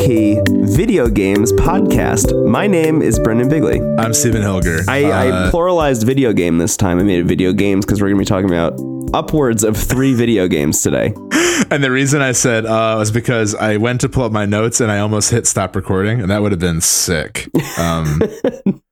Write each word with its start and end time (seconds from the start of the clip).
key 0.00 0.40
video 0.48 1.08
games 1.08 1.52
podcast. 1.52 2.32
My 2.48 2.66
name 2.66 3.02
is 3.02 3.18
Brendan 3.18 3.48
Bigley. 3.48 3.80
I'm 3.98 4.14
Stephen 4.14 4.40
Helger. 4.42 4.82
I, 4.88 5.04
I 5.04 5.28
Uh, 5.28 5.50
pluralized 5.52 6.04
video 6.04 6.32
game 6.32 6.58
this 6.58 6.76
time. 6.76 6.98
I 6.98 7.02
made 7.02 7.20
it 7.20 7.24
video 7.26 7.52
games 7.52 7.84
because 7.84 8.00
we're 8.00 8.08
going 8.08 8.16
to 8.16 8.20
be 8.20 8.24
talking 8.24 8.48
about 8.50 8.80
upwards 9.14 9.62
of 9.62 9.76
three 9.76 10.14
video 10.14 10.48
games 10.48 10.82
today. 10.82 11.06
and 11.70 11.84
the 11.84 11.90
reason 11.90 12.22
I 12.22 12.32
said 12.32 12.64
uh, 12.64 12.96
was 12.98 13.10
because 13.10 13.54
I 13.54 13.76
went 13.76 14.00
to 14.00 14.08
pull 14.08 14.24
up 14.24 14.32
my 14.32 14.46
notes 14.46 14.80
and 14.80 14.90
I 14.90 15.00
almost 15.00 15.30
hit 15.30 15.46
stop 15.46 15.76
recording, 15.76 16.20
and 16.20 16.30
that 16.30 16.40
would 16.40 16.52
have 16.52 16.60
been 16.60 16.80
sick. 16.80 17.48
Um, 17.78 18.20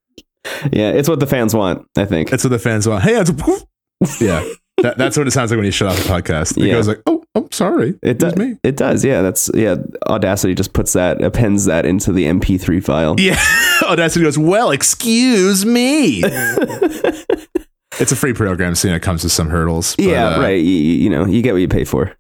Yeah, 0.73 0.91
it's 0.93 1.09
what 1.11 1.21
the 1.21 1.27
fans 1.27 1.55
want, 1.55 1.87
I 1.97 2.07
think. 2.07 2.31
that's 2.31 2.43
what 2.43 2.51
the 2.51 2.59
fans 2.59 2.89
want. 2.89 3.03
Hey, 3.05 3.17
it's 3.21 3.31
yeah. 4.21 4.43
That, 4.83 4.97
that's 4.97 5.17
what 5.17 5.27
it 5.27 5.33
sounds 5.33 5.51
like 5.51 5.57
when 5.59 5.65
you 5.67 5.73
shut 5.73 5.89
off 5.89 5.97
the 5.97 6.09
podcast. 6.09 6.57
It 6.57 6.67
Yeah. 6.67 6.75
goes 6.75 6.87
like, 6.89 7.01
"Oh, 7.07 7.25
I'm 7.35 7.51
sorry, 7.51 7.95
It 8.03 8.19
does. 8.19 8.37
me." 8.37 8.57
It 8.63 8.77
does. 8.77 9.05
Yeah, 9.05 9.23
that's 9.23 9.51
yeah. 9.55 9.77
Audacity 10.09 10.55
just 10.55 10.73
puts 10.73 10.93
that 10.93 11.23
appends 11.23 11.65
that 11.65 11.85
into 11.85 12.13
the 12.13 12.27
MP3 12.27 12.81
file. 12.85 13.17
Yeah. 13.19 13.39
Audacity 13.85 14.25
goes, 14.25 14.39
"Well, 14.39 14.71
excuse 14.71 15.67
me." 15.67 16.23
it's 17.99 18.13
a 18.13 18.17
free 18.17 18.33
program, 18.33 18.75
so 18.75 18.89
you 18.89 18.93
know, 18.93 18.97
it 18.97 19.03
comes 19.03 19.25
with 19.25 19.33
some 19.33 19.51
hurdles. 19.51 19.97
but, 19.97 20.05
yeah, 20.05 20.29
uh, 20.37 20.41
right. 20.41 20.61
You, 20.63 20.71
you 20.73 21.11
know, 21.11 21.27
you 21.27 21.43
get 21.43 21.53
what 21.53 21.61
you 21.61 21.69
pay 21.69 21.85
for. 21.85 22.13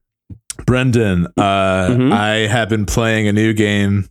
Brendan, 0.66 1.26
uh, 1.36 1.88
Mhm. 1.88 2.12
I 2.12 2.48
have 2.48 2.68
been 2.68 2.84
playing 2.84 3.28
a 3.28 3.32
new 3.32 3.52
game, 3.52 4.08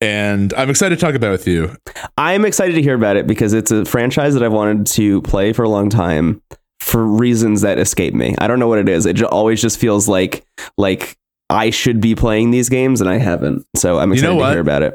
and 0.00 0.54
I'm 0.54 0.70
excited 0.70 0.98
to 0.98 1.00
talk 1.04 1.14
about 1.14 1.28
it 1.28 1.32
with 1.32 1.46
you. 1.48 1.76
I'm 2.16 2.44
excited 2.46 2.74
to 2.74 2.82
hear 2.82 2.94
about 2.94 3.16
it 3.16 3.26
because 3.26 3.52
it's 3.52 3.70
a 3.70 3.84
franchise 3.84 4.32
that 4.34 4.42
I've 4.42 4.52
wanted 4.52 4.86
to 4.86 5.20
play 5.22 5.52
for 5.52 5.62
a 5.64 5.68
long 5.68 5.90
time 5.90 6.40
for 6.82 7.04
reasons 7.06 7.60
that 7.62 7.78
escape 7.78 8.12
me. 8.14 8.34
I 8.38 8.46
don't 8.48 8.58
know 8.58 8.68
what 8.68 8.78
it 8.78 8.88
is. 8.88 9.06
It 9.06 9.22
always 9.22 9.62
just 9.62 9.78
feels 9.78 10.08
like 10.08 10.44
like 10.76 11.16
I 11.48 11.70
should 11.70 12.00
be 12.00 12.14
playing 12.14 12.50
these 12.50 12.68
games 12.68 13.00
and 13.00 13.08
I 13.08 13.18
haven't. 13.18 13.64
So 13.76 13.98
I'm 13.98 14.10
You 14.10 14.14
excited 14.14 14.34
know 14.34 14.40
to 14.44 14.50
hear 14.50 14.60
about 14.60 14.82
it. 14.82 14.94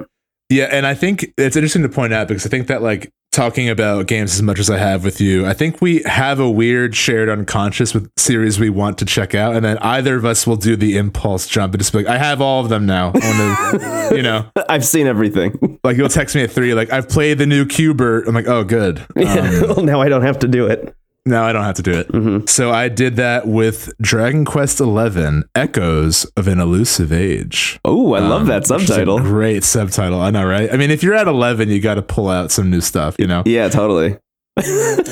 Yeah, 0.49 0.65
and 0.71 0.85
I 0.87 0.93
think 0.95 1.33
it's 1.37 1.55
interesting 1.55 1.83
to 1.83 1.89
point 1.89 2.13
out 2.13 2.27
because 2.27 2.45
I 2.45 2.49
think 2.49 2.67
that 2.67 2.81
like 2.81 3.11
talking 3.33 3.69
about 3.69 4.07
games 4.07 4.33
as 4.33 4.41
much 4.41 4.57
as 4.59 4.69
I 4.69 4.77
have 4.77 5.03
with 5.03 5.21
you, 5.21 5.45
I 5.45 5.53
think 5.53 5.81
we 5.81 6.01
have 6.03 6.39
a 6.39 6.49
weird 6.49 6.95
shared 6.95 7.29
unconscious 7.29 7.93
with 7.93 8.09
series 8.17 8.59
we 8.59 8.69
want 8.69 8.97
to 8.99 9.05
check 9.05 9.35
out, 9.35 9.55
and 9.55 9.63
then 9.63 9.77
either 9.79 10.15
of 10.15 10.25
us 10.25 10.47
will 10.47 10.55
do 10.55 10.75
the 10.75 10.97
impulse 10.97 11.47
jump 11.47 11.73
and 11.73 11.79
just 11.81 11.91
be 11.91 11.99
like, 11.99 12.07
I 12.07 12.17
have 12.17 12.41
all 12.41 12.61
of 12.63 12.69
them 12.69 12.85
now. 12.85 13.11
You 14.07 14.21
know, 14.23 14.45
I've 14.69 14.85
seen 14.85 15.05
everything. 15.05 15.79
like 15.83 15.97
you'll 15.97 16.07
text 16.07 16.33
me 16.33 16.43
at 16.43 16.51
three, 16.51 16.73
like 16.73 16.91
I've 16.93 17.09
played 17.09 17.37
the 17.39 17.45
new 17.45 17.65
Q*bert. 17.65 18.25
I'm 18.25 18.33
like, 18.33 18.47
oh, 18.47 18.63
good. 18.63 18.99
Um, 19.17 19.61
well, 19.67 19.83
now 19.83 19.99
I 20.01 20.07
don't 20.07 20.21
have 20.21 20.39
to 20.39 20.47
do 20.47 20.65
it. 20.67 20.95
Now 21.27 21.43
I 21.45 21.53
don't 21.53 21.63
have 21.63 21.75
to 21.75 21.81
do 21.83 21.91
it. 21.91 22.07
Mhm. 22.11 22.47
So 22.49 22.71
I 22.71 22.89
did 22.89 23.15
that 23.17 23.47
with 23.47 23.93
Dragon 24.01 24.45
Quest 24.45 24.79
XI: 24.79 25.43
Echoes 25.55 26.25
of 26.37 26.47
an 26.47 26.59
Elusive 26.59 27.11
Age. 27.11 27.79
Oh, 27.85 28.13
I 28.13 28.19
love 28.19 28.41
Um, 28.43 28.47
that 28.47 28.63
is 28.63 28.71
a 28.71 28.79
subtitle. 28.79 29.19
Great 29.19 29.63
subtitle. 29.63 30.19
I 30.21 30.29
know, 30.31 30.45
right? 30.45 30.71
I 30.73 30.77
mean, 30.77 30.91
if 30.91 31.03
you're 31.03 31.13
at 31.13 31.27
11, 31.27 31.69
you 31.69 31.79
got 31.79 31.95
to 31.95 32.01
pull 32.01 32.29
out 32.29 32.51
some 32.51 32.69
new 32.69 32.81
stuff, 32.81 33.15
you 33.19 33.27
know? 33.27 33.43
Yeah, 33.45 33.69
totally. 33.69 34.17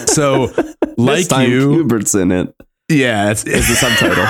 So, 0.07 0.49
like 0.97 1.27
time 1.27 1.51
you, 1.51 1.83
Hubert's 1.83 2.15
in 2.15 2.31
it. 2.31 2.53
Yeah, 2.89 3.31
it's, 3.31 3.43
Is 3.45 3.67
the 3.67 3.75
subtitle. 3.75 4.25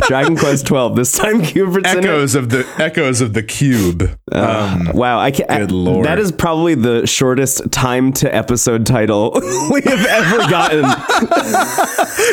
Dragon 0.08 0.36
Quest 0.36 0.66
12. 0.66 0.96
This 0.96 1.12
time 1.12 1.40
it. 1.42 1.86
echoes 1.86 2.34
of 2.34 2.48
the 2.48 2.66
echoes 2.78 3.20
of 3.20 3.34
the 3.34 3.42
cube. 3.42 4.02
Uh, 4.32 4.76
Um, 4.88 4.90
wow, 4.96 5.18
I 5.18 5.30
can't. 5.30 5.48
good 5.48 5.72
lord. 5.72 6.06
That 6.06 6.18
is 6.18 6.32
probably 6.32 6.74
the 6.74 7.06
shortest 7.06 7.70
time 7.70 8.12
to 8.14 8.34
episode 8.34 8.86
title 8.86 9.32
we 9.70 9.82
have 9.82 10.06
ever 10.06 10.38
gotten. 10.50 10.84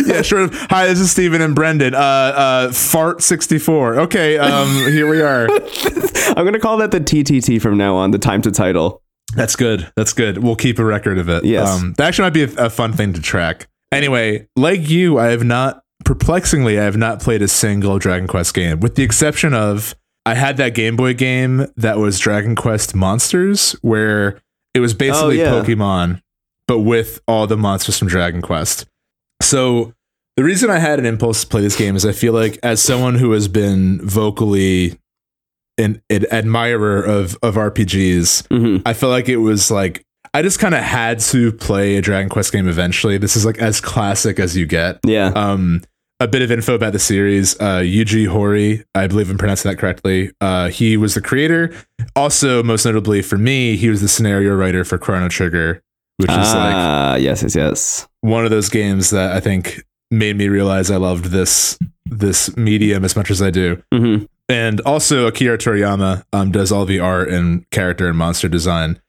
yeah, 0.07 0.21
sure. 0.21 0.47
Hi, 0.69 0.87
this 0.87 0.99
is 0.99 1.11
Steven 1.11 1.41
and 1.41 1.53
Brendan. 1.53 1.93
Uh, 1.93 1.97
uh, 1.97 2.71
fart 2.71 3.21
sixty 3.21 3.57
four. 3.59 3.99
Okay, 4.01 4.37
um, 4.37 4.69
here 4.91 5.09
we 5.09 5.21
are. 5.21 5.47
I'm 6.37 6.45
gonna 6.45 6.59
call 6.59 6.77
that 6.77 6.91
the 6.91 6.99
TTT 7.01 7.61
from 7.61 7.77
now 7.77 7.95
on. 7.95 8.11
The 8.11 8.19
time 8.19 8.41
to 8.43 8.51
title. 8.51 9.01
That's 9.35 9.55
good. 9.57 9.91
That's 9.97 10.13
good. 10.13 10.37
We'll 10.37 10.55
keep 10.55 10.79
a 10.79 10.85
record 10.85 11.17
of 11.17 11.27
it. 11.27 11.43
Yes. 11.43 11.67
Um, 11.67 11.93
that 11.97 12.07
actually 12.07 12.25
might 12.27 12.33
be 12.33 12.43
a, 12.43 12.65
a 12.65 12.69
fun 12.69 12.93
thing 12.93 13.11
to 13.13 13.21
track. 13.21 13.67
Anyway, 13.91 14.47
like 14.55 14.89
you, 14.89 15.17
I 15.17 15.27
have 15.27 15.43
not, 15.43 15.81
perplexingly, 16.05 16.79
I 16.79 16.83
have 16.83 16.97
not 16.97 17.21
played 17.21 17.41
a 17.41 17.47
single 17.47 17.99
Dragon 17.99 18.27
Quest 18.27 18.53
game, 18.53 18.79
with 18.79 18.95
the 18.95 19.03
exception 19.03 19.53
of 19.53 19.95
I 20.25 20.33
had 20.33 20.57
that 20.57 20.73
Game 20.75 20.95
Boy 20.97 21.13
game 21.13 21.67
that 21.77 21.97
was 21.97 22.19
Dragon 22.19 22.55
Quest 22.55 22.93
Monsters, 22.95 23.73
where 23.81 24.41
it 24.73 24.79
was 24.81 24.93
basically 24.93 25.41
Oh, 25.41 25.45
yeah. 25.45 25.51
Pokemon, 25.63 26.21
but 26.67 26.79
with 26.79 27.21
all 27.27 27.47
the 27.47 27.55
monsters 27.57 27.97
from 27.97 28.09
Dragon 28.09 28.41
Quest. 28.41 28.85
So 29.41 29.93
the 30.35 30.43
reason 30.43 30.69
I 30.69 30.79
had 30.79 30.99
an 30.99 31.05
impulse 31.05 31.41
to 31.41 31.47
play 31.47 31.61
this 31.61 31.77
game 31.77 31.95
is 31.95 32.05
I 32.05 32.11
feel 32.11 32.33
like 32.33 32.59
as 32.61 32.81
someone 32.81 33.15
who 33.15 33.31
has 33.31 33.47
been 33.47 34.01
vocally 34.05 34.99
an, 35.77 36.01
an 36.09 36.25
admirer 36.31 37.01
of 37.01 37.37
of 37.41 37.55
RPGs, 37.55 38.47
hmm 38.49 38.77
I 38.85 38.93
felt 38.93 39.11
like 39.11 39.29
it 39.29 39.37
was 39.37 39.71
like 39.71 40.03
I 40.33 40.41
just 40.41 40.59
kind 40.59 40.75
of 40.75 40.81
had 40.83 41.19
to 41.19 41.51
play 41.51 41.97
a 41.97 42.01
Dragon 42.01 42.29
Quest 42.29 42.51
game 42.51 42.67
eventually. 42.67 43.17
This 43.17 43.35
is 43.35 43.45
like 43.45 43.57
as 43.59 43.81
classic 43.81 44.39
as 44.39 44.55
you 44.55 44.65
get. 44.65 44.99
Yeah. 45.05 45.27
Um, 45.35 45.81
a 46.19 46.27
bit 46.27 46.41
of 46.41 46.51
info 46.51 46.73
about 46.73 46.93
the 46.93 46.99
series. 46.99 47.55
Uh, 47.59 47.79
Yuji 47.81 48.27
Horii, 48.27 48.83
I 48.95 49.05
believe 49.07 49.29
I'm 49.29 49.37
pronouncing 49.37 49.69
that 49.69 49.77
correctly. 49.77 50.31
Uh, 50.41 50.69
he 50.69 50.97
was 50.97 51.13
the 51.13 51.21
creator. 51.21 51.73
Also, 52.15 52.63
most 52.63 52.85
notably 52.85 53.21
for 53.21 53.37
me, 53.37 53.75
he 53.75 53.89
was 53.89 54.01
the 54.01 54.07
scenario 54.07 54.55
writer 54.55 54.83
for 54.83 54.97
Chrono 54.97 55.29
Trigger, 55.29 55.81
which 56.17 56.31
is 56.31 56.37
like 56.37 56.73
Ah, 56.75 57.15
yes, 57.17 57.43
yes, 57.43 57.55
yes. 57.55 58.07
one 58.21 58.45
of 58.45 58.49
those 58.51 58.67
games 58.69 59.11
that 59.11 59.31
I 59.35 59.39
think 59.39 59.83
made 60.09 60.35
me 60.37 60.47
realize 60.47 60.89
I 60.89 60.97
loved 60.97 61.25
this 61.25 61.77
this 62.05 62.55
medium 62.57 63.03
as 63.05 63.15
much 63.15 63.29
as 63.29 63.41
I 63.41 63.51
do. 63.51 63.83
hmm 63.93 64.23
And 64.49 64.79
also 64.81 65.27
Akira 65.27 65.57
Toriyama 65.59 66.23
um, 66.33 66.51
does 66.51 66.71
all 66.71 66.85
the 66.85 66.99
art 66.99 67.29
and 67.29 67.69
character 67.69 68.07
and 68.07 68.17
monster 68.17 68.47
design. 68.47 68.99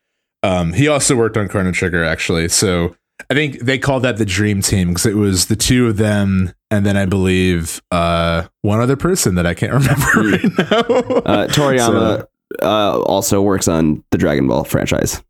Um, 0.42 0.72
he 0.72 0.88
also 0.88 1.16
worked 1.16 1.36
on 1.36 1.48
Chrono 1.48 1.72
Trigger 1.72 2.04
actually. 2.04 2.48
So 2.48 2.94
I 3.30 3.34
think 3.34 3.60
they 3.60 3.78
called 3.78 4.04
that 4.04 4.16
the 4.16 4.24
dream 4.24 4.62
team 4.62 4.88
because 4.88 5.06
it 5.06 5.16
was 5.16 5.46
the 5.46 5.56
two 5.56 5.88
of 5.88 5.96
them 5.96 6.52
and 6.70 6.86
then 6.86 6.96
I 6.96 7.06
believe 7.06 7.82
uh, 7.90 8.44
one 8.62 8.80
other 8.80 8.96
person 8.96 9.34
that 9.34 9.46
I 9.46 9.54
can't 9.54 9.72
remember 9.74 10.36
right 10.36 10.42
now. 10.58 11.16
Uh, 11.24 11.46
Toriyama 11.48 12.26
uh, 12.62 13.00
also 13.00 13.42
works 13.42 13.66
on 13.68 14.04
the 14.12 14.18
Dragon 14.18 14.46
Ball 14.46 14.64
franchise. 14.64 15.22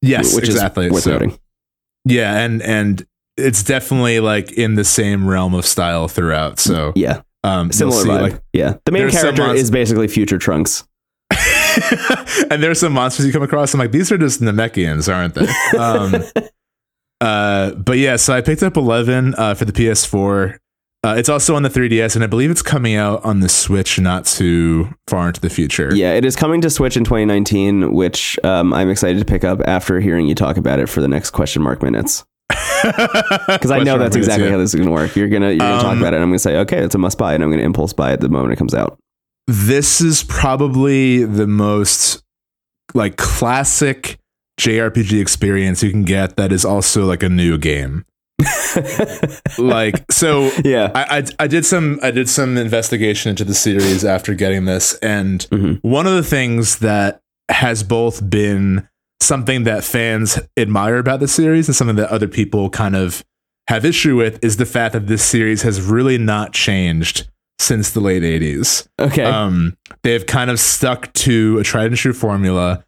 yes, 0.00 0.34
which 0.34 0.44
exactly. 0.48 0.86
is 0.86 0.92
worth 0.92 1.02
So- 1.02 1.12
noting. 1.12 1.38
yeah, 2.04 2.38
and 2.40 2.62
and 2.62 3.06
it's 3.36 3.62
definitely 3.64 4.20
like 4.20 4.52
in 4.52 4.74
the 4.74 4.84
same 4.84 5.26
realm 5.26 5.54
of 5.54 5.64
style 5.66 6.06
throughout. 6.06 6.58
So 6.60 6.92
Yeah, 6.94 7.22
um, 7.44 7.72
similar 7.72 8.02
see, 8.02 8.08
vibe. 8.08 8.22
like 8.32 8.42
yeah, 8.52 8.74
the 8.84 8.92
main 8.92 9.10
character 9.10 9.52
is 9.54 9.70
basically 9.70 10.06
Future 10.08 10.38
Trunks. 10.38 10.86
and 12.50 12.62
there's 12.62 12.80
some 12.80 12.92
monsters 12.92 13.26
you 13.26 13.32
come 13.32 13.42
across. 13.42 13.72
I'm 13.74 13.80
like, 13.80 13.92
these 13.92 14.10
are 14.12 14.18
just 14.18 14.40
Namekians, 14.40 15.12
aren't 15.12 15.34
they? 15.34 15.46
Um, 15.78 16.48
uh, 17.20 17.74
but 17.74 17.98
yeah, 17.98 18.16
so 18.16 18.34
I 18.34 18.40
picked 18.40 18.62
up 18.62 18.76
11 18.76 19.34
uh, 19.36 19.54
for 19.54 19.64
the 19.64 19.72
PS4. 19.72 20.58
Uh, 21.04 21.14
it's 21.18 21.28
also 21.28 21.56
on 21.56 21.64
the 21.64 21.68
3DS, 21.68 22.14
and 22.14 22.22
I 22.22 22.28
believe 22.28 22.48
it's 22.50 22.62
coming 22.62 22.94
out 22.94 23.24
on 23.24 23.40
the 23.40 23.48
Switch 23.48 23.98
not 23.98 24.24
too 24.24 24.88
far 25.08 25.26
into 25.26 25.40
the 25.40 25.50
future. 25.50 25.92
Yeah, 25.92 26.12
it 26.12 26.24
is 26.24 26.36
coming 26.36 26.60
to 26.60 26.70
Switch 26.70 26.96
in 26.96 27.02
2019, 27.02 27.92
which 27.92 28.38
um, 28.44 28.72
I'm 28.72 28.88
excited 28.88 29.18
to 29.18 29.24
pick 29.24 29.42
up 29.42 29.60
after 29.66 29.98
hearing 30.00 30.28
you 30.28 30.36
talk 30.36 30.56
about 30.56 30.78
it 30.78 30.88
for 30.88 31.00
the 31.00 31.08
next 31.08 31.30
question 31.30 31.62
mark 31.62 31.82
minutes. 31.82 32.24
Because 32.82 33.70
I 33.70 33.78
know 33.84 33.96
that's 33.96 34.16
exactly 34.16 34.50
how 34.50 34.58
this 34.58 34.70
is 34.70 34.74
going 34.74 34.86
to 34.86 34.92
work. 34.92 35.14
You're 35.14 35.28
gonna 35.28 35.50
you're 35.50 35.58
gonna 35.58 35.82
talk 35.82 35.92
Um, 35.92 35.98
about 35.98 36.14
it, 36.14 36.16
and 36.16 36.24
I'm 36.24 36.30
gonna 36.30 36.40
say, 36.40 36.56
okay, 36.58 36.78
it's 36.78 36.96
a 36.96 36.98
must 36.98 37.16
buy, 37.16 37.32
and 37.32 37.42
I'm 37.44 37.50
gonna 37.50 37.62
impulse 37.62 37.92
buy 37.92 38.12
it 38.12 38.20
the 38.20 38.28
moment 38.28 38.52
it 38.52 38.56
comes 38.56 38.74
out. 38.74 38.98
This 39.46 40.00
is 40.00 40.22
probably 40.22 41.24
the 41.24 41.46
most 41.46 42.22
like 42.94 43.16
classic 43.16 44.18
JRPG 44.60 45.20
experience 45.20 45.82
you 45.82 45.90
can 45.90 46.04
get 46.04 46.36
that 46.36 46.52
is 46.52 46.64
also 46.64 47.04
like 47.06 47.22
a 47.22 47.28
new 47.28 47.58
game. 47.58 48.04
Like 49.58 50.10
so 50.10 50.50
yeah, 50.64 50.90
I, 50.94 51.18
I 51.18 51.24
I 51.40 51.46
did 51.46 51.64
some 51.66 51.98
I 52.02 52.10
did 52.10 52.28
some 52.28 52.56
investigation 52.56 53.30
into 53.30 53.44
the 53.44 53.54
series 53.54 54.04
after 54.04 54.34
getting 54.34 54.64
this, 54.64 54.94
and 55.02 55.40
Mhm. 55.50 55.78
one 55.82 56.06
of 56.06 56.14
the 56.14 56.22
things 56.22 56.78
that 56.78 57.20
has 57.50 57.82
both 57.82 58.28
been 58.30 58.88
something 59.20 59.64
that 59.64 59.84
fans 59.84 60.38
admire 60.56 60.96
about 60.96 61.20
the 61.20 61.28
series 61.28 61.68
and 61.68 61.76
something 61.76 61.96
that 61.96 62.10
other 62.10 62.26
people 62.28 62.70
kind 62.70 62.96
of 62.96 63.22
have 63.68 63.84
issue 63.84 64.16
with 64.16 64.42
is 64.42 64.56
the 64.56 64.66
fact 64.66 64.94
that 64.94 65.06
this 65.06 65.22
series 65.22 65.62
has 65.62 65.80
really 65.82 66.18
not 66.18 66.52
changed 66.52 67.28
since 67.62 67.90
the 67.90 68.00
late 68.00 68.22
80s. 68.22 68.86
okay, 68.98 69.24
Um, 69.24 69.76
they've 70.02 70.26
kind 70.26 70.50
of 70.50 70.58
stuck 70.58 71.12
to 71.14 71.58
a 71.58 71.62
tried 71.62 71.86
and 71.86 71.96
true 71.96 72.12
formula, 72.12 72.84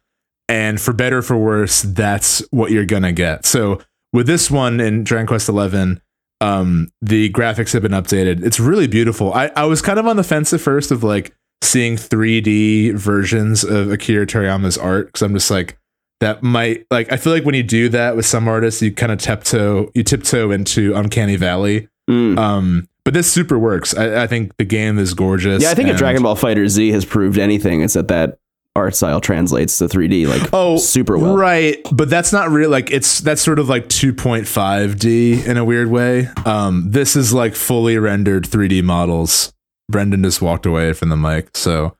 and 0.47 0.79
for 0.79 0.93
better 0.93 1.19
or 1.19 1.21
for 1.21 1.37
worse, 1.37 1.81
that's 1.81 2.43
what 2.51 2.71
you're 2.71 2.85
gonna 2.85 3.13
get. 3.13 3.45
So 3.45 3.81
with 4.13 4.27
this 4.27 4.51
one 4.51 4.79
in 4.79 5.03
Dragon 5.03 5.27
Quest 5.27 5.47
XI, 5.47 5.99
um, 6.41 6.89
the 7.01 7.29
graphics 7.31 7.73
have 7.73 7.81
been 7.81 7.91
updated. 7.91 8.45
It's 8.45 8.59
really 8.59 8.87
beautiful. 8.87 9.33
I, 9.33 9.51
I 9.55 9.65
was 9.65 9.81
kind 9.81 9.97
of 9.99 10.07
on 10.07 10.17
the 10.17 10.23
fence 10.23 10.53
at 10.53 10.61
first 10.61 10.91
of 10.91 11.03
like 11.03 11.33
seeing 11.61 11.95
3D 11.95 12.93
versions 12.93 13.63
of 13.63 13.91
Akira 13.91 14.27
Toriyama's 14.27 14.77
art 14.77 15.07
because 15.07 15.21
I'm 15.21 15.33
just 15.33 15.49
like 15.49 15.77
that 16.21 16.43
might 16.43 16.85
like 16.91 17.11
I 17.11 17.17
feel 17.17 17.33
like 17.33 17.45
when 17.45 17.55
you 17.55 17.63
do 17.63 17.89
that 17.89 18.15
with 18.15 18.25
some 18.25 18.47
artists, 18.47 18.81
you 18.81 18.93
kind 18.93 19.11
of 19.11 19.19
tiptoe 19.19 19.89
you 19.95 20.03
tiptoe 20.03 20.51
into 20.51 20.93
Uncanny 20.95 21.35
Valley. 21.37 21.87
Mm. 22.09 22.37
Um, 22.37 22.87
but 23.05 23.13
this 23.13 23.31
super 23.31 23.57
works. 23.57 23.95
I, 23.95 24.23
I 24.23 24.27
think 24.27 24.57
the 24.57 24.65
game 24.65 24.99
is 24.99 25.13
gorgeous. 25.13 25.63
Yeah, 25.63 25.69
I 25.71 25.75
think 25.75 25.87
if 25.89 25.97
Dragon 25.97 26.23
Ball 26.23 26.35
FighterZ 26.35 26.91
has 26.91 27.05
proved 27.05 27.37
anything, 27.37 27.81
it's 27.81 27.93
that 27.93 28.09
that 28.09 28.39
art 28.75 28.93
style 28.93 29.21
translates 29.21 29.77
to 29.77 29.85
3D 29.85 30.27
like 30.27 30.49
Oh, 30.51 30.75
super 30.77 31.17
well. 31.17 31.37
Right, 31.37 31.77
but 31.93 32.09
that's 32.09 32.33
not 32.33 32.49
real. 32.49 32.69
Like 32.69 32.91
it's 32.91 33.19
that's 33.19 33.41
sort 33.41 33.59
of 33.59 33.69
like 33.69 33.87
2.5D 33.87 35.45
in 35.47 35.57
a 35.57 35.63
weird 35.63 35.89
way. 35.89 36.29
Um, 36.45 36.91
this 36.91 37.15
is 37.15 37.33
like 37.33 37.55
fully 37.55 37.97
rendered 37.97 38.43
3D 38.45 38.83
models. 38.83 39.53
Brendan 39.89 40.23
just 40.23 40.41
walked 40.41 40.65
away 40.65 40.93
from 40.93 41.09
the 41.09 41.15
mic, 41.17 41.55
so 41.55 41.95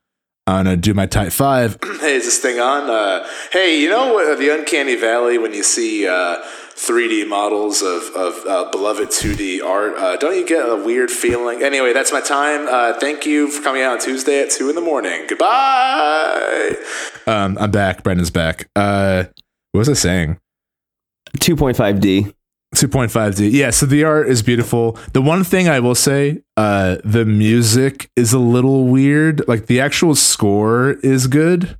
I'm 0.47 0.65
gonna 0.65 0.75
do 0.77 0.93
my 0.93 1.05
type 1.05 1.31
five. 1.31 1.77
hey, 2.01 2.15
is 2.15 2.25
this 2.25 2.39
thing 2.39 2.59
on? 2.59 2.89
Uh, 2.89 3.27
hey, 3.51 3.79
you 3.79 3.89
know 3.89 4.13
what, 4.13 4.37
the 4.37 4.53
uncanny 4.53 4.95
valley 4.95 5.37
when 5.37 5.53
you 5.53 5.63
see 5.63 6.07
uh, 6.07 6.37
3D 6.75 7.27
models 7.27 7.81
of 7.81 8.03
of 8.15 8.45
uh, 8.45 8.69
beloved 8.71 9.09
2D 9.09 9.63
art? 9.63 9.97
Uh, 9.97 10.17
don't 10.17 10.35
you 10.35 10.45
get 10.45 10.67
a 10.67 10.75
weird 10.75 11.09
feeling? 11.09 11.63
Anyway, 11.63 11.93
that's 11.93 12.11
my 12.11 12.21
time. 12.21 12.67
Uh, 12.67 12.93
thank 12.99 13.25
you 13.25 13.49
for 13.49 13.63
coming 13.63 13.81
out 13.81 13.93
on 13.93 13.99
Tuesday 13.99 14.41
at 14.41 14.51
two 14.51 14.69
in 14.69 14.75
the 14.75 14.81
morning. 14.81 15.25
Goodbye. 15.27 16.75
Um, 17.27 17.57
I'm 17.59 17.71
back. 17.71 18.03
Brendan's 18.03 18.29
back. 18.29 18.69
Uh, 18.75 19.25
what 19.71 19.79
was 19.79 19.89
I 19.89 19.93
saying? 19.93 20.39
2.5D. 21.37 22.33
2.5D. 22.75 23.51
Yeah, 23.51 23.69
so 23.69 23.85
the 23.85 24.03
art 24.03 24.27
is 24.27 24.43
beautiful. 24.43 24.97
The 25.13 25.21
one 25.21 25.43
thing 25.43 25.69
I 25.69 25.79
will 25.79 25.95
say, 25.95 26.43
uh, 26.57 26.97
the 27.03 27.25
music 27.25 28.09
is 28.15 28.33
a 28.33 28.39
little 28.39 28.85
weird. 28.85 29.47
Like 29.47 29.67
the 29.67 29.79
actual 29.79 30.15
score 30.15 30.91
is 31.03 31.27
good, 31.27 31.77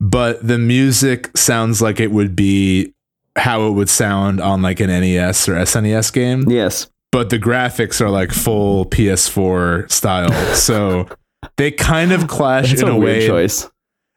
but 0.00 0.46
the 0.46 0.58
music 0.58 1.36
sounds 1.36 1.80
like 1.80 1.98
it 1.98 2.10
would 2.10 2.36
be 2.36 2.94
how 3.38 3.68
it 3.68 3.72
would 3.72 3.88
sound 3.88 4.40
on 4.40 4.62
like 4.62 4.80
an 4.80 4.88
NES 4.88 5.48
or 5.48 5.54
SNES 5.54 6.12
game. 6.12 6.44
Yes. 6.48 6.88
But 7.10 7.30
the 7.30 7.38
graphics 7.38 8.00
are 8.00 8.10
like 8.10 8.32
full 8.32 8.84
PS4 8.86 9.90
style. 9.90 10.32
so 10.54 11.08
they 11.56 11.70
kind 11.70 12.12
of 12.12 12.28
clash 12.28 12.74
in 12.74 12.86
a, 12.86 12.92
a, 12.92 12.96
way. 12.96 13.26
choice. 13.26 13.68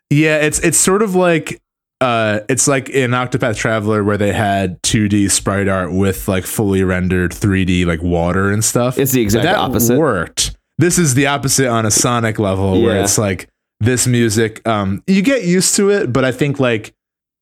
Yeah, 0.10 0.38
it's 0.38 0.60
it's 0.60 0.78
sort 0.78 1.02
of 1.02 1.16
like 1.16 1.62
uh 2.02 2.42
it's 2.50 2.68
like 2.68 2.90
in 2.90 3.12
Octopath 3.12 3.56
Traveler 3.56 4.04
where 4.04 4.18
they 4.18 4.34
had 4.34 4.82
2D 4.84 5.32
sprite 5.32 5.70
art 5.70 5.94
with 5.94 6.28
like 6.28 6.44
fully 6.44 6.84
rendered 6.84 7.32
3D 7.32 7.86
like 7.86 8.02
water 8.02 8.52
and 8.52 8.64
stuff. 8.64 8.98
It's 8.98 9.14
the 9.14 9.22
exact 9.22 9.46
that 9.46 9.56
opposite. 9.56 9.98
worked. 9.98 10.58
This 10.78 10.98
is 10.98 11.14
the 11.14 11.28
opposite 11.28 11.68
on 11.68 11.86
a 11.86 11.92
Sonic 11.92 12.40
level 12.40 12.82
where 12.82 13.02
it's 13.02 13.18
like 13.18 13.48
this 13.80 14.06
music 14.06 14.68
um 14.68 15.02
you 15.08 15.22
get 15.22 15.46
used 15.46 15.76
to 15.78 15.90
it, 15.92 16.12
but 16.12 16.26
I 16.26 16.32
think 16.34 16.60
like 16.60 16.94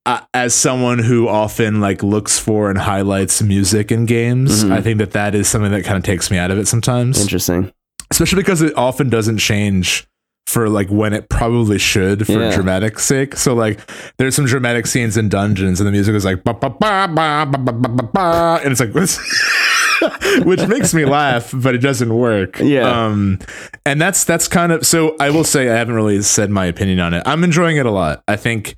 uh, 0.06 0.22
as 0.34 0.56
someone 0.56 1.00
who 1.00 1.28
often 1.28 1.82
like 1.82 2.02
looks 2.04 2.40
for 2.40 2.70
and 2.70 2.80
highlights 2.80 3.42
music 3.42 3.92
in 3.92 4.06
games, 4.06 4.64
Mhm. 4.64 4.72
I 4.72 4.82
think 4.82 4.98
that 5.00 5.12
that 5.12 5.36
is 5.36 5.48
something 5.48 5.72
that 5.72 5.84
kind 5.84 5.98
of 5.98 6.04
takes 6.04 6.32
me 6.32 6.38
out 6.38 6.52
of 6.52 6.58
it 6.58 6.68
sometimes 6.68 7.20
Interesting. 7.22 7.72
especially 8.10 8.42
because 8.42 8.62
it 8.62 8.76
often 8.78 9.10
doesn't 9.10 9.38
change 9.38 10.06
for 10.48 10.68
like 10.68 10.90
when 10.90 11.14
it 11.14 11.30
probably 11.30 11.78
should 11.78 12.26
for 12.26 12.32
Yeah. 12.42 12.52
dramatic 12.56 12.98
sake. 12.98 13.36
So 13.36 13.54
like 13.54 13.80
there's 14.18 14.34
some 14.34 14.46
dramatic 14.46 14.88
scenes 14.88 15.16
in 15.16 15.30
dungeons 15.30 15.80
and 15.80 15.86
the 15.88 15.92
music 15.92 16.16
is 16.16 16.26
like 16.26 16.44
ba 16.44 16.56
ba 16.56 16.70
ba 16.72 17.08
ba 17.08 17.46
ba 17.46 17.58
ba 17.72 17.72
ba 17.72 18.04
ba 18.12 18.60
and 18.64 18.72
it's 18.72 18.80
like 18.82 18.94
which 20.46 20.66
makes 20.68 20.94
me 20.94 21.06
laugh, 21.06 21.52
but 21.54 21.76
it 21.76 21.80
doesn't 21.80 22.12
work. 22.14 22.60
Yeah. 22.60 22.90
Um 23.06 23.38
and 23.86 24.02
that's 24.02 24.24
that's 24.24 24.48
kind 24.48 24.72
of 24.72 24.86
so 24.88 25.16
I 25.20 25.30
will 25.30 25.44
say 25.44 25.70
I 25.70 25.76
haven't 25.76 25.94
really 25.94 26.22
said 26.24 26.50
my 26.50 26.66
opinion 26.66 27.00
on 27.00 27.14
it. 27.14 27.22
I'm 27.28 27.44
enjoying 27.44 27.78
it 27.78 27.86
a 27.86 27.92
lot. 27.92 28.24
I 28.28 28.36
think 28.36 28.76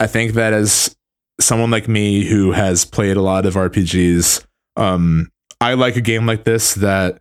I 0.00 0.06
think 0.06 0.32
that 0.34 0.52
as 0.52 0.94
someone 1.40 1.70
like 1.70 1.88
me 1.88 2.24
who 2.24 2.52
has 2.52 2.84
played 2.84 3.16
a 3.16 3.22
lot 3.22 3.46
of 3.46 3.54
RPGs, 3.54 4.44
um, 4.76 5.30
I 5.60 5.74
like 5.74 5.96
a 5.96 6.00
game 6.00 6.26
like 6.26 6.44
this 6.44 6.74
that 6.74 7.20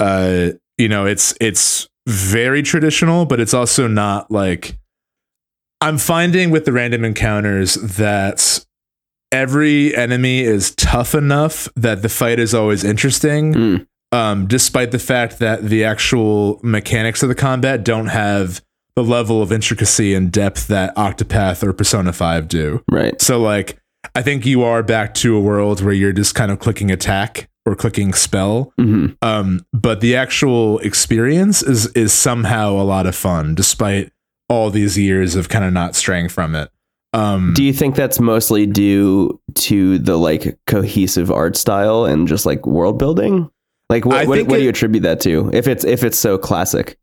uh 0.00 0.50
you 0.76 0.88
know 0.88 1.06
it's 1.06 1.34
it's 1.40 1.88
very 2.08 2.62
traditional 2.62 3.24
but 3.24 3.38
it's 3.38 3.54
also 3.54 3.86
not 3.86 4.28
like 4.28 4.76
i'm 5.80 5.96
finding 5.98 6.50
with 6.50 6.64
the 6.64 6.72
random 6.72 7.04
encounters 7.04 7.74
that 7.74 8.64
every 9.30 9.94
enemy 9.96 10.40
is 10.40 10.74
tough 10.74 11.14
enough 11.14 11.68
that 11.76 12.02
the 12.02 12.08
fight 12.08 12.40
is 12.40 12.52
always 12.54 12.82
interesting 12.82 13.54
Mm. 13.54 13.86
um 14.10 14.46
despite 14.48 14.90
the 14.90 14.98
fact 14.98 15.38
that 15.38 15.62
the 15.62 15.84
actual 15.84 16.58
mechanics 16.64 17.22
of 17.22 17.28
the 17.28 17.34
combat 17.36 17.84
don't 17.84 18.08
have 18.08 18.60
the 18.96 19.02
level 19.04 19.42
of 19.42 19.50
intricacy 19.52 20.14
and 20.14 20.30
depth 20.30 20.68
that 20.68 20.94
octopath 20.96 21.62
or 21.62 21.72
persona 21.72 22.12
5 22.12 22.48
do 22.48 22.82
Right. 22.90 23.20
so 23.20 23.40
like 23.40 23.78
I 24.14 24.22
think 24.22 24.44
you 24.44 24.62
are 24.62 24.82
back 24.82 25.14
to 25.14 25.34
a 25.36 25.40
world 25.40 25.82
where 25.82 25.94
you're 25.94 26.12
just 26.12 26.34
kind 26.34 26.52
of 26.52 26.58
clicking 26.58 26.90
attack 26.90 27.48
or 27.66 27.74
clicking 27.74 28.12
spell. 28.12 28.72
hmm 28.78 29.06
Um, 29.22 29.64
but 29.72 30.00
the 30.02 30.14
actual 30.14 30.78
experience 30.80 31.62
is 31.62 31.86
is 31.94 32.12
somehow 32.12 32.72
a 32.72 32.84
lot 32.84 33.06
of 33.06 33.14
fun, 33.16 33.54
despite 33.54 34.12
all 34.50 34.68
these 34.68 34.98
years 34.98 35.34
of 35.36 35.48
kind 35.48 35.64
of 35.64 35.72
not 35.72 35.94
straying 35.96 36.28
from 36.28 36.54
it. 36.54 36.68
Um, 37.14 37.54
Do 37.56 37.64
you 37.64 37.72
think 37.72 37.94
that's 37.94 38.20
mostly 38.20 38.66
due 38.66 39.40
to 39.54 39.98
the 39.98 40.18
like 40.18 40.58
cohesive 40.66 41.30
art 41.30 41.56
style 41.56 42.04
and 42.04 42.28
just 42.28 42.44
like 42.44 42.66
world 42.66 42.98
building? 42.98 43.48
Like 43.88 44.04
what 44.04 44.26
what, 44.28 44.46
what 44.46 44.56
do 44.58 44.62
you 44.62 44.68
attribute 44.68 45.02
that 45.04 45.20
to? 45.20 45.48
If 45.54 45.66
it's 45.66 45.84
if 45.84 46.04
it's 46.04 46.18
so 46.18 46.36
classic. 46.36 46.98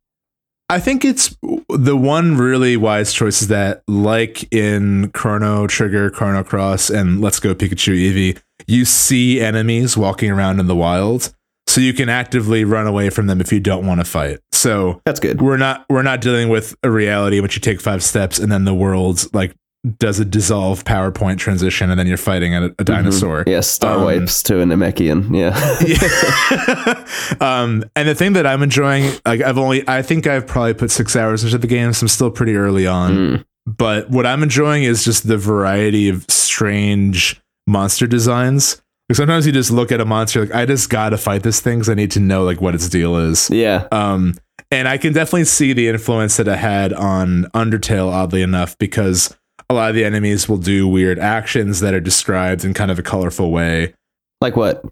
I 0.71 0.79
think 0.79 1.03
it's 1.03 1.35
the 1.67 1.97
one 1.97 2.37
really 2.37 2.77
wise 2.77 3.11
choice 3.11 3.41
is 3.41 3.49
that, 3.49 3.83
like 3.89 4.47
in 4.53 5.11
Chrono 5.11 5.67
Trigger, 5.67 6.09
Chrono 6.09 6.45
Cross, 6.45 6.89
and 6.89 7.19
Let's 7.19 7.41
Go 7.41 7.53
Pikachu 7.53 7.93
Eevee, 7.93 8.41
you 8.67 8.85
see 8.85 9.41
enemies 9.41 9.97
walking 9.97 10.31
around 10.31 10.61
in 10.61 10.67
the 10.67 10.75
wild, 10.75 11.33
so 11.67 11.81
you 11.81 11.91
can 11.91 12.07
actively 12.07 12.63
run 12.63 12.87
away 12.87 13.09
from 13.09 13.27
them 13.27 13.41
if 13.41 13.51
you 13.51 13.59
don't 13.59 13.85
want 13.85 13.99
to 13.99 14.05
fight. 14.05 14.39
So 14.53 15.01
That's 15.05 15.19
good. 15.19 15.41
we're 15.41 15.57
not 15.57 15.85
we're 15.89 16.03
not 16.03 16.21
dealing 16.21 16.47
with 16.47 16.73
a 16.83 16.89
reality 16.89 17.39
in 17.39 17.43
which 17.43 17.55
you 17.55 17.59
take 17.59 17.81
five 17.81 18.01
steps 18.01 18.39
and 18.39 18.49
then 18.49 18.63
the 18.63 18.73
world 18.73 19.27
like 19.33 19.53
does 19.97 20.19
a 20.19 20.25
dissolve 20.25 20.83
PowerPoint 20.83 21.37
transition 21.39 21.89
and 21.89 21.99
then 21.99 22.05
you're 22.05 22.17
fighting 22.17 22.53
a, 22.53 22.65
a 22.77 22.83
dinosaur. 22.83 23.43
Yeah, 23.47 23.61
star 23.61 23.97
Um, 23.97 24.03
wipes 24.03 24.43
to 24.43 24.61
a 24.61 24.63
Namekian. 24.65 25.35
Yeah. 25.35 25.57
Yeah. 25.85 27.05
um, 27.41 27.83
and 27.95 28.07
the 28.07 28.13
thing 28.15 28.33
that 28.33 28.45
I'm 28.45 28.61
enjoying, 28.61 29.11
like 29.25 29.41
I've 29.41 29.57
only, 29.57 29.83
I 29.87 30.01
think 30.03 30.27
I've 30.27 30.45
probably 30.45 30.75
put 30.75 30.91
six 30.91 31.15
hours 31.15 31.43
into 31.43 31.57
the 31.57 31.67
game, 31.67 31.93
so 31.93 32.03
I'm 32.03 32.07
still 32.09 32.29
pretty 32.31 32.55
early 32.55 32.85
on. 32.85 33.11
Mm. 33.17 33.45
But 33.65 34.09
what 34.09 34.25
I'm 34.25 34.43
enjoying 34.43 34.83
is 34.83 35.03
just 35.03 35.27
the 35.27 35.37
variety 35.37 36.09
of 36.09 36.25
strange 36.29 37.41
monster 37.67 38.05
designs. 38.07 38.81
Like 39.09 39.17
sometimes 39.17 39.45
you 39.45 39.51
just 39.51 39.71
look 39.71 39.91
at 39.91 39.99
a 39.99 40.05
monster, 40.05 40.41
like 40.41 40.53
I 40.53 40.65
just 40.65 40.89
gotta 40.89 41.17
fight 41.17 41.43
this 41.43 41.59
thing 41.59 41.79
because 41.79 41.89
I 41.89 41.95
need 41.95 42.11
to 42.11 42.19
know 42.19 42.43
like 42.43 42.61
what 42.61 42.75
its 42.75 42.87
deal 42.87 43.17
is. 43.17 43.49
Yeah. 43.49 43.87
Um, 43.91 44.35
and 44.69 44.87
I 44.87 44.97
can 44.97 45.11
definitely 45.11 45.45
see 45.45 45.73
the 45.73 45.89
influence 45.89 46.37
that 46.37 46.47
it 46.47 46.57
had 46.57 46.93
on 46.93 47.43
Undertale, 47.53 48.11
oddly 48.11 48.41
enough, 48.41 48.77
because 48.77 49.35
a 49.71 49.73
lot 49.73 49.89
of 49.89 49.95
the 49.95 50.03
enemies 50.03 50.49
will 50.49 50.57
do 50.57 50.87
weird 50.87 51.17
actions 51.17 51.79
that 51.79 51.93
are 51.93 52.01
described 52.01 52.65
in 52.65 52.73
kind 52.73 52.91
of 52.91 52.99
a 52.99 53.03
colorful 53.03 53.51
way. 53.51 53.93
Like 54.41 54.57
what? 54.57 54.83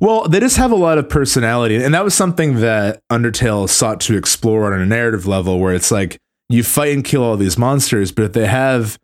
Well, 0.00 0.28
they 0.28 0.38
just 0.38 0.56
have 0.56 0.70
a 0.70 0.76
lot 0.76 0.98
of 0.98 1.08
personality, 1.08 1.82
and 1.82 1.92
that 1.92 2.04
was 2.04 2.14
something 2.14 2.60
that 2.60 3.00
Undertale 3.10 3.68
sought 3.68 4.00
to 4.02 4.16
explore 4.16 4.72
on 4.72 4.80
a 4.80 4.86
narrative 4.86 5.26
level, 5.26 5.58
where 5.58 5.74
it's 5.74 5.90
like 5.90 6.18
you 6.48 6.62
fight 6.62 6.92
and 6.92 7.04
kill 7.04 7.24
all 7.24 7.36
these 7.36 7.58
monsters, 7.58 8.12
but 8.12 8.24
if 8.24 8.32
they 8.32 8.46
have 8.46 8.98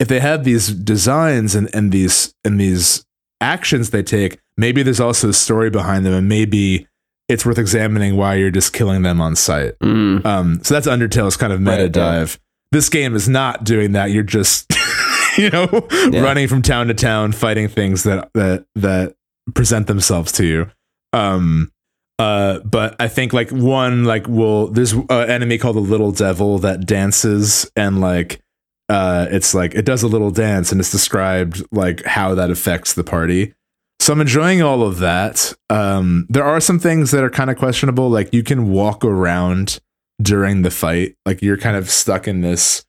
if 0.00 0.08
they 0.08 0.20
have 0.20 0.44
these 0.44 0.68
designs 0.68 1.54
and, 1.54 1.68
and 1.74 1.92
these 1.92 2.34
and 2.42 2.58
these 2.58 3.04
actions 3.42 3.90
they 3.90 4.02
take, 4.02 4.38
maybe 4.56 4.82
there's 4.82 5.00
also 5.00 5.28
a 5.28 5.34
story 5.34 5.68
behind 5.68 6.06
them, 6.06 6.14
and 6.14 6.28
maybe 6.28 6.88
it's 7.28 7.44
worth 7.44 7.58
examining 7.58 8.16
why 8.16 8.36
you're 8.36 8.50
just 8.50 8.72
killing 8.72 9.02
them 9.02 9.20
on 9.20 9.36
sight. 9.36 9.78
Mm. 9.80 10.24
Um, 10.24 10.60
so 10.64 10.72
that's 10.72 10.86
Undertale's 10.86 11.36
kind 11.36 11.52
of 11.52 11.60
meta 11.60 11.82
Right, 11.82 11.92
dive. 11.92 12.40
This 12.72 12.88
game 12.88 13.14
is 13.14 13.28
not 13.28 13.64
doing 13.64 13.92
that. 13.92 14.10
You're 14.10 14.22
just, 14.24 14.72
you 15.38 15.50
know, 15.50 15.86
Yeah. 16.10 16.20
running 16.22 16.48
from 16.48 16.62
town 16.62 16.88
to 16.88 16.94
town, 16.94 17.32
fighting 17.32 17.68
things 17.68 18.02
that 18.02 18.30
that 18.34 18.64
that 18.74 19.14
present 19.54 19.86
themselves 19.86 20.32
to 20.32 20.44
you. 20.46 20.70
Um, 21.12 21.70
uh, 22.18 22.60
but 22.60 22.94
I 23.00 23.08
think 23.08 23.32
like 23.32 23.50
one 23.50 24.04
like 24.04 24.26
will 24.28 24.68
there's 24.68 24.92
an 24.92 25.10
enemy 25.10 25.58
called 25.58 25.76
the 25.76 25.80
Little 25.80 26.12
Devil 26.12 26.58
that 26.60 26.86
dances 26.86 27.70
and 27.76 28.00
like 28.00 28.40
uh, 28.88 29.26
it's 29.30 29.54
like 29.54 29.74
it 29.74 29.84
does 29.84 30.02
a 30.02 30.08
little 30.08 30.30
dance 30.30 30.70
and 30.72 30.80
it's 30.80 30.90
described 30.90 31.62
like 31.72 32.04
how 32.04 32.34
that 32.34 32.50
affects 32.50 32.92
the 32.94 33.04
party. 33.04 33.54
So 34.00 34.12
I'm 34.12 34.20
enjoying 34.20 34.62
all 34.62 34.82
of 34.82 34.98
that. 34.98 35.52
Um, 35.70 36.26
there 36.28 36.44
are 36.44 36.60
some 36.60 36.78
things 36.78 37.10
that 37.12 37.22
are 37.22 37.30
kind 37.30 37.50
of 37.50 37.56
questionable. 37.56 38.10
Like 38.10 38.32
you 38.34 38.42
can 38.42 38.70
walk 38.70 39.04
around 39.04 39.80
during 40.22 40.62
the 40.62 40.70
fight. 40.70 41.16
Like 41.26 41.42
you're 41.42 41.58
kind 41.58 41.76
of 41.76 41.90
stuck 41.90 42.28
in 42.28 42.40
this 42.40 42.84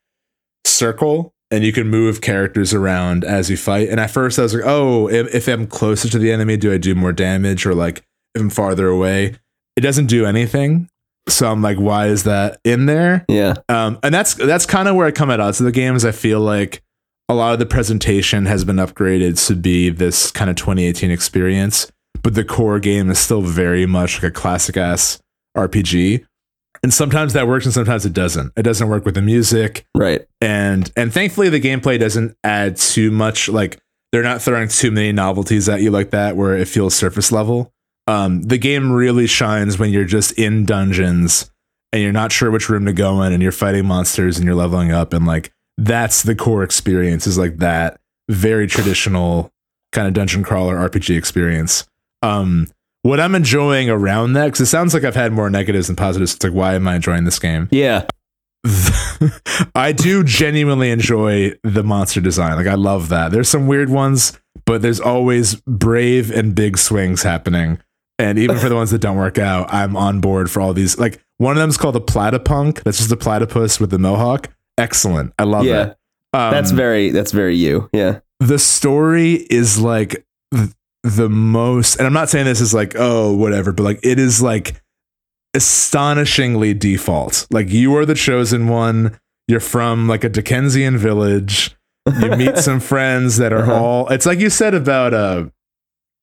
circle 0.66 1.34
and 1.52 1.64
you 1.64 1.72
can 1.74 1.88
move 1.88 2.22
characters 2.22 2.74
around 2.74 3.24
as 3.24 3.50
you 3.50 3.58
fight. 3.58 3.90
And 3.90 4.00
at 4.00 4.12
first 4.12 4.40
I 4.40 4.44
was 4.44 4.54
like, 4.54 4.64
oh, 4.66 5.10
if, 5.10 5.34
if 5.34 5.48
I'm 5.48 5.68
closer 5.68 6.10
to 6.10 6.20
the 6.20 6.32
enemy, 6.32 6.58
do 6.58 6.72
I 6.74 6.78
do 6.78 6.96
more 6.96 7.14
damage? 7.14 7.66
Or 7.66 7.76
like 7.76 8.00
if 8.36 8.42
I'm 8.42 8.50
farther 8.50 8.88
away, 8.88 9.36
it 9.76 9.82
doesn't 9.82 10.08
do 10.08 10.26
anything. 10.26 10.90
So 11.30 11.50
I'm 11.50 11.62
like, 11.62 11.78
why 11.78 12.08
is 12.08 12.24
that 12.24 12.60
in 12.64 12.86
there? 12.86 13.26
Yeah. 13.30 13.56
Um, 13.70 13.98
and 14.04 14.14
that's 14.14 14.34
that's 14.34 14.66
kind 14.66 14.88
of 14.90 14.96
where 14.96 15.08
I 15.08 15.12
come 15.12 15.32
at 15.32 15.40
odds 15.40 15.60
of 15.62 15.66
the 15.66 15.72
games. 15.72 16.04
I 16.04 16.12
feel 16.12 16.42
like 16.42 16.84
a 17.30 17.34
lot 17.34 17.54
of 17.54 17.60
the 17.60 17.66
presentation 17.66 18.46
has 18.46 18.66
been 18.66 18.76
upgraded 18.76 19.48
to 19.48 19.56
be 19.56 19.90
this 19.90 20.32
kind 20.32 20.50
of 20.50 20.58
2018 20.58 21.10
experience. 21.12 21.90
but 22.22 22.36
the 22.36 22.44
core 22.44 22.80
game 22.80 23.10
is 23.10 23.20
still 23.20 23.42
very 23.42 23.86
much 23.86 24.22
like 24.22 24.32
a 24.32 24.34
classic 24.34 24.76
ass 24.76 25.20
RPG. 25.56 26.26
And 26.84 26.94
sometimes 26.94 27.32
that 27.34 27.48
works 27.48 27.64
and 27.66 27.74
sometimes 27.74 28.06
it 28.06 28.12
doesn't. 28.14 28.52
It 28.58 28.64
doesn't 28.64 28.90
work 28.90 29.06
with 29.06 29.16
the 29.16 29.22
music 29.22 29.86
Right. 29.96 30.26
and 30.42 30.92
and 30.98 31.14
thankfully 31.14 31.50
the 31.50 31.62
gameplay 31.62 31.98
doesn't 32.00 32.36
add 32.44 32.76
too 32.78 33.10
much 33.10 33.48
like 33.50 33.80
they're 34.12 34.22
not 34.24 34.42
throwing 34.42 34.68
too 34.68 34.92
many 34.92 35.12
novelties 35.14 35.68
at 35.70 35.82
you 35.82 35.90
like 35.92 36.12
that 36.12 36.36
where 36.36 36.56
it 36.58 36.68
feels 36.68 36.94
surface 36.94 37.32
level 37.32 37.74
um 38.08 38.42
the 38.44 38.58
game 38.58 38.92
really 38.92 39.26
shines 39.28 39.80
when 39.80 39.92
you're 39.92 40.04
just 40.04 40.34
in 40.34 40.66
dungeons 40.66 41.50
and 41.94 42.02
you're 42.04 42.12
not 42.12 42.32
sure 42.34 42.52
which 42.52 42.68
room 42.70 42.86
to 42.86 42.92
go 42.94 43.22
in 43.24 43.32
and 43.32 43.42
you're 43.42 43.52
fighting 43.54 43.86
monsters 43.86 44.38
and 44.38 44.46
you're 44.46 44.54
leveling 44.56 44.92
up 44.92 45.14
and 45.14 45.26
like 45.26 45.52
that's 45.78 46.22
the 46.24 46.36
core 46.36 46.64
experience 46.64 47.26
is 47.26 47.38
like 47.38 47.58
that 47.58 47.98
very 48.30 48.68
traditional 48.68 49.52
kind 49.94 50.08
of 50.08 50.14
dungeon 50.14 50.44
crawler 50.44 50.76
rpg 50.90 51.18
experience 51.18 51.88
um 52.22 52.68
what 53.04 53.20
i'm 53.20 53.36
enjoying 53.36 53.90
around 53.90 54.34
that 54.34 54.46
because 54.46 54.62
it 54.62 54.66
sounds 54.66 54.94
like 54.94 55.04
i've 55.04 55.16
had 55.16 55.32
more 55.32 55.50
negatives 55.50 55.88
than 55.88 55.96
positives 55.96 56.34
it's 56.36 56.44
like 56.44 56.54
why 56.54 56.74
am 56.74 56.88
i 56.88 56.96
enjoying 56.96 57.24
this 57.26 57.38
game 57.40 57.70
Yeah. 57.72 58.06
I 59.76 59.92
do 59.92 60.24
genuinely 60.24 60.90
enjoy 60.92 61.52
the 61.64 61.84
monster 61.84 62.22
design. 62.22 62.56
Like 62.56 62.68
I 62.68 62.76
love 62.76 63.10
that. 63.10 63.32
There's 63.34 63.50
some 63.50 63.68
weird 63.68 63.90
ones, 63.90 64.40
but 64.66 64.82
there's 64.82 65.02
always 65.02 65.56
brave 65.68 66.32
and 66.32 66.56
big 66.56 66.78
swings 66.78 67.24
happening. 67.24 67.80
And 68.20 68.40
even 68.40 68.58
for 68.58 68.70
the 68.70 68.76
ones 68.76 68.92
that 68.92 69.00
don't 69.00 69.18
work 69.18 69.38
out, 69.38 69.74
I'm 69.74 69.98
on 69.98 70.22
board 70.22 70.50
for 70.50 70.62
all 70.62 70.74
these. 70.74 70.98
Like 70.98 71.22
one 71.40 71.58
of 71.58 71.60
them 71.60 71.70
is 71.70 71.78
called 71.78 71.96
the 71.96 72.02
platypunk. 72.02 72.84
That's 72.84 73.00
just 73.00 73.12
a 73.12 73.18
platypus 73.18 73.80
with 73.82 73.90
the 73.90 74.00
mohawk. 74.00 74.50
Excellent. 74.78 75.34
I 75.38 75.44
love 75.44 75.66
Yeah. 75.66 75.82
it. 75.88 75.98
Um, 76.32 76.52
That's 76.52 76.72
very 76.72 77.10
that's 77.12 77.32
very 77.34 77.56
you. 77.58 77.90
Yeah. 77.94 78.20
the 78.40 78.58
story 78.60 79.34
is 79.50 79.78
like 79.78 80.26
the 81.04 81.30
most 81.30 81.98
and 81.98 82.08
i'm 82.08 82.14
not 82.14 82.30
saying 82.30 82.46
this 82.46 82.62
is 82.62 82.74
like 82.74 82.94
oh 82.98 83.34
whatever 83.34 83.72
but 83.72 83.84
like 83.84 84.00
it 84.04 84.18
is 84.20 84.42
like 84.42 84.82
astonishingly 85.54 86.74
default 86.74 87.46
like 87.52 87.70
you 87.70 87.96
are 87.96 88.06
the 88.06 88.16
chosen 88.16 88.68
one 88.68 89.18
you're 89.48 89.60
from 89.60 90.08
like 90.08 90.24
a 90.24 90.30
dickensian 90.30 90.98
village 90.98 91.76
you 92.20 92.30
meet 92.38 92.58
some 92.58 92.80
friends 92.80 93.38
that 93.38 93.54
are 93.54 93.64
Uh-huh. 93.64 93.74
all 93.76 94.08
it's 94.10 94.26
like 94.26 94.40
you 94.40 94.50
said 94.50 94.74
about 94.74 95.14
uh 95.14 95.46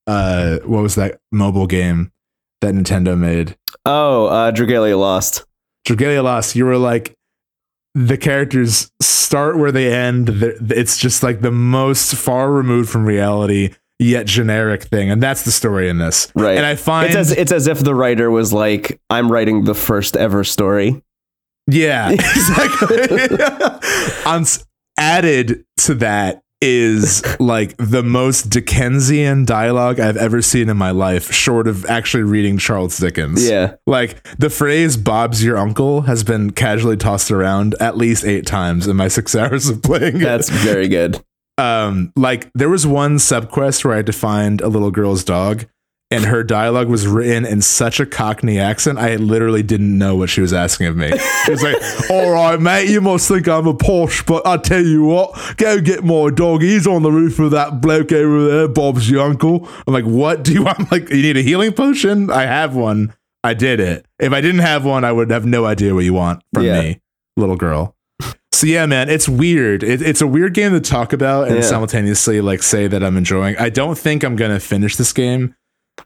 uh 0.06 0.58
what 0.64 0.82
was 0.82 0.94
that 0.96 1.20
mobile 1.30 1.66
game 1.66 2.10
that 2.60 2.75
nintendo 2.75 3.16
made 3.16 3.56
Oh, 3.87 4.26
uh 4.26 4.52
Dragalia 4.52 4.99
lost. 4.99 5.46
Dragalia 5.88 6.22
Lost, 6.22 6.54
you 6.54 6.66
were 6.66 6.76
like 6.76 7.14
the 7.94 8.18
characters 8.18 8.90
start 9.00 9.56
where 9.56 9.72
they 9.72 9.90
end. 9.92 10.28
It's 10.70 10.99
just 10.99 11.22
like 11.22 11.40
the 11.40 11.50
most 11.50 12.14
far 12.14 12.52
removed 12.52 12.90
from 12.90 13.06
reality 13.06 13.70
yet 14.00 14.26
generic 14.26 14.83
thing, 14.85 15.11
and 15.11 15.23
that's 15.23 15.45
the 15.45 15.52
story 15.52 15.88
in 15.88 15.99
this. 15.99 16.33
Right. 16.35 16.57
And 16.57 16.66
I 16.66 16.75
find, 16.75 17.07
It's 17.07 17.16
as 17.16 17.30
it's 17.33 17.52
as 17.52 17.66
if 17.69 17.78
the 17.80 17.95
writer 17.95 18.30
was 18.30 18.52
like, 18.52 19.00
I'm 19.11 19.30
writing 19.30 19.64
the 19.64 19.75
first 19.75 20.16
ever 20.16 20.42
story. 20.42 21.02
yeah, 21.69 22.11
exactly. 22.12 23.28
On 24.26 24.45
added 24.99 25.64
to 25.78 25.95
that 25.95 26.42
is 26.62 27.23
like 27.40 27.75
the 27.78 28.02
most 28.02 28.50
Dickensian 28.50 29.47
dialogue 29.47 29.99
I've 29.99 30.19
ever 30.19 30.42
seen 30.42 30.69
in 30.69 30.76
my 30.76 30.90
life, 30.90 31.33
short 31.33 31.66
of 31.66 31.87
actually 31.87 32.23
reading 32.25 32.59
Charles 32.59 32.99
Dickens. 32.99 33.49
Yeah. 33.49 33.76
Like 33.87 34.23
the 34.38 34.50
phrase 34.50 34.97
"Bob's 34.99 35.42
your 35.42 35.57
uncle" 35.57 36.02
has 36.02 36.23
been 36.25 36.50
casually 36.50 36.99
tossed 36.99 37.30
around 37.30 37.75
at 37.80 37.97
least 37.97 38.25
eight 38.25 38.47
times 38.47 38.87
in 38.87 38.97
my 38.97 39.09
six 39.16 39.35
hours 39.35 39.69
of 39.71 39.83
playing. 39.83 40.16
it. 40.16 40.21
That's 40.25 40.50
very 40.50 40.88
good. 40.88 41.23
Um, 41.61 42.12
like 42.17 42.50
there 42.55 42.69
was 42.69 42.87
one 42.87 43.17
subquest 43.17 43.85
where 43.85 43.95
I 43.95 43.99
had 43.99 44.07
to 44.07 44.12
find 44.12 44.61
a 44.61 44.69
little 44.69 44.90
girl's 44.90 45.23
dog, 45.25 45.67
and 46.11 46.25
her 46.25 46.43
dialogue 46.43 46.88
was 46.88 47.07
written 47.07 47.45
in 47.45 47.62
such 47.62 48.00
a 48.00 48.07
Cockney 48.07 48.59
accent, 48.59 48.99
I 48.99 49.14
literally 49.17 49.62
didn't 49.62 49.97
know 49.97 50.17
what 50.17 50.29
she 50.31 50.40
was 50.40 50.52
asking 50.52 50.88
of 50.88 50.97
me. 50.97 51.11
She 51.45 51.50
was 51.52 51.62
like, 51.62 51.76
"All 52.11 52.31
right, 52.33 52.61
mate, 52.61 52.88
you 52.88 53.00
must 53.00 53.29
think 53.29 53.47
I'm 53.47 53.67
a 53.69 53.75
posh, 53.75 54.25
but 54.26 54.45
I 54.47 54.57
tell 54.57 54.83
you 54.85 55.05
what, 55.05 55.38
go 55.57 55.81
get 55.81 56.02
my 56.02 56.31
dog. 56.31 56.62
He's 56.62 56.87
on 56.87 57.02
the 57.02 57.12
roof 57.12 57.38
of 57.38 57.52
that 57.52 57.81
bloke 57.81 58.11
over 58.11 58.49
there. 58.50 58.69
Bob's 58.69 59.09
your 59.09 59.23
uncle." 59.25 59.69
I'm 59.87 59.93
like, 59.95 60.05
"What 60.05 60.43
do 60.43 60.52
you 60.52 60.64
want? 60.64 60.81
I'm 60.81 60.87
like, 60.90 61.11
you 61.11 61.23
need 61.23 61.37
a 61.37 61.43
healing 61.43 61.73
potion? 61.73 62.31
I 62.31 62.43
have 62.43 62.75
one. 62.75 63.14
I 63.45 63.55
did 63.55 63.81
it. 63.81 64.05
If 64.19 64.33
I 64.33 64.40
didn't 64.40 64.61
have 64.61 64.85
one, 64.85 65.05
I 65.05 65.12
would 65.12 65.31
have 65.31 65.47
no 65.47 65.64
idea 65.64 65.95
what 65.95 66.05
you 66.05 66.12
want 66.14 66.43
from 66.52 66.64
Yeah. 66.64 66.81
me, 66.81 67.00
little 67.37 67.57
girl." 67.57 67.95
So 68.52 68.66
yeah, 68.66 68.85
man, 68.87 69.09
it's 69.09 69.28
weird. 69.28 69.83
It, 69.83 70.02
it's 70.02 70.21
a 70.21 70.26
weird 70.26 70.54
game 70.54 70.73
to 70.73 70.80
talk 70.80 71.12
about 71.12 71.47
and 71.49 71.57
Yeah. 71.57 71.62
simultaneously 71.62 72.40
like 72.40 72.62
say 72.62 72.88
that 72.88 73.02
I'm 73.02 73.16
enjoying. 73.16 73.57
I 73.59 73.69
don't 73.71 73.97
think 73.97 74.23
I'm 74.25 74.37
gonna 74.37 74.61
finish 74.61 74.97
this 74.97 75.12
game. 75.12 75.54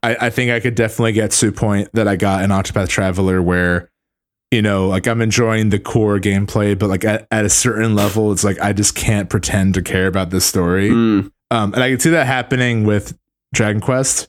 I, 0.02 0.16
I 0.22 0.30
think 0.30 0.50
I 0.50 0.60
could 0.60 0.74
definitely 0.74 1.12
get 1.12 1.30
to 1.32 1.48
a 1.48 1.52
point 1.52 1.88
that 1.94 2.06
I 2.08 2.16
got 2.16 2.42
an 2.44 2.50
Octopath 2.50 2.88
Traveler 2.88 3.40
where, 3.40 3.90
you 4.50 4.60
know, 4.60 4.88
like 4.88 5.06
I'm 5.06 5.20
enjoying 5.22 5.70
the 5.70 5.78
core 5.78 6.18
gameplay, 6.18 6.78
but 6.78 6.90
like 6.90 7.04
at, 7.04 7.26
at 7.30 7.44
a 7.44 7.48
certain 7.50 7.94
level, 7.94 8.30
it's 8.32 8.44
like 8.44 8.60
I 8.60 8.72
just 8.72 8.94
can't 8.94 9.30
pretend 9.30 9.74
to 9.74 9.82
care 9.82 10.06
about 10.06 10.30
this 10.30 10.44
story. 10.44 10.90
Mm, 10.90 11.30
Um, 11.50 11.72
and 11.74 11.82
I 11.82 11.90
can 11.90 12.00
see 12.00 12.10
that 12.10 12.26
happening 12.26 12.84
with 12.84 13.16
Dragon 13.54 13.80
Quest, 13.80 14.28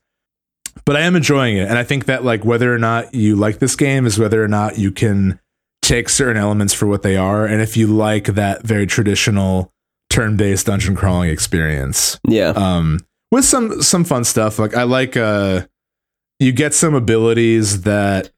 but 0.85 0.95
I 0.95 1.01
am 1.01 1.15
enjoying 1.15 1.57
it. 1.57 1.67
And 1.67 1.77
I 1.77 1.83
think 1.83 2.05
that 2.05 2.23
like 2.23 2.45
whether 2.45 2.73
or 2.73 2.77
not 2.79 3.13
you 3.13 3.35
like 3.35 3.59
this 3.59 3.75
game 3.75 4.05
is 4.05 4.17
whether 4.19 4.43
or 4.43 4.47
not 4.47 4.77
you 4.77 4.91
can 4.91 5.39
take 5.87 6.09
certain 6.09 6.37
elements 6.37 6.73
for 6.73 6.87
what 6.87 7.03
they 7.03 7.15
are. 7.15 7.45
And 7.45 7.61
if 7.61 7.77
you 7.77 7.87
like 7.87 8.25
that 8.25 8.63
very 8.63 8.87
traditional 8.87 9.71
turn-based 10.09 10.65
dungeon 10.65 10.95
crawling 10.95 11.29
experience, 11.29 12.19
yeah. 12.27 12.49
um, 12.49 12.99
with 13.31 13.45
some 13.45 13.81
some 13.81 14.03
fun 14.03 14.23
stuff. 14.23 14.59
Like 14.59 14.75
I 14.75 14.83
like 14.83 15.17
uh, 15.17 15.65
you 16.39 16.51
get 16.51 16.73
some 16.73 16.93
abilities 16.93 17.81
that 17.81 18.31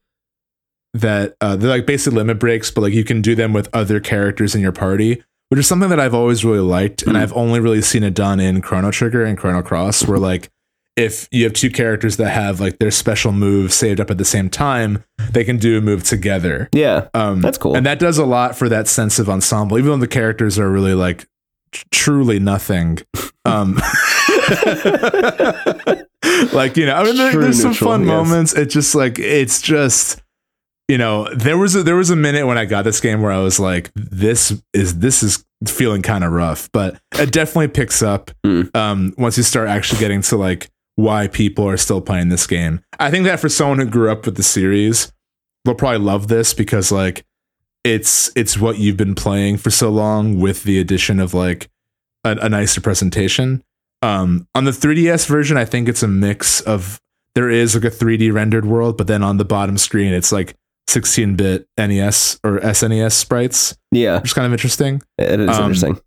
that 0.94 1.36
uh, 1.40 1.56
they're 1.56 1.70
like 1.70 1.86
basic 1.86 2.12
limit 2.12 2.38
breaks, 2.38 2.70
but 2.70 2.80
like 2.80 2.92
you 2.92 3.04
can 3.04 3.22
do 3.22 3.34
them 3.34 3.52
with 3.52 3.68
other 3.72 4.00
characters 4.00 4.54
in 4.54 4.60
your 4.60 4.72
party, 4.72 5.22
which 5.50 5.60
is 5.60 5.66
something 5.66 5.90
that 5.90 6.00
I've 6.00 6.14
always 6.14 6.44
really 6.44 6.60
liked, 6.60 7.02
and 7.02 7.12
Mm. 7.12 7.20
I've 7.20 7.32
only 7.34 7.60
really 7.60 7.82
seen 7.82 8.02
it 8.02 8.14
done 8.14 8.40
in 8.40 8.60
Chrono 8.60 8.90
Trigger 8.90 9.24
and 9.24 9.38
Chrono 9.38 9.62
Cross, 9.62 10.06
where 10.06 10.18
like 10.18 10.50
if 10.98 11.28
you 11.30 11.44
have 11.44 11.52
two 11.52 11.70
characters 11.70 12.16
that 12.18 12.30
have 12.30 12.60
like 12.60 12.78
their 12.78 12.90
special 12.90 13.32
moves 13.32 13.74
saved 13.74 14.00
up 14.00 14.10
at 14.10 14.18
the 14.18 14.24
same 14.24 14.50
time, 14.50 15.04
they 15.30 15.44
can 15.44 15.56
do 15.56 15.78
a 15.78 15.80
move 15.80 16.02
together. 16.02 16.68
yeah. 16.72 17.08
Um, 17.14 17.40
That's 17.40 17.56
cool. 17.58 17.76
and 17.76 17.86
that 17.86 17.98
does 17.98 18.18
a 18.18 18.24
lot 18.26 18.56
for 18.56 18.68
that 18.68 18.88
sense 18.88 19.18
of 19.18 19.28
ensemble, 19.30 19.78
even 19.78 19.90
though 19.92 19.96
the 19.98 20.08
characters 20.08 20.58
are 20.58 20.68
really 20.70 20.94
like 20.94 21.26
tr- 21.72 21.84
truly 21.90 22.38
nothing. 22.38 22.98
Um, 23.44 23.76
like 26.52 26.76
you 26.76 26.84
know, 26.86 26.94
I 26.94 27.04
mean, 27.04 27.16
there- 27.16 27.32
there's 27.32 27.62
some 27.62 27.72
fun 27.72 28.00
yes. 28.02 28.06
moments. 28.08 28.52
It's 28.52 28.74
just 28.74 28.94
like 28.94 29.18
it's 29.18 29.62
just 29.62 30.22
you 30.88 30.96
know, 30.98 31.32
there 31.34 31.58
was 31.58 31.74
a, 31.74 31.82
there 31.82 31.96
was 31.96 32.08
a 32.10 32.16
minute 32.16 32.46
when 32.46 32.56
I 32.58 32.64
got 32.64 32.82
this 32.82 33.00
game 33.00 33.20
where 33.20 33.32
I 33.32 33.38
was 33.38 33.58
like, 33.60 33.90
this 33.94 34.52
is 34.74 34.98
this 34.98 35.22
is 35.22 35.44
feeling 35.66 36.02
kind 36.02 36.24
of 36.24 36.32
rough, 36.32 36.70
but 36.72 36.98
it 37.14 37.32
definitely 37.32 37.68
picks 37.68 38.02
up 38.02 38.30
Mm. 38.44 38.74
um, 38.76 39.14
once 39.18 39.36
you 39.36 39.42
start 39.42 39.68
actually 39.68 40.00
getting 40.00 40.22
to 40.22 40.36
like 40.36 40.68
why 40.98 41.28
people 41.28 41.64
are 41.68 41.76
still 41.76 42.00
playing 42.00 42.28
this 42.28 42.44
game. 42.44 42.82
I 42.98 43.08
think 43.08 43.24
that 43.24 43.38
for 43.38 43.48
someone 43.48 43.78
who 43.78 43.86
grew 43.86 44.10
up 44.10 44.26
with 44.26 44.36
the 44.36 44.42
series, 44.42 45.12
they'll 45.64 45.76
probably 45.76 46.00
love 46.00 46.26
this 46.26 46.52
because 46.52 46.90
like 46.90 47.24
it's 47.84 48.32
it's 48.34 48.58
what 48.58 48.78
you've 48.78 48.96
been 48.96 49.14
playing 49.14 49.58
for 49.58 49.70
so 49.70 49.90
long 49.90 50.40
with 50.40 50.64
the 50.64 50.80
addition 50.80 51.20
of 51.20 51.34
like 51.34 51.70
a, 52.24 52.30
a 52.42 52.48
nicer 52.48 52.80
presentation. 52.80 53.62
Um, 54.02 54.48
on 54.56 54.64
the 54.64 54.72
3DS 54.72 55.28
version, 55.28 55.56
I 55.56 55.64
think 55.64 55.88
it's 55.88 56.02
a 56.02 56.08
mix 56.08 56.60
of 56.62 57.00
there 57.36 57.48
is 57.48 57.76
like 57.76 57.84
a 57.84 57.94
3D 57.94 58.32
rendered 58.32 58.64
world, 58.64 58.98
but 58.98 59.06
then 59.06 59.22
on 59.22 59.36
the 59.36 59.44
bottom 59.44 59.78
screen, 59.78 60.12
it's 60.12 60.32
like 60.32 60.56
16 60.88 61.36
bit 61.36 61.68
NES 61.78 62.40
or 62.42 62.58
SNES 62.58 63.12
sprites, 63.12 63.78
yeah. 63.92 64.16
which 64.16 64.30
is 64.30 64.34
kind 64.34 64.46
of 64.46 64.52
interesting. 64.52 65.00
It 65.16 65.38
is 65.38 65.48
Um, 65.50 65.70
interesting. 65.70 66.00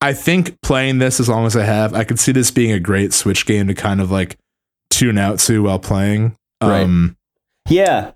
I 0.00 0.12
think 0.12 0.60
playing 0.62 0.98
this 0.98 1.20
as 1.20 1.28
long 1.28 1.46
as 1.46 1.56
I 1.56 1.64
have, 1.64 1.94
I 1.94 2.04
could 2.04 2.18
see 2.18 2.32
this 2.32 2.50
being 2.50 2.72
a 2.72 2.78
great 2.80 3.12
Switch 3.12 3.46
game 3.46 3.66
to 3.68 3.74
kind 3.74 4.00
of 4.00 4.10
like 4.10 4.36
tune 4.90 5.18
out 5.18 5.38
to 5.40 5.62
while 5.62 5.78
playing. 5.78 6.36
Right. 6.62 6.82
Um, 6.82 7.16
Yeah. 7.68 8.12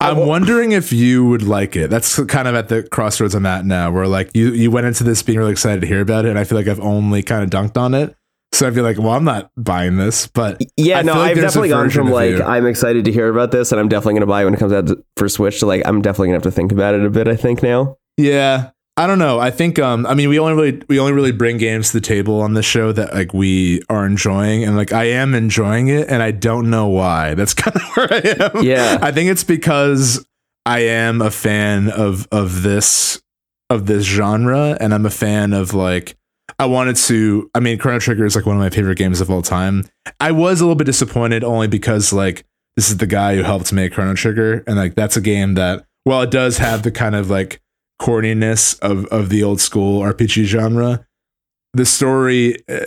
I'm 0.00 0.26
wondering 0.28 0.70
if 0.72 0.92
you 0.92 1.24
would 1.26 1.42
like 1.42 1.74
it. 1.74 1.90
That's 1.90 2.22
kind 2.26 2.46
of 2.46 2.54
at 2.54 2.68
the 2.68 2.84
crossroads 2.84 3.34
I'm 3.34 3.46
at 3.46 3.64
now, 3.64 3.90
where 3.90 4.06
like 4.06 4.30
you 4.32 4.52
you 4.52 4.70
went 4.70 4.86
into 4.86 5.02
this 5.02 5.22
being 5.24 5.38
really 5.38 5.50
excited 5.50 5.80
to 5.80 5.88
hear 5.88 6.00
about 6.00 6.24
it, 6.24 6.28
and 6.28 6.38
I 6.38 6.44
feel 6.44 6.56
like 6.56 6.68
I've 6.68 6.78
only 6.80 7.22
kind 7.22 7.42
of 7.42 7.50
dunked 7.50 7.76
on 7.76 7.94
it. 7.94 8.14
So 8.52 8.66
I 8.66 8.70
feel 8.70 8.84
like, 8.84 8.96
well, 8.98 9.10
I'm 9.10 9.24
not 9.24 9.50
buying 9.56 9.96
this, 9.96 10.28
but 10.28 10.62
Yeah, 10.76 11.00
I 11.00 11.02
no, 11.02 11.14
like 11.14 11.32
I've 11.32 11.36
definitely 11.42 11.70
gone 11.70 11.90
from 11.90 12.10
like 12.10 12.30
you. 12.30 12.42
I'm 12.44 12.66
excited 12.66 13.04
to 13.06 13.12
hear 13.12 13.28
about 13.28 13.50
this, 13.50 13.72
and 13.72 13.80
I'm 13.80 13.88
definitely 13.88 14.14
gonna 14.14 14.26
buy 14.26 14.42
it 14.42 14.44
when 14.44 14.54
it 14.54 14.60
comes 14.60 14.72
out 14.72 14.88
for 15.16 15.28
Switch. 15.28 15.58
To 15.60 15.66
like, 15.66 15.82
I'm 15.84 16.00
definitely 16.00 16.28
gonna 16.28 16.36
have 16.36 16.42
to 16.44 16.52
think 16.52 16.70
about 16.70 16.94
it 16.94 17.04
a 17.04 17.10
bit. 17.10 17.26
I 17.26 17.34
think 17.34 17.62
now. 17.64 17.96
yeah, 18.16 18.70
I 18.98 19.06
don't 19.06 19.20
know. 19.20 19.38
I 19.38 19.52
think 19.52 19.78
um, 19.78 20.04
I 20.06 20.14
mean, 20.14 20.28
we 20.28 20.40
only 20.40 20.54
really 20.54 20.82
we 20.88 20.98
only 20.98 21.12
really 21.12 21.30
bring 21.30 21.56
games 21.56 21.92
to 21.92 22.00
the 22.00 22.00
table 22.00 22.40
on 22.40 22.54
this 22.54 22.66
show 22.66 22.90
that 22.90 23.14
like 23.14 23.32
we 23.32 23.80
are 23.88 24.04
enjoying, 24.04 24.64
and 24.64 24.76
like 24.76 24.92
I 24.92 25.04
am 25.04 25.34
enjoying 25.34 25.86
it, 25.86 26.08
and 26.08 26.20
I 26.20 26.32
don't 26.32 26.68
know 26.68 26.88
why. 26.88 27.34
That's 27.38 27.54
kind 27.54 27.76
of 27.76 27.82
where 27.94 28.12
I 28.12 28.50
am. 28.56 28.64
Yeah. 28.64 28.98
I 29.00 29.12
think 29.12 29.30
it's 29.30 29.44
because 29.44 30.26
I 30.66 30.80
am 30.80 31.22
a 31.22 31.30
fan 31.30 31.90
of 31.90 32.26
of 32.32 32.62
this 32.62 33.22
of 33.70 33.86
this 33.86 34.04
genre, 34.04 34.76
and 34.80 34.92
I'm 34.92 35.06
a 35.06 35.10
fan 35.10 35.52
of 35.52 35.74
like 35.74 36.16
I 36.58 36.66
wanted 36.66 36.96
to. 36.96 37.48
I 37.54 37.60
mean, 37.60 37.78
Chrono 37.78 38.00
Trigger 38.00 38.26
is 38.26 38.34
like 38.34 38.46
one 38.46 38.56
of 38.56 38.60
my 38.60 38.70
favorite 38.70 38.98
games 38.98 39.20
of 39.20 39.30
all 39.30 39.42
time. 39.42 39.88
I 40.18 40.32
was 40.32 40.60
a 40.60 40.64
little 40.64 40.74
bit 40.74 40.86
disappointed 40.86 41.44
only 41.44 41.68
because 41.68 42.12
like 42.12 42.44
this 42.74 42.90
is 42.90 42.96
the 42.96 43.06
guy 43.06 43.36
who 43.36 43.44
helped 43.44 43.72
make 43.72 43.92
Chrono 43.92 44.14
Trigger, 44.14 44.64
and 44.66 44.74
like 44.74 44.96
that's 44.96 45.16
a 45.16 45.20
game 45.20 45.54
that 45.54 45.84
while 46.02 46.22
it 46.22 46.32
does 46.32 46.58
have 46.58 46.82
the 46.82 46.90
kind 46.90 47.14
of 47.14 47.30
like 47.30 47.60
corniness 48.00 48.78
of 48.80 49.04
of 49.06 49.28
the 49.28 49.42
old 49.42 49.60
school 49.60 50.00
RPG 50.02 50.44
genre, 50.44 51.04
the 51.74 51.84
story. 51.86 52.56
Uh, 52.68 52.86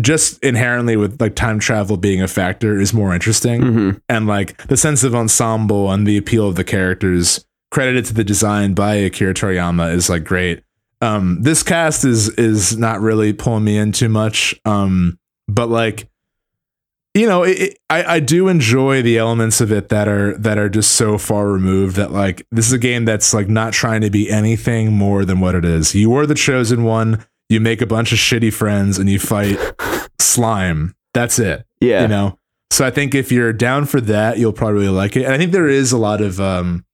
just 0.00 0.42
inherently 0.42 0.96
with 0.96 1.20
like 1.20 1.34
time 1.34 1.58
travel 1.58 1.98
being 1.98 2.22
a 2.22 2.26
factor 2.26 2.80
is 2.80 2.94
more 2.94 3.12
interesting 3.12 3.60
Mhm. 3.60 4.00
and 4.08 4.26
like 4.26 4.56
the 4.68 4.78
sense 4.78 5.04
of 5.04 5.14
ensemble 5.14 5.92
and 5.92 6.06
the 6.06 6.16
appeal 6.16 6.48
of 6.48 6.56
the 6.56 6.64
characters 6.64 7.44
credited 7.70 8.06
to 8.06 8.14
the 8.14 8.24
design 8.24 8.72
by 8.72 8.94
Akira 8.94 9.34
Toriyama 9.34 9.92
is 9.92 10.08
like 10.08 10.24
great. 10.24 10.62
Um, 11.02 11.42
this 11.42 11.62
cast 11.62 12.02
is 12.06 12.30
is 12.30 12.78
not 12.78 13.02
really 13.02 13.34
pulling 13.34 13.64
me 13.64 13.76
in 13.76 13.92
too 13.92 14.08
much, 14.08 14.54
um, 14.64 15.18
but 15.48 15.68
like 15.68 16.08
you 17.14 17.26
know, 17.26 17.42
it, 17.44 17.58
it, 17.58 17.78
I 17.88 18.16
I 18.16 18.20
do 18.20 18.48
enjoy 18.48 19.02
the 19.02 19.18
elements 19.18 19.60
of 19.60 19.70
it 19.72 19.88
that 19.90 20.08
are 20.08 20.36
that 20.38 20.58
are 20.58 20.68
just 20.68 20.92
so 20.92 21.16
far 21.18 21.48
removed 21.48 21.96
that 21.96 22.10
like 22.12 22.46
this 22.50 22.66
is 22.66 22.72
a 22.72 22.78
game 22.78 23.04
that's 23.04 23.32
like 23.32 23.48
not 23.48 23.72
trying 23.72 24.00
to 24.00 24.10
be 24.10 24.30
anything 24.30 24.92
more 24.92 25.24
than 25.24 25.40
what 25.40 25.54
it 25.54 25.64
is. 25.64 25.94
You 25.94 26.14
are 26.16 26.26
the 26.26 26.34
chosen 26.34 26.84
one. 26.84 27.24
You 27.48 27.60
make 27.60 27.80
a 27.80 27.86
bunch 27.86 28.10
of 28.12 28.18
shitty 28.18 28.52
friends 28.52 28.98
and 28.98 29.08
you 29.08 29.18
fight 29.20 29.58
slime. 30.18 30.94
That's 31.12 31.38
it 31.38 31.64
Yeah. 31.80 32.02
you 32.02 32.08
know 32.08 32.38
so 32.72 32.84
i 32.84 32.90
think 32.90 33.14
if 33.14 33.30
you're 33.30 33.52
down 33.52 33.84
for 33.84 34.00
that 34.00 34.36
you'll 34.36 34.52
probably 34.52 34.80
really 34.80 34.88
like 34.88 35.14
it 35.14 35.22
and 35.22 35.32
i 35.32 35.38
think 35.38 35.52
there 35.52 35.68
is 35.68 35.92
a 35.92 35.96
lot 35.98 36.20
of 36.20 36.40
um 36.40 36.84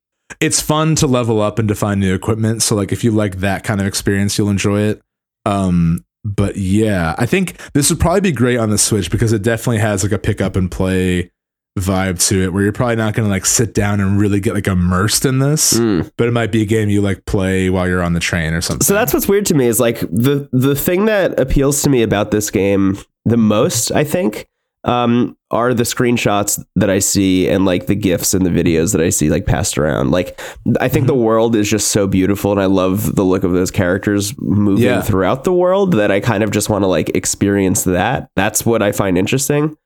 it's 0.41 0.61
fun 0.61 0.95
to 0.97 1.07
level 1.07 1.41
up 1.41 1.59
and 1.59 1.67
to 1.69 1.75
find 1.75 2.01
new 2.01 2.15
equipment 2.15 2.61
so 2.63 2.75
like 2.77 2.93
if 2.93 3.03
you 3.03 3.11
like 3.11 3.37
that 3.39 3.65
kind 3.65 3.81
of 3.81 3.87
experience 3.87 4.37
you'll 4.37 4.51
enjoy 4.51 4.81
it 4.83 5.01
um 5.47 6.05
but 6.25 6.57
yeah 6.57 7.15
i 7.19 7.27
think 7.27 7.57
this 7.73 7.89
would 7.91 7.99
probably 8.01 8.21
be 8.21 8.33
great 8.33 8.59
on 8.59 8.71
the 8.71 8.79
switch 8.79 9.11
because 9.11 9.33
it 9.33 9.43
definitely 9.43 9.79
has 9.79 10.03
like 10.03 10.13
a 10.13 10.19
pick 10.19 10.41
up 10.41 10.55
and 10.57 10.71
play 10.71 11.31
vibe 11.79 12.19
to 12.29 12.43
it 12.43 12.53
where 12.53 12.63
you're 12.65 12.73
probably 12.73 12.97
not 12.97 13.15
going 13.15 13.25
to 13.27 13.31
like 13.31 13.47
sit 13.47 13.73
down 13.73 14.01
and 14.01 14.19
really 14.19 14.41
get 14.41 14.55
like 14.55 14.67
immersed 14.67 15.25
in 15.25 15.39
this 15.39 15.75
Mm. 15.79 16.11
but 16.19 16.27
it 16.29 16.33
might 16.33 16.51
be 16.53 16.63
a 16.63 16.67
game 16.67 16.89
you 16.91 17.01
like 17.01 17.25
play 17.27 17.71
while 17.71 17.89
you're 17.89 18.03
on 18.03 18.13
the 18.13 18.21
train 18.21 18.53
or 18.53 18.61
something 18.61 18.85
So 18.85 18.93
that's 18.93 19.15
what's 19.15 19.29
weird 19.29 19.47
to 19.47 19.55
me 19.55 19.67
is 19.67 19.79
like 19.81 20.01
the 20.01 20.49
the 20.53 20.75
thing 20.75 21.05
that 21.07 21.39
appeals 21.39 21.81
to 21.83 21.89
me 21.89 22.03
about 22.03 22.33
this 22.33 22.51
game 22.51 22.99
the 23.25 23.37
most, 23.37 23.93
I 23.93 24.03
think, 24.03 24.49
um, 24.85 25.37
are 25.51 25.75
the 25.75 25.83
screenshots 25.83 26.63
that 26.77 26.89
I 26.89 27.01
see 27.01 27.49
and 27.49 27.65
like 27.67 27.87
the 27.87 27.95
gifs 27.95 28.33
and 28.33 28.47
the 28.47 28.51
videos 28.51 28.93
that 28.93 29.01
I 29.03 29.11
see 29.11 29.29
like 29.29 29.45
passed 29.45 29.77
around. 29.77 30.11
Like 30.11 30.41
I 30.81 30.89
think 30.89 31.07
the 31.07 31.15
world 31.15 31.55
is 31.55 31.69
just 31.69 31.89
so 31.89 32.07
beautiful 32.07 32.51
and 32.53 32.61
I 32.61 32.65
love 32.67 33.15
the 33.15 33.25
look 33.25 33.45
of 33.45 33.53
those 33.53 33.71
characters 33.71 34.33
moving 34.39 34.85
Yeah. 34.85 35.03
throughout 35.03 35.45
the 35.45 35.53
world 35.53 35.93
that 35.95 36.11
I 36.11 36.21
kind 36.21 36.43
of 36.43 36.51
just 36.51 36.71
want 36.71 36.83
to 36.83 36.87
like 36.87 37.11
experience 37.11 37.85
that. 37.85 38.31
That's 38.37 38.65
what 38.65 38.81
I 38.83 38.93
find 38.93 39.19
interesting. 39.19 39.77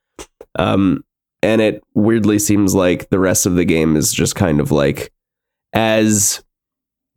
Um 0.57 1.03
and 1.43 1.61
it 1.61 1.83
weirdly 1.93 2.39
seems 2.39 2.73
like 2.73 3.09
the 3.09 3.19
rest 3.19 3.45
of 3.45 3.55
the 3.55 3.65
game 3.65 3.95
is 3.97 4.13
just 4.13 4.35
kind 4.35 4.59
of 4.61 4.71
like 4.71 5.11
as 5.73 6.41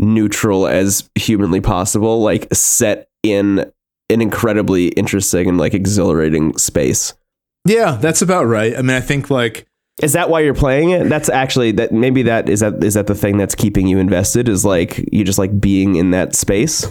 neutral 0.00 0.66
as 0.66 1.08
humanly 1.14 1.60
possible, 1.60 2.22
like 2.22 2.46
set 2.52 3.08
in 3.22 3.70
an 4.10 4.20
incredibly 4.20 4.88
interesting 4.88 5.48
and 5.48 5.58
like 5.58 5.74
exhilarating 5.74 6.56
space. 6.58 7.14
Yeah 7.66 7.92
that's 8.00 8.22
about 8.22 8.44
right 8.44 8.76
i 8.76 8.82
mean 8.82 8.96
i 8.96 9.00
think 9.00 9.30
like 9.30 9.66
Is 10.02 10.12
that 10.12 10.30
why 10.30 10.40
you're 10.40 10.54
playing 10.54 10.90
it? 10.90 11.08
That's 11.08 11.28
actually 11.28 11.72
that 11.72 11.90
maybe 11.90 12.22
that 12.22 12.48
is 12.48 12.60
that 12.60 12.84
is 12.84 12.94
that 12.94 13.08
the 13.08 13.16
thing 13.16 13.36
that's 13.36 13.56
keeping 13.56 13.88
you 13.88 13.98
invested 13.98 14.48
is 14.48 14.64
like 14.64 14.98
you 15.12 15.24
just 15.24 15.38
like 15.40 15.58
being 15.60 15.96
in 15.96 16.12
that 16.12 16.36
space. 16.36 16.86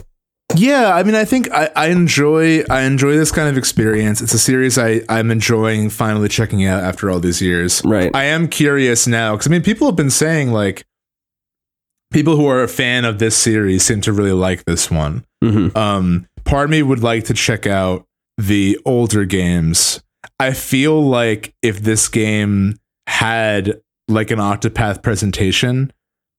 Yeah, 0.55 0.93
I 0.93 1.03
mean, 1.03 1.15
I 1.15 1.23
think 1.25 1.49
I, 1.51 1.69
I 1.75 1.87
enjoy 1.87 2.63
I 2.69 2.81
enjoy 2.81 3.15
this 3.15 3.31
kind 3.31 3.47
of 3.47 3.57
experience. 3.57 4.19
It's 4.21 4.33
a 4.33 4.39
series 4.39 4.77
I 4.77 5.01
I'm 5.07 5.31
enjoying 5.31 5.89
finally 5.89 6.27
checking 6.27 6.65
out 6.65 6.83
after 6.83 7.09
all 7.09 7.21
these 7.21 7.41
years. 7.41 7.81
Right. 7.85 8.11
I 8.13 8.25
am 8.25 8.49
curious 8.49 9.07
now 9.07 9.35
because 9.35 9.47
I 9.47 9.51
mean, 9.51 9.63
people 9.63 9.87
have 9.87 9.95
been 9.95 10.09
saying 10.11 10.51
like 10.51 10.83
people 12.11 12.35
who 12.35 12.47
are 12.47 12.61
a 12.61 12.67
fan 12.67 13.05
of 13.05 13.19
this 13.19 13.37
series 13.37 13.83
seem 13.83 14.01
to 14.01 14.11
really 14.11 14.31
like 14.35 14.65
this 14.65 14.91
one. 14.91 15.23
Mhm. 15.41 15.75
Um, 15.77 16.27
part 16.43 16.65
of 16.65 16.71
me 16.71 16.83
would 16.83 17.03
like 17.03 17.23
to 17.25 17.33
check 17.33 17.65
out 17.67 18.05
the 18.37 18.77
older 18.85 19.23
games. 19.25 20.01
I 20.39 20.53
feel 20.53 21.01
like 21.01 21.53
if 21.61 21.81
this 21.81 22.07
game 22.07 22.79
had 23.07 23.81
like 24.07 24.31
an 24.31 24.39
Octopath 24.39 25.01
presentation, 25.03 25.91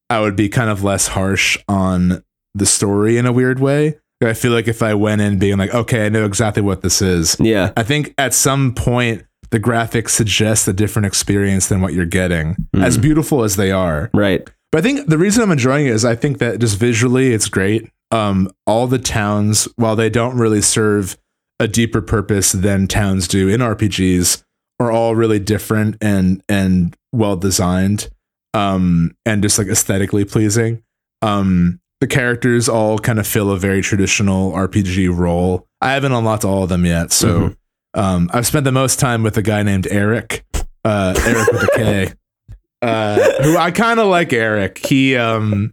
I 0.09 0.21
would 0.21 0.35
be 0.35 0.49
kind 0.49 0.69
of 0.69 0.83
less 0.83 1.07
harsh 1.07 1.57
on 1.67 2.23
the 2.55 2.65
story 2.65 3.17
in 3.17 3.25
a 3.25 3.31
weird 3.31 3.59
way. 3.59 3.99
I 4.21 4.33
feel 4.33 4.51
like 4.51 4.67
if 4.67 4.83
I 4.83 4.95
went 4.95 5.21
in 5.21 5.39
being 5.39 5.57
like, 5.57 5.73
okay, 5.73 6.05
I 6.05 6.09
know 6.09 6.25
exactly 6.25 6.61
what 6.61 6.81
this 6.81 7.01
is. 7.01 7.37
Yeah. 7.39 7.71
I 7.77 7.83
think 7.83 8.13
at 8.17 8.33
some 8.33 8.73
point 8.73 9.23
the 9.51 9.59
graphics 9.59 10.09
suggest 10.09 10.67
a 10.67 10.73
different 10.73 11.05
experience 11.05 11.69
than 11.69 11.81
what 11.81 11.93
you're 11.93 12.05
getting, 12.05 12.55
as 12.75 12.97
beautiful 12.97 13.43
as 13.43 13.55
they 13.55 13.71
are. 13.71 14.09
Right. 14.13 14.47
But 14.71 14.79
I 14.79 14.81
think 14.81 15.07
the 15.07 15.17
reason 15.17 15.41
I'm 15.41 15.51
enjoying 15.51 15.87
it 15.87 15.93
is 15.93 16.05
I 16.05 16.15
think 16.15 16.39
that 16.39 16.59
just 16.59 16.77
visually 16.77 17.33
it's 17.33 17.47
great. 17.47 17.89
Um, 18.11 18.49
all 18.67 18.87
the 18.87 18.99
towns, 18.99 19.67
while 19.75 19.95
they 19.95 20.09
don't 20.09 20.37
really 20.37 20.61
serve 20.61 21.17
a 21.59 21.67
deeper 21.67 22.01
purpose 22.01 22.51
than 22.51 22.87
towns 22.87 23.27
do 23.27 23.49
in 23.49 23.61
RPGs, 23.61 24.43
are 24.79 24.91
all 24.91 25.15
really 25.15 25.39
different 25.39 25.97
and 26.01 26.41
and 26.47 26.95
well 27.11 27.35
designed, 27.35 28.09
um, 28.53 29.15
and 29.25 29.41
just 29.41 29.57
like 29.57 29.67
aesthetically 29.67 30.25
pleasing. 30.25 30.83
Um, 31.21 31.79
the 31.99 32.07
characters 32.07 32.69
all 32.69 32.97
kind 32.97 33.19
of 33.19 33.27
fill 33.27 33.51
a 33.51 33.57
very 33.57 33.81
traditional 33.81 34.53
RPG 34.53 35.15
role. 35.15 35.67
I 35.81 35.91
haven't 35.91 36.13
unlocked 36.13 36.45
all 36.45 36.63
of 36.63 36.69
them 36.69 36.85
yet, 36.85 37.11
so 37.11 37.55
um, 37.93 38.29
I've 38.33 38.47
spent 38.47 38.63
the 38.63 38.71
most 38.71 38.99
time 38.99 39.23
with 39.23 39.37
a 39.37 39.41
guy 39.41 39.63
named 39.63 39.87
Eric, 39.89 40.45
uh, 40.85 41.13
Eric 41.25 41.51
with 41.51 41.63
a 41.63 41.69
K 41.75 42.13
uh, 42.81 43.43
who 43.43 43.57
I 43.57 43.71
kind 43.71 43.99
of 43.99 44.07
like 44.07 44.31
Eric. 44.33 44.77
He 44.85 45.15
um, 45.17 45.71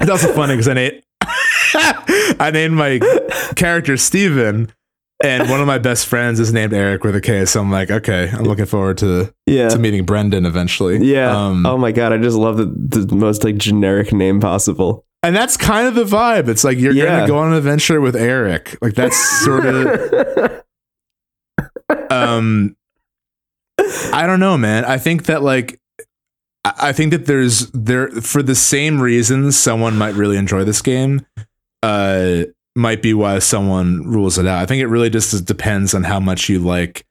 it's 0.00 0.10
also 0.10 0.32
funny 0.32 0.54
because 0.54 0.68
I 0.68 0.74
named 0.74 1.02
I 2.40 2.50
named 2.52 2.74
my 2.74 3.00
character 3.56 3.96
Steven, 3.96 4.72
and 5.22 5.48
one 5.48 5.60
of 5.60 5.66
my 5.66 5.78
best 5.78 6.06
friends 6.06 6.40
is 6.40 6.52
named 6.52 6.72
Eric 6.72 7.04
with 7.04 7.14
a 7.14 7.20
K. 7.20 7.44
So 7.44 7.60
I'm 7.60 7.70
like, 7.70 7.90
okay, 7.90 8.28
I'm 8.32 8.44
looking 8.44 8.66
forward 8.66 8.98
to 8.98 9.32
Yeah. 9.46 9.68
to 9.68 9.78
meeting 9.78 10.04
Brendan 10.04 10.44
eventually. 10.46 10.98
Yeah. 11.04 11.30
um, 11.30 11.64
oh 11.66 11.78
my 11.78 11.92
god, 11.92 12.12
I 12.12 12.18
just 12.18 12.36
love 12.36 12.56
the, 12.56 12.64
the 12.66 13.14
most 13.14 13.44
like 13.44 13.56
generic 13.56 14.12
name 14.12 14.40
possible. 14.40 15.04
and 15.22 15.34
that's 15.34 15.56
kind 15.56 15.86
of 15.86 15.94
the 15.94 16.04
vibe. 16.04 16.48
It's 16.48 16.64
like 16.64 16.78
you're 16.78 16.92
Yeah. 16.92 17.04
gonna 17.20 17.26
go 17.28 17.38
on 17.38 17.52
an 17.52 17.54
adventure 17.58 18.00
with 18.00 18.16
Eric. 18.16 18.76
Like 18.82 18.94
that's 18.94 19.16
sort 19.44 19.64
of 19.66 20.62
um 22.10 22.76
i 24.12 24.26
don't 24.26 24.40
know 24.40 24.56
man 24.56 24.84
i 24.84 24.96
think 24.98 25.24
that 25.24 25.42
like 25.42 25.80
i 26.00 26.72
I 26.78 26.92
think 26.92 27.10
that 27.12 27.26
there's 27.26 27.70
there 27.72 28.08
for 28.08 28.42
the 28.42 28.54
same 28.54 29.00
reasons 29.00 29.58
someone 29.58 29.96
might 29.98 30.14
really 30.14 30.36
enjoy 30.38 30.64
this 30.64 30.80
game 30.80 31.26
uh 31.82 32.44
might 32.76 33.02
be 33.02 33.14
why 33.14 33.38
someone 33.38 34.02
rules 34.04 34.38
it 34.38 34.46
out. 34.46 34.60
I 34.60 34.66
think 34.66 34.82
it 34.82 34.86
really 34.88 35.10
just 35.10 35.44
depends 35.44 35.94
on 35.94 36.02
how 36.04 36.18
much 36.20 36.48
you 36.48 36.58
like 36.58 37.04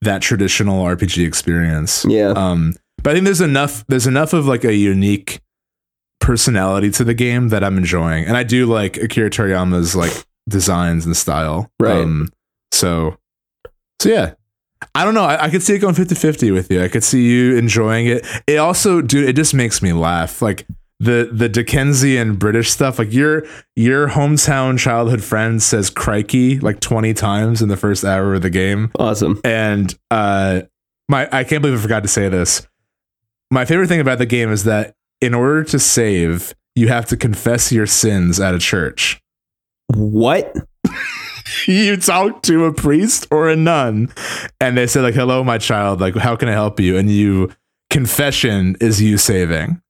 that 0.00 0.20
traditional 0.20 0.84
rpg 0.84 1.24
experience. 1.24 2.04
Yeah. 2.08 2.30
um 2.30 2.74
but 3.02 3.10
i 3.10 3.14
think 3.14 3.24
there's 3.24 3.40
enough 3.40 3.84
there's 3.86 4.06
enough 4.06 4.32
of 4.32 4.46
like 4.46 4.64
a 4.64 4.74
unique 4.74 5.40
personality 6.20 6.90
to 6.90 7.04
the 7.04 7.14
game 7.14 7.48
that 7.50 7.62
i'm 7.62 7.78
enjoying. 7.78 8.24
And 8.24 8.36
i 8.36 8.42
do 8.42 8.66
like 8.66 8.96
akira 8.96 9.30
toriyama's 9.30 9.94
like 9.94 10.12
designs 10.48 11.06
and 11.06 11.16
style. 11.16 11.70
Right. 11.78 11.98
um 11.98 12.28
so 12.72 13.16
so 14.00 14.08
yeah. 14.08 14.34
I 14.96 15.04
don't 15.04 15.14
know. 15.14 15.22
I, 15.22 15.44
I 15.44 15.50
could 15.50 15.62
see 15.62 15.74
it 15.74 15.78
going 15.78 15.94
50-50 15.94 16.52
with 16.52 16.68
you. 16.68 16.82
I 16.82 16.88
could 16.88 17.04
see 17.04 17.22
you 17.22 17.56
enjoying 17.56 18.06
it. 18.08 18.26
It 18.48 18.56
also 18.56 19.00
dude 19.00 19.28
it 19.28 19.36
just 19.36 19.54
makes 19.54 19.80
me 19.80 19.92
laugh. 19.92 20.42
Like 20.42 20.66
the 21.02 21.28
the 21.32 21.48
Dickensian 21.48 22.36
British 22.36 22.70
stuff, 22.70 22.98
like 22.98 23.12
your 23.12 23.44
your 23.74 24.08
hometown 24.10 24.78
childhood 24.78 25.22
friend 25.22 25.60
says 25.60 25.90
"crikey" 25.90 26.60
like 26.60 26.78
twenty 26.78 27.12
times 27.12 27.60
in 27.60 27.68
the 27.68 27.76
first 27.76 28.04
hour 28.04 28.34
of 28.34 28.42
the 28.42 28.50
game, 28.50 28.92
awesome. 28.98 29.40
and 29.42 29.98
uh 30.10 30.62
my 31.08 31.28
i 31.32 31.42
can't 31.42 31.60
believe 31.60 31.78
i 31.78 31.82
forgot 31.82 32.04
to 32.04 32.08
say 32.08 32.28
this. 32.28 32.66
My 33.50 33.64
favorite 33.64 33.88
thing 33.88 34.00
about 34.00 34.18
the 34.18 34.26
game 34.26 34.50
is 34.50 34.62
that 34.64 34.94
in 35.20 35.34
order 35.34 35.64
to 35.64 35.78
save 35.78 36.54
you 36.76 36.88
have 36.88 37.06
to 37.06 37.16
confess 37.16 37.70
your 37.72 37.86
sins 37.86 38.40
at 38.40 38.54
a 38.54 38.58
church. 38.58 39.20
What? 39.88 40.56
you 41.66 41.96
talk 41.96 42.42
to 42.42 42.64
a 42.64 42.72
priest 42.72 43.26
or 43.30 43.50
a 43.50 43.56
nun 43.56 44.08
and 44.60 44.76
they 44.78 44.86
say 44.86 45.00
like 45.00 45.14
hello 45.14 45.44
my 45.44 45.58
child 45.58 46.00
like 46.00 46.14
how 46.14 46.36
can 46.36 46.48
i 46.48 46.52
help 46.52 46.78
you? 46.78 46.96
And 46.96 47.10
you 47.10 47.50
confession 47.90 48.76
is 48.80 49.02
you 49.02 49.18
saving 49.18 49.82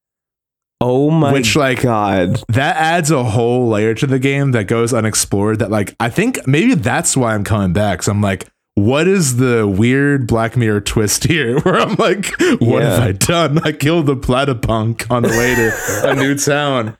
Oh 0.85 1.11
my 1.11 1.33
Which, 1.33 1.55
like- 1.57 1.83
god. 1.83 2.43
that 2.49 2.77
adds 2.77 3.11
a 3.11 3.23
whole 3.25 3.69
layer 3.69 3.95
to 3.95 4.07
the 4.07 4.19
game 4.19 4.51
that 4.53 4.65
goes 4.65 4.93
unexplored 4.93 5.61
that 5.61 5.71
like 5.71 5.95
i 6.01 6.09
think 6.11 6.45
maybe 6.47 6.75
that's 6.75 7.17
why 7.17 7.35
i'm 7.35 7.45
coming 7.45 7.73
back 7.73 8.03
so 8.03 8.11
i'm 8.13 8.21
like 8.21 8.49
what 8.75 9.07
is 9.07 9.37
the 9.37 9.69
weird 9.69 10.27
Black 10.27 10.57
Mirror 10.57 10.81
twist 10.81 11.25
here? 11.29 11.61
Where 11.61 11.79
I'm 11.79 11.95
like, 11.97 12.33
what 12.59 12.83
have 12.83 13.01
I 13.03 13.13
done? 13.13 13.59
I 13.67 13.73
killed 13.73 14.07
the 14.07 14.17
platypunk 14.17 15.11
on 15.11 15.25
the 15.25 15.29
way 15.29 15.55
to 15.55 16.11
a 16.11 16.15
new 16.17 16.35
town. 16.39 16.97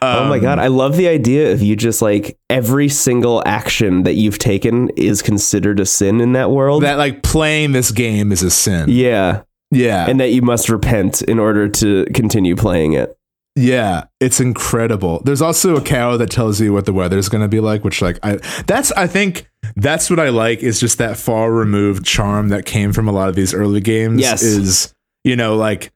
oh 0.00 0.28
my 0.28 0.36
Um, 0.36 0.40
god, 0.40 0.60
I 0.60 0.68
love 0.68 0.96
the 0.96 1.08
idea 1.08 1.50
of 1.52 1.60
you 1.60 1.74
just 1.74 2.00
like 2.02 2.38
every 2.48 2.88
single 2.88 3.42
action 3.44 4.04
that 4.04 4.14
you've 4.14 4.38
taken 4.38 4.90
is 4.90 5.20
considered 5.20 5.80
a 5.80 5.86
sin 5.86 6.20
in 6.20 6.34
that 6.34 6.52
world. 6.52 6.84
That 6.84 6.98
like 6.98 7.24
playing 7.24 7.72
this 7.72 7.90
game 7.90 8.30
is 8.30 8.44
a 8.44 8.50
sin. 8.52 8.88
yeah, 8.88 9.42
Yeah. 9.72 10.06
and 10.08 10.20
that 10.20 10.30
you 10.30 10.42
must 10.42 10.68
repent 10.68 11.22
in 11.22 11.40
order 11.40 11.68
to 11.68 12.06
continue 12.14 12.54
playing 12.54 12.92
it. 12.92 13.17
Yeah, 13.60 14.04
it's 14.20 14.38
incredible. 14.40 15.20
There's 15.24 15.42
also 15.42 15.74
a 15.76 15.80
cow 15.80 16.16
that 16.16 16.30
tells 16.30 16.60
you 16.60 16.72
what 16.72 16.84
the 16.86 16.92
weather's 16.92 17.28
going 17.28 17.42
to 17.42 17.48
be 17.48 17.58
like, 17.58 17.82
which 17.82 18.00
like 18.00 18.18
I 18.22 18.36
that's 18.66 18.92
I 18.92 19.06
think 19.08 19.48
that's 19.74 20.08
what 20.08 20.20
I 20.20 20.28
like 20.28 20.62
is 20.62 20.78
just 20.78 20.98
that 20.98 21.16
far 21.16 21.50
removed 21.50 22.04
charm 22.06 22.50
that 22.50 22.66
came 22.66 22.92
from 22.92 23.08
a 23.08 23.12
lot 23.12 23.28
of 23.28 23.34
these 23.34 23.52
early 23.52 23.80
games 23.80 24.20
Yes. 24.20 24.42
is 24.42 24.94
you 25.24 25.34
know 25.34 25.56
like 25.56 25.90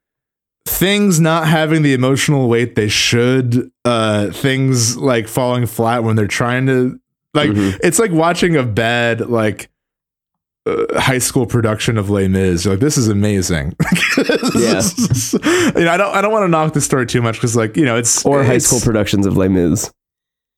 things 0.67 1.21
not 1.21 1.47
having 1.47 1.83
the 1.83 1.93
emotional 1.93 2.49
weight 2.49 2.75
they 2.75 2.89
should 2.89 3.71
uh 3.85 4.31
things 4.31 4.97
like 4.97 5.29
falling 5.29 5.67
flat 5.67 6.03
when 6.05 6.17
they're 6.17 6.27
trying 6.27 6.67
to 6.67 6.99
like 7.35 7.51
Mhm. 7.51 7.79
it's 7.83 7.99
like 7.99 8.11
watching 8.13 8.57
a 8.57 8.63
bad 8.63 9.29
like 9.29 9.69
uh, 10.67 11.01
high 11.01 11.19
school 11.19 11.47
production 11.47 11.99
of 11.99 12.11
Les 12.11 12.29
Mis. 12.29 12.67
Like, 12.67 12.81
this 12.81 12.97
is 12.97 13.09
amazing. 13.09 13.77
Yeah. 14.55 14.83
you 15.75 15.85
know, 15.85 15.91
I 15.91 15.97
don't, 15.97 16.15
I 16.15 16.21
don't 16.21 16.31
want 16.31 16.45
to 16.45 16.49
knock 16.49 16.75
the 16.75 16.81
story 16.81 17.07
too 17.07 17.23
much 17.23 17.37
because, 17.37 17.57
like, 17.57 17.77
you 17.77 17.85
know, 17.85 17.97
it's 17.97 18.25
Or 18.25 18.45
high 18.45 18.59
school 18.59 18.81
productions 18.81 19.27
of 19.27 19.37
Les 19.37 19.49
Mis. 19.49 19.91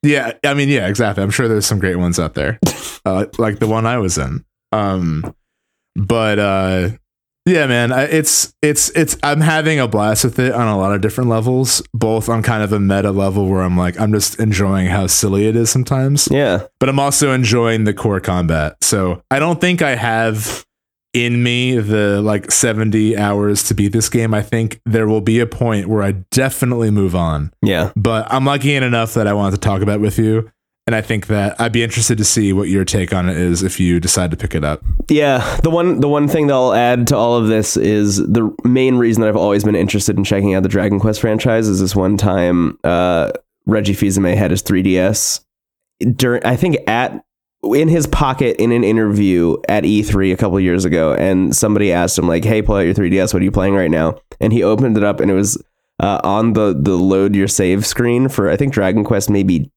Yeah, 0.04 0.32
I 0.44 0.52
mean, 0.52 0.68
yeah, 0.68 0.86
exactly. 0.86 1.22
I'm 1.22 1.30
sure 1.30 1.48
there's 1.48 1.64
some 1.64 1.78
great 1.78 1.96
ones 1.96 2.18
out 2.18 2.34
there, 2.34 2.58
uh, 3.06 3.26
like 3.38 3.58
the 3.58 3.66
one 3.66 3.86
I 3.86 3.96
was 3.98 4.18
in. 4.18 4.44
Um, 4.70 5.34
but 5.96 6.38
uh, 6.38 6.90
yeah, 7.46 7.66
man, 7.66 7.92
I, 7.92 8.04
it's 8.04 8.54
it's 8.62 8.88
it's. 8.90 9.18
I'm 9.22 9.40
having 9.40 9.78
a 9.78 9.86
blast 9.86 10.24
with 10.24 10.38
it 10.38 10.52
on 10.52 10.66
a 10.66 10.78
lot 10.78 10.94
of 10.94 11.02
different 11.02 11.28
levels, 11.28 11.82
both 11.92 12.28
on 12.28 12.42
kind 12.42 12.62
of 12.62 12.72
a 12.72 12.80
meta 12.80 13.10
level 13.10 13.48
where 13.48 13.60
I'm 13.60 13.76
like, 13.76 14.00
I'm 14.00 14.12
just 14.12 14.40
enjoying 14.40 14.86
how 14.86 15.06
silly 15.06 15.46
it 15.46 15.54
is 15.54 15.68
sometimes, 15.70 16.28
Yeah, 16.30 16.66
but 16.80 16.88
I'm 16.88 16.98
also 16.98 17.32
enjoying 17.32 17.84
the 17.84 17.92
core 17.92 18.20
combat. 18.20 18.76
So 18.82 19.22
I 19.30 19.38
don't 19.38 19.60
think 19.60 19.82
I 19.82 19.94
have 19.94 20.64
in 21.12 21.42
me 21.42 21.78
the 21.78 22.20
like 22.22 22.50
70 22.50 23.16
hours 23.16 23.62
to 23.64 23.74
beat 23.74 23.92
this 23.92 24.08
game. 24.08 24.34
I 24.34 24.42
think 24.42 24.80
there 24.84 25.06
will 25.06 25.20
be 25.20 25.38
a 25.38 25.46
point 25.46 25.86
where 25.86 26.02
I 26.02 26.12
definitely 26.32 26.90
move 26.90 27.14
on 27.14 27.52
yeah. 27.62 27.92
but 27.94 28.26
I'm 28.32 28.44
lucky 28.44 28.74
enough 28.74 29.14
that 29.14 29.28
I 29.28 29.32
wanted 29.32 29.52
to 29.52 29.60
talk 29.60 29.80
about 29.80 29.96
it 29.96 30.00
with 30.00 30.18
you. 30.18 30.50
And 30.86 30.94
I 30.94 31.00
think 31.00 31.28
that 31.28 31.58
I'd 31.58 31.72
be 31.72 31.82
interested 31.82 32.18
to 32.18 32.24
see 32.24 32.52
what 32.52 32.68
your 32.68 32.84
take 32.84 33.14
on 33.14 33.26
it 33.28 33.38
is 33.38 33.62
if 33.62 33.80
you 33.80 34.00
decide 34.00 34.30
to 34.32 34.36
pick 34.36 34.54
it 34.54 34.64
up. 34.64 34.82
Yeah, 35.08 35.58
the 35.62 35.70
one 35.70 36.00
the 36.00 36.08
one 36.08 36.28
thing 36.28 36.48
that 36.48 36.54
I'll 36.54 36.74
add 36.74 37.06
to 37.06 37.16
all 37.16 37.36
of 37.36 37.46
this 37.46 37.78
is 37.78 38.18
the 38.18 38.54
main 38.64 38.96
reason 38.96 39.22
that 39.22 39.28
I've 39.28 39.36
always 39.36 39.64
been 39.64 39.76
interested 39.76 40.18
in 40.18 40.24
checking 40.24 40.54
out 40.54 40.62
the 40.62 40.68
Dragon 40.68 41.00
Quest 41.00 41.22
franchise 41.22 41.68
is 41.68 41.80
this 41.80 41.96
one 41.96 42.18
time 42.18 42.78
uh, 42.84 43.32
Reggie 43.64 43.94
Fils-Aimé 43.94 44.36
had 44.36 44.50
his 44.50 44.62
3DS 44.62 45.42
during 46.16 46.44
I 46.44 46.54
think 46.54 46.76
at 46.86 47.24
in 47.62 47.88
his 47.88 48.06
pocket 48.06 48.56
in 48.58 48.70
an 48.70 48.84
interview 48.84 49.56
at 49.70 49.84
E3 49.84 50.34
a 50.34 50.36
couple 50.36 50.60
years 50.60 50.84
ago, 50.84 51.14
and 51.14 51.56
somebody 51.56 51.92
asked 51.92 52.18
him 52.18 52.28
like, 52.28 52.44
"Hey, 52.44 52.60
pull 52.60 52.76
out 52.76 52.80
your 52.80 52.92
3DS. 52.92 53.32
What 53.32 53.40
are 53.40 53.44
you 53.44 53.50
playing 53.50 53.74
right 53.74 53.90
now?" 53.90 54.18
And 54.38 54.52
he 54.52 54.62
opened 54.62 54.98
it 54.98 55.04
up, 55.04 55.20
and 55.20 55.30
it 55.30 55.34
was 55.34 55.56
uh, 55.98 56.20
on 56.22 56.52
the 56.52 56.76
the 56.78 56.94
load 56.96 57.34
your 57.34 57.48
save 57.48 57.86
screen 57.86 58.28
for 58.28 58.50
I 58.50 58.56
think 58.58 58.74
Dragon 58.74 59.02
Quest 59.02 59.30
maybe 59.30 59.70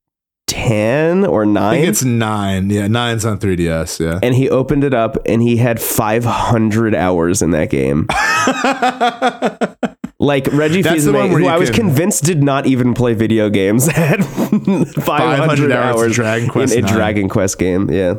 ten 0.47 1.25
or 1.25 1.45
9 1.45 1.61
I 1.63 1.75
think 1.77 1.87
it's 1.89 2.03
nine. 2.03 2.69
Yeah, 2.69 2.87
nine's 2.87 3.25
on 3.25 3.37
3DS. 3.37 3.99
Yeah. 3.99 4.19
and 4.23 4.33
he 4.33 4.49
opened 4.49 4.83
it 4.83 4.93
up 4.93 5.17
and 5.25 5.41
he 5.41 5.57
had 5.57 5.79
500 5.81 6.95
hours 6.95 7.41
in 7.41 7.51
that 7.51 7.69
game. 7.69 8.07
Like 10.19 10.47
Reggie 10.51 10.81
That's 10.81 11.05
the 11.05 11.13
one 11.13 11.29
Fils-Aimé, 11.29 11.31
where 11.33 11.39
who 11.41 11.47
I 11.47 11.57
was 11.59 11.69
can- 11.69 11.85
convinced 11.89 12.23
did 12.23 12.41
not 12.41 12.65
even 12.65 12.95
play 12.95 13.13
video 13.13 13.51
games, 13.51 13.85
had 13.91 14.25
500, 14.25 14.95
500 14.95 15.71
hours 15.71 16.15
Dragon 16.15 16.49
Quest 16.49 16.73
in 16.73 16.83
a 16.85 16.87
9. 16.87 16.95
Dragon 16.95 17.29
Quest 17.29 17.59
game. 17.59 17.91
Yeah. 17.91 18.15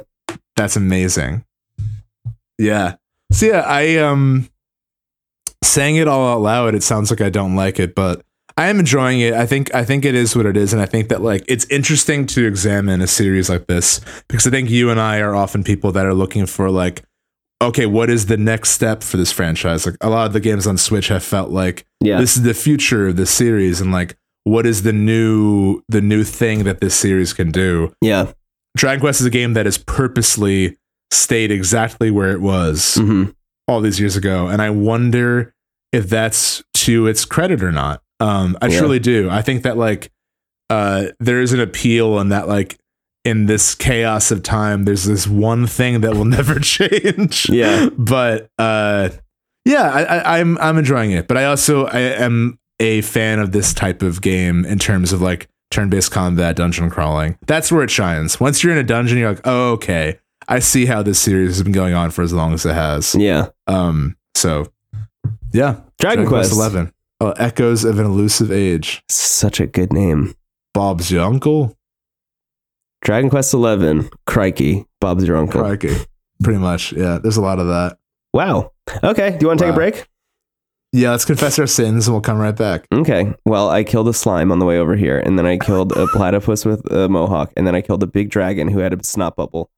That's 0.55 0.77
amazing. 0.77 1.45
Yeah. 2.57 2.95
So 3.33 3.47
yeah, 3.47 3.65
I 3.67 3.97
um 3.97 4.49
saying 5.65 5.97
it 5.97 6.07
all 6.07 6.35
out 6.35 6.41
loud, 6.41 6.77
it 6.77 6.85
sounds 6.85 7.11
like 7.11 7.21
I 7.21 7.31
don't 7.31 7.57
like 7.57 7.81
it, 7.81 7.97
but 7.97 8.23
I 8.59 8.67
am 8.67 8.81
enjoying 8.81 9.21
it. 9.21 9.35
I 9.35 9.47
think 9.47 9.73
I 9.75 9.85
think 9.85 10.05
it 10.05 10.15
is 10.17 10.35
what 10.35 10.45
it 10.45 10.57
is, 10.57 10.73
and 10.73 10.83
I 10.83 10.87
think 10.87 11.09
that 11.11 11.23
like 11.23 11.45
it's 11.47 11.65
interesting 11.67 12.27
to 12.27 12.45
examine 12.47 13.01
a 13.01 13.07
series 13.07 13.49
like 13.49 13.67
this 13.69 14.01
because 14.29 14.47
I 14.47 14.51
think 14.51 14.69
you 14.69 14.91
and 14.91 14.99
I 15.01 15.21
are 15.21 15.35
often 15.35 15.63
people 15.63 15.93
that 15.93 16.05
are 16.05 16.13
looking 16.15 16.45
for 16.45 16.69
like, 16.69 17.03
okay, 17.63 17.87
what 17.87 18.11
is 18.11 18.27
the 18.27 18.37
next 18.37 18.71
step 18.71 19.03
for 19.05 19.17
this 19.17 19.31
franchise? 19.31 19.87
Like 19.87 19.97
a 20.01 20.11
lot 20.11 20.27
of 20.27 20.33
the 20.33 20.41
games 20.41 20.67
on 20.67 20.77
Switch 20.77 21.07
have 21.09 21.23
felt 21.23 21.51
like 21.51 21.87
Yeah. 22.01 22.21
this 22.21 22.37
is 22.37 22.43
the 22.43 22.53
future 22.55 23.07
of 23.07 23.17
this 23.17 23.31
series, 23.31 23.81
and 23.81 23.93
like 23.93 24.17
what 24.43 24.67
is 24.67 24.83
the 24.83 24.93
new 24.93 25.83
the 25.89 26.01
new 26.01 26.25
thing 26.25 26.65
that 26.65 26.81
this 26.81 26.95
series 26.97 27.33
can 27.33 27.51
do? 27.53 27.93
yeah. 28.03 28.33
Dragon 28.77 29.01
Quest 29.01 29.21
is 29.21 29.27
a 29.27 29.31
game 29.31 29.55
that 29.55 29.67
has 29.67 29.79
purposely 29.79 30.77
stayed 31.11 31.51
exactly 31.51 32.11
where 32.11 32.31
it 32.33 32.41
was 32.41 32.97
hmm 32.97 33.25
all 33.69 33.81
these 33.83 34.01
years 34.01 34.17
ago, 34.17 34.49
and 34.49 34.61
I 34.63 34.71
wonder 34.71 35.55
if 35.93 36.09
that's 36.09 36.63
to 36.75 37.07
its 37.07 37.25
credit 37.25 37.63
or 37.63 37.71
not. 37.71 38.03
Um, 38.21 38.57
I 38.61 38.67
Yeah. 38.69 38.79
truly 38.79 38.99
do. 38.99 39.29
I 39.31 39.43
think 39.43 39.63
that 39.63 39.77
like 39.77 40.11
uh, 40.71 41.07
there 41.21 41.41
is 41.41 41.53
an 41.53 41.61
appeal 41.61 42.19
in 42.19 42.29
that 42.31 42.49
like 42.49 42.79
in 43.25 43.47
this 43.47 43.75
chaos 43.75 44.31
of 44.31 44.43
time, 44.43 44.85
there's 44.85 45.05
this 45.05 45.27
one 45.27 45.67
thing 45.67 46.01
that 46.03 46.15
will 46.15 46.25
never 46.39 46.59
change. 46.61 47.49
Yeah. 47.49 47.89
but 47.97 48.51
uh, 48.59 49.11
yeah, 49.65 49.91
I, 49.91 50.03
I, 50.03 50.39
I'm 50.41 50.59
I'm 50.59 50.79
enjoying 50.79 51.11
it. 51.13 51.29
But 51.29 51.37
I 51.37 51.45
also 51.47 51.87
I 51.87 51.99
am 52.01 52.59
a 52.81 53.01
fan 53.03 53.39
of 53.39 53.53
this 53.53 53.73
type 53.75 54.03
of 54.03 54.21
game 54.23 54.65
in 54.65 54.79
terms 54.79 55.13
of 55.13 55.21
like 55.21 55.49
turn-based 55.71 56.11
combat, 56.11 56.57
dungeon 56.57 56.89
crawling. 56.91 57.37
That's 57.47 57.71
where 57.71 57.83
it 57.83 57.91
shines. 57.91 58.41
Once 58.41 58.63
you're 58.63 58.73
in 58.73 58.79
a 58.79 58.83
dungeon, 58.85 59.19
you're 59.19 59.31
like, 59.31 59.41
oh, 59.45 59.73
okay, 59.73 60.19
I 60.49 60.61
see 60.61 60.87
how 60.87 61.03
this 61.03 61.19
series 61.19 61.51
has 61.57 61.63
been 61.63 61.73
going 61.73 61.93
on 61.93 62.11
for 62.11 62.23
as 62.23 62.33
long 62.33 62.55
as 62.55 62.65
it 62.65 62.75
has. 62.75 63.15
Yeah. 63.15 63.49
Um, 63.67 64.17
so 64.35 64.73
yeah, 65.53 65.81
Dragon, 65.99 66.27
Quest. 66.27 66.53
Eleven. 66.53 66.93
Oh, 67.21 67.33
Echoes 67.33 67.85
of 67.85 67.99
an 67.99 68.07
Elusive 68.07 68.53
Age. 68.53 69.03
Such 69.09 69.59
a 69.59 69.67
good 69.67 69.93
name. 69.93 70.35
Bob's 70.73 71.11
your 71.11 71.25
uncle. 71.25 71.77
Dragon 73.03 73.29
Quest 73.29 73.53
11. 73.55 74.09
Crikey. 74.27 74.87
Bob's 75.01 75.27
your 75.27 75.37
uncle. 75.37 75.61
Crikey. 75.61 75.97
Pretty 76.45 76.61
much. 76.61 76.93
Yeah. 76.93 77.19
There's 77.21 77.37
a 77.37 77.43
lot 77.43 77.59
of 77.59 77.67
that. 77.67 77.99
Wow. 78.33 78.73
Okay. 79.03 79.31
Do 79.31 79.39
you 79.41 79.49
want 79.49 79.59
to 79.59 79.65
take 79.65 79.73
a 79.73 79.75
break? 79.75 80.07
Yeah. 80.93 81.11
Let's 81.11 81.25
confess 81.25 81.59
our 81.59 81.67
sins 81.67 82.07
and 82.07 82.15
we'll 82.15 82.21
come 82.21 82.39
right 82.39 82.55
back. 82.55 82.87
Okay. 82.93 83.35
Well, 83.45 83.69
I 83.69 83.83
killed 83.83 84.07
a 84.07 84.15
slime 84.15 84.53
on 84.53 84.61
the 84.61 84.65
way 84.65 84.79
over 84.79 84.95
here, 84.95 85.19
and 85.19 85.37
then 85.37 85.47
I 85.47 85.59
killed 85.59 85.93
a 85.97 86.07
platypus 86.09 86.65
with 86.65 86.89
a 86.93 87.09
mohawk, 87.09 87.53
and 87.57 87.67
then 87.67 87.75
I 87.75 87.81
killed 87.81 88.05
a 88.05 88.07
big 88.07 88.31
dragon 88.31 88.69
who 88.69 88.79
had 88.79 88.93
a 88.93 89.03
snot 89.03 89.35
bubble. 89.35 89.71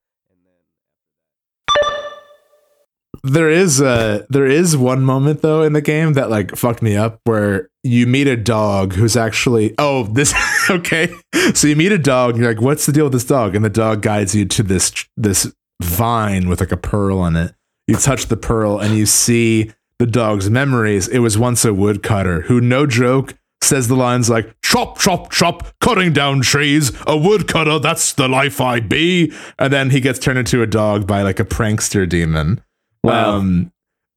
There 3.22 3.50
is 3.50 3.83
uh 3.83 4.24
there 4.30 4.46
is 4.46 4.76
one 4.76 5.02
moment 5.02 5.42
though 5.42 5.62
in 5.62 5.72
the 5.72 5.83
game 5.83 6.14
that 6.14 6.30
like 6.30 6.56
fucked 6.56 6.83
me 6.83 6.96
up 6.96 7.20
where 7.24 7.68
you 7.83 8.06
meet 8.06 8.26
a 8.26 8.37
dog 8.37 8.94
who's 8.94 9.16
actually 9.16 9.74
oh 9.78 10.04
this 10.04 10.35
okay. 10.70 11.12
So 11.54 11.66
you 11.66 11.76
meet 11.76 11.92
a 11.92 11.98
dog 11.98 12.37
you're 12.37 12.52
like 12.52 12.62
what's 12.62 12.87
the 12.87 12.92
deal 12.92 13.04
with 13.04 13.12
this 13.12 13.24
dog? 13.24 13.54
And 13.54 13.64
the 13.64 13.70
dog 13.70 14.02
guides 14.02 14.35
you 14.35 14.46
to 14.46 14.62
this 14.62 14.92
this 15.16 15.52
vine 15.83 16.48
with 16.48 16.61
like 16.61 16.72
a 16.72 16.76
pearl 16.76 17.24
in 17.26 17.37
it. 17.37 17.54
You 17.87 17.96
touch 17.96 18.26
the 18.26 18.37
pearl 18.37 18.78
and 18.78 18.96
you 18.96 19.04
see 19.06 19.72
the 19.98 20.06
dog's 20.06 20.48
memories. 20.48 21.09
It 21.09 21.18
was 21.18 21.37
once 21.37 21.64
a 21.64 21.74
woodcutter 21.74 22.42
who 22.42 22.61
no 22.61 22.87
joke 22.87 23.35
says 23.62 23.88
the 23.88 23.94
lines 23.94 24.30
like 24.30 24.54
chop 24.62 24.98
chop 24.98 25.30
chop 25.30 25.74
cutting 25.80 26.14
down 26.14 26.40
trees. 26.40 26.90
A 27.06 27.18
woodcutter 27.18 27.78
that's 27.78 28.14
the 28.14 28.28
life 28.28 28.62
i 28.62 28.80
be. 28.80 29.33
And 29.59 29.70
then 29.70 29.90
he 29.90 30.00
gets 30.00 30.18
turned 30.18 30.38
into 30.38 30.62
a 30.62 30.66
dog 30.66 31.06
by 31.06 31.20
like 31.20 31.38
a 31.38 31.44
prankster 31.44 32.09
demon 32.09 32.62
Wow. 33.03 33.37
um, 33.37 33.73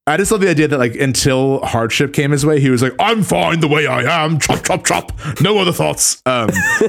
I 0.06 0.18
just 0.18 0.30
love 0.30 0.42
the 0.42 0.50
idea 0.50 0.68
that 0.68 0.78
like 0.78 0.94
until 0.96 1.64
hardship 1.64 2.12
came 2.12 2.30
his 2.30 2.44
way, 2.44 2.60
he 2.60 2.68
was 2.68 2.82
like, 2.82 2.92
"I'm 2.98 3.22
fine 3.22 3.60
the 3.60 3.68
way 3.68 3.86
I 3.86 4.24
am." 4.24 4.38
Chop, 4.38 4.62
chop, 4.62 4.84
chop. 4.84 5.12
No 5.40 5.56
other 5.56 5.72
thoughts. 5.72 6.20
Um, 6.26 6.50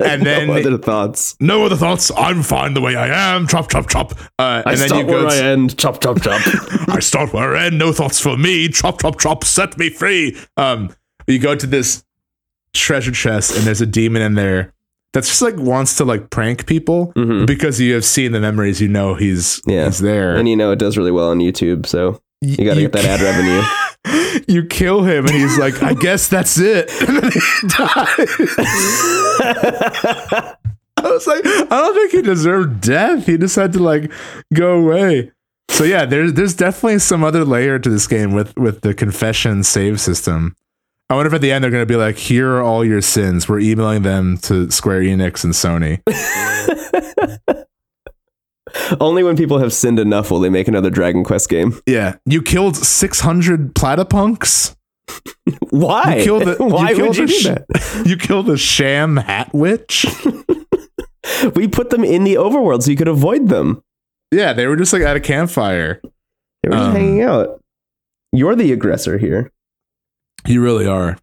and 0.00 0.24
then 0.24 0.46
no 0.46 0.54
other 0.54 0.78
thoughts. 0.78 1.36
no 1.38 1.66
other 1.66 1.76
thoughts. 1.76 2.10
I'm 2.16 2.42
fine 2.42 2.72
the 2.72 2.80
way 2.80 2.96
I 2.96 3.34
am. 3.34 3.46
Chop, 3.46 3.70
chop, 3.70 3.90
chop. 3.90 4.12
Uh, 4.38 4.62
I 4.64 4.70
and 4.72 4.78
then 4.78 4.88
stop 4.88 5.00
you 5.00 5.06
where 5.06 5.26
I 5.26 5.36
end. 5.36 5.76
Chop, 5.76 6.00
chop, 6.00 6.22
chop. 6.22 6.40
I 6.88 7.00
start 7.00 7.34
where 7.34 7.54
I 7.54 7.66
end. 7.66 7.78
No 7.78 7.92
thoughts 7.92 8.18
for 8.18 8.38
me. 8.38 8.70
Chop, 8.70 9.02
chop, 9.02 9.18
chop. 9.20 9.44
Set 9.44 9.76
me 9.76 9.90
free. 9.90 10.38
Um, 10.56 10.94
you 11.26 11.38
go 11.38 11.54
to 11.54 11.66
this 11.66 12.04
treasure 12.72 13.12
chest, 13.12 13.54
and 13.54 13.66
there's 13.66 13.82
a 13.82 13.86
demon 13.86 14.22
in 14.22 14.34
there 14.34 14.72
that's 15.12 15.28
just 15.28 15.42
like 15.42 15.56
wants 15.56 15.96
to 15.96 16.04
like 16.04 16.30
prank 16.30 16.66
people 16.66 17.12
Mhm. 17.16 17.46
because 17.46 17.80
you 17.80 17.94
have 17.94 18.04
seen 18.04 18.32
the 18.32 18.40
memories. 18.40 18.80
You 18.80 18.88
know 18.88 19.14
he's 19.14 19.60
Yeah. 19.66 19.86
he's 19.86 19.98
there. 19.98 20.34
and 20.36 20.48
you 20.48 20.56
know 20.56 20.72
it 20.72 20.78
does 20.78 20.96
really 20.96 21.12
well 21.12 21.30
on 21.30 21.38
YouTube, 21.38 21.86
so 21.86 22.20
you 22.40 22.56
got 22.64 22.74
to 22.74 22.80
get 22.80 22.92
that 22.92 23.04
ad 23.04 23.20
revenue. 23.28 23.62
you 24.48 24.64
kill 24.64 25.02
him 25.04 25.26
and 25.26 25.34
he's 25.36 25.56
like 25.58 25.80
i 25.80 25.94
guess 25.94 26.26
that's 26.26 26.58
it 26.58 26.90
and 27.08 27.18
then 27.18 27.30
he 27.30 27.68
dies 27.68 28.56
I 30.96 31.08
was 31.10 31.26
like, 31.26 31.44
I 31.44 31.64
don't 31.68 31.94
think 31.94 32.12
he 32.12 32.22
deserved 32.22 32.80
death. 32.80 33.26
He 33.26 33.36
just 33.38 33.56
had 33.56 33.72
to 33.74 33.82
like 33.82 34.12
go 34.54 34.78
away. 34.80 35.32
So 35.68 35.84
yeah, 35.84 36.04
there's 36.04 36.34
there's 36.34 36.54
definitely 36.54 36.98
some 37.00 37.24
other 37.24 37.44
layer 37.44 37.78
to 37.78 37.88
this 37.90 38.06
game 38.06 38.32
with 38.32 38.56
with 38.56 38.82
the 38.82 38.94
confession 38.94 39.62
save 39.64 40.00
system. 40.00 40.54
I 41.10 41.14
wonder 41.14 41.28
if 41.28 41.34
at 41.34 41.40
the 41.42 41.52
end 41.52 41.62
they're 41.62 41.70
going 41.70 41.82
to 41.82 41.86
be 41.92 41.96
like, 41.96 42.16
"Here 42.16 42.48
are 42.56 42.62
all 42.62 42.84
your 42.84 43.02
sins." 43.02 43.48
We're 43.48 43.60
emailing 43.60 44.02
them 44.02 44.38
to 44.38 44.70
Square 44.70 45.02
Enix 45.02 45.44
and 45.44 45.52
Sony. 45.52 46.00
Only 49.00 49.22
when 49.22 49.36
people 49.36 49.58
have 49.58 49.72
sinned 49.74 49.98
enough 49.98 50.30
will 50.30 50.40
they 50.40 50.48
make 50.48 50.66
another 50.68 50.88
Dragon 50.88 51.24
Quest 51.24 51.48
game. 51.50 51.78
Yeah, 51.86 52.16
you 52.24 52.40
killed 52.40 52.76
600 52.76 53.74
platypunks. 53.74 54.74
Why? 55.70 56.16
You 56.16 56.24
killed 56.24 56.44
the, 56.44 56.56
Why 56.64 56.90
you 56.90 56.96
killed 56.96 57.08
would 57.08 57.16
you 57.18 57.26
do 57.26 57.32
sh- 57.32 57.44
that? 57.44 58.02
You 58.06 58.16
killed 58.16 58.48
a 58.48 58.56
sham 58.56 59.18
hat 59.18 59.50
witch. 59.52 60.06
We 61.54 61.68
put 61.68 61.90
them 61.90 62.02
in 62.04 62.24
the 62.24 62.34
overworld 62.36 62.82
so 62.82 62.90
you 62.90 62.96
could 62.96 63.08
avoid 63.08 63.48
them. 63.48 63.82
yeah, 64.32 64.52
they 64.54 64.66
were 64.66 64.76
just 64.76 64.92
like 64.92 65.02
at 65.02 65.16
a 65.16 65.20
campfire. 65.20 66.00
They 66.62 66.68
were 66.70 66.76
just 66.76 66.88
Um, 66.88 66.92
hanging 66.96 67.22
out. 67.22 67.60
You're 68.32 68.56
the 68.56 68.72
aggressor 68.72 69.18
here. 69.18 69.50
You 70.46 70.62
really 70.62 70.86
are. 70.86 71.18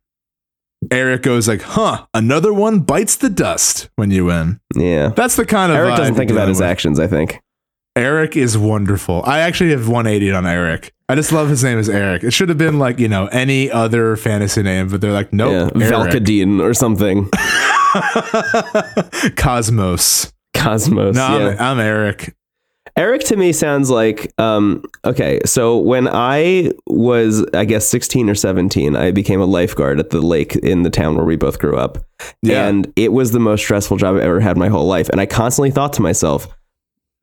Eric 0.91 1.23
goes 1.23 1.47
like, 1.47 1.61
"Huh, 1.61 2.05
another 2.13 2.53
one 2.53 2.79
bites 2.79 3.17
the 3.17 3.29
dust 3.29 3.89
when 3.95 4.11
you 4.11 4.25
win." 4.25 4.59
Yeah. 4.75 5.09
That's 5.09 5.35
the 5.35 5.45
kind 5.45 5.71
of 5.71 5.77
Eric 5.77 5.97
doesn't 5.97 6.15
think 6.15 6.31
about 6.31 6.47
his 6.47 6.59
with. 6.59 6.67
actions, 6.67 6.99
I 6.99 7.07
think. 7.07 7.41
Eric 7.95 8.37
is 8.37 8.57
wonderful. 8.57 9.23
I 9.25 9.39
actually 9.39 9.71
have 9.71 9.89
180 9.89 10.31
on 10.31 10.45
Eric. 10.45 10.93
I 11.09 11.15
just 11.15 11.31
love 11.31 11.49
his 11.49 11.63
name 11.63 11.79
is 11.79 11.89
Eric. 11.89 12.23
It 12.23 12.31
should 12.31 12.49
have 12.49 12.57
been 12.57 12.79
like, 12.79 12.99
you 12.99 13.09
know, 13.09 13.27
any 13.27 13.69
other 13.69 14.15
fantasy 14.15 14.63
name, 14.63 14.89
but 14.89 15.01
they're 15.01 15.11
like, 15.11 15.33
nope, 15.33 15.71
yeah. 15.75 15.89
Valkadine 15.89 16.61
or 16.61 16.73
something. 16.73 17.29
Cosmos. 19.35 20.31
Cosmos. 20.53 21.15
No, 21.15 21.39
yeah. 21.39 21.55
I'm, 21.59 21.59
I'm 21.59 21.79
Eric. 21.79 22.35
Eric 22.99 23.23
to 23.23 23.37
me 23.37 23.53
sounds 23.53 23.89
like 23.89 24.33
um 24.39 24.83
okay, 25.05 25.39
so 25.45 25.77
when 25.77 26.09
I 26.09 26.73
was 26.85 27.45
I 27.53 27.63
guess 27.63 27.87
16 27.87 28.29
or 28.29 28.35
17, 28.35 28.97
I 28.97 29.11
became 29.11 29.39
a 29.39 29.45
lifeguard 29.45 30.01
at 30.01 30.09
the 30.09 30.19
lake 30.19 30.57
in 30.57 30.83
the 30.83 30.89
town 30.89 31.15
where 31.15 31.23
we 31.23 31.37
both 31.37 31.59
grew 31.59 31.77
up. 31.77 31.99
Yeah. 32.41 32.67
And 32.67 32.91
it 32.97 33.13
was 33.13 33.31
the 33.31 33.39
most 33.39 33.61
stressful 33.61 33.95
job 33.95 34.17
I've 34.17 34.23
ever 34.23 34.41
had 34.41 34.57
in 34.57 34.59
my 34.59 34.67
whole 34.67 34.85
life. 34.85 35.07
And 35.07 35.21
I 35.21 35.25
constantly 35.25 35.71
thought 35.71 35.93
to 35.93 36.01
myself, 36.01 36.49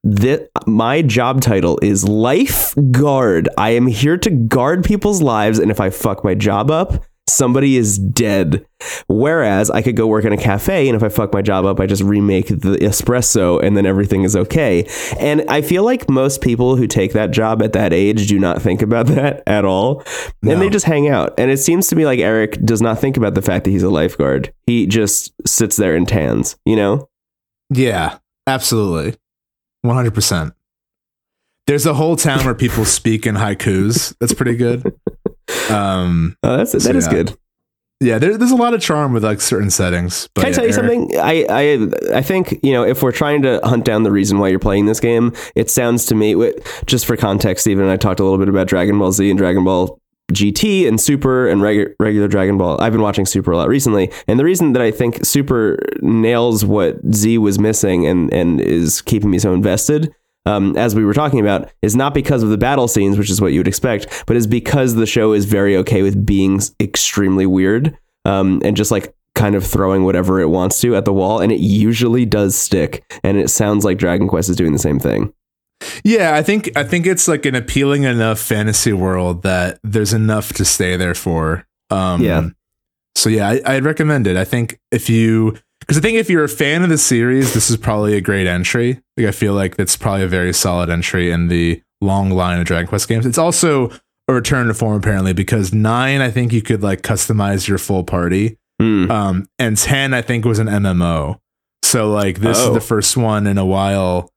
that 0.03 0.49
my 0.67 1.03
job 1.03 1.41
title 1.41 1.79
is 1.83 2.09
lifeguard. 2.09 3.49
I 3.59 3.71
am 3.71 3.89
here 3.89 4.17
to 4.17 4.31
guard 4.31 4.85
people's 4.85 5.21
lives, 5.21 5.59
and 5.59 5.69
if 5.71 5.81
I 5.81 5.91
fuck 5.91 6.23
my 6.23 6.35
job 6.35 6.71
up, 6.71 7.05
somebody 7.29 7.77
is 7.77 7.99
dead. 7.99 8.65
Whereas 9.09 9.71
I 9.71 9.83
could 9.83 9.97
go 9.97 10.07
work 10.07 10.25
in 10.25 10.33
a 10.33 10.37
cafe, 10.37 10.89
and 10.89 10.95
if 10.97 11.03
I 11.03 11.09
fuck 11.09 11.33
my 11.33 11.43
job 11.43 11.65
up, 11.65 11.81
I 11.81 11.87
just 11.87 12.03
remake 12.03 12.49
the 12.49 12.77
espresso, 12.81 13.63
and 13.63 13.77
then 13.77 13.87
everything 13.87 14.23
is 14.23 14.37
okay. 14.37 14.87
And 15.19 15.45
I 15.49 15.63
feel 15.63 15.85
like 15.85 16.09
most 16.11 16.41
people 16.41 16.77
who 16.77 16.87
take 16.87 17.13
that 17.15 17.31
job 17.31 17.63
at 17.63 17.73
that 17.73 17.93
age 17.93 18.29
do 18.29 18.39
not 18.39 18.63
think 18.63 18.83
about 18.83 19.07
that 19.09 19.43
at 19.47 19.65
all, 19.65 20.05
No. 20.43 20.53
and 20.53 20.63
they 20.63 20.69
just 20.69 20.87
hang 20.87 21.09
out. 21.09 21.35
And 21.39 21.51
it 21.51 21.59
seems 21.59 21.89
to 21.89 21.97
me 21.97 22.05
like 22.05 22.19
Eric 22.21 22.61
does 22.65 22.83
not 22.83 22.99
think 23.01 23.17
about 23.17 23.35
the 23.35 23.43
fact 23.43 23.65
that 23.65 23.71
he's 23.71 23.83
a 23.83 23.91
lifeguard. 23.91 24.53
He 24.67 24.87
just 24.87 25.33
sits 25.47 25.77
there 25.77 25.97
and 25.97 26.07
tans. 26.07 26.57
You 26.65 26.77
know? 26.77 27.09
Yeah, 27.71 28.19
absolutely. 28.47 29.17
100%. 29.85 30.53
There's 31.67 31.87
a 31.87 31.95
whole 31.95 32.15
town 32.15 32.45
where 32.45 32.55
people 32.55 32.85
speak 32.85 33.27
in 33.27 33.35
haikus. 33.35 34.15
That's 34.21 34.33
pretty 34.35 34.57
good. 34.57 34.96
Um, 35.71 36.37
Oh, 36.43 36.57
that's 36.57 36.73
So, 36.73 36.79
that 36.79 36.97
is 36.97 37.07
yeah. 37.07 37.13
good. 37.13 37.37
yeah, 38.01 38.19
there, 38.19 38.37
there's 38.37 38.51
a 38.51 38.57
lot 38.57 38.75
of 38.75 38.81
charm 38.81 39.13
with 39.13 39.25
like 39.25 39.41
certain 39.41 39.71
settings. 39.71 40.29
But 40.35 40.43
Can 40.43 40.47
I 40.47 40.51
yeah, 40.51 40.57
tell 40.57 40.67
you 40.67 40.73
something? 40.73 41.11
I, 41.19 41.47
I 41.49 42.19
I 42.19 42.23
think 42.23 42.59
you 42.63 42.73
know 42.73 42.83
if 42.85 43.03
we're 43.03 43.13
trying 43.13 43.43
to 43.43 43.61
hunt 43.65 43.85
down 43.85 44.03
the 44.03 44.13
reason 44.13 44.39
why 44.39 44.49
you're 44.49 44.59
playing 44.59 44.87
this 44.87 45.01
game, 45.01 45.33
it 45.55 45.71
sounds 45.71 46.05
to 46.07 46.15
me 46.15 46.53
just 46.87 47.07
for 47.07 47.17
context. 47.17 47.65
Stephen 47.65 47.85
and 47.85 47.93
I 47.93 47.97
talked 47.97 48.21
a 48.21 48.23
little 48.25 48.39
bit 48.39 48.49
about 48.49 48.67
Dragon 48.69 48.99
Ball 48.99 49.13
Z 49.13 49.29
and 49.31 49.39
Dragon 49.39 49.65
Ball 49.65 49.99
GT 50.33 50.89
and 50.89 51.01
Super 51.01 51.47
and 51.49 51.63
regu- 51.63 51.95
regular 52.01 52.27
Dragon 52.29 52.59
Ball. 52.59 52.81
I've 52.81 52.93
been 52.93 53.01
watching 53.01 53.25
Super 53.27 53.53
a 53.53 53.57
lot 53.57 53.69
recently, 53.69 54.11
and 54.27 54.39
the 54.41 54.45
reason 54.45 54.73
that 54.75 54.83
I 54.83 54.91
think 54.91 55.25
Super 55.25 55.79
nails 56.03 56.65
what 56.65 56.97
Z 57.15 57.39
was 57.39 57.59
missing 57.59 58.07
and 58.07 58.33
and 58.33 58.61
is 58.61 59.01
keeping 59.03 59.31
me 59.31 59.39
so 59.39 59.55
invested. 59.55 60.13
Um, 60.47 60.77
as 60.77 60.95
we 60.95 61.05
were 61.05 61.13
talking 61.13 61.41
about, 61.41 61.71
is 61.83 61.97
not 61.97 62.15
because 62.15 62.43
of 62.43 62.49
the 62.49 62.57
battle 62.57 62.89
scenes, 62.89 63.19
which 63.19 63.31
is 63.31 63.41
what 63.41 63.53
you 63.53 63.61
would 63.61 63.69
expect, 63.69 64.25
but 64.27 64.37
is 64.37 64.47
because 64.47 64.95
the 64.95 65.07
show 65.07 65.33
is 65.33 65.45
very 65.45 65.77
okay 65.79 66.03
with 66.03 66.25
being 66.25 66.61
extremely 66.81 67.47
weird 67.47 67.99
um, 68.25 68.63
and 68.65 68.77
just 68.77 68.91
like 68.91 69.15
kind 69.35 69.55
of 69.55 69.67
throwing 69.67 70.05
whatever 70.05 70.41
it 70.41 70.49
wants 70.49 70.81
to 70.81 70.97
at 70.97 71.05
the 71.05 71.13
wall, 71.13 71.41
and 71.41 71.53
it 71.53 71.61
usually 71.61 72.25
does 72.25 72.57
stick. 72.57 73.05
And 73.23 73.37
it 73.37 73.51
sounds 73.51 73.85
like 73.85 73.99
Dragon 73.99 74.29
Quest 74.29 74.49
is 74.49 74.57
doing 74.57 74.73
the 74.73 74.79
same 74.79 74.99
thing. 74.99 75.33
Yeah, 76.05 76.35
I 76.35 76.43
think 76.43 76.71
I 76.77 76.85
think 76.85 77.07
it's 77.07 77.29
like 77.29 77.45
an 77.45 77.55
appealing 77.55 78.05
enough 78.05 78.39
fantasy 78.39 78.93
world 78.93 79.43
that 79.43 79.79
there's 79.85 80.15
enough 80.15 80.53
to 80.55 80.65
stay 80.65 80.97
there 80.97 81.15
for. 81.15 81.67
Um, 81.91 82.23
Yeah. 82.23 82.49
So 83.15 83.31
yeah, 83.31 83.49
I, 83.49 83.61
I'd 83.65 83.85
recommend 83.85 84.27
it. 84.27 84.37
I 84.37 84.45
think 84.45 84.79
if 84.91 85.09
you 85.11 85.57
because 85.87 85.99
I 85.99 86.01
think 86.01 86.19
if 86.19 86.29
you're 86.29 86.45
a 86.45 86.49
fan 86.49 86.83
of 86.83 86.89
the 86.89 86.99
series, 86.99 87.55
this 87.55 87.71
is 87.71 87.77
probably 87.77 88.17
a 88.17 88.21
great 88.21 88.47
entry. 88.47 89.01
Like 89.17 89.27
I 89.27 89.31
feel 89.31 89.55
like 89.55 89.77
that's 89.77 89.97
probably 89.97 90.25
a 90.25 90.29
very 90.29 90.53
solid 90.53 90.91
entry 90.91 91.31
in 91.31 91.49
the 91.49 91.83
long 92.01 92.31
line 92.31 92.59
of 92.61 92.67
Dragon 92.67 92.87
Quest 92.89 93.09
games. 93.09 93.25
It's 93.27 93.39
also 93.39 93.91
a 94.29 94.35
return 94.35 94.67
to 94.67 94.75
form 94.75 94.97
apparently 94.97 95.33
because 95.33 95.73
nine, 95.73 96.21
I 96.21 96.31
think 96.31 96.53
you 96.53 96.61
could 96.63 96.83
like 96.83 97.03
customize 97.03 97.69
your 97.69 97.79
full 97.79 98.05
party. 98.05 98.59
Hmm. 98.81 99.11
Um, 99.11 99.47
and 99.59 99.77
10, 99.77 100.13
I 100.13 100.21
think, 100.23 100.45
was 100.45 100.59
an 100.59 100.67
MMO. 100.67 101.39
So, 101.83 102.11
like, 102.11 102.41
this 102.41 102.59
Oh. 102.61 102.69
is 102.69 102.75
the 102.75 102.81
first 102.81 103.17
one 103.17 103.47
in 103.47 103.57
a 103.57 103.65
while, 103.65 104.29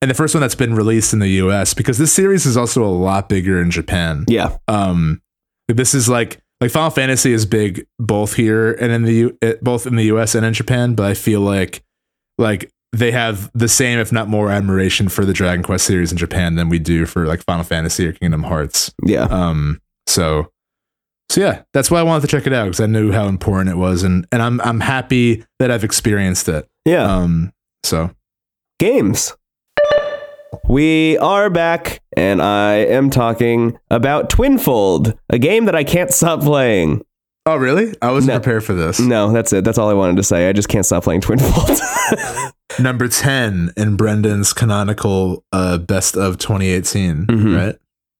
and 0.00 0.08
the 0.10 0.14
first 0.14 0.34
one 0.34 0.40
that's 0.42 0.54
been 0.54 0.74
released 0.74 1.12
in 1.12 1.18
the 1.18 1.28
US 1.42 1.74
because 1.74 1.98
this 1.98 2.12
series 2.12 2.46
is 2.46 2.56
also 2.56 2.84
a 2.84 2.86
lot 2.86 3.28
bigger 3.28 3.60
in 3.60 3.70
Japan. 3.72 4.24
Yeah, 4.28 4.56
Um, 4.68 5.20
this 5.68 5.94
is 5.94 6.08
like, 6.08 6.38
like 6.60 6.70
Final 6.70 6.90
Fantasy 6.90 7.32
is 7.32 7.46
big 7.46 7.86
both 7.98 8.34
here 8.34 8.72
and 8.72 8.90
in 8.92 9.02
the 9.02 9.14
U- 9.14 9.38
eh, 9.42 9.54
both 9.62 9.86
in 9.86 9.96
the 9.96 10.04
US 10.04 10.34
and 10.34 10.44
in 10.44 10.52
Japan, 10.54 10.94
but 10.94 11.06
I 11.06 11.14
feel 11.14 11.40
like, 11.40 11.82
like, 12.36 12.70
they 12.92 13.10
have 13.10 13.50
the 13.52 13.68
same, 13.68 13.98
if 13.98 14.12
not 14.12 14.28
more, 14.28 14.50
admiration 14.50 15.08
for 15.10 15.24
the 15.26 15.34
Dragon 15.34 15.62
Quest 15.62 15.84
series 15.84 16.10
in 16.10 16.16
Japan 16.16 16.54
than 16.54 16.70
we 16.70 16.78
do 16.78 17.04
for 17.04 17.26
like 17.26 17.44
Final 17.44 17.62
Fantasy 17.62 18.06
or 18.06 18.12
Kingdom 18.12 18.42
Hearts. 18.44 18.92
yeah. 19.04 19.24
Um, 19.24 19.80
so, 20.06 20.50
so 21.30 21.42
yeah, 21.42 21.62
that's 21.74 21.90
why 21.90 22.00
I 22.00 22.02
wanted 22.02 22.22
to 22.22 22.28
check 22.28 22.46
it 22.46 22.54
out 22.54 22.64
because 22.64 22.80
I 22.80 22.86
knew 22.86 23.12
how 23.12 23.28
important 23.28 23.68
it 23.68 23.76
was, 23.76 24.02
and 24.02 24.26
and 24.32 24.40
I'm 24.40 24.58
I'm 24.62 24.80
happy 24.80 25.44
that 25.58 25.70
I've 25.70 25.84
experienced 25.84 26.48
it. 26.48 26.66
Yeah. 26.86 27.02
Um, 27.04 27.52
so 27.84 28.10
Games. 28.80 29.36
We 30.66 31.18
are 31.18 31.50
back, 31.50 32.00
and 32.18 32.42
I 32.42 32.74
am 32.76 33.10
talking 33.10 33.78
about 33.90 34.28
Twinfold, 34.28 35.16
a 35.30 35.38
game 35.38 35.66
that 35.66 35.74
I 35.76 35.84
can't 35.84 36.10
stop 36.12 36.40
playing. 36.40 37.04
oh 37.46 37.56
really? 37.56 37.94
I 38.02 38.10
wasn't 38.10 38.34
No. 38.34 38.40
prepared 38.40 38.64
for 38.64 38.74
this. 38.74 38.98
No, 39.00 39.30
that's 39.32 39.52
it. 39.52 39.64
That's 39.64 39.78
all 39.78 39.88
I 39.88 39.94
wanted 39.94 40.16
to 40.16 40.22
say. 40.24 40.48
I 40.48 40.52
just 40.52 40.68
can't 40.68 40.84
stop 40.84 41.04
playing 41.04 41.20
Twinfold. 41.22 42.52
Number 42.80 43.08
ten 43.08 43.70
in 43.76 43.96
Brendan's 43.96 44.52
canonical 44.52 45.44
uh 45.52 45.78
best 45.78 46.16
of 46.16 46.38
2018, 46.38 47.26
Mhm. 47.26 47.56
right? 47.56 47.76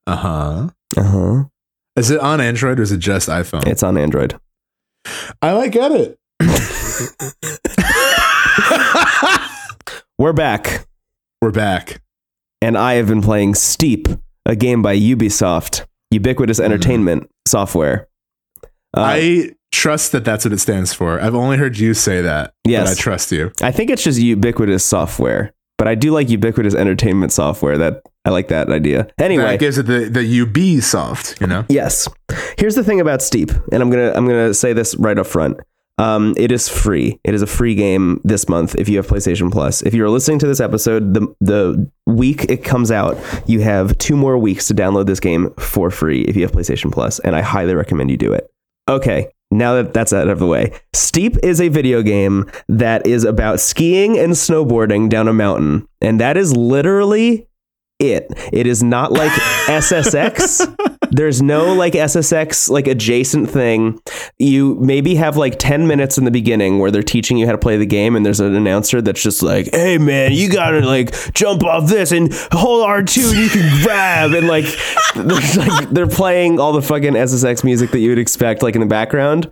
Uh 0.06 0.16
huh. 0.16 0.68
uh 0.96 1.02
huh. 1.02 1.44
Is 1.96 2.11
it 2.11 2.20
on 2.20 2.40
Android 2.40 2.78
or 2.78 2.82
is 2.82 2.92
it 2.92 2.98
just 2.98 3.28
iPhone? 3.28 3.66
It's 3.66 3.82
on 3.82 3.98
Android. 3.98 4.38
I 5.42 5.52
might 5.54 5.72
get 5.72 5.90
it. 5.92 6.18
We're 10.18 10.32
back. 10.32 10.87
We're 11.40 11.50
back. 11.52 12.00
And 12.62 12.77
I 12.77 12.94
have 12.94 13.07
been 13.09 13.23
playing 13.23 13.55
Steep, 13.55 14.09
a 14.47 14.57
game 14.57 14.83
by 14.83 14.97
Ubisoft, 14.97 15.87
Ubiquitous 16.11 16.61
Entertainment 16.61 17.31
Software. 17.47 18.09
Uh, 18.97 19.03
I 19.03 19.51
trust 19.73 20.12
that 20.12 20.25
that's 20.25 20.44
what 20.44 20.53
it 20.53 20.59
stands 20.61 20.92
for. 20.94 21.21
I've 21.21 21.35
only 21.35 21.57
heard 21.59 21.79
you 21.79 21.94
say 21.94 22.23
that. 22.23 22.55
Yes. 22.64 22.88
But 22.88 22.99
I 22.99 23.01
trust 23.01 23.33
you. 23.33 23.53
I 23.62 23.71
think 23.71 23.90
it's 23.90 24.03
just 24.03 24.18
Ubiquitous 24.18 24.85
Software, 24.85 25.53
but 25.77 25.87
I 25.88 25.94
do 25.94 26.11
like 26.11 26.29
Ubiquitous 26.31 26.75
Entertainment 26.75 27.33
Software. 27.33 27.77
That 27.79 28.03
I 28.25 28.31
like 28.31 28.49
that 28.49 28.71
idea. 28.71 29.09
Anyway, 29.18 29.44
That 29.44 29.61
gives 29.61 29.79
it 29.79 29.87
the 29.87 30.09
the 30.09 30.40
UB 30.42 30.83
soft. 30.83 31.40
You 31.40 31.47
know. 31.47 31.64
Yes. 31.68 32.09
Here's 32.59 32.75
the 32.75 32.85
thing 32.85 33.01
about 33.01 33.23
Steep, 33.23 33.51
and 33.73 33.83
I'm 33.83 33.90
gonna 33.90 34.12
I'm 34.14 34.27
gonna 34.27 34.55
say 34.55 34.73
this 34.73 34.94
right 34.97 35.18
up 35.18 35.27
front. 35.27 35.59
Um, 35.98 36.34
it 36.37 36.52
is 36.52 36.68
free. 36.68 37.18
It 37.24 37.34
is 37.34 37.42
a 37.42 37.46
free 37.46 37.74
game 37.74 38.20
this 38.24 38.48
month 38.48 38.76
if 38.76 38.88
you 38.88 38.96
have 38.98 39.06
PlayStation 39.06 39.50
Plus. 39.50 39.82
If 39.82 39.94
you're 39.94 40.08
listening 40.08 40.38
to 40.40 40.46
this 40.46 40.61
episode, 40.61 41.14
the 41.14 41.34
the 41.40 41.90
week 42.06 42.44
it 42.44 42.64
comes 42.64 42.90
out, 42.90 43.18
you 43.46 43.61
have 43.61 43.98
two 43.98 44.16
more 44.16 44.38
weeks 44.38 44.68
to 44.68 44.74
download 44.74 45.06
this 45.06 45.20
game 45.20 45.52
for 45.58 45.90
free 45.90 46.22
if 46.22 46.37
you 46.37 46.42
have 46.42 46.52
PlayStation 46.52 46.92
Plus, 46.92 47.18
and 47.20 47.34
I 47.34 47.40
highly 47.40 47.74
recommend 47.74 48.11
you 48.11 48.16
do 48.16 48.32
it. 48.32 48.48
Okay, 48.88 49.28
now 49.50 49.74
that 49.74 49.92
that's 49.92 50.12
out 50.12 50.28
of 50.28 50.38
the 50.38 50.46
way, 50.46 50.72
Steep 50.92 51.37
is 51.42 51.61
a 51.61 51.68
video 51.68 52.02
game 52.02 52.50
that 52.68 53.06
is 53.06 53.24
about 53.24 53.61
skiing 53.61 54.18
and 54.18 54.32
snowboarding 54.34 55.08
down 55.08 55.26
a 55.26 55.32
mountain, 55.32 55.88
and 56.00 56.20
that 56.20 56.37
is 56.37 56.56
literally 56.56 57.47
it. 57.98 58.32
It 58.52 58.66
is 58.66 58.82
not 58.82 59.12
like 59.12 59.32
SSX. 59.66 60.74
There's 61.11 61.42
no 61.42 61.74
like 61.74 61.94
SSX 61.94 62.70
like 62.70 62.87
adjacent 62.87 63.50
thing. 63.50 64.00
You 64.38 64.76
maybe 64.76 65.14
have 65.16 65.37
like 65.37 65.58
10 65.58 65.87
minutes 65.87 66.18
in 66.18 66.24
the 66.24 66.30
beginning 66.30 66.78
where 66.78 66.90
they're 66.90 67.02
teaching 67.02 67.38
you 67.38 67.46
how 67.46 67.52
to 67.52 67.58
play 67.58 67.76
the 67.76 67.87
game 67.87 68.14
and 68.14 68.24
there's 68.24 68.40
an 68.40 68.54
announcer 68.54 69.00
that's 69.00 69.22
just 69.22 69.42
like, 69.42 69.68
"Hey 69.72 69.98
man, 69.98 70.32
you 70.32 70.50
got 70.50 70.70
to 70.70 70.80
like 70.80 71.12
jump 71.34 71.64
off 71.64 71.88
this 71.88 72.12
and 72.12 72.32
hold 72.52 72.87
R2 72.87 73.30
and 73.30 73.38
you 73.38 73.48
can 73.48 73.82
grab." 73.82 74.32
And 74.32 74.46
like 74.46 74.66
like 75.16 75.90
they're 75.90 76.06
playing 76.06 76.61
all 76.61 76.72
the 76.72 76.82
fucking 76.82 77.14
SSX 77.14 77.64
music 77.64 77.90
that 77.90 78.00
you 78.00 78.11
would 78.11 78.18
expect 78.18 78.62
like 78.62 78.74
in 78.74 78.80
the 78.80 78.87
background. 78.87 79.50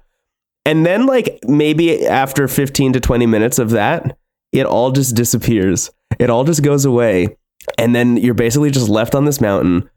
And 0.64 0.84
then 0.84 1.06
like 1.06 1.38
maybe 1.46 2.06
after 2.06 2.48
15 2.48 2.94
to 2.94 3.00
20 3.00 3.26
minutes 3.26 3.58
of 3.58 3.70
that, 3.70 4.18
it 4.52 4.66
all 4.66 4.90
just 4.90 5.14
disappears. 5.14 5.90
It 6.18 6.28
all 6.28 6.44
just 6.44 6.62
goes 6.62 6.84
away. 6.84 7.36
And 7.78 7.94
then 7.94 8.16
you're 8.16 8.34
basically 8.34 8.70
just 8.70 8.88
left 8.88 9.14
on 9.14 9.24
this 9.24 9.40
mountain 9.40 9.88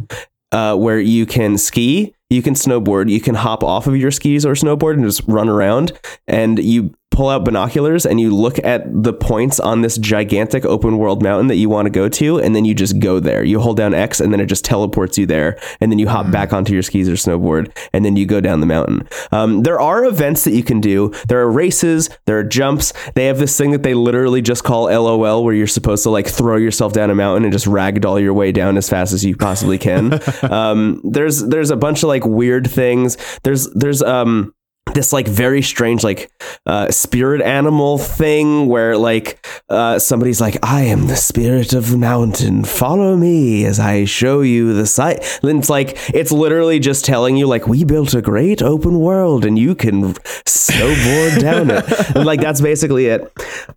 uh, 0.52 0.76
where 0.76 1.00
you 1.00 1.26
can 1.26 1.58
ski, 1.58 2.14
you 2.30 2.42
can 2.42 2.54
snowboard, 2.54 3.10
you 3.10 3.22
can 3.22 3.36
hop 3.36 3.64
off 3.64 3.88
of 3.88 3.96
your 3.96 4.12
skis 4.12 4.46
or 4.46 4.54
snowboard 4.54 4.94
and 4.96 5.04
just 5.04 5.22
run 5.28 5.50
around. 5.50 5.92
And 6.28 6.60
you 6.60 6.96
pull 7.12 7.30
out 7.30 7.44
binoculars 7.44 8.06
and 8.06 8.20
you 8.20 8.34
look 8.34 8.64
at 8.64 8.84
the 9.04 9.12
points 9.12 9.60
on 9.60 9.82
this 9.82 9.98
gigantic 9.98 10.64
open 10.66 10.98
world 10.98 11.22
mountain 11.22 11.48
that 11.48 11.56
you 11.56 11.68
want 11.68 11.86
to 11.86 11.90
go 11.90 12.08
to, 12.08 12.40
and 12.40 12.56
then 12.56 12.66
you 12.66 12.74
just 12.74 13.00
go 13.00 13.20
there. 13.20 13.44
You 13.44 13.60
hold 13.60 13.78
down 13.78 13.94
X, 13.94 14.20
and 14.20 14.32
then 14.32 14.40
it 14.40 14.46
just 14.46 14.64
teleports 14.64 15.18
you 15.18 15.26
there, 15.26 15.60
and 15.82 15.92
then 15.92 16.00
you 16.00 16.08
hop 16.08 16.32
back 16.32 16.54
onto 16.54 16.74
your 16.74 16.82
skis 16.82 17.10
or 17.10 17.14
snowboard, 17.14 17.76
and 17.94 18.06
then 18.06 18.16
you 18.16 18.26
go 18.26 18.40
down 18.40 18.60
the 18.60 18.66
mountain. 18.66 19.08
Um, 19.32 19.64
there 19.64 19.80
are 19.80 20.06
events 20.06 20.44
that 20.46 20.54
you 20.54 20.64
can 20.64 20.80
do. 20.80 21.14
There 21.28 21.42
are 21.42 21.52
races. 21.52 22.10
There 22.26 22.40
are 22.40 22.44
jumps. 22.44 22.94
They 23.16 23.26
have 23.26 23.38
this 23.38 23.58
thing 23.58 23.72
that 23.72 23.84
they 23.84 23.94
literally 23.94 24.42
just 24.42 24.64
call 24.64 24.86
LOL, 24.86 25.44
where 25.44 25.54
you're 25.54 25.68
supposed 25.68 26.04
to 26.04 26.10
like 26.10 26.28
throw 26.28 26.58
yourself 26.58 26.94
down 26.94 27.10
a 27.10 27.16
mountain 27.16 27.44
and 27.44 27.52
just 27.52 27.66
ragdoll 27.66 28.22
your 28.22 28.34
way 28.34 28.52
down 28.52 28.78
as 28.78 28.90
fast 28.90 29.14
as 29.14 29.26
you 29.26 29.36
possibly 29.36 29.78
can. 29.78 30.20
um, 30.52 31.02
there's 31.04 31.46
there's 31.46 31.72
a 31.72 31.76
bunch 31.76 32.04
of 32.04 32.08
like 32.08 32.26
weird 32.26 32.70
things. 32.70 33.18
There's 33.44 33.70
there's 33.74 34.02
um 34.02 34.54
this 34.94 35.14
like 35.14 35.28
very 35.28 35.62
strange 35.62 36.04
like 36.04 36.32
uh, 36.66 36.90
spirit 36.92 37.42
animal 37.42 37.98
thing 37.98 38.68
where 38.68 38.98
like 38.98 39.46
uh, 39.70 40.00
somebody's 40.00 40.42
like 40.42 40.58
i 40.64 40.82
am 40.82 41.08
the 41.08 41.16
spirit 41.16 41.74
of 41.74 41.92
the 41.92 41.98
mountain. 41.98 42.64
Follow 42.64 43.16
me 43.16 43.66
as 43.66 43.80
i 43.80 44.06
show 44.06 44.42
you 44.42 44.74
the 44.74 44.86
site 44.86 45.24
and 45.44 45.60
it's 45.60 45.70
like 45.70 45.98
it's 46.14 46.32
literally 46.32 46.80
just 46.80 47.06
telling 47.06 47.38
you 47.38 47.48
like 47.48 47.68
we 47.68 47.84
built 47.84 48.14
a 48.14 48.22
great 48.22 48.62
open 48.62 49.00
world 49.00 49.46
and 49.46 49.58
you 49.58 49.76
can 49.76 50.14
snowboard 50.46 51.40
down 51.40 51.70
it. 51.70 51.86
And 52.16 52.26
like 52.26 52.42
that's 52.42 52.62
basically 52.62 53.06
it. 53.08 53.32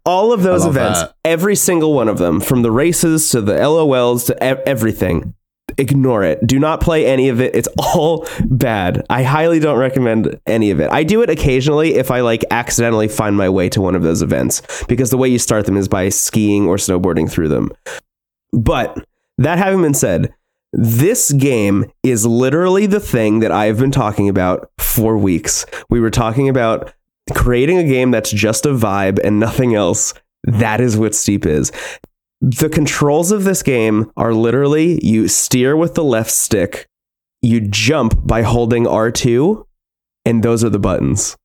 All 0.05 0.33
of 0.33 0.43
those 0.43 0.65
events 0.65 1.01
that. 1.01 1.15
every 1.25 1.57
single 1.57 1.93
one 1.93 2.09
of 2.09 2.19
them 2.19 2.41
from 2.41 2.63
the 2.63 2.71
races 2.71 3.31
to 3.31 3.41
the 3.41 3.55
lols 3.69 4.25
to 4.25 4.35
e- 4.35 4.63
everything 4.67 5.35
ignore 5.79 6.25
it. 6.25 6.47
Do 6.47 6.59
not 6.59 6.81
play 6.81 7.07
any 7.07 7.29
of 7.29 7.41
it. 7.41 7.55
It's 7.55 7.69
all 7.79 8.27
bad. 8.45 9.05
I 9.11 9.23
highly 9.23 9.61
don't 9.61 9.79
recommend 9.79 10.41
any 10.47 10.71
of 10.71 10.81
it. 10.81 10.91
I 10.91 11.05
do 11.05 11.23
it 11.23 11.31
occasionally 11.31 11.95
if 11.95 12.11
I 12.11 12.21
like 12.21 12.45
accidentally 12.51 13.09
find 13.09 13.37
my 13.37 13.49
way 13.49 13.69
to 13.71 13.81
one 13.81 13.95
of 13.95 14.03
those 14.03 14.23
events 14.23 14.63
because 14.89 15.11
the 15.11 15.19
way 15.19 15.29
you 15.29 15.39
start 15.39 15.67
them 15.67 15.77
is 15.77 15.89
by 15.89 16.09
skiing 16.09 16.67
or 16.67 16.77
snowboarding 16.77 17.31
through 17.31 17.49
them. 17.49 17.71
But 18.53 19.07
that 19.39 19.59
having 19.59 19.83
been 19.83 19.95
said, 19.95 20.35
this 20.73 21.33
game 21.33 21.91
is 22.03 22.25
literally 22.25 22.87
the 22.87 23.01
thing 23.01 23.41
that 23.41 23.53
I've 23.53 23.79
been 23.79 23.91
talking 23.91 24.29
about 24.29 24.71
for 24.79 25.19
weeks. 25.19 25.67
We 25.91 26.01
were 26.01 26.11
talking 26.11 26.49
about 26.49 26.93
creating 27.35 27.79
a 27.79 27.85
game 27.85 28.11
that's 28.11 28.31
just 28.31 28.67
a 28.67 28.71
vibe 28.71 29.19
and 29.23 29.39
nothing 29.39 29.75
else. 29.75 30.15
That 30.45 30.81
is 30.81 30.97
what 30.97 31.15
Steep 31.15 31.47
is. 31.47 31.71
The 32.45 32.69
controls 32.69 33.31
of 33.31 33.45
this 33.45 33.63
game 33.63 34.11
are 34.17 34.35
literally 34.35 34.99
you 35.03 35.29
steer 35.29 35.77
with 35.77 35.95
the 35.95 36.03
left 36.03 36.31
stick, 36.33 36.89
you 37.41 37.61
jump 37.61 38.27
by 38.27 38.43
holding 38.43 38.85
R2, 38.85 39.65
and 40.25 40.43
those 40.43 40.65
are 40.65 40.69
the 40.71 40.81
buttons. 40.81 41.37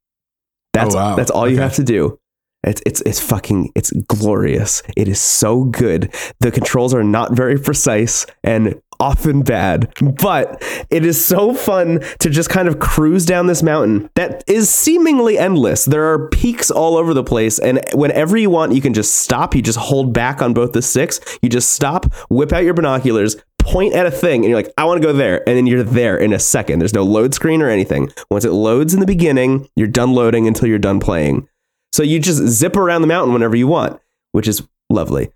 That's 0.73 0.95
Oh, 0.95 0.97
wow. 0.97 1.15
that's 1.15 1.29
all 1.29 1.47
you 1.47 1.57
have 1.57 1.75
to 1.75 1.83
do. 1.83 2.19
It's 2.63 2.81
it's 2.85 3.01
it's 3.01 3.19
fucking 3.19 3.71
it's 3.75 3.91
glorious. 4.07 4.81
It 4.97 5.07
is 5.07 5.21
so 5.21 5.65
good. 5.65 6.13
The 6.39 6.51
controls 6.51 6.93
are 6.95 7.03
not 7.03 7.33
very 7.33 7.59
precise 7.59 8.25
and 8.43 8.81
often 8.99 9.41
bad, 9.41 9.93
but 10.21 10.63
it 10.89 11.05
is 11.05 11.23
so 11.23 11.53
fun 11.53 12.01
to 12.19 12.29
just 12.29 12.49
kind 12.49 12.67
of 12.67 12.79
cruise 12.79 13.25
down 13.25 13.47
this 13.47 13.63
mountain 13.63 14.09
that 14.15 14.43
is 14.47 14.69
seemingly 14.69 15.37
endless. 15.37 15.85
There 15.85 16.11
are 16.11 16.29
peaks 16.29 16.71
all 16.71 16.97
over 16.97 17.13
the 17.13 17.23
place 17.23 17.59
and 17.59 17.81
whenever 17.93 18.37
you 18.37 18.49
want 18.49 18.73
you 18.73 18.81
can 18.81 18.93
just 18.93 19.15
stop, 19.15 19.55
you 19.55 19.61
just 19.61 19.79
hold 19.79 20.13
back 20.13 20.41
on 20.41 20.53
both 20.53 20.73
the 20.73 20.81
sticks, 20.81 21.19
you 21.41 21.49
just 21.49 21.71
stop, 21.71 22.13
whip 22.29 22.51
out 22.51 22.63
your 22.63 22.73
binoculars, 22.73 23.35
point 23.59 23.93
at 23.93 24.05
a 24.05 24.11
thing 24.11 24.43
and 24.43 24.45
you're 24.45 24.57
like, 24.57 24.73
I 24.77 24.85
want 24.85 25.01
to 25.01 25.07
go 25.07 25.13
there. 25.13 25.47
And 25.47 25.57
then 25.57 25.67
you're 25.67 25.83
there 25.83 26.17
in 26.17 26.33
a 26.33 26.39
second. 26.39 26.79
There's 26.79 26.93
no 26.93 27.03
load 27.03 27.33
screen 27.33 27.61
or 27.61 27.69
anything. 27.69 28.11
Once 28.31 28.45
it 28.45 28.51
loads 28.51 28.93
in 28.93 28.99
the 28.99 29.05
beginning, 29.05 29.69
you're 29.75 29.87
done 29.87 30.13
loading 30.13 30.47
until 30.47 30.67
you're 30.67 30.79
done 30.79 30.99
playing. 30.99 31.47
So 31.91 32.03
you 32.03 32.19
just 32.19 32.43
zip 32.47 32.75
around 32.75 33.01
the 33.01 33.07
mountain 33.07 33.33
whenever 33.33 33.55
you 33.55 33.67
want, 33.67 33.99
which 34.31 34.47
is 34.47 34.67
lovely. 34.89 35.29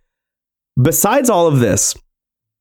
Besides 0.81 1.29
all 1.29 1.47
of 1.47 1.59
this, 1.59 1.95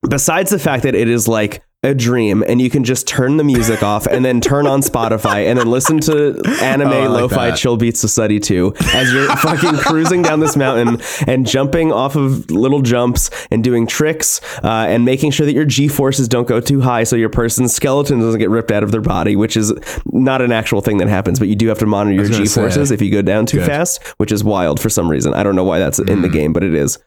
besides 0.08 0.50
the 0.50 0.58
fact 0.58 0.82
that 0.82 0.94
it 0.94 1.08
is 1.08 1.28
like 1.28 1.62
a 1.82 1.94
dream 1.94 2.44
and 2.46 2.60
you 2.60 2.68
can 2.68 2.84
just 2.84 3.08
turn 3.08 3.38
the 3.38 3.44
music 3.44 3.82
off 3.82 4.06
and 4.06 4.22
then 4.22 4.38
turn 4.38 4.66
on 4.66 4.82
Spotify 4.82 5.46
and 5.48 5.58
then 5.58 5.66
listen 5.70 5.98
to 6.00 6.38
anime 6.60 6.88
Oh, 6.88 7.08
like 7.08 7.20
lo-fi 7.22 7.50
that. 7.50 7.56
chill 7.56 7.78
beats 7.78 7.98
society 7.98 8.38
2 8.38 8.74
as 8.92 9.10
you're 9.14 9.34
fucking 9.36 9.76
cruising 9.78 10.20
down 10.20 10.40
this 10.40 10.56
mountain 10.56 11.00
and 11.26 11.46
jumping 11.46 11.90
off 11.90 12.16
of 12.16 12.50
little 12.50 12.82
jumps 12.82 13.30
and 13.50 13.64
doing 13.64 13.86
tricks 13.86 14.42
uh, 14.62 14.66
and 14.90 15.06
making 15.06 15.30
sure 15.30 15.46
that 15.46 15.54
your 15.54 15.64
G 15.64 15.88
forces 15.88 16.28
don't 16.28 16.46
go 16.46 16.60
too 16.60 16.82
high 16.82 17.04
so 17.04 17.16
your 17.16 17.30
person's 17.30 17.72
skeleton 17.74 18.20
doesn't 18.20 18.40
get 18.40 18.50
ripped 18.50 18.70
out 18.70 18.82
of 18.82 18.92
their 18.92 19.00
body, 19.00 19.34
which 19.34 19.56
is 19.56 19.72
not 20.04 20.42
an 20.42 20.52
actual 20.52 20.82
thing 20.82 20.98
that 20.98 21.08
happens, 21.08 21.38
but 21.38 21.48
you 21.48 21.56
do 21.56 21.68
have 21.68 21.78
to 21.78 21.86
monitor 21.86 22.14
your 22.14 22.26
G 22.28 22.44
forces 22.46 22.90
if 22.90 23.00
you 23.00 23.10
go 23.10 23.22
down 23.22 23.46
too 23.46 23.56
Good. 23.58 23.66
fast, 23.66 24.02
which 24.18 24.32
is 24.32 24.44
wild 24.44 24.80
for 24.80 24.90
some 24.90 25.08
reason. 25.10 25.32
I 25.32 25.42
don't 25.42 25.56
know 25.56 25.64
why 25.64 25.78
that's 25.78 25.98
in 25.98 26.20
the 26.20 26.28
Mm. 26.28 26.32
game, 26.32 26.52
but 26.52 26.62
it 26.62 26.74
is. 26.74 26.98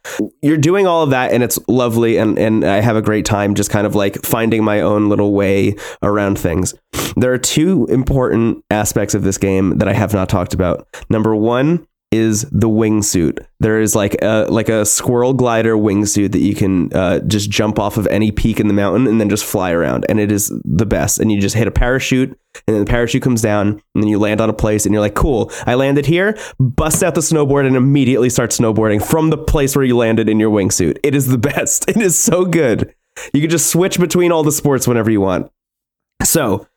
You're 0.41 0.57
doing 0.57 0.87
all 0.87 1.03
of 1.03 1.11
that 1.11 1.31
and 1.31 1.43
it's 1.43 1.59
lovely 1.67 2.17
and 2.17 2.39
and 2.39 2.65
I 2.65 2.81
have 2.81 2.95
a 2.95 3.01
great 3.03 3.25
time 3.25 3.53
just 3.53 3.69
kind 3.69 3.85
of 3.85 3.93
like 3.93 4.23
finding 4.25 4.62
my 4.63 4.81
own 4.81 5.09
little 5.09 5.33
way 5.33 5.75
around 6.01 6.39
things. 6.39 6.73
There 7.15 7.33
are 7.33 7.37
two 7.37 7.85
important 7.89 8.63
aspects 8.71 9.13
of 9.13 9.23
this 9.23 9.37
game 9.37 9.77
that 9.77 9.87
I 9.87 9.93
have 9.93 10.13
not 10.13 10.29
talked 10.29 10.53
about. 10.53 10.87
Number 11.09 11.35
1 11.35 11.85
is 12.13 12.43
the 12.51 12.69
wingsuit. 12.69 13.39
There 13.59 13.81
is 13.81 13.95
like 13.95 14.15
a 14.21 14.45
like 14.47 14.69
a 14.69 14.85
squirrel 14.85 15.33
glider 15.33 15.75
wingsuit 15.75 16.31
that 16.33 16.41
you 16.41 16.53
can 16.53 16.93
uh, 16.93 17.19
just 17.21 17.49
jump 17.49 17.79
off 17.79 17.97
of 17.97 18.05
any 18.07 18.31
peak 18.31 18.59
in 18.59 18.67
the 18.67 18.73
mountain 18.73 19.07
and 19.07 19.19
then 19.19 19.29
just 19.29 19.43
fly 19.43 19.71
around, 19.71 20.05
and 20.07 20.19
it 20.19 20.31
is 20.31 20.53
the 20.63 20.85
best. 20.85 21.19
And 21.19 21.31
you 21.31 21.41
just 21.41 21.55
hit 21.55 21.67
a 21.67 21.71
parachute, 21.71 22.29
and 22.67 22.75
then 22.75 22.85
the 22.85 22.89
parachute 22.89 23.23
comes 23.23 23.41
down, 23.41 23.81
and 23.95 24.03
then 24.03 24.07
you 24.07 24.19
land 24.19 24.41
on 24.41 24.49
a 24.49 24.53
place, 24.53 24.85
and 24.85 24.93
you're 24.93 25.01
like, 25.01 25.15
"Cool, 25.15 25.51
I 25.65 25.73
landed 25.73 26.05
here." 26.05 26.37
Bust 26.59 27.01
out 27.01 27.15
the 27.15 27.21
snowboard 27.21 27.65
and 27.65 27.75
immediately 27.75 28.29
start 28.29 28.51
snowboarding 28.51 29.03
from 29.03 29.31
the 29.31 29.37
place 29.37 29.75
where 29.75 29.85
you 29.85 29.97
landed 29.97 30.29
in 30.29 30.39
your 30.39 30.51
wingsuit. 30.51 30.99
It 31.03 31.15
is 31.15 31.27
the 31.27 31.37
best. 31.53 31.89
It 31.89 31.97
is 31.97 32.15
so 32.15 32.45
good. 32.45 32.93
You 33.33 33.41
can 33.41 33.49
just 33.49 33.67
switch 33.67 33.99
between 33.99 34.31
all 34.31 34.43
the 34.43 34.51
sports 34.51 34.87
whenever 34.87 35.11
you 35.11 35.21
want. 35.21 35.51
So, 36.23 36.67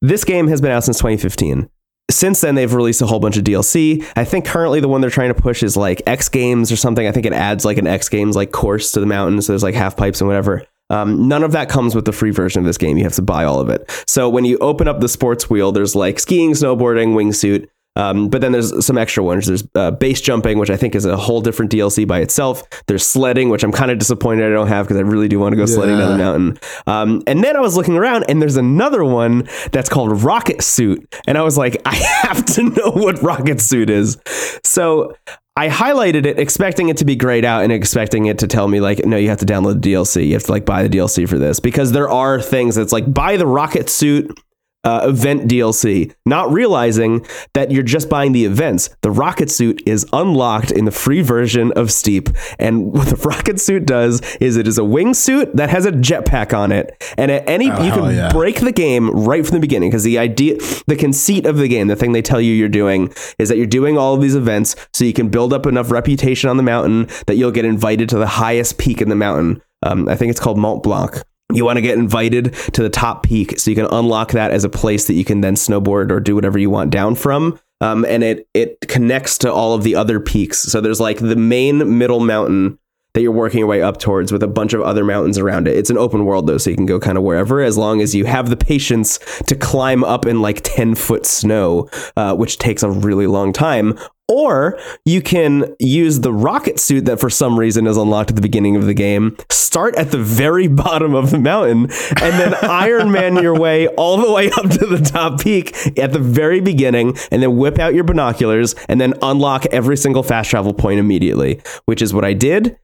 this 0.00 0.24
game 0.24 0.48
has 0.48 0.60
been 0.60 0.70
out 0.70 0.84
since 0.84 0.98
2015 0.98 1.68
since 2.10 2.40
then 2.40 2.54
they've 2.54 2.72
released 2.72 3.02
a 3.02 3.06
whole 3.06 3.20
bunch 3.20 3.36
of 3.36 3.44
DLC. 3.44 4.04
I 4.16 4.24
think 4.24 4.44
currently 4.44 4.80
the 4.80 4.88
one 4.88 5.00
they're 5.00 5.10
trying 5.10 5.34
to 5.34 5.40
push 5.40 5.62
is 5.62 5.76
like 5.76 6.02
X 6.06 6.28
Games 6.28 6.70
or 6.70 6.76
something. 6.76 7.06
I 7.06 7.12
think 7.12 7.26
it 7.26 7.32
adds 7.32 7.64
like 7.64 7.78
an 7.78 7.86
X 7.86 8.08
Games 8.08 8.36
like 8.36 8.52
course 8.52 8.92
to 8.92 9.00
the 9.00 9.06
mountain, 9.06 9.40
so 9.40 9.52
there's 9.52 9.62
like 9.62 9.74
half 9.74 9.96
pipes 9.96 10.20
and 10.20 10.28
whatever. 10.28 10.66
Um, 10.90 11.28
none 11.28 11.42
of 11.42 11.52
that 11.52 11.70
comes 11.70 11.94
with 11.94 12.04
the 12.04 12.12
free 12.12 12.30
version 12.30 12.60
of 12.60 12.66
this 12.66 12.76
game. 12.76 12.98
You 12.98 13.04
have 13.04 13.14
to 13.14 13.22
buy 13.22 13.44
all 13.44 13.58
of 13.58 13.70
it. 13.70 13.90
So 14.06 14.28
when 14.28 14.44
you 14.44 14.58
open 14.58 14.86
up 14.86 15.00
the 15.00 15.08
sports 15.08 15.48
wheel, 15.48 15.72
there's 15.72 15.96
like 15.96 16.20
skiing, 16.20 16.52
snowboarding, 16.52 17.14
wingsuit. 17.14 17.68
Um, 17.96 18.28
but 18.28 18.40
then 18.40 18.52
there's 18.52 18.84
some 18.84 18.98
extra 18.98 19.22
ones. 19.22 19.46
There's 19.46 19.64
uh, 19.74 19.92
base 19.92 20.20
jumping, 20.20 20.58
which 20.58 20.70
I 20.70 20.76
think 20.76 20.94
is 20.94 21.04
a 21.04 21.16
whole 21.16 21.40
different 21.40 21.70
DLC 21.70 22.06
by 22.06 22.20
itself. 22.20 22.62
There's 22.86 23.04
sledding, 23.04 23.50
which 23.50 23.62
I'm 23.62 23.72
kind 23.72 23.90
of 23.90 23.98
disappointed 23.98 24.44
I 24.44 24.50
don't 24.50 24.68
have 24.68 24.86
because 24.86 24.98
I 24.98 25.02
really 25.02 25.28
do 25.28 25.38
want 25.38 25.52
to 25.52 25.56
go 25.56 25.66
sledding 25.66 25.98
down 25.98 26.12
the 26.12 26.18
mountain. 26.18 26.58
Um, 26.86 27.22
and 27.26 27.44
then 27.44 27.56
I 27.56 27.60
was 27.60 27.76
looking 27.76 27.96
around, 27.96 28.24
and 28.28 28.42
there's 28.42 28.56
another 28.56 29.04
one 29.04 29.48
that's 29.72 29.88
called 29.88 30.22
Rocket 30.22 30.62
Suit, 30.62 31.14
and 31.26 31.38
I 31.38 31.42
was 31.42 31.56
like, 31.56 31.80
I 31.86 31.94
have 31.94 32.44
to 32.46 32.64
know 32.64 32.90
what 32.90 33.22
Rocket 33.22 33.60
Suit 33.60 33.90
is. 33.90 34.18
So 34.64 35.14
I 35.56 35.68
highlighted 35.68 36.26
it, 36.26 36.38
expecting 36.40 36.88
it 36.88 36.96
to 36.96 37.04
be 37.04 37.14
grayed 37.14 37.44
out 37.44 37.62
and 37.62 37.72
expecting 37.72 38.26
it 38.26 38.40
to 38.40 38.48
tell 38.48 38.66
me 38.66 38.80
like, 38.80 39.04
no, 39.06 39.16
you 39.16 39.28
have 39.28 39.38
to 39.38 39.46
download 39.46 39.80
the 39.80 39.92
DLC. 39.92 40.26
You 40.26 40.32
have 40.32 40.42
to 40.44 40.52
like 40.52 40.64
buy 40.64 40.82
the 40.86 40.88
DLC 40.88 41.28
for 41.28 41.38
this 41.38 41.60
because 41.60 41.92
there 41.92 42.08
are 42.08 42.40
things 42.40 42.74
that's 42.74 42.92
like 42.92 43.12
buy 43.12 43.36
the 43.36 43.46
Rocket 43.46 43.88
Suit 43.88 44.36
uh, 44.84 45.06
event 45.08 45.48
DLC, 45.48 46.14
not 46.26 46.52
realizing 46.52 47.26
that 47.54 47.70
you're 47.70 47.82
just 47.82 48.08
buying 48.08 48.32
the 48.32 48.44
events. 48.44 48.90
The 49.02 49.10
rocket 49.10 49.50
suit 49.50 49.82
is 49.86 50.06
unlocked 50.12 50.70
in 50.70 50.84
the 50.84 50.90
free 50.90 51.22
version 51.22 51.72
of 51.72 51.90
Steep. 51.90 52.28
And 52.58 52.92
what 52.92 53.08
the 53.08 53.16
rocket 53.16 53.60
suit 53.60 53.86
does 53.86 54.20
is 54.36 54.56
it 54.56 54.68
is 54.68 54.78
a 54.78 54.82
wingsuit 54.82 55.54
that 55.54 55.70
has 55.70 55.86
a 55.86 55.92
jetpack 55.92 56.56
on 56.56 56.72
it. 56.72 57.02
And 57.16 57.30
at 57.30 57.48
any, 57.48 57.66
you 57.66 57.72
can 57.72 58.14
yeah. 58.14 58.32
break 58.32 58.60
the 58.60 58.72
game 58.72 59.10
right 59.10 59.44
from 59.44 59.54
the 59.54 59.60
beginning 59.60 59.90
because 59.90 60.04
the 60.04 60.18
idea, 60.18 60.58
the 60.86 60.96
conceit 60.96 61.46
of 61.46 61.56
the 61.56 61.68
game, 61.68 61.88
the 61.88 61.96
thing 61.96 62.12
they 62.12 62.22
tell 62.22 62.40
you 62.40 62.52
you're 62.52 62.68
doing 62.68 63.12
is 63.38 63.48
that 63.48 63.56
you're 63.56 63.66
doing 63.66 63.96
all 63.98 64.14
of 64.14 64.20
these 64.20 64.34
events 64.34 64.76
so 64.92 65.04
you 65.04 65.12
can 65.12 65.28
build 65.28 65.52
up 65.52 65.66
enough 65.66 65.90
reputation 65.90 66.50
on 66.50 66.56
the 66.56 66.62
mountain 66.62 67.08
that 67.26 67.36
you'll 67.36 67.50
get 67.50 67.64
invited 67.64 68.08
to 68.10 68.18
the 68.18 68.26
highest 68.26 68.78
peak 68.78 69.00
in 69.00 69.08
the 69.08 69.14
mountain. 69.14 69.62
Um, 69.82 70.08
I 70.08 70.16
think 70.16 70.30
it's 70.30 70.40
called 70.40 70.58
Mont 70.58 70.82
Blanc 70.82 71.22
you 71.54 71.64
want 71.64 71.76
to 71.76 71.82
get 71.82 71.98
invited 71.98 72.52
to 72.72 72.82
the 72.82 72.90
top 72.90 73.22
peak 73.22 73.58
so 73.58 73.70
you 73.70 73.76
can 73.76 73.86
unlock 73.86 74.32
that 74.32 74.50
as 74.50 74.64
a 74.64 74.68
place 74.68 75.06
that 75.06 75.14
you 75.14 75.24
can 75.24 75.40
then 75.40 75.54
snowboard 75.54 76.10
or 76.10 76.20
do 76.20 76.34
whatever 76.34 76.58
you 76.58 76.70
want 76.70 76.90
down 76.90 77.14
from. 77.14 77.58
Um, 77.80 78.04
and 78.06 78.22
it 78.22 78.48
it 78.54 78.80
connects 78.82 79.38
to 79.38 79.52
all 79.52 79.74
of 79.74 79.82
the 79.82 79.94
other 79.94 80.20
peaks. 80.20 80.60
So 80.60 80.80
there's 80.80 81.00
like 81.00 81.18
the 81.18 81.36
main 81.36 81.98
middle 81.98 82.20
mountain 82.20 82.78
that 83.14 83.22
you're 83.22 83.32
working 83.32 83.60
your 83.60 83.68
way 83.68 83.80
up 83.80 83.98
towards 83.98 84.32
with 84.32 84.42
a 84.42 84.48
bunch 84.48 84.72
of 84.72 84.80
other 84.80 85.04
mountains 85.04 85.38
around 85.38 85.68
it. 85.68 85.76
It's 85.76 85.90
an 85.90 85.96
open 85.96 86.24
world 86.24 86.48
though, 86.48 86.58
so 86.58 86.68
you 86.68 86.76
can 86.76 86.84
go 86.84 86.98
kind 86.98 87.16
of 87.16 87.22
wherever 87.22 87.62
as 87.62 87.78
long 87.78 88.00
as 88.00 88.12
you 88.12 88.24
have 88.24 88.50
the 88.50 88.56
patience 88.56 89.18
to 89.46 89.54
climb 89.54 90.02
up 90.02 90.26
in 90.26 90.42
like 90.42 90.60
10 90.64 90.96
foot 90.96 91.24
snow, 91.24 91.88
uh, 92.16 92.34
which 92.34 92.58
takes 92.58 92.82
a 92.82 92.90
really 92.90 93.28
long 93.28 93.52
time. 93.52 93.96
Or 94.26 94.80
you 95.04 95.20
can 95.20 95.76
use 95.78 96.20
the 96.20 96.32
rocket 96.32 96.80
suit 96.80 97.04
that 97.04 97.20
for 97.20 97.28
some 97.28 97.58
reason 97.58 97.86
is 97.86 97.96
unlocked 97.96 98.30
at 98.30 98.36
the 98.36 98.42
beginning 98.42 98.74
of 98.74 98.86
the 98.86 98.94
game, 98.94 99.36
start 99.50 99.94
at 99.96 100.10
the 100.10 100.18
very 100.18 100.66
bottom 100.68 101.14
of 101.14 101.30
the 101.30 101.38
mountain, 101.38 101.90
and 102.20 102.40
then 102.40 102.54
Iron 102.62 103.12
Man 103.12 103.36
your 103.36 103.56
way 103.56 103.86
all 103.88 104.16
the 104.16 104.32
way 104.32 104.50
up 104.50 104.70
to 104.70 104.86
the 104.86 104.98
top 104.98 105.40
peak 105.40 105.76
at 105.98 106.12
the 106.12 106.18
very 106.18 106.60
beginning, 106.60 107.16
and 107.30 107.42
then 107.42 107.56
whip 107.58 107.78
out 107.78 107.94
your 107.94 108.04
binoculars 108.04 108.74
and 108.88 109.00
then 109.00 109.14
unlock 109.22 109.66
every 109.66 109.96
single 109.96 110.22
fast 110.22 110.50
travel 110.50 110.72
point 110.72 110.98
immediately, 110.98 111.60
which 111.84 112.00
is 112.00 112.14
what 112.14 112.24
I 112.24 112.32
did. 112.32 112.78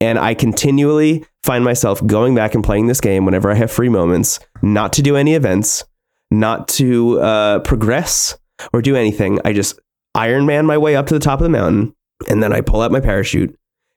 And 0.00 0.18
I 0.18 0.34
continually 0.34 1.24
find 1.42 1.64
myself 1.64 2.04
going 2.06 2.34
back 2.34 2.54
and 2.54 2.64
playing 2.64 2.88
this 2.88 3.00
game 3.00 3.24
whenever 3.24 3.50
I 3.50 3.54
have 3.54 3.70
free 3.70 3.88
moments, 3.88 4.40
not 4.62 4.92
to 4.94 5.02
do 5.02 5.16
any 5.16 5.34
events, 5.34 5.84
not 6.30 6.68
to 6.68 7.20
uh, 7.20 7.58
progress 7.60 8.36
or 8.72 8.82
do 8.82 8.96
anything. 8.96 9.38
I 9.44 9.52
just 9.52 9.78
Iron 10.14 10.46
Man 10.46 10.66
my 10.66 10.78
way 10.78 10.96
up 10.96 11.06
to 11.06 11.14
the 11.14 11.20
top 11.20 11.40
of 11.40 11.44
the 11.44 11.50
mountain, 11.50 11.94
and 12.28 12.42
then 12.42 12.52
I 12.52 12.60
pull 12.60 12.80
out 12.80 12.92
my 12.92 13.00
parachute, 13.00 13.56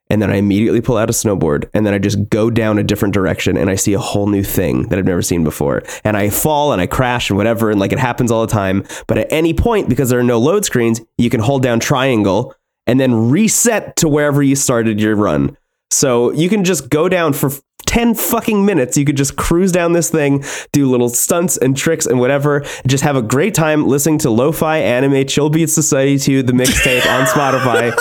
and 0.10 0.22
then 0.22 0.32
I 0.32 0.38
immediately 0.38 0.82
pull 0.82 0.98
out 0.98 1.10
a 1.10 1.14
snowboard, 1.14 1.70
and 1.74 1.86
then 1.86 1.94
I 1.94 2.00
just 2.00 2.30
go 2.30 2.50
down 2.50 2.78
a 2.78 2.84
different 2.84 3.14
direction, 3.14 3.56
and 3.58 3.70
I 3.70 3.76
see 3.76 3.94
a 3.94 4.00
whole 4.00 4.28
new 4.28 4.44
thing 4.44 4.84
that 4.90 4.98
I've 4.98 5.06
never 5.06 5.22
seen 5.22 5.44
before. 5.44 5.84
And 6.04 6.18
I 6.18 6.30
fall 6.30 6.74
and 6.74 6.82
I 6.82 6.88
crash 6.88 7.30
and 7.30 7.38
whatever, 7.38 7.70
and 7.70 7.80
like 7.80 7.92
it 7.92 8.00
happens 8.00 8.32
all 8.32 8.46
the 8.46 8.52
time. 8.52 8.84
But 9.08 9.20
at 9.20 9.32
any 9.32 9.54
point, 9.54 9.90
because 9.90 10.10
there 10.10 10.20
are 10.20 10.24
no 10.24 10.40
load 10.40 10.66
screens, 10.66 11.02
you 11.18 11.30
can 11.30 11.40
hold 11.40 11.62
down 11.62 11.80
triangle 11.80 12.56
and 12.88 13.00
then 13.00 13.30
reset 13.30 13.96
to 13.98 14.08
wherever 14.08 14.42
you 14.42 14.56
started 14.56 15.00
your 15.00 15.16
run. 15.16 15.58
So 15.92 16.32
you 16.32 16.50
can 16.50 16.64
just 16.64 16.90
go 16.90 17.08
down 17.10 17.34
for 17.34 17.52
10 17.86 18.16
fucking 18.16 18.66
minutes. 18.66 18.98
You 18.98 19.06
could 19.06 19.18
just 19.18 19.38
cruise 19.38 19.72
down 19.72 19.94
this 19.94 20.10
thing, 20.10 20.44
do 20.72 20.90
little 20.90 21.10
stunts 21.10 21.58
and 21.58 21.76
tricks 21.76 22.06
and 22.06 22.20
whatever, 22.20 22.58
and 22.58 22.88
just 22.88 23.04
have 23.04 23.16
a 23.16 23.22
great 23.22 23.54
time 23.54 23.88
listening 23.88 24.20
to 24.20 24.30
lo 24.30 24.52
fi 24.52 24.78
anime 24.78 25.26
Chill 25.26 25.50
Beat 25.50 25.70
Society 25.70 26.20
2, 26.20 26.44
the 26.44 26.54
mixtape 26.54 27.06
on 27.10 27.26
Spotify 27.28 27.92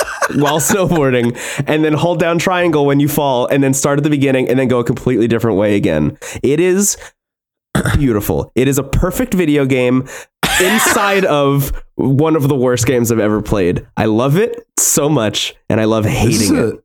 while 0.41 0.59
snowboarding, 0.59 1.39
and 1.67 1.85
then 1.85 1.93
hold 1.93 2.19
down 2.19 2.39
triangle 2.39 2.85
when 2.85 3.01
you 3.01 3.09
fall, 3.09 3.47
and 3.47 3.63
then 3.63 3.73
start 3.73 3.99
at 3.99 4.05
the 4.05 4.11
beginning 4.11 4.49
and 4.49 4.59
then 4.59 4.69
go 4.69 4.81
a 4.81 4.85
completely 4.85 5.29
different 5.29 5.57
way 5.57 5.77
again. 5.77 6.19
It 6.43 6.61
is 6.61 6.97
beautiful. 7.97 8.51
It 8.55 8.69
is 8.69 8.79
a 8.79 8.85
perfect 8.85 9.35
video 9.35 9.65
game 9.65 10.09
inside 10.61 11.25
of 11.27 11.73
one 11.95 12.37
of 12.37 12.49
the 12.49 12.57
worst 12.57 12.87
games 12.87 13.13
I've 13.13 13.19
ever 13.19 13.41
played. 13.41 13.87
I 13.97 14.07
love 14.07 14.37
it 14.37 14.67
so 14.79 15.09
much, 15.09 15.55
and 15.69 15.81
I 15.81 15.85
love 15.85 16.05
hating 16.05 16.57
a, 16.57 16.67
it. 16.69 16.85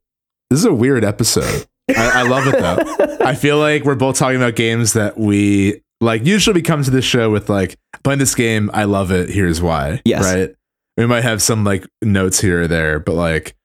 This 0.52 0.60
is 0.60 0.66
a 0.66 0.74
weird 0.74 1.06
episode. 1.06 1.66
I, 1.90 2.20
I 2.20 2.22
love 2.24 2.46
it 2.46 2.60
though. 2.60 3.18
I 3.26 3.36
feel 3.36 3.58
like 3.58 3.86
we're 3.86 3.96
both 3.96 4.18
talking 4.18 4.36
about 4.36 4.58
games 4.58 4.92
that 4.94 5.18
we 5.18 5.82
like. 6.02 6.26
Usually, 6.26 6.56
we 6.56 6.62
come 6.62 6.84
to 6.84 6.92
this 6.92 7.06
show 7.06 7.30
with 7.32 7.50
like 7.50 7.78
playing 8.04 8.20
this 8.20 8.36
game. 8.36 8.70
I 8.74 8.84
love 8.84 9.14
it. 9.14 9.30
Here's 9.30 9.62
why. 9.62 10.02
Yes. 10.04 10.26
Right. 10.26 10.54
We 10.98 11.06
might 11.06 11.24
have 11.24 11.42
some 11.42 11.64
like 11.64 11.88
notes 12.02 12.42
here 12.42 12.64
or 12.64 12.68
there, 12.68 13.00
but 13.00 13.14
like 13.14 13.56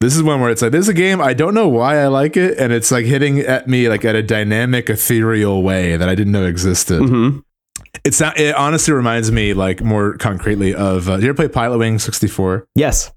this 0.00 0.16
is 0.16 0.22
one 0.22 0.40
where 0.40 0.50
it's 0.50 0.62
like 0.62 0.72
this 0.72 0.80
is 0.86 0.88
a 0.88 0.94
game 0.94 1.20
I 1.20 1.34
don't 1.34 1.52
know 1.52 1.68
why 1.68 1.98
I 1.98 2.06
like 2.06 2.38
it, 2.38 2.56
and 2.58 2.72
it's 2.72 2.90
like 2.90 3.04
hitting 3.04 3.40
at 3.40 3.68
me 3.68 3.90
like 3.90 4.06
at 4.06 4.14
a 4.16 4.22
dynamic, 4.22 4.88
ethereal 4.88 5.62
way 5.62 5.98
that 5.98 6.08
I 6.08 6.14
didn't 6.14 6.32
know 6.32 6.46
existed. 6.46 7.02
Mhm. 7.02 7.42
It's 8.02 8.18
not. 8.18 8.40
It 8.40 8.54
honestly 8.54 8.94
reminds 8.94 9.30
me 9.30 9.52
like 9.52 9.82
more 9.82 10.16
concretely 10.16 10.74
of. 10.74 11.06
Uh, 11.06 11.16
did 11.16 11.24
you 11.24 11.28
ever 11.28 11.36
play 11.36 11.48
Pilot 11.48 11.76
Wing 11.76 11.98
sixty 11.98 12.28
four? 12.28 12.66
Yes. 12.74 13.12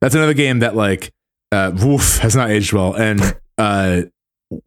That's 0.00 0.14
another 0.14 0.34
game 0.34 0.60
that 0.60 0.76
like 0.76 1.12
uh, 1.52 1.72
woof 1.74 2.18
has 2.18 2.34
not 2.36 2.50
aged 2.50 2.72
well 2.72 2.94
and 2.94 3.36
uh, 3.58 4.02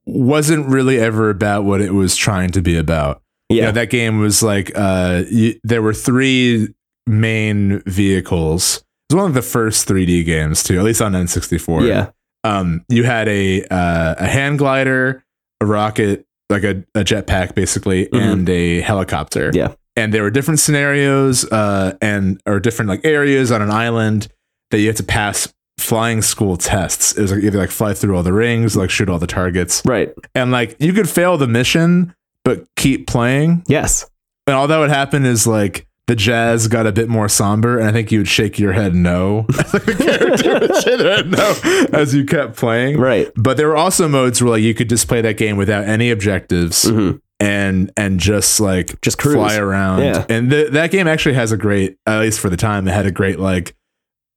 wasn't 0.06 0.68
really 0.68 1.00
ever 1.00 1.30
about 1.30 1.64
what 1.64 1.82
it 1.82 1.94
was 1.94 2.16
trying 2.16 2.52
to 2.52 2.62
be 2.62 2.78
about. 2.78 3.22
Yeah. 3.50 3.56
You 3.56 3.62
know, 3.64 3.72
that 3.74 3.90
game 3.90 4.20
was 4.20 4.42
like 4.42 4.72
uh, 4.76 5.24
y- 5.32 5.56
there 5.64 5.82
were 5.82 5.94
three 5.94 6.70
main 7.06 7.82
vehicles. 7.86 8.84
It 9.10 9.14
was 9.16 9.22
one 9.22 9.30
of 9.32 9.34
the 9.36 9.42
first 9.42 9.88
3D 9.88 10.26
games 10.26 10.64
too, 10.64 10.78
at 10.78 10.84
least 10.84 11.02
on 11.02 11.12
N64. 11.14 11.88
yeah. 11.88 12.10
Um, 12.46 12.84
you 12.90 13.04
had 13.06 13.30
a 13.30 13.64
uh, 13.72 14.16
a 14.18 14.28
hand 14.28 14.58
glider, 14.58 15.24
a 15.62 15.66
rocket, 15.66 16.26
like 16.50 16.64
a, 16.64 16.84
a 16.94 17.04
jetpack 17.06 17.56
basically, 17.56 18.08
Mhm. 18.08 18.20
and 18.34 18.50
a 18.50 18.82
helicopter. 18.82 19.52
Yeah. 19.54 19.76
And 19.96 20.14
there 20.14 20.24
were 20.24 20.32
different 20.32 20.60
scenarios 20.60 21.46
uh, 21.52 21.96
and 22.02 22.42
or 22.46 22.60
different 22.60 22.90
like 22.90 23.06
areas 23.06 23.50
on 23.52 23.62
an 23.62 23.72
island 23.72 24.28
that 24.72 24.80
you 24.80 24.88
had 24.88 24.98
to 24.98 25.04
pass 25.04 25.54
flying 25.78 26.22
school 26.22 26.56
tests. 26.58 27.18
It 27.18 27.22
was 27.22 27.32
like 27.32 27.44
either 27.44 27.58
like 27.60 27.72
fly 27.72 27.94
through 27.94 28.16
all 28.16 28.24
the 28.24 28.34
rings, 28.34 28.76
like 28.78 28.90
shoot 28.90 29.10
all 29.10 29.20
the 29.20 29.28
targets, 29.28 29.82
Right. 29.86 30.14
and 30.36 30.52
like 30.52 30.76
you 30.80 30.94
could 30.94 31.10
fail 31.10 31.38
the 31.38 31.48
mission 31.48 32.14
but 32.46 32.66
keep 32.76 33.08
playing. 33.08 33.64
Yes. 33.68 34.06
And 34.48 34.56
all 34.56 34.68
that 34.68 34.78
would 34.78 34.90
happen 34.90 35.26
is 35.26 35.48
like 35.48 35.88
the 36.08 36.16
jazz 36.16 36.68
got 36.68 36.86
a 36.86 36.92
bit 36.92 37.08
more 37.08 37.30
somber, 37.30 37.80
and 37.80 37.88
I 37.88 37.92
think 37.94 38.12
you 38.12 38.20
would 38.20 38.28
shake 38.28 38.60
your 38.60 38.74
head 38.74 38.94
no. 38.94 39.46
like 39.48 39.72
the 39.72 39.96
character 39.98 40.60
would 40.60 40.76
shake 40.84 41.00
head 41.00 41.32
no 41.32 41.98
as 41.98 42.14
you 42.14 42.26
kept 42.26 42.58
playing. 42.58 43.00
Right. 43.00 43.32
But 43.38 43.56
there 43.58 43.68
were 43.70 43.78
also 43.78 44.08
modes 44.10 44.42
where 44.44 44.52
like 44.52 44.62
you 44.64 44.74
could 44.74 44.90
just 44.90 45.08
play 45.08 45.22
that 45.22 45.38
game 45.38 45.56
without 45.56 45.86
any 45.86 46.12
objectives 46.12 46.84
Mhm. 46.84 47.22
and 47.40 47.90
and 47.96 48.20
just 48.20 48.60
like 48.60 49.00
Just 49.02 49.18
cruise. 49.18 49.36
fly 49.36 49.56
around. 49.56 50.02
Yeah. 50.04 50.26
And 50.28 50.50
th- 50.50 50.72
that 50.72 50.92
game 50.92 51.08
actually 51.08 51.36
has 51.36 51.54
a 51.54 51.58
great, 51.58 51.96
at 52.06 52.20
least 52.20 52.42
for 52.42 52.50
the 52.50 52.58
time, 52.58 52.86
it 52.88 52.92
had 52.92 53.06
a 53.06 53.12
great 53.12 53.40
like 53.40 53.74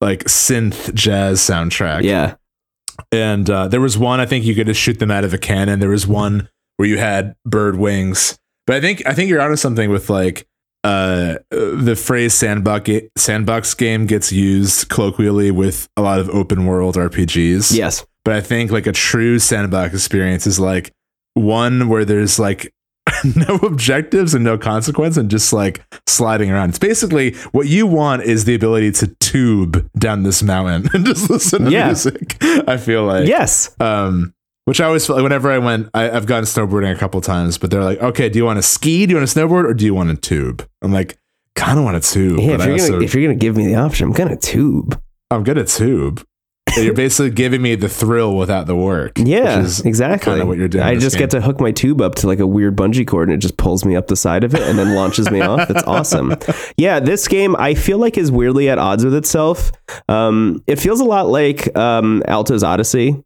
like 0.01 0.24
synth 0.24 0.92
jazz 0.94 1.40
soundtrack. 1.40 2.03
Yeah. 2.03 2.34
And 3.12 3.49
uh, 3.49 3.68
there 3.68 3.80
was 3.80 3.99
one 3.99 4.20
I 4.20 4.26
think 4.26 4.44
you 4.44 4.55
could 4.55 4.66
just 4.66 4.80
shoot 4.80 4.99
them 4.99 5.11
out 5.11 5.24
of 5.24 5.34
a 5.34 5.38
cannon. 5.38 5.80
There 5.80 5.90
was 5.90 6.07
one 6.07 6.49
where 6.76 6.88
you 6.88 6.99
had 6.99 7.34
bird 7.44 7.76
wings. 7.76 8.38
But 8.66 8.76
I 8.76 8.80
think 8.80 9.07
I 9.07 9.14
think 9.14 9.30
you're 9.30 9.40
onto 9.40 9.57
something 9.57 9.90
with 9.90 10.11
like 10.11 10.47
uh, 10.84 11.38
the 11.51 11.97
phrase 11.97 12.34
sandbox 12.34 12.90
sandbox 13.16 13.74
game 13.74 14.07
gets 14.07 14.32
used 14.32 14.88
colloquially 14.88 15.51
with 15.51 15.88
a 15.97 16.03
lot 16.03 16.20
of 16.20 16.28
open 16.30 16.66
world 16.66 16.97
RPGs. 16.97 17.76
Yes. 17.76 18.05
But 18.24 18.34
I 18.34 18.40
think 18.40 18.72
like 18.72 18.86
a 18.86 18.92
true 18.92 19.38
sandbox 19.38 19.94
experience 19.94 20.47
is 20.47 20.59
like 20.59 20.92
one 21.34 21.88
where 21.88 22.05
there's 22.05 22.38
like 22.38 22.72
no 23.36 23.57
objectives 23.62 24.34
and 24.34 24.44
no 24.44 24.59
consequence 24.59 25.16
and 25.16 25.30
just 25.30 25.53
like 25.53 25.84
sliding 26.07 26.51
around. 26.51 26.70
It's 26.70 26.78
basically 26.78 27.34
what 27.53 27.66
you 27.68 27.86
want 27.86 28.22
is 28.22 28.44
the 28.44 28.55
ability 28.55 28.92
to 28.92 29.07
tube 29.37 29.89
down 29.99 30.22
this 30.22 30.43
mountain 30.43 30.89
and 30.95 31.05
just 31.05 31.28
listen 31.30 31.64
to 31.66 31.70
Yeah. 31.70 31.87
music. 31.87 32.37
I 32.66 32.76
feel 32.76 33.05
like 33.05 33.28
Yes. 33.28 33.74
um 33.80 34.32
which 34.64 34.80
I 34.80 34.84
always 34.87 35.07
feel 35.07 35.14
like 35.14 35.22
whenever 35.22 35.49
I 35.53 35.59
went, 35.59 35.91
I, 35.95 36.11
I've 36.11 36.26
gone 36.26 36.43
snowboarding 36.43 36.93
a 36.93 36.99
couple 36.99 37.20
times, 37.20 37.57
but 37.57 37.70
they're 37.70 37.84
like, 37.84 38.01
okay, 38.03 38.28
do 38.28 38.37
you 38.37 38.45
want 38.45 38.57
to 38.59 38.64
ski? 38.64 39.07
Do 39.07 39.12
you 39.12 39.16
want 39.16 39.28
to 39.30 39.39
snowboard 39.39 39.64
or 39.64 39.74
do 39.74 39.84
you 39.84 39.95
want 39.95 40.11
to 40.11 40.16
tube? 40.16 40.66
I'm 40.82 40.93
like, 40.93 41.16
kind 41.55 41.78
of 41.78 41.84
want 41.84 42.03
to 42.03 42.11
tube, 42.12 42.41
Yeah, 42.41 42.55
if 42.57 42.64
you're, 42.64 42.72
also, 42.72 42.93
gonna, 42.95 43.05
if 43.05 43.14
you're 43.14 43.22
gonna 43.22 43.39
give 43.39 43.57
me 43.57 43.66
the 43.66 43.76
option, 43.76 44.09
I'm 44.09 44.12
gonna 44.12 44.37
tube. 44.37 45.01
I'm 45.30 45.45
good 45.45 45.57
at 45.57 45.68
tube. 45.68 46.24
You're 46.77 46.95
basically 46.95 47.31
giving 47.31 47.62
me 47.62 47.74
the 47.74 47.89
thrill 47.89 48.37
without 48.37 48.66
the 48.66 48.77
work. 48.77 49.12
Yeah, 49.16 49.61
exactly. 49.61 50.43
what 50.43 50.59
you're 50.59 50.68
doing 50.68 50.85
I 50.85 50.97
just 50.97 51.18
get 51.18 51.31
to 51.31 51.41
hook 51.41 51.61
my 51.61 51.72
tube 51.72 52.01
up 52.01 52.14
to 52.16 52.27
like 52.27 52.39
a 52.39 52.47
weird 52.47 52.77
bungee 52.77 53.07
cord, 53.07 53.29
and 53.29 53.35
it 53.35 53.41
just 53.41 53.57
pulls 53.57 53.85
me 53.85 53.97
up 53.97 54.09
the 54.09 54.16
side 54.16 54.45
of 54.45 54.55
it, 54.55 54.62
and 54.62 54.79
then 54.79 54.95
launches 54.95 55.31
me 55.31 55.41
off. 55.41 55.70
It's 55.70 55.83
awesome. 55.85 56.35
Yeah, 56.79 57.01
this 57.01 57.29
game 57.29 57.57
I 57.57 57.74
feel 57.74 57.99
like 57.99 58.18
is 58.18 58.31
weirdly 58.31 58.68
at 58.68 58.79
odds 58.79 59.05
with 59.05 59.14
itself. 59.14 59.72
Um, 60.09 60.62
it 60.66 60.77
feels 60.77 61.01
a 61.01 61.05
lot 61.05 61.29
like 61.29 61.74
um, 61.77 62.22
Alto's 62.27 62.62
Odyssey. 62.62 63.22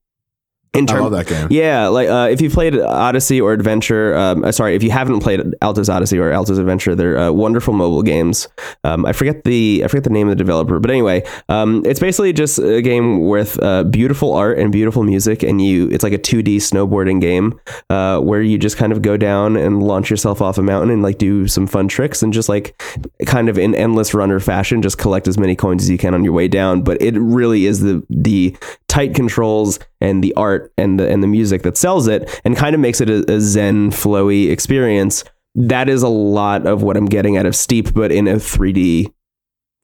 In 0.72 0.88
I 0.88 1.00
love 1.00 1.10
that 1.10 1.26
game. 1.26 1.48
Yeah, 1.50 1.88
like 1.88 2.08
uh, 2.08 2.28
if 2.30 2.40
you 2.40 2.48
played 2.48 2.78
Odyssey 2.78 3.40
or 3.40 3.52
Adventure, 3.52 4.14
um, 4.16 4.44
uh, 4.44 4.52
sorry, 4.52 4.76
if 4.76 4.84
you 4.84 4.92
haven't 4.92 5.18
played 5.18 5.40
Alto's 5.62 5.88
Odyssey 5.88 6.16
or 6.16 6.30
Alto's 6.30 6.58
Adventure, 6.58 6.94
they're 6.94 7.18
uh, 7.18 7.32
wonderful 7.32 7.74
mobile 7.74 8.02
games. 8.02 8.46
Um, 8.84 9.04
I 9.04 9.12
forget 9.12 9.42
the 9.42 9.82
I 9.84 9.88
forget 9.88 10.04
the 10.04 10.10
name 10.10 10.28
of 10.28 10.30
the 10.30 10.36
developer, 10.36 10.78
but 10.78 10.88
anyway, 10.92 11.26
um, 11.48 11.82
it's 11.84 11.98
basically 11.98 12.32
just 12.32 12.60
a 12.60 12.80
game 12.82 13.26
with 13.26 13.60
uh, 13.60 13.82
beautiful 13.82 14.32
art 14.32 14.60
and 14.60 14.70
beautiful 14.70 15.02
music, 15.02 15.42
and 15.42 15.60
you 15.60 15.88
it's 15.88 16.04
like 16.04 16.12
a 16.12 16.18
2D 16.18 16.58
snowboarding 16.58 17.20
game 17.20 17.58
uh, 17.90 18.20
where 18.20 18.40
you 18.40 18.56
just 18.56 18.76
kind 18.76 18.92
of 18.92 19.02
go 19.02 19.16
down 19.16 19.56
and 19.56 19.82
launch 19.82 20.08
yourself 20.08 20.40
off 20.40 20.56
a 20.56 20.62
mountain 20.62 20.90
and 20.90 21.02
like 21.02 21.18
do 21.18 21.48
some 21.48 21.66
fun 21.66 21.88
tricks 21.88 22.22
and 22.22 22.32
just 22.32 22.48
like 22.48 22.80
kind 23.26 23.48
of 23.48 23.58
in 23.58 23.74
endless 23.74 24.14
runner 24.14 24.38
fashion, 24.38 24.82
just 24.82 24.98
collect 24.98 25.26
as 25.26 25.36
many 25.36 25.56
coins 25.56 25.82
as 25.82 25.90
you 25.90 25.98
can 25.98 26.14
on 26.14 26.22
your 26.22 26.32
way 26.32 26.46
down. 26.46 26.82
But 26.82 27.02
it 27.02 27.18
really 27.18 27.66
is 27.66 27.80
the 27.80 28.06
the 28.08 28.56
tight 28.90 29.14
controls 29.14 29.78
and 30.00 30.22
the 30.22 30.34
art 30.34 30.72
and 30.76 30.98
the 30.98 31.08
and 31.08 31.22
the 31.22 31.28
music 31.28 31.62
that 31.62 31.76
sells 31.76 32.08
it 32.08 32.28
and 32.44 32.56
kind 32.56 32.74
of 32.74 32.80
makes 32.80 33.00
it 33.00 33.08
a, 33.08 33.24
a 33.32 33.40
zen 33.40 33.88
flowy 33.90 34.50
experience 34.50 35.22
that 35.54 35.88
is 35.88 36.02
a 36.02 36.08
lot 36.08 36.66
of 36.66 36.82
what 36.82 36.96
i'm 36.96 37.06
getting 37.06 37.36
out 37.36 37.46
of 37.46 37.54
steep 37.54 37.94
but 37.94 38.10
in 38.10 38.26
a 38.26 38.34
3d 38.34 39.06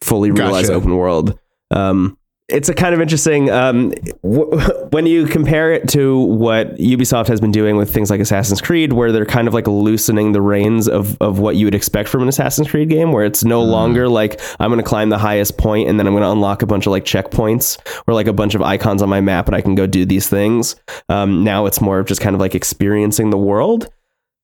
fully 0.01 0.33
realized 0.33 0.71
Gotcha. 0.71 0.77
open 0.77 0.97
world 0.97 1.39
um 1.71 2.19
it's 2.49 2.69
a 2.69 2.75
kind 2.75 2.95
of 2.95 3.01
interesting 3.01 3.51
um, 3.51 3.91
w- 4.23 4.57
when 4.91 5.05
you 5.05 5.27
compare 5.27 5.73
it 5.73 5.89
to 5.89 6.17
what 6.19 6.77
Ubisoft 6.77 7.27
has 7.27 7.41
been 7.41 7.51
doing 7.51 7.77
with 7.77 7.93
things 7.93 8.09
like 8.09 8.21
Assassin's 8.21 8.61
Creed, 8.61 8.93
where 8.93 9.11
they're 9.11 9.27
kind 9.27 9.49
of 9.49 9.55
like 9.55 9.67
loosening 9.67 10.33
the 10.33 10.41
reins 10.41 10.89
of 10.89 11.21
of 11.21 11.41
what 11.41 11.57
you 11.57 11.67
would 11.67 11.75
expect 11.75 12.09
from 12.09 12.23
an 12.23 12.29
Assassin's 12.29 12.71
Creed 12.71 12.89
game, 12.89 13.11
where 13.11 13.25
it's 13.25 13.45
no 13.45 13.63
longer 13.63 14.09
like 14.09 14.41
I'm 14.61 14.71
going 14.71 14.83
to 14.83 14.89
climb 14.89 15.09
the 15.09 15.19
highest 15.19 15.59
point 15.59 15.89
and 15.89 15.99
then 15.99 16.07
I'm 16.07 16.13
going 16.13 16.23
to 16.23 16.31
unlock 16.31 16.63
a 16.63 16.67
bunch 16.67 16.87
of 16.87 16.93
like 16.93 17.05
checkpoints 17.05 17.79
or 18.07 18.15
like 18.15 18.29
a 18.29 18.33
bunch 18.33 18.55
of 18.55 18.63
icons 18.63 19.03
on 19.03 19.09
my 19.09 19.21
map 19.21 19.47
and 19.47 19.57
I 19.57 19.61
can 19.61 19.75
go 19.75 19.87
do 19.87 20.05
these 20.05 20.29
things. 20.29 20.77
Um, 21.09 21.43
now 21.43 21.67
it's 21.67 21.81
more 21.81 21.99
of 21.99 22.07
just 22.07 22.21
kind 22.21 22.35
of 22.35 22.41
like 22.41 22.55
experiencing 22.55 23.31
the 23.31 23.39
world. 23.39 23.89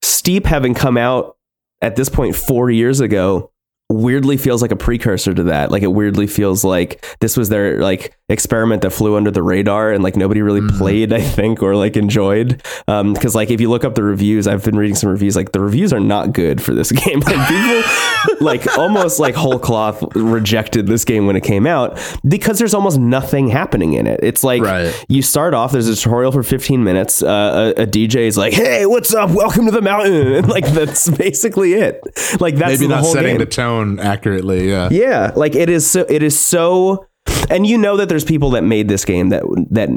Steep 0.02 0.46
having 0.46 0.74
come 0.74 0.96
out 0.96 1.36
at 1.80 1.94
this 1.94 2.08
point 2.08 2.34
four 2.34 2.70
years 2.70 2.98
ago 2.98 3.51
weirdly 3.92 4.36
feels 4.36 4.62
like 4.62 4.72
a 4.72 4.76
precursor 4.76 5.34
to 5.34 5.44
that. 5.44 5.70
Like 5.70 5.82
it 5.82 5.88
weirdly 5.92 6.26
feels 6.26 6.64
like 6.64 7.04
this 7.20 7.36
was 7.36 7.48
their 7.48 7.78
like 7.80 8.16
experiment 8.28 8.82
that 8.82 8.90
flew 8.90 9.16
under 9.16 9.30
the 9.30 9.42
radar 9.42 9.92
and 9.92 10.02
like 10.02 10.16
nobody 10.16 10.40
really 10.42 10.66
played, 10.78 11.12
I 11.12 11.20
think, 11.20 11.62
or 11.62 11.76
like 11.76 11.96
enjoyed. 11.96 12.62
Um, 12.88 13.12
because 13.12 13.34
like 13.34 13.50
if 13.50 13.60
you 13.60 13.68
look 13.70 13.84
up 13.84 13.94
the 13.94 14.02
reviews, 14.02 14.46
I've 14.46 14.64
been 14.64 14.76
reading 14.76 14.96
some 14.96 15.10
reviews, 15.10 15.36
like 15.36 15.52
the 15.52 15.60
reviews 15.60 15.92
are 15.92 16.00
not 16.00 16.32
good 16.32 16.62
for 16.62 16.74
this 16.74 16.90
game. 16.92 17.20
Like 17.20 17.48
people 17.48 18.36
like 18.40 18.78
almost 18.78 19.18
like 19.20 19.34
whole 19.34 19.58
cloth 19.58 20.02
rejected 20.16 20.86
this 20.86 21.04
game 21.04 21.26
when 21.26 21.36
it 21.36 21.42
came 21.42 21.66
out 21.66 21.98
because 22.26 22.58
there's 22.58 22.74
almost 22.74 22.98
nothing 22.98 23.48
happening 23.48 23.92
in 23.94 24.06
it. 24.06 24.20
It's 24.22 24.42
like 24.44 24.62
Right. 24.62 25.04
you 25.08 25.22
start 25.22 25.54
off, 25.54 25.72
there's 25.72 25.88
a 25.88 25.96
tutorial 25.96 26.32
for 26.32 26.42
15 26.42 26.82
minutes. 26.82 27.22
Uh, 27.22 27.72
a, 27.76 27.82
a 27.82 27.86
DJ 27.86 28.26
is 28.26 28.36
like, 28.38 28.52
"Hey, 28.52 28.86
what's 28.86 29.12
up? 29.14 29.30
Welcome 29.30 29.66
to 29.66 29.72
the 29.72 29.82
mountain," 29.82 30.32
and 30.32 30.48
like 30.48 30.66
that's 30.68 31.08
basically 31.10 31.74
it. 31.74 32.00
Like 32.40 32.54
that's 32.56 32.72
Maybe 32.80 32.86
the 32.86 32.88
not 32.88 33.00
whole 33.00 33.12
setting 33.12 33.32
game. 33.34 33.38
the 33.38 33.46
tone 33.46 33.81
accurately. 34.00 34.68
Yeah. 34.68 34.88
Yeah, 34.90 35.32
like 35.36 35.54
it 35.54 35.68
is 35.68 35.88
so 35.88 36.06
it 36.08 36.22
is 36.22 36.38
so 36.38 37.06
and 37.50 37.66
you 37.66 37.78
know 37.78 37.96
that 37.96 38.08
there's 38.08 38.24
people 38.24 38.50
that 38.50 38.62
made 38.62 38.88
this 38.88 39.04
game 39.04 39.28
that 39.30 39.42
that 39.70 39.90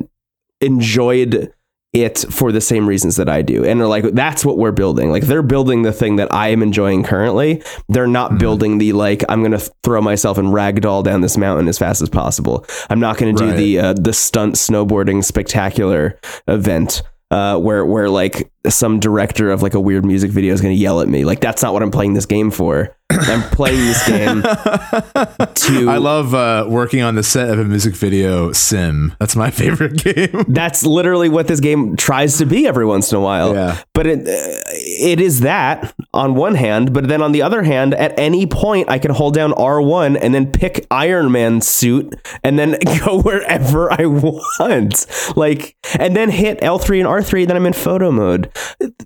enjoyed 0.61 1.51
it 1.95 2.25
for 2.29 2.51
the 2.51 2.59
same 2.59 2.87
reasons 2.87 3.15
that 3.15 3.29
I 3.29 3.41
do. 3.41 3.63
And 3.63 3.79
they're 3.79 3.87
like 3.87 4.03
that's 4.13 4.43
what 4.43 4.57
we're 4.57 4.73
building. 4.73 5.11
Like 5.11 5.23
they're 5.23 5.41
building 5.41 5.83
the 5.83 5.93
thing 5.93 6.17
that 6.17 6.33
I 6.33 6.49
am 6.49 6.61
enjoying 6.61 7.03
currently. 7.03 7.63
They're 7.87 8.07
not 8.07 8.37
building 8.37 8.77
the 8.77 8.93
like 8.93 9.23
I'm 9.29 9.39
going 9.39 9.57
to 9.57 9.71
throw 9.83 10.01
myself 10.01 10.37
and 10.37 10.49
ragdoll 10.49 11.03
down 11.03 11.21
this 11.21 11.37
mountain 11.37 11.67
as 11.67 11.77
fast 11.77 12.01
as 12.01 12.09
possible. 12.09 12.65
I'm 12.89 12.99
not 12.99 13.17
going 13.17 13.35
to 13.35 13.45
do 13.45 13.53
the 13.53 13.79
uh, 13.79 13.93
the 13.93 14.13
stunt 14.13 14.55
snowboarding 14.55 15.23
spectacular 15.23 16.19
event. 16.47 17.01
Uh, 17.31 17.57
where 17.57 17.83
where 17.85 18.07
like 18.07 18.51
some 18.69 18.99
director 18.99 19.51
of 19.51 19.61
like 19.61 19.73
a 19.73 19.79
weird 19.79 20.05
music 20.05 20.31
video 20.31 20.53
is 20.53 20.61
going 20.61 20.75
to 20.75 20.79
yell 20.79 21.01
at 21.01 21.07
me 21.07 21.25
like 21.25 21.41
that's 21.41 21.61
not 21.61 21.73
what 21.73 21.83
I'm 21.83 21.91
playing 21.91 22.13
this 22.13 22.25
game 22.25 22.51
for. 22.51 22.95
I'm 23.11 23.43
playing 23.51 23.79
this 23.85 24.07
game 24.07 24.41
to 25.53 25.89
I 25.89 25.97
love 25.97 26.33
uh, 26.33 26.65
working 26.67 27.01
on 27.01 27.13
the 27.15 27.21
set 27.21 27.49
of 27.49 27.59
a 27.59 27.63
music 27.63 27.95
video 27.95 28.51
sim. 28.51 29.13
That's 29.19 29.35
my 29.35 29.51
favorite 29.51 30.03
game. 30.03 30.45
that's 30.47 30.83
literally 30.83 31.29
what 31.29 31.47
this 31.47 31.59
game 31.59 31.95
tries 31.95 32.39
to 32.39 32.45
be 32.45 32.67
every 32.67 32.85
once 32.85 33.11
in 33.11 33.17
a 33.17 33.21
while. 33.21 33.53
Yeah. 33.53 33.79
But 33.93 34.07
it 34.07 34.19
uh, 34.21 34.31
it 34.73 35.21
is 35.21 35.41
that 35.41 35.93
on 36.13 36.35
one 36.35 36.55
hand, 36.55 36.93
but 36.93 37.07
then 37.07 37.21
on 37.21 37.31
the 37.31 37.43
other 37.43 37.63
hand, 37.63 37.93
at 37.93 38.17
any 38.19 38.47
point 38.47 38.89
I 38.89 38.97
can 38.97 39.11
hold 39.11 39.35
down 39.35 39.51
R1 39.51 40.17
and 40.19 40.33
then 40.33 40.51
pick 40.51 40.87
Iron 40.89 41.31
Man 41.31 41.61
suit 41.61 42.15
and 42.43 42.57
then 42.57 42.77
go 43.05 43.21
wherever 43.21 43.91
I 43.91 44.07
want. 44.07 45.05
Like 45.35 45.75
and 45.99 46.15
then 46.15 46.31
hit 46.31 46.59
L3 46.61 46.99
and 46.99 47.07
R3 47.07 47.47
then 47.47 47.55
I'm 47.55 47.67
in 47.67 47.73
photo 47.73 48.11
mode. 48.11 48.49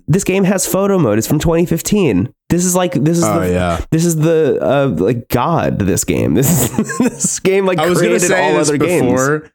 This 0.08 0.24
game 0.24 0.44
has 0.44 0.66
photo 0.66 0.98
mode. 0.98 1.18
It's 1.18 1.26
from 1.26 1.38
2015. 1.38 2.32
This 2.48 2.64
is 2.64 2.74
like 2.74 2.92
this 2.94 3.18
is 3.18 3.24
Oh, 3.24 3.40
the 3.40 3.50
yeah. 3.52 3.84
this 3.90 4.04
is 4.04 4.16
the 4.16 4.58
uh, 4.60 4.88
like 4.88 5.28
god 5.28 5.78
this 5.80 6.04
game. 6.04 6.34
This 6.40 6.78
is 6.78 6.98
this 6.98 7.40
game 7.40 7.66
like 7.66 7.78
I 7.78 7.88
was 7.88 7.98
going 8.00 8.12
to 8.12 8.18
created 8.18 8.28
say 8.28 8.50
all 8.52 8.58
this 8.58 8.68
other 8.68 8.78
games. 8.78 9.06
before. 9.12 9.50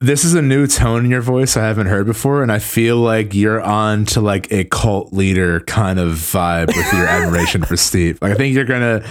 This 0.00 0.24
is 0.24 0.34
a 0.34 0.42
new 0.42 0.66
tone 0.66 1.04
in 1.06 1.10
your 1.10 1.22
voice 1.22 1.56
I 1.56 1.62
haven't 1.62 1.86
heard 1.86 2.04
before, 2.06 2.42
and 2.42 2.52
I 2.52 2.58
feel 2.58 2.96
like 2.98 3.34
you're 3.34 3.62
on 3.62 4.04
to 4.06 4.20
like 4.20 4.52
a 4.52 4.64
cult 4.64 5.12
leader 5.14 5.60
kind 5.60 5.98
of 5.98 6.12
vibe 6.12 6.66
with 6.68 6.92
your 6.92 7.06
admiration 7.06 7.62
for 7.62 7.76
Steve. 7.76 8.18
Like 8.20 8.32
I 8.32 8.34
think 8.34 8.54
you're 8.54 8.64
gonna 8.66 9.02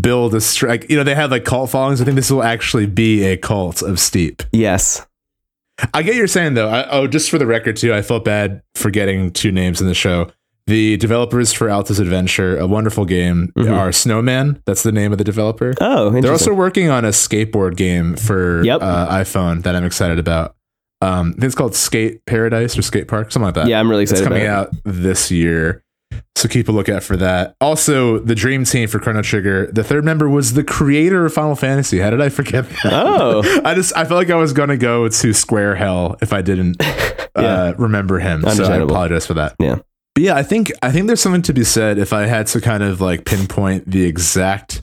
build 0.00 0.34
a 0.34 0.40
strike. 0.40 0.88
You 0.88 0.96
know, 0.96 1.02
they 1.04 1.14
have 1.16 1.30
like 1.32 1.44
cult 1.44 1.70
followings. 1.70 2.00
I 2.00 2.04
think 2.04 2.14
this 2.14 2.30
will 2.30 2.42
actually 2.44 2.86
be 2.86 3.24
a 3.24 3.36
cult 3.36 3.82
of 3.82 3.98
Steep. 3.98 4.42
Yes. 4.52 5.04
I 5.94 6.02
get 6.02 6.14
you're 6.14 6.26
saying 6.26 6.54
though. 6.54 6.68
I, 6.68 6.88
oh, 6.90 7.06
just 7.06 7.30
for 7.30 7.38
the 7.38 7.46
record 7.46 7.76
too, 7.76 7.92
I 7.94 8.02
felt 8.02 8.24
bad 8.24 8.62
forgetting 8.74 9.32
two 9.32 9.52
names 9.52 9.80
in 9.80 9.86
the 9.86 9.94
show. 9.94 10.30
The 10.68 10.96
developers 10.98 11.52
for 11.52 11.68
Alto's 11.68 11.98
Adventure, 11.98 12.56
a 12.56 12.66
wonderful 12.68 13.04
game, 13.04 13.52
Mhm. 13.58 13.76
are 13.76 13.90
Snowman. 13.90 14.62
That's 14.64 14.84
the 14.84 14.92
name 14.92 15.10
of 15.10 15.18
the 15.18 15.24
developer. 15.24 15.74
Oh, 15.80 16.06
interesting. 16.06 16.22
They're 16.22 16.32
also 16.32 16.54
working 16.54 16.88
on 16.88 17.04
a 17.04 17.08
skateboard 17.08 17.76
game 17.76 18.14
for 18.14 18.62
Yep. 18.64 18.80
uh, 18.80 19.08
iPhone 19.10 19.64
that 19.64 19.74
I'm 19.74 19.84
excited 19.84 20.20
about. 20.20 20.54
Um, 21.00 21.30
I 21.30 21.32
think 21.32 21.44
it's 21.46 21.54
called 21.56 21.74
Skate 21.74 22.24
Paradise 22.26 22.78
or 22.78 22.82
Skate 22.82 23.08
Park, 23.08 23.32
something 23.32 23.46
like 23.46 23.54
that. 23.56 23.66
yeah, 23.66 23.80
I'm 23.80 23.90
really 23.90 24.02
excited. 24.04 24.20
it's 24.22 24.28
coming 24.28 24.46
out 24.46 24.70
this 24.84 25.32
year. 25.32 25.82
So 26.36 26.48
keep 26.48 26.68
a 26.68 26.72
lookout 26.72 27.02
for 27.04 27.16
that. 27.18 27.54
Also, 27.60 28.18
the 28.18 28.34
dream 28.34 28.64
team 28.64 28.88
for 28.88 28.98
Chrono 28.98 29.22
Trigger. 29.22 29.66
The 29.70 29.84
third 29.84 30.04
member 30.04 30.28
was 30.28 30.54
the 30.54 30.64
creator 30.64 31.24
of 31.24 31.32
Final 31.32 31.54
Fantasy. 31.54 31.98
How 32.00 32.10
did 32.10 32.20
I 32.20 32.30
forget 32.30 32.68
that? 32.82 32.92
Oh. 32.92 33.42
I 33.64 33.74
just 33.74 33.96
I 33.96 34.04
felt 34.04 34.18
like 34.18 34.30
I 34.30 34.34
was 34.36 34.52
gonna 34.52 34.76
go 34.76 35.08
to 35.08 35.32
Square 35.32 35.76
Hell 35.76 36.16
if 36.20 36.32
I 36.32 36.42
didn't 36.42 36.76
uh, 37.36 37.74
remember 37.78 38.18
him. 38.18 38.42
So 38.50 38.64
I 38.64 38.76
apologize 38.78 39.26
for 39.26 39.34
that. 39.34 39.54
Yeah. 39.60 39.76
But 40.14 40.24
yeah, 40.24 40.34
I 40.36 40.42
think 40.42 40.72
I 40.82 40.90
think 40.90 41.06
there's 41.06 41.20
something 41.20 41.42
to 41.42 41.52
be 41.54 41.64
said 41.64 41.98
if 41.98 42.12
I 42.12 42.22
had 42.26 42.46
to 42.48 42.60
kind 42.60 42.82
of 42.82 43.00
like 43.00 43.24
pinpoint 43.24 43.90
the 43.90 44.04
exact 44.04 44.82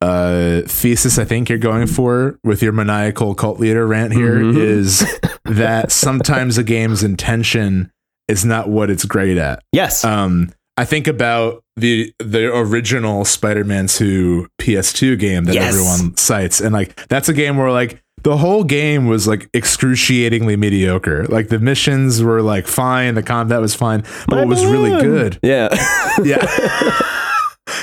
uh 0.00 0.62
thesis 0.66 1.16
I 1.18 1.24
think 1.24 1.48
you're 1.48 1.58
going 1.58 1.86
for 1.86 2.38
with 2.42 2.60
your 2.60 2.72
maniacal 2.72 3.36
cult 3.36 3.60
leader 3.60 3.86
rant 3.86 4.12
here 4.12 4.40
is 4.42 5.02
Mhm. 5.02 5.38
that 5.56 5.92
sometimes 5.92 6.58
a 6.58 6.64
game's 6.64 7.04
intention 7.04 7.92
is 8.32 8.44
not 8.44 8.68
what 8.68 8.90
it's 8.90 9.04
great 9.04 9.36
at. 9.38 9.62
Yes. 9.72 10.04
Um 10.04 10.50
I 10.76 10.84
think 10.86 11.06
about 11.06 11.62
the 11.76 12.12
the 12.18 12.46
original 12.54 13.24
Spider-Man 13.24 13.86
2 13.86 14.48
PS2 14.60 15.18
game 15.18 15.44
that 15.44 15.54
Yes. 15.54 15.68
everyone 15.74 16.16
cites 16.16 16.60
and 16.60 16.72
like 16.72 16.96
that's 17.08 17.28
a 17.28 17.34
game 17.34 17.56
where 17.56 17.70
like 17.70 18.02
the 18.24 18.36
whole 18.36 18.62
game 18.62 19.06
was 19.08 19.26
like 19.26 19.48
excruciatingly 19.52 20.56
mediocre. 20.56 21.24
Like 21.26 21.48
the 21.48 21.58
missions 21.58 22.22
were 22.22 22.40
like 22.40 22.66
fine, 22.68 23.14
the 23.16 23.22
combat 23.22 23.60
was 23.60 23.74
fine, 23.74 24.04
but 24.28 24.38
what 24.38 24.48
was 24.48 24.64
really 24.64 24.90
good 24.90 25.38
yeah. 25.42 25.68
yeah. 26.24 26.46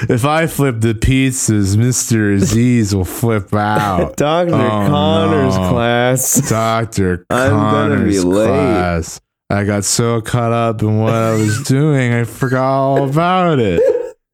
if 0.09 0.23
I 0.25 0.47
flip 0.47 0.79
the 0.79 0.93
pizzas, 0.93 1.75
Mr. 1.75 2.35
Aziz 2.35 2.95
will 2.95 3.05
flip 3.05 3.53
out. 3.53 4.15
Dr. 4.17 4.53
Oh, 4.53 4.57
Connor's 4.57 5.57
no. 5.57 5.69
class. 5.69 6.49
Dr. 6.49 7.25
I'm 7.29 7.49
gonna 7.51 7.95
be 8.05 8.17
Connor's 8.17 8.25
late. 8.25 9.19
I 9.51 9.63
got 9.63 9.83
so 9.83 10.21
caught 10.21 10.51
up 10.51 10.81
in 10.83 10.99
what 10.99 11.13
I 11.13 11.33
was 11.33 11.63
doing, 11.67 12.13
I 12.13 12.23
forgot 12.23 12.63
all 12.63 13.09
about 13.09 13.59
it. 13.59 13.81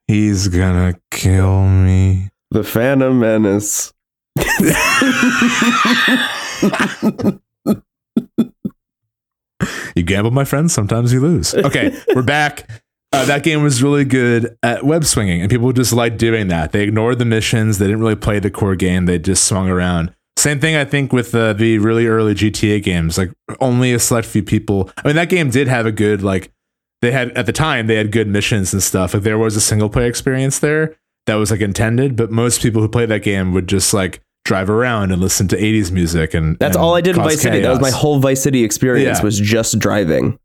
He's 0.07 0.47
gonna 0.49 0.95
kill 1.09 1.68
me. 1.68 2.30
The 2.51 2.63
Phantom 2.63 3.18
Menace. 3.20 3.93
You 9.95 10.03
gamble, 10.03 10.32
my 10.32 10.43
friends. 10.43 10.74
Sometimes 10.74 11.13
you 11.13 11.22
lose. 11.22 11.55
Okay, 11.55 11.97
we're 12.13 12.22
back. 12.22 12.70
Uh, 13.13 13.24
that 13.26 13.43
game 13.43 13.63
was 13.63 13.82
really 13.82 14.03
good 14.03 14.57
at 14.61 14.84
web 14.84 15.05
swinging, 15.05 15.41
and 15.41 15.49
people 15.49 15.72
just 15.72 15.93
liked 15.93 16.18
doing 16.18 16.49
that. 16.49 16.74
They 16.74 16.84
ignored 16.84 17.18
the 17.18 17.26
missions. 17.26 17.78
They 17.78 17.86
didn't 17.86 18.01
really 18.01 18.18
play 18.18 18.39
the 18.39 18.51
core 18.51 18.76
game. 18.76 19.05
They 19.05 19.18
just 19.18 19.45
swung 19.45 19.70
around. 19.70 20.13
Same 20.45 20.59
thing, 20.59 20.75
I 20.75 20.85
think, 20.85 21.11
with 21.11 21.33
uh, 21.33 21.53
the 21.53 21.79
really 21.79 22.05
early 22.05 22.35
GTA 22.35 22.83
games. 22.83 23.17
Like 23.17 23.31
only 23.59 23.93
a 23.93 23.99
select 23.99 24.27
few 24.27 24.43
people. 24.43 24.91
I 24.97 25.07
mean, 25.07 25.15
that 25.15 25.29
game 25.29 25.49
did 25.49 25.67
have 25.67 25.87
a 25.87 25.91
good 25.91 26.21
like. 26.21 26.51
They 27.01 27.11
had 27.11 27.31
at 27.31 27.47
the 27.47 27.51
time 27.51 27.87
they 27.87 27.95
had 27.95 28.11
good 28.11 28.27
missions 28.27 28.71
and 28.71 28.81
stuff. 28.83 29.15
Like 29.15 29.23
there 29.23 29.39
was 29.39 29.55
a 29.55 29.61
single 29.61 29.89
player 29.89 30.05
experience 30.07 30.59
there 30.59 30.95
that 31.25 31.33
was 31.35 31.49
like 31.49 31.61
intended, 31.61 32.15
but 32.15 32.29
most 32.29 32.61
people 32.61 32.79
who 32.79 32.87
played 32.87 33.09
that 33.09 33.23
game 33.23 33.53
would 33.53 33.67
just 33.67 33.91
like 33.91 34.21
drive 34.43 34.69
around 34.69 35.11
and 35.11 35.19
listen 35.19 35.47
to 35.47 35.57
80s 35.57 35.91
music 35.91 36.35
and 36.35 36.57
That's 36.59 36.75
and 36.75 36.83
all 36.85 36.93
I 36.93 37.01
did 37.01 37.15
in 37.17 37.23
Vice 37.23 37.41
City. 37.41 37.61
That 37.61 37.71
was 37.71 37.81
my 37.81 37.89
whole 37.89 38.19
Vice 38.19 38.43
City 38.43 38.63
experience 38.63 39.17
Yeah. 39.17 39.23
was 39.23 39.39
just 39.39 39.79
driving. 39.79 40.37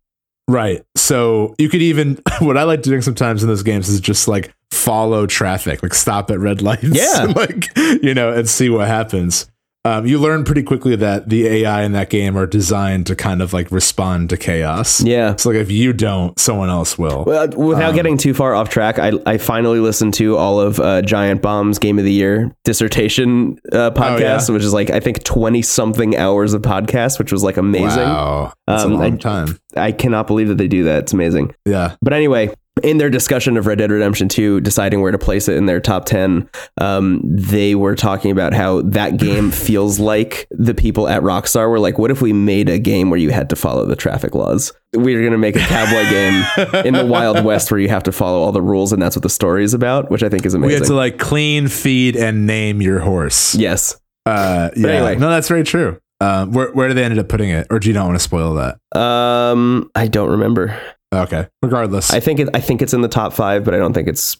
Right. 0.48 0.82
So 0.96 1.54
you 1.58 1.68
could 1.68 1.82
even 1.82 2.18
what 2.40 2.56
I 2.56 2.62
like 2.62 2.80
doing 2.80 3.02
sometimes 3.02 3.42
in 3.42 3.48
those 3.50 3.62
games 3.62 3.90
is 3.90 4.00
just 4.00 4.26
like 4.28 4.52
follow 4.72 5.26
traffic, 5.26 5.82
like 5.82 5.92
stop 5.94 6.30
at 6.30 6.38
red 6.40 6.62
lights, 6.62 6.84
Yeah. 6.84 7.24
like 7.36 7.68
you 8.02 8.14
know, 8.14 8.32
and 8.32 8.48
see 8.48 8.70
what 8.70 8.88
happens. 8.88 9.46
Um, 9.86 10.04
you 10.06 10.18
learn 10.18 10.44
pretty 10.44 10.62
quickly 10.62 10.94
that 10.96 11.30
the 11.30 11.46
AI 11.46 11.84
in 11.84 11.92
that 11.92 12.10
game 12.10 12.36
are 12.36 12.46
designed 12.46 13.06
to 13.06 13.16
kind 13.16 13.40
of 13.40 13.54
like 13.54 13.70
respond 13.72 14.28
to 14.28 14.36
chaos. 14.36 15.00
Yeah. 15.02 15.36
So 15.36 15.48
like 15.48 15.58
if 15.58 15.70
you 15.70 15.94
don't, 15.94 16.38
someone 16.38 16.68
else 16.68 16.98
will. 16.98 17.24
Well, 17.26 17.48
without 17.48 17.88
Um, 17.90 17.94
getting 17.94 18.18
too 18.18 18.34
far 18.34 18.54
off 18.54 18.68
track, 18.68 18.98
I, 18.98 19.12
I 19.24 19.38
finally 19.38 19.78
listened 19.78 20.12
to 20.14 20.36
all 20.36 20.60
of 20.60 20.78
uh, 20.80 21.00
Giant 21.00 21.40
Bomb's 21.40 21.78
Game 21.78 21.98
of 21.98 22.04
the 22.04 22.12
Year 22.12 22.54
dissertation 22.64 23.58
uh, 23.72 23.90
podcast, 23.92 24.48
yeah? 24.48 24.52
which 24.54 24.62
is 24.64 24.74
like 24.74 24.90
I 24.90 25.00
think 25.00 25.24
twenty 25.24 25.62
something 25.62 26.14
hours 26.16 26.52
of 26.52 26.60
podcast, 26.60 27.18
which 27.18 27.32
was 27.32 27.42
like 27.42 27.56
amazing. 27.56 28.02
Wow, 28.04 28.52
that's 28.66 28.84
Um, 28.84 28.92
a 28.92 28.94
long 28.96 29.14
I- 29.14 29.16
time. 29.16 29.58
I 29.76 29.92
cannot 29.92 30.26
believe 30.26 30.48
that 30.48 30.58
they 30.58 30.68
do 30.68 30.84
that. 30.84 31.04
It's 31.04 31.12
amazing. 31.14 31.54
Yeah. 31.64 31.94
But 32.02 32.12
anyway, 32.12 32.52
in 32.82 32.98
their 32.98 33.10
discussion 33.10 33.56
of 33.56 33.66
Red 33.66 33.78
Dead 33.78 33.90
Redemption 33.90 34.28
2, 34.28 34.60
deciding 34.60 35.00
where 35.00 35.12
to 35.12 35.18
place 35.18 35.48
it 35.48 35.56
in 35.56 35.66
their 35.66 35.80
top 35.80 36.04
10, 36.04 36.48
um, 36.80 37.20
they 37.24 37.74
were 37.74 37.94
talking 37.94 38.30
about 38.30 38.52
how 38.52 38.82
that 38.82 39.16
game 39.16 39.50
feels 39.52 39.98
like 39.98 40.46
the 40.50 40.74
people 40.74 41.08
at 41.08 41.22
Rockstar 41.22 41.68
were 41.70 41.78
like, 41.78 41.98
what 41.98 42.10
if 42.10 42.20
we 42.22 42.32
made 42.32 42.68
a 42.68 42.78
game 42.78 43.10
where 43.10 43.18
you 43.18 43.30
had 43.30 43.48
to 43.50 43.56
follow 43.56 43.86
the 43.86 43.96
traffic 43.96 44.34
laws? 44.34 44.72
We 44.92 45.14
are 45.14 45.20
going 45.20 45.32
to 45.32 45.38
make 45.38 45.56
a 45.56 45.60
cowboy 45.60 46.10
game 46.10 46.84
in 46.84 46.94
the 46.94 47.06
Wild 47.06 47.44
West 47.44 47.70
where 47.70 47.78
you 47.78 47.88
have 47.88 48.02
to 48.04 48.12
follow 48.12 48.40
all 48.40 48.52
the 48.52 48.62
rules, 48.62 48.92
and 48.92 49.00
that's 49.00 49.14
what 49.14 49.22
the 49.22 49.28
story 49.30 49.62
is 49.62 49.72
about, 49.74 50.10
which 50.10 50.22
I 50.22 50.28
think 50.28 50.44
is 50.44 50.54
amazing. 50.54 50.68
We 50.68 50.74
had 50.74 50.84
to 50.84 50.94
like 50.94 51.18
clean, 51.18 51.68
feed, 51.68 52.16
and 52.16 52.46
name 52.46 52.82
your 52.82 52.98
horse. 52.98 53.54
yes. 53.54 54.00
Uh, 54.26 54.70
yeah. 54.76 54.88
anyway. 54.88 55.16
no, 55.16 55.30
that's 55.30 55.48
very 55.48 55.64
true. 55.64 56.00
Um, 56.20 56.52
where 56.52 56.70
where 56.72 56.88
did 56.88 56.96
they 56.98 57.04
ended 57.04 57.18
up 57.18 57.28
putting 57.28 57.48
it, 57.48 57.66
or 57.70 57.78
do 57.78 57.88
you 57.88 57.94
not 57.94 58.06
want 58.06 58.16
to 58.16 58.22
spoil 58.22 58.54
that? 58.54 58.78
Um, 58.98 59.90
I 59.94 60.06
don't 60.06 60.28
remember. 60.28 60.78
Okay. 61.12 61.48
Regardless, 61.62 62.12
I 62.12 62.20
think 62.20 62.40
it, 62.40 62.48
I 62.54 62.60
think 62.60 62.82
it's 62.82 62.94
in 62.94 63.00
the 63.00 63.08
top 63.08 63.32
five, 63.32 63.64
but 63.64 63.74
I 63.74 63.78
don't 63.78 63.92
think 63.92 64.06
it's 64.08 64.36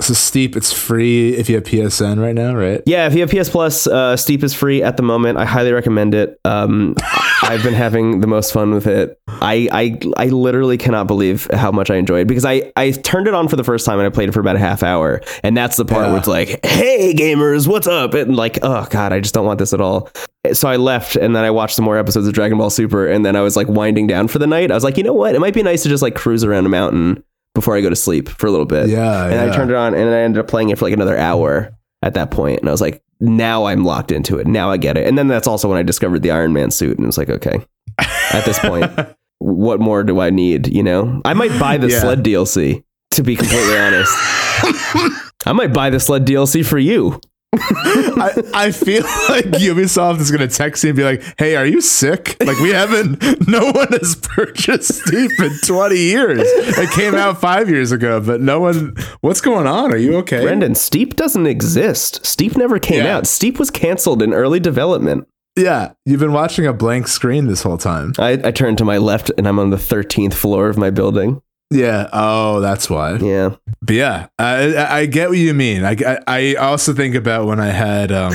so 0.00 0.14
steep. 0.14 0.56
It's 0.56 0.72
free 0.72 1.34
if 1.34 1.48
you 1.48 1.56
have 1.56 1.64
PSN 1.64 2.20
right 2.20 2.34
now, 2.34 2.54
right? 2.54 2.80
Yeah, 2.86 3.06
if 3.08 3.14
you 3.14 3.20
have 3.26 3.30
PS 3.30 3.48
Plus, 3.50 3.86
uh, 3.88 4.16
Steep 4.16 4.44
is 4.44 4.54
free 4.54 4.80
at 4.82 4.96
the 4.96 5.02
moment. 5.02 5.38
I 5.38 5.44
highly 5.44 5.72
recommend 5.72 6.14
it. 6.14 6.38
Um, 6.44 6.94
I've 7.42 7.62
been 7.64 7.74
having 7.74 8.20
the 8.20 8.26
most 8.28 8.52
fun 8.52 8.72
with 8.72 8.86
it. 8.86 9.18
I, 9.28 9.68
I 9.72 10.00
I 10.16 10.26
literally 10.26 10.76
cannot 10.78 11.06
believe 11.08 11.48
how 11.52 11.70
much 11.72 11.90
I 11.90 11.96
enjoyed 11.96 12.26
because 12.28 12.44
I, 12.44 12.72
I 12.76 12.90
turned 12.92 13.26
it 13.28 13.34
on 13.34 13.48
for 13.48 13.56
the 13.56 13.64
first 13.64 13.86
time 13.86 13.98
and 13.98 14.06
I 14.06 14.10
played 14.10 14.28
it 14.28 14.32
for 14.32 14.40
about 14.40 14.56
a 14.56 14.60
half 14.60 14.82
hour, 14.84 15.20
and 15.42 15.56
that's 15.56 15.76
the 15.76 15.84
part 15.84 16.04
Yeah. 16.04 16.10
where 16.10 16.18
it's 16.18 16.28
like, 16.28 16.64
"Hey 16.64 17.12
gamers, 17.14 17.66
what's 17.68 17.86
up?" 17.88 18.14
and 18.14 18.36
like, 18.36 18.58
"Oh 18.62 18.86
god, 18.90 19.12
I 19.12 19.18
just 19.20 19.34
don't 19.34 19.46
want 19.46 19.58
this 19.58 19.72
at 19.72 19.80
all." 19.80 20.10
So 20.52 20.68
I 20.68 20.76
left, 20.76 21.16
and 21.16 21.34
then 21.34 21.44
I 21.44 21.50
watched 21.50 21.74
some 21.76 21.84
more 21.84 21.98
episodes 21.98 22.26
of 22.26 22.32
Dragon 22.32 22.58
Ball 22.58 22.70
Super, 22.70 23.06
and 23.06 23.26
then 23.26 23.34
I 23.36 23.40
was 23.40 23.56
like 23.56 23.68
winding 23.68 24.06
down 24.06 24.28
for 24.28 24.38
the 24.38 24.46
night. 24.46 24.70
I 24.70 24.74
was 24.74 24.84
like, 24.84 24.96
you 24.96 25.02
know 25.02 25.12
what? 25.12 25.34
It 25.34 25.40
might 25.40 25.52
be 25.54 25.62
nice 25.62 25.82
to 25.82 25.88
just 25.88 26.02
like 26.02 26.14
cruise 26.14 26.44
around 26.44 26.64
a 26.64 26.68
mountain 26.68 27.22
before 27.54 27.76
I 27.76 27.80
go 27.80 27.90
to 27.90 27.96
sleep 27.96 28.28
for 28.28 28.46
a 28.46 28.50
little 28.50 28.66
bit 28.66 28.88
Yeah. 28.88 29.24
and 29.26 29.50
I 29.50 29.54
turned 29.54 29.70
it 29.70 29.76
on 29.76 29.92
and 29.94 30.08
I 30.08 30.18
ended 30.20 30.38
up 30.38 30.46
playing 30.46 30.68
it 30.70 30.78
for 30.78 30.84
like 30.84 30.94
another 30.94 31.16
hour 31.18 31.76
at 32.02 32.14
that 32.14 32.30
point. 32.30 32.36
point 32.36 32.60
and 32.60 32.68
I 32.68 32.72
was 32.72 32.80
like 32.80 33.02
now 33.18 33.64
I'm 33.64 33.84
locked 33.84 34.12
into 34.12 34.38
it 34.38 34.46
now 34.46 34.70
I 34.70 34.76
get 34.76 34.96
it 34.96 35.08
and 35.08 35.18
then 35.18 35.26
that's 35.26 35.48
also 35.48 35.68
when 35.68 35.76
I 35.76 35.82
discovered 35.82 36.22
the 36.22 36.30
Iron 36.30 36.52
Man 36.52 36.70
suit 36.70 36.96
and 36.96 37.02
it 37.02 37.06
was 37.06 37.18
like 37.18 37.30
okay 37.30 37.66
at 37.98 38.44
this 38.44 38.60
point 38.60 38.88
what 39.38 39.80
more 39.80 40.04
do 40.04 40.20
I 40.20 40.30
need 40.30 40.68
you 40.68 40.84
know 40.84 41.20
I 41.24 41.34
might 41.34 41.58
buy 41.58 41.78
the 41.78 41.88
Yeah. 41.90 41.98
sled 42.00 42.22
DLC 42.22 42.84
to 43.12 43.22
be 43.24 43.34
completely 43.34 43.76
honest 43.76 44.12
I 45.46 45.52
might 45.52 45.72
buy 45.72 45.90
the 45.90 45.98
sled 45.98 46.26
DLC 46.26 46.64
for 46.64 46.78
you 46.78 47.20
I, 47.60 48.42
I 48.54 48.70
feel 48.72 49.02
like 49.28 49.44
Ubisoft 49.62 50.20
is 50.20 50.30
going 50.30 50.46
to 50.46 50.54
text 50.54 50.84
me 50.84 50.90
and 50.90 50.96
be 50.96 51.02
like, 51.04 51.22
"Hey, 51.38 51.56
are 51.56 51.64
you 51.66 51.80
sick? 51.80 52.36
Like 52.44 52.58
we 52.58 52.70
haven't. 52.70 53.22
No 53.48 53.70
one 53.72 53.88
has 53.92 54.14
purchased 54.16 54.92
Steep 55.06 55.30
in 55.40 55.50
20 55.64 55.96
years. 55.96 56.40
It 56.42 56.90
came 56.90 57.14
out 57.14 57.40
five 57.40 57.70
years 57.70 57.90
ago, 57.92 58.20
but 58.20 58.42
no 58.42 58.60
one. 58.60 58.94
What's 59.22 59.40
going 59.40 59.66
on? 59.66 59.90
Are 59.92 59.96
you 59.96 60.16
okay?" 60.18 60.42
Brendan 60.42 60.74
Steep 60.74 61.16
doesn't 61.16 61.46
exist 61.46 62.24
Steep 62.26 62.56
never 62.56 62.78
came 62.78 63.04
Yeah. 63.04 63.16
out 63.18 63.26
Steep 63.26 63.58
was 63.58 63.70
canceled 63.70 64.22
in 64.22 64.34
early 64.34 64.60
development 64.60 65.26
Yeah, 65.56 65.92
you've 66.04 66.20
been 66.20 66.32
watching 66.34 66.66
a 66.66 66.72
blank 66.74 67.08
screen 67.08 67.46
this 67.46 67.62
whole 67.62 67.78
time. 67.78 68.12
I, 68.18 68.32
I 68.44 68.50
turned 68.50 68.76
to 68.78 68.84
my 68.84 68.98
left 68.98 69.30
and 69.38 69.48
I'm 69.48 69.58
on 69.58 69.70
the 69.70 69.76
13th 69.76 70.34
floor 70.34 70.68
of 70.68 70.76
my 70.76 70.90
building 70.90 71.40
Yeah. 71.70 72.08
Oh, 72.12 72.60
that's 72.60 72.88
why. 72.88 73.16
yeah 73.16 73.56
But 73.82 73.94
yeah, 73.96 74.28
I, 74.38 74.76
I, 75.00 75.06
get 75.06 75.28
what 75.28 75.38
you 75.38 75.52
mean. 75.54 75.84
I, 75.84 75.96
I, 76.06 76.18
I 76.26 76.54
also 76.54 76.94
think 76.94 77.14
about 77.14 77.46
when 77.46 77.60
I 77.60 77.66
had 77.68 78.10
um, 78.10 78.32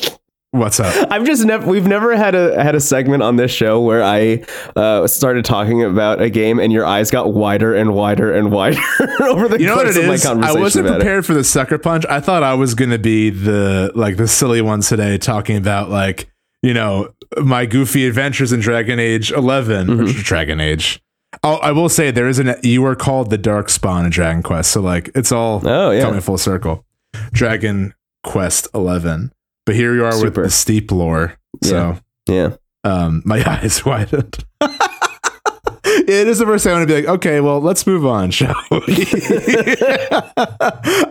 what's 0.52 0.80
up? 0.80 1.08
I've 1.12 1.24
just 1.26 1.44
never 1.44 1.66
we've 1.66 1.86
never 1.86 2.16
had 2.16 2.34
a 2.34 2.62
had 2.62 2.74
a 2.74 2.80
segment 2.80 3.22
on 3.22 3.36
this 3.36 3.50
show 3.50 3.80
where 3.82 4.02
I 4.02 4.44
uh, 4.76 5.06
started 5.06 5.44
talking 5.44 5.84
about 5.84 6.20
a 6.22 6.30
game 6.30 6.58
and 6.58 6.72
your 6.72 6.86
eyes 6.86 7.10
got 7.10 7.34
wider 7.34 7.74
and 7.74 7.92
wider 7.94 8.32
and 8.34 8.50
wider 8.50 8.80
over 9.20 9.48
the 9.48 9.60
You 9.60 9.66
know 9.66 9.76
what 9.76 9.86
it 9.86 9.96
of 9.96 10.06
my 10.06 10.14
is? 10.14 10.24
I 10.26 10.52
wasn't 10.58 10.86
about 10.86 10.96
it. 10.96 11.00
prepared 11.04 11.26
for 11.26 11.34
the 11.34 11.44
sucker 11.44 11.78
punch. 11.78 12.04
I 12.08 12.20
thought 12.20 12.42
I 12.42 12.54
was 12.54 12.74
gonna 12.74 12.98
be 12.98 13.28
the 13.30 13.92
like 13.94 14.16
the 14.16 14.26
silly 14.28 14.62
one 14.62 14.80
today, 14.80 15.18
talking 15.18 15.56
about 15.56 15.90
like 15.90 16.30
you 16.62 16.72
know 16.74 17.12
my 17.36 17.66
goofy 17.66 18.06
adventures 18.06 18.52
in 18.52 18.60
Dragon 18.60 18.98
Age 18.98 19.30
11 19.32 19.86
Mm-hmm. 19.86 20.20
Dragon 20.22 20.60
Age. 20.60 21.02
I'll, 21.42 21.60
I 21.62 21.72
will 21.72 21.88
say 21.88 22.10
there 22.10 22.28
is 22.28 22.38
an 22.38 22.54
you 22.62 22.84
are 22.84 22.96
called 22.96 23.30
the 23.30 23.38
Dark 23.38 23.68
Spawn 23.68 24.04
in 24.04 24.10
Dragon 24.10 24.42
Quest, 24.42 24.70
so 24.72 24.80
like 24.80 25.10
it's 25.14 25.32
all 25.32 25.66
Oh 25.66 25.90
yeah, 25.90 26.02
coming 26.02 26.20
full 26.20 26.38
circle. 26.38 26.84
Dragon 27.32 27.94
Quest 28.22 28.68
11, 28.74 29.32
but 29.64 29.74
here 29.74 29.94
you 29.94 30.04
are 30.04 30.22
with 30.22 30.34
the 30.34 30.50
steep 30.50 30.90
lore. 30.92 31.36
So 31.62 31.98
yeah. 32.28 32.56
um, 32.84 33.22
my 33.26 33.42
eyes 33.44 33.84
widened. 33.84 34.44
it 34.60 36.28
is 36.28 36.38
the 36.38 36.46
first 36.46 36.64
time 36.64 36.74
I'm 36.74 36.86
gonna 36.86 36.86
be 36.86 37.06
like, 37.06 37.16
okay, 37.16 37.40
well, 37.40 37.60
let's 37.60 37.86
move 37.86 38.04
on, 38.04 38.30
shall 38.32 38.54
we? 38.70 39.06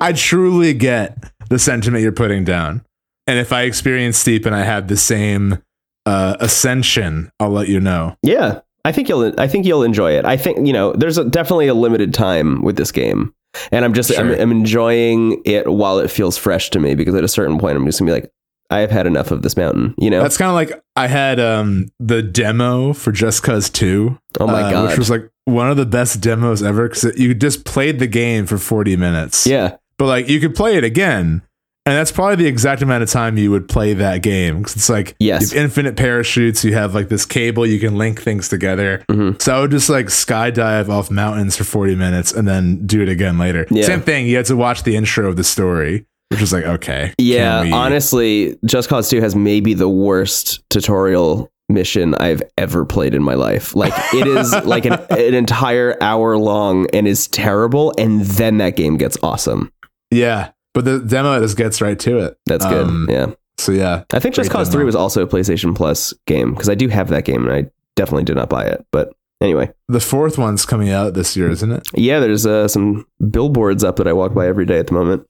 I 0.02 0.14
truly 0.16 0.74
get 0.74 1.18
the 1.50 1.60
sentiment 1.60 2.04
you're 2.04 2.12
putting 2.12 2.44
down, 2.44 2.86
and 3.26 3.40
if 3.40 3.52
I 3.52 3.64
experience 3.64 4.18
steep 4.18 4.46
and 4.46 4.56
I 4.56 4.64
have 4.64 4.88
the 4.88 4.98
same 4.98 5.62
uh, 6.06 6.36
ascension, 6.40 7.32
I'll 7.40 7.50
let 7.50 7.70
you 7.70 7.80
know. 7.80 8.16
Yeah, 8.22 8.60
I 8.86 8.92
think 8.92 9.10
you'll. 9.10 9.34
I 9.40 9.48
think 9.48 9.66
you'll 9.66 9.84
enjoy 9.84 10.14
it. 10.14 10.26
I 10.26 10.38
think 10.38 10.66
you 10.66 10.74
know. 10.74 10.94
There's 10.94 11.18
a, 11.18 11.26
definitely 11.26 11.68
a 11.68 11.74
limited 11.74 12.14
time 12.14 12.62
with 12.62 12.78
this 12.78 12.92
game, 12.92 13.34
and 13.72 13.84
I'm 13.84 13.94
just 13.94 14.18
I'm, 14.18 14.32
I'm 14.32 14.52
enjoying 14.52 15.42
it 15.46 15.72
while 15.72 16.00
it 16.00 16.10
feels 16.10 16.38
fresh 16.38 16.70
to 16.72 16.80
me 16.80 16.96
because 16.96 17.16
at 17.16 17.24
a 17.24 17.28
certain 17.28 17.60
point 17.60 17.76
I'm 17.76 17.86
just 17.86 18.00
gonna 18.00 18.10
be 18.10 18.14
like, 18.14 18.32
I've 18.70 18.92
had 18.92 19.08
enough 19.08 19.32
of 19.32 19.42
this 19.42 19.58
mountain. 19.58 19.96
You 19.98 20.10
know? 20.10 20.22
That's 20.22 20.38
kind 20.38 20.50
of 20.50 20.56
like 20.56 20.84
I 20.96 21.08
had 21.08 21.40
um, 21.40 21.88
the 22.00 22.22
demo 22.22 22.94
for 22.94 23.12
Just 23.12 23.44
Cause 23.44 23.70
Two. 23.70 24.18
oh 24.40 24.48
my 24.48 24.62
uh, 24.62 24.72
god. 24.72 24.90
which 24.90 24.98
was 24.98 25.10
like 25.10 25.30
one 25.46 25.70
of 25.70 25.78
the 25.78 25.86
best 25.86 26.22
demos 26.22 26.62
ever 26.62 26.88
because 26.88 27.18
you 27.20 27.34
just 27.34 27.66
played 27.66 28.00
the 28.00 28.08
game 28.08 28.46
for 28.46 28.58
40 28.58 28.96
minutes. 28.96 29.48
yeah. 29.48 29.78
but 29.98 30.06
like 30.06 30.30
you 30.30 30.40
could 30.40 30.56
play 30.56 30.78
it 30.78 30.84
again 30.84 31.42
and 31.90 31.98
that's 31.98 32.12
probably 32.12 32.36
the 32.36 32.46
exact 32.48 32.82
amount 32.82 33.04
of 33.04 33.10
time 33.10 33.38
you 33.38 33.50
would 33.52 33.68
play 33.68 33.94
that 33.94 34.22
game 34.22 34.60
because 34.60 34.76
it's 34.76 34.90
like 34.90 35.16
Yes. 35.20 35.52
you 35.52 35.58
have 35.58 35.66
infinite 35.66 35.96
parachutes 35.98 36.64
you 36.64 36.74
have 36.74 36.94
like 36.96 37.10
this 37.10 37.26
cable 37.26 37.66
you 37.66 37.80
can 37.80 37.98
link 37.98 38.22
things 38.22 38.48
together 38.48 39.04
Mhm. 39.10 39.42
so 39.42 39.56
i 39.58 39.60
would 39.62 39.72
just 39.72 39.90
like 39.90 40.06
skydive 40.08 40.88
off 40.90 41.10
mountains 41.12 41.56
for 41.58 41.64
40 41.64 41.96
minutes 41.96 42.32
and 42.32 42.48
then 42.48 42.86
do 42.86 43.02
it 43.02 43.10
again 43.10 43.38
later 43.38 43.66
Yeah. 43.70 43.84
same 43.84 44.02
thing 44.02 44.28
you 44.28 44.38
had 44.38 44.46
to 44.46 44.56
watch 44.56 44.84
the 44.84 44.96
intro 44.96 45.28
of 45.28 45.36
the 45.36 45.44
story 45.44 46.06
which 46.30 46.42
was 46.42 46.54
like 46.54 46.64
okay 46.66 47.12
Yeah, 47.18 47.64
we- 47.64 47.72
honestly, 47.72 48.56
Just 48.64 48.88
Cause 48.88 49.10
2 49.10 49.20
has 49.20 49.36
maybe 49.36 49.74
the 49.74 49.90
worst 49.90 50.62
tutorial 50.70 51.52
mission 51.70 52.14
I've 52.16 52.44
ever 52.58 52.86
played 52.86 53.14
in 53.16 53.24
my 53.24 53.34
life. 53.34 53.76
Like 53.76 53.94
it 54.14 54.28
is 54.28 54.52
like 54.66 54.86
an, 54.86 54.94
an 55.10 55.34
entire 55.34 55.98
hour 56.02 56.38
long 56.38 56.86
and 56.94 57.08
is 57.08 57.28
terrible 57.28 57.94
and 57.98 58.22
then 58.22 58.58
that 58.60 58.76
game 58.76 58.98
gets 58.98 59.18
awesome. 59.24 59.72
yeah 60.12 60.50
but 60.80 60.86
the 60.86 61.00
demo 61.00 61.40
just 61.40 61.58
gets 61.58 61.82
right 61.82 62.00
to 62.00 62.20
it 62.20 62.38
That's 62.46 62.66
good. 62.66 62.88
Um, 62.88 63.08
yeah. 63.10 63.28
so 63.58 63.72
yeah 63.72 64.04
I 64.14 64.20
think 64.20 64.36
Just 64.36 64.50
Cause 64.52 64.70
demo. 64.70 64.80
3 64.80 64.86
was 64.86 64.96
also 64.96 65.24
a 65.24 65.28
PlayStation 65.28 65.76
Plus 65.76 66.14
game 66.28 66.54
because 66.54 66.70
I 66.70 66.76
do 66.76 66.88
have 66.88 67.10
that 67.10 67.26
game 67.26 67.48
and 67.48 67.54
I 67.54 67.70
definitely 67.96 68.24
did 68.24 68.36
not 68.38 68.50
buy 68.50 68.66
it. 68.66 68.86
But 68.92 69.14
anyway, 69.42 69.72
the 69.88 70.00
fourth 70.00 70.38
one's 70.38 70.66
coming 70.66 70.90
out 70.90 71.14
this 71.14 71.36
year 71.38 71.50
isn't 71.50 71.72
it 71.72 71.88
yeah, 71.96 72.20
there's 72.20 72.46
uh, 72.46 72.68
some 72.68 73.06
billboards 73.30 73.84
up 73.84 73.98
that 73.98 74.08
I 74.08 74.14
walk 74.14 74.34
by 74.34 74.48
every 74.48 74.66
day 74.66 74.80
at 74.80 74.88
the 74.88 74.94
moment. 74.94 75.26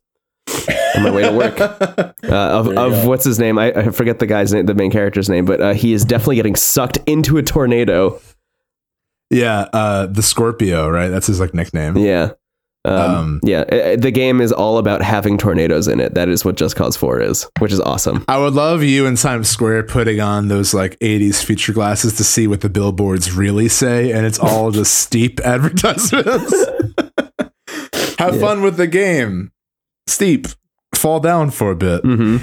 on 0.96 1.04
my 1.04 1.12
way 1.12 1.24
to 1.24 1.32
work. 1.32 1.60
Uh, 2.22 2.36
of 2.60 2.68
of 2.68 2.92
go. 2.92 3.08
what's 3.10 3.24
his 3.24 3.40
name? 3.40 3.58
I, 3.58 3.72
I 3.72 3.90
forget 3.90 4.20
the 4.20 4.28
guy's 4.28 4.54
name, 4.54 4.66
the 4.68 4.76
main 4.76 4.92
character's 4.92 5.30
name, 5.30 5.46
but 5.46 5.60
uh, 5.62 5.74
he 5.74 5.94
is 5.94 6.06
definitely 6.06 6.36
getting 6.36 6.56
sucked 6.56 6.98
into 7.08 7.38
a 7.38 7.42
tornado. 7.44 8.20
yeah 9.32 9.68
uh 9.74 10.06
the 10.06 10.22
scorpio 10.22 10.88
right 10.90 11.10
that's 11.10 11.26
his 11.28 11.40
like 11.40 11.54
nickname 11.56 11.98
Yeah. 11.98 12.32
Um, 12.86 12.96
Um, 13.02 13.40
yeah, 13.44 13.96
the 13.98 14.10
game 14.12 14.40
is 14.40 14.52
all 14.54 14.78
about 14.78 15.02
having 15.02 15.38
tornadoes 15.38 15.88
in 15.90 16.00
it. 16.00 16.14
That 16.16 16.30
is 16.30 16.46
what 16.46 16.56
Just 16.56 16.76
Cause 16.78 16.96
4 16.96 17.20
is, 17.22 17.46
which 17.60 17.74
is 17.74 17.82
awesome. 17.82 18.24
I 18.30 18.38
would 18.38 18.54
love 18.54 18.84
you 18.84 19.06
in 19.06 19.16
Times 19.18 19.50
Square 19.50 19.84
putting 19.84 20.22
on 20.22 20.48
those 20.48 20.74
like 20.74 20.98
80s 21.00 21.44
feature 21.44 21.74
glasses 21.74 22.16
to 22.18 22.24
see 22.24 22.48
what 22.48 22.62
the 22.62 22.70
billboards 22.70 23.34
really 23.34 23.68
say, 23.68 24.12
and 24.14 24.26
it's 24.26 24.40
all 24.40 24.72
just 24.80 24.94
steep 24.96 25.40
advertisements. 25.42 26.54
Have 28.20 28.36
Yeah. 28.36 28.42
fun 28.42 28.62
with 28.62 28.78
the 28.78 28.88
game. 28.88 29.52
Steep. 30.08 30.48
Fall 30.96 31.20
down 31.20 31.52
for 31.52 31.72
a 31.72 31.76
bit. 31.76 32.04
Mm-hmm. 32.04 32.38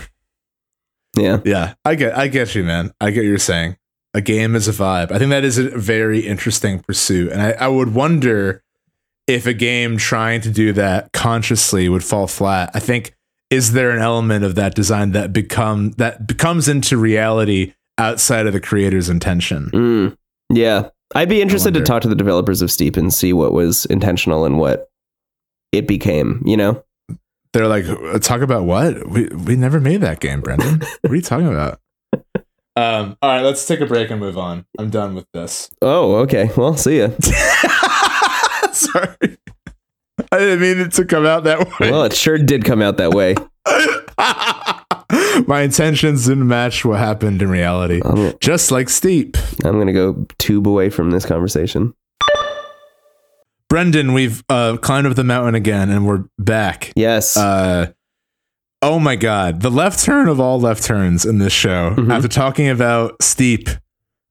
Yeah. 1.20 1.40
Yeah, 1.44 1.74
I 1.84 1.94
get 1.94 2.16
I 2.16 2.28
get 2.28 2.54
you, 2.54 2.62
man. 2.62 2.92
I 3.00 3.10
get 3.10 3.20
what 3.20 3.26
you're 3.26 3.38
saying. 3.38 3.76
A 4.14 4.20
game 4.20 4.54
is 4.54 4.68
a 4.68 4.72
vibe. 4.72 5.10
I 5.12 5.18
think 5.18 5.30
that 5.30 5.44
is 5.44 5.58
a 5.58 5.70
very 5.76 6.20
interesting 6.20 6.80
pursuit. 6.80 7.32
And 7.32 7.42
I, 7.42 7.50
I 7.52 7.68
would 7.68 7.92
wonder 7.94 8.62
if 9.26 9.46
a 9.46 9.52
game 9.54 9.96
trying 9.96 10.40
to 10.42 10.50
do 10.50 10.72
that 10.72 11.12
consciously 11.12 11.88
would 11.88 12.04
fall 12.04 12.26
flat. 12.26 12.70
I 12.74 12.80
think 12.80 13.14
is 13.50 13.72
there 13.72 13.90
an 13.90 14.00
element 14.00 14.44
of 14.44 14.54
that 14.56 14.74
design 14.74 15.12
that 15.12 15.32
become 15.32 15.92
that 15.92 16.26
becomes 16.26 16.68
into 16.68 16.96
reality 16.96 17.74
outside 17.98 18.46
of 18.46 18.52
the 18.52 18.60
creator's 18.60 19.08
intention? 19.08 19.70
Mm. 19.72 20.16
Yeah. 20.50 20.90
I'd 21.14 21.28
be 21.28 21.40
interested 21.40 21.74
to 21.74 21.82
talk 21.82 22.02
to 22.02 22.08
the 22.08 22.16
developers 22.16 22.62
of 22.62 22.70
Steep 22.70 22.96
and 22.96 23.14
see 23.14 23.32
what 23.32 23.52
was 23.52 23.86
intentional 23.86 24.44
and 24.44 24.58
what 24.58 24.88
it 25.70 25.86
became, 25.86 26.42
you 26.44 26.56
know? 26.56 26.82
They're 27.52 27.68
like, 27.68 27.86
"Uh, 27.86 28.18
talk 28.18 28.42
about 28.42 28.64
what? 28.64 29.08
We 29.08 29.28
we 29.28 29.56
never 29.56 29.80
made 29.80 30.00
that 30.02 30.20
game, 30.20 30.40
Brendan. 30.40 30.80
what 31.00 31.12
are 31.12 31.14
you 31.14 31.22
talking 31.22 31.48
about? 31.48 31.80
Um, 32.78 33.16
all 33.22 33.30
right, 33.30 33.40
let's 33.40 33.64
take 33.64 33.80
a 33.80 33.86
break 33.86 34.10
and 34.10 34.20
move 34.20 34.36
on. 34.36 34.66
I'm 34.78 34.90
done 34.90 35.14
with 35.14 35.24
this. 35.32 35.70
Oh, 35.80 36.16
okay. 36.16 36.50
Well, 36.58 36.76
see 36.76 36.98
ya. 36.98 37.08
Sorry. 38.92 39.38
I 40.32 40.38
didn't 40.38 40.60
mean 40.60 40.80
it 40.80 40.92
to 40.92 41.04
come 41.04 41.26
out 41.26 41.44
that 41.44 41.58
way. 41.80 41.90
Well, 41.90 42.04
it 42.04 42.14
sure 42.14 42.38
did 42.38 42.64
come 42.64 42.80
out 42.82 42.96
that 42.96 43.12
way. 43.12 43.34
My 45.46 45.60
intentions 45.60 46.26
didn't 46.26 46.48
match 46.48 46.84
what 46.84 46.98
happened 46.98 47.42
in 47.42 47.50
reality. 47.50 48.00
I'm, 48.04 48.32
Just 48.40 48.70
like 48.70 48.88
Steep. 48.88 49.36
I'm 49.64 49.78
gonna 49.78 49.92
go 49.92 50.26
tube 50.38 50.66
away 50.66 50.88
from 50.90 51.10
this 51.10 51.26
conversation. 51.26 51.94
Brendan, 53.68 54.12
we've 54.14 54.42
uh, 54.48 54.76
climbed 54.78 55.06
up 55.06 55.14
the 55.16 55.24
mountain 55.24 55.54
again 55.54 55.90
and 55.90 56.06
we're 56.06 56.24
back. 56.38 56.92
Yes. 56.96 57.36
Uh, 57.36 57.92
oh 58.80 58.98
my 58.98 59.16
God. 59.16 59.60
The 59.60 59.70
left 59.70 60.02
turn 60.04 60.28
of 60.28 60.40
all 60.40 60.58
left 60.60 60.84
turns 60.84 61.26
in 61.26 61.38
this 61.38 61.52
show. 61.52 61.90
Mhm. 61.96 62.12
After 62.12 62.28
talking 62.28 62.68
about 62.68 63.20
Steep, 63.22 63.68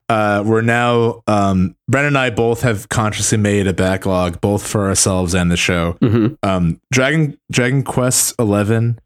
uh, 0.09 0.43
we're 0.45 0.61
now, 0.61 1.23
um, 1.27 1.75
Brendan 1.87 2.09
and 2.09 2.17
I 2.17 2.29
both 2.29 2.61
have 2.61 2.89
consciously 2.89 3.37
made 3.37 3.67
a 3.67 3.73
backlog, 3.73 4.39
both 4.41 4.65
for 4.65 4.87
ourselves 4.87 5.33
and 5.33 5.51
the 5.51 5.57
show. 5.57 5.93
hmm 6.01 6.27
um 6.43 6.79
dragon 6.91 7.37
dragon 7.51 7.83
quest 7.83 8.33
11 8.39 8.99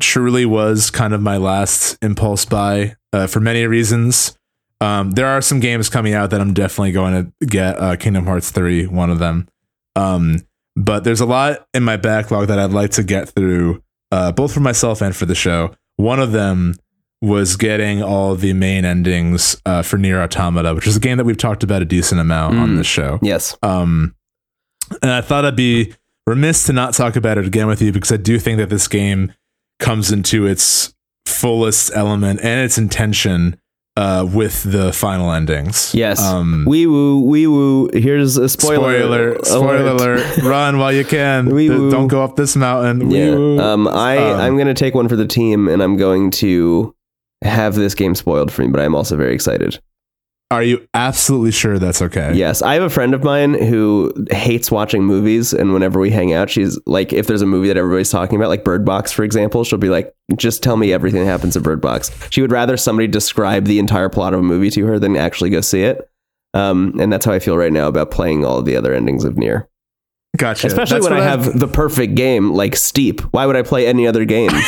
truly 0.00 0.46
was 0.46 0.90
kind 0.90 1.12
of 1.12 1.20
my 1.20 1.36
last 1.36 1.98
impulse 2.02 2.44
buy 2.44 2.94
uh, 3.12 3.26
for 3.26 3.40
many 3.40 3.66
reasons. 3.66 4.38
Um 4.80 5.10
there 5.12 5.26
are 5.26 5.40
some 5.42 5.60
games 5.60 5.88
coming 5.88 6.14
out 6.14 6.30
that 6.30 6.40
i'm 6.40 6.54
definitely 6.54 6.92
going 6.92 7.32
to 7.40 7.46
get 7.46 7.78
uh 7.80 7.96
kingdom 7.96 8.24
hearts 8.26 8.50
3 8.50 8.86
one 8.86 9.10
of 9.10 9.18
them. 9.18 9.48
Um 9.96 10.46
but 10.76 11.02
there's 11.02 11.20
a 11.20 11.26
lot 11.26 11.66
in 11.74 11.82
my 11.82 11.96
backlog 11.96 12.46
that 12.46 12.58
i'd 12.60 12.70
like 12.70 12.92
to 12.92 13.02
get 13.02 13.28
through 13.28 13.82
uh 14.12 14.30
both 14.32 14.52
for 14.54 14.60
myself 14.60 15.02
and 15.02 15.14
for 15.16 15.26
the 15.26 15.34
show. 15.34 15.74
One 15.96 16.20
of 16.20 16.30
them 16.32 16.74
was 17.20 17.56
getting 17.56 18.02
all 18.02 18.34
the 18.36 18.52
main 18.52 18.84
endings 18.84 19.60
uh, 19.66 19.82
for 19.82 19.96
Nier 19.98 20.20
Automata, 20.22 20.74
which 20.74 20.86
is 20.86 20.96
a 20.96 21.00
game 21.00 21.16
that 21.16 21.24
we've 21.24 21.36
talked 21.36 21.62
about 21.64 21.82
a 21.82 21.84
decent 21.84 22.20
amount 22.20 22.56
on 22.58 22.70
Mm. 22.70 22.76
this 22.78 22.86
show. 22.86 23.18
Yes. 23.22 23.56
Um, 23.62 24.14
and 25.02 25.10
I 25.10 25.20
thought 25.20 25.44
I'd 25.44 25.56
be 25.56 25.94
remiss 26.26 26.64
to 26.66 26.72
not 26.72 26.94
talk 26.94 27.16
about 27.16 27.36
it 27.38 27.46
again 27.46 27.66
with 27.66 27.82
you 27.82 27.90
because 27.92 28.12
I 28.12 28.16
do 28.18 28.38
think 28.38 28.58
that 28.58 28.68
this 28.70 28.86
game 28.86 29.32
comes 29.80 30.12
into 30.12 30.46
its 30.46 30.94
fullest 31.26 31.90
element 31.94 32.40
and 32.42 32.64
its 32.64 32.78
intention 32.78 33.58
uh, 33.96 34.24
with 34.32 34.62
the 34.62 34.92
final 34.92 35.32
endings. 35.32 35.92
Yes. 35.92 36.22
Um, 36.22 36.64
Wee 36.68 36.86
woo, 36.86 37.20
wee 37.20 37.48
woo. 37.48 37.90
Here's 37.92 38.36
a 38.36 38.48
spoiler. 38.48 38.96
spoiler, 39.00 39.38
spoiler 39.44 39.86
alert. 39.88 40.36
Run 40.44 40.78
while 40.78 40.92
you 40.92 41.04
can. 41.04 41.46
Wee 41.52 41.68
woo. 41.68 41.90
Don't 41.90 42.06
go 42.06 42.22
up 42.22 42.36
this 42.36 42.54
mountain. 42.54 43.10
Yeah. 43.10 43.32
Um, 43.72 43.88
I 43.88 44.18
Um, 44.18 44.40
I'm 44.40 44.56
gonna 44.56 44.72
take 44.72 44.94
one 44.94 45.08
for 45.08 45.16
the 45.16 45.26
team, 45.26 45.66
and 45.66 45.82
I'm 45.82 45.96
going 45.96 46.30
to 46.32 46.94
have 47.42 47.74
this 47.74 47.94
game 47.94 48.14
spoiled 48.14 48.52
for 48.52 48.62
me. 48.62 48.68
But 48.68 48.80
I'm 48.80 48.94
also 48.94 49.16
very 49.16 49.34
excited. 49.34 49.80
Are 50.50 50.62
you 50.62 50.88
absolutely 50.94 51.50
sure 51.50 51.78
that's 51.78 52.00
okay? 52.00 52.32
Yes, 52.32 52.62
I 52.62 52.72
have 52.72 52.82
a 52.82 52.88
friend 52.88 53.12
of 53.12 53.22
mine 53.22 53.52
who 53.52 54.14
hates 54.30 54.70
watching 54.70 55.04
movies, 55.04 55.52
and 55.52 55.74
whenever 55.74 56.00
we 56.00 56.10
hang 56.10 56.32
out, 56.32 56.48
she's 56.48 56.78
like, 56.86 57.12
if 57.12 57.26
there's 57.26 57.42
a 57.42 57.46
movie 57.46 57.68
that 57.68 57.76
everybody's 57.76 58.10
talking 58.10 58.36
about, 58.36 58.48
like 58.48 58.64
Bird 58.64 58.82
Box, 58.82 59.12
for 59.12 59.24
example, 59.24 59.62
she'll 59.62 59.78
be 59.78 59.90
like, 59.90 60.14
just 60.36 60.62
tell 60.62 60.78
me 60.78 60.90
everything 60.90 61.20
that 61.22 61.30
happens 61.30 61.54
in 61.54 61.62
Bird 61.62 61.82
Box. 61.82 62.10
She 62.30 62.40
would 62.40 62.50
rather 62.50 62.78
somebody 62.78 63.06
describe 63.06 63.66
the 63.66 63.78
entire 63.78 64.08
plot 64.08 64.32
of 64.32 64.40
a 64.40 64.42
movie 64.42 64.70
to 64.70 64.86
her 64.86 64.98
than 64.98 65.18
actually 65.18 65.50
go 65.50 65.60
see 65.60 65.82
it. 65.82 66.10
Um, 66.54 66.94
and 66.98 67.12
that's 67.12 67.26
how 67.26 67.32
I 67.32 67.40
feel 67.40 67.58
right 67.58 67.72
now 67.72 67.86
about 67.86 68.10
playing 68.10 68.46
all 68.46 68.58
of 68.58 68.64
the 68.64 68.74
other 68.74 68.94
endings 68.94 69.24
of 69.24 69.36
Nier. 69.36 69.68
Gotcha. 70.38 70.68
Especially 70.68 71.00
That's 71.00 71.10
when 71.10 71.12
I 71.12 71.36
what 71.36 71.46
have 71.46 71.58
the 71.58 71.68
perfect 71.68 72.14
game 72.14 72.52
like 72.52 72.76
Steep. 72.76 73.20
Why 73.32 73.44
would 73.44 73.56
I 73.56 73.62
play 73.62 73.86
any 73.86 74.06
other 74.06 74.24
game? 74.24 74.50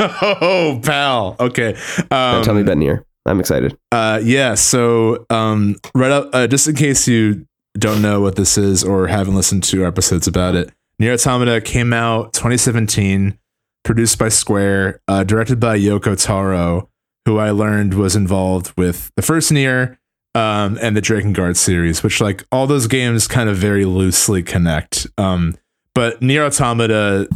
oh, 0.00 0.80
pal. 0.84 1.36
Okay. 1.40 1.74
Um, 2.10 2.42
tell 2.42 2.54
me 2.54 2.62
about 2.62 2.78
Nier. 2.78 3.04
I'm 3.26 3.40
excited. 3.40 3.76
Uh, 3.92 4.20
yeah. 4.22 4.54
So, 4.54 5.26
um, 5.30 5.76
right 5.94 6.10
up, 6.10 6.30
uh, 6.32 6.46
just 6.46 6.66
in 6.68 6.74
case 6.74 7.06
you 7.06 7.46
don't 7.78 8.02
know 8.02 8.20
what 8.20 8.36
this 8.36 8.58
is 8.58 8.82
or 8.82 9.06
haven't 9.06 9.34
listened 9.34 9.62
to 9.64 9.86
episodes 9.86 10.26
about 10.26 10.54
it, 10.54 10.72
Nier 10.98 11.14
Automata 11.14 11.60
came 11.60 11.92
out 11.92 12.32
2017, 12.32 13.38
produced 13.84 14.18
by 14.18 14.28
Square, 14.28 15.00
uh, 15.08 15.24
directed 15.24 15.60
by 15.60 15.78
Yoko 15.78 16.20
Taro, 16.22 16.88
who 17.24 17.38
I 17.38 17.50
learned 17.50 17.94
was 17.94 18.16
involved 18.16 18.72
with 18.76 19.10
the 19.16 19.22
first 19.22 19.52
Nier, 19.52 19.98
um, 20.34 20.78
and 20.80 20.96
the 20.96 21.00
Drakengard 21.00 21.56
series, 21.56 22.02
which 22.02 22.20
like 22.20 22.44
all 22.52 22.66
those 22.66 22.86
games 22.86 23.26
kind 23.26 23.48
of 23.48 23.56
very 23.56 23.84
loosely 23.84 24.42
connect. 24.42 25.06
Um, 25.18 25.56
but 25.94 26.22
Nier 26.22 26.44
Automata 26.44 27.28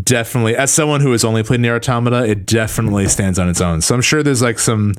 definitely, 0.00 0.56
as 0.56 0.72
someone 0.72 1.00
who 1.00 1.12
has 1.12 1.24
only 1.24 1.42
played 1.42 1.60
Nier 1.60 1.76
Automata, 1.76 2.24
it 2.24 2.46
definitely 2.46 3.08
stands 3.08 3.38
on 3.38 3.48
its 3.48 3.60
own. 3.60 3.80
So 3.80 3.94
I'm 3.94 4.00
sure 4.00 4.22
there's 4.22 4.42
like 4.42 4.58
some 4.58 4.94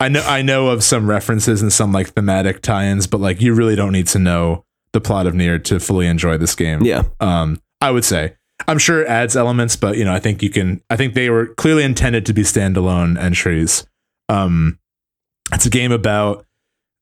I 0.00 0.08
know 0.08 0.22
I 0.26 0.42
know 0.42 0.68
of 0.68 0.82
some 0.82 1.08
references 1.08 1.62
and 1.62 1.72
some 1.72 1.92
like 1.92 2.08
thematic 2.14 2.60
tie-ins, 2.62 3.06
but 3.06 3.20
like 3.20 3.40
you 3.40 3.54
really 3.54 3.76
don't 3.76 3.92
need 3.92 4.08
to 4.08 4.18
know 4.18 4.64
the 4.92 5.00
plot 5.00 5.26
of 5.26 5.34
Nier 5.34 5.58
to 5.60 5.78
fully 5.78 6.06
enjoy 6.06 6.36
this 6.38 6.54
game. 6.54 6.82
Yeah. 6.82 7.04
Um, 7.20 7.60
I 7.80 7.90
would 7.90 8.04
say. 8.04 8.34
I'm 8.68 8.78
sure 8.78 9.02
it 9.02 9.08
adds 9.08 9.36
elements, 9.36 9.76
but 9.76 9.96
you 9.96 10.04
know, 10.04 10.12
I 10.12 10.18
think 10.18 10.42
you 10.42 10.50
can 10.50 10.82
I 10.90 10.96
think 10.96 11.14
they 11.14 11.30
were 11.30 11.54
clearly 11.54 11.84
intended 11.84 12.26
to 12.26 12.32
be 12.32 12.42
standalone 12.42 13.20
entries. 13.20 13.86
Um 14.28 14.78
it's 15.52 15.66
a 15.66 15.70
game 15.70 15.92
about 15.92 16.46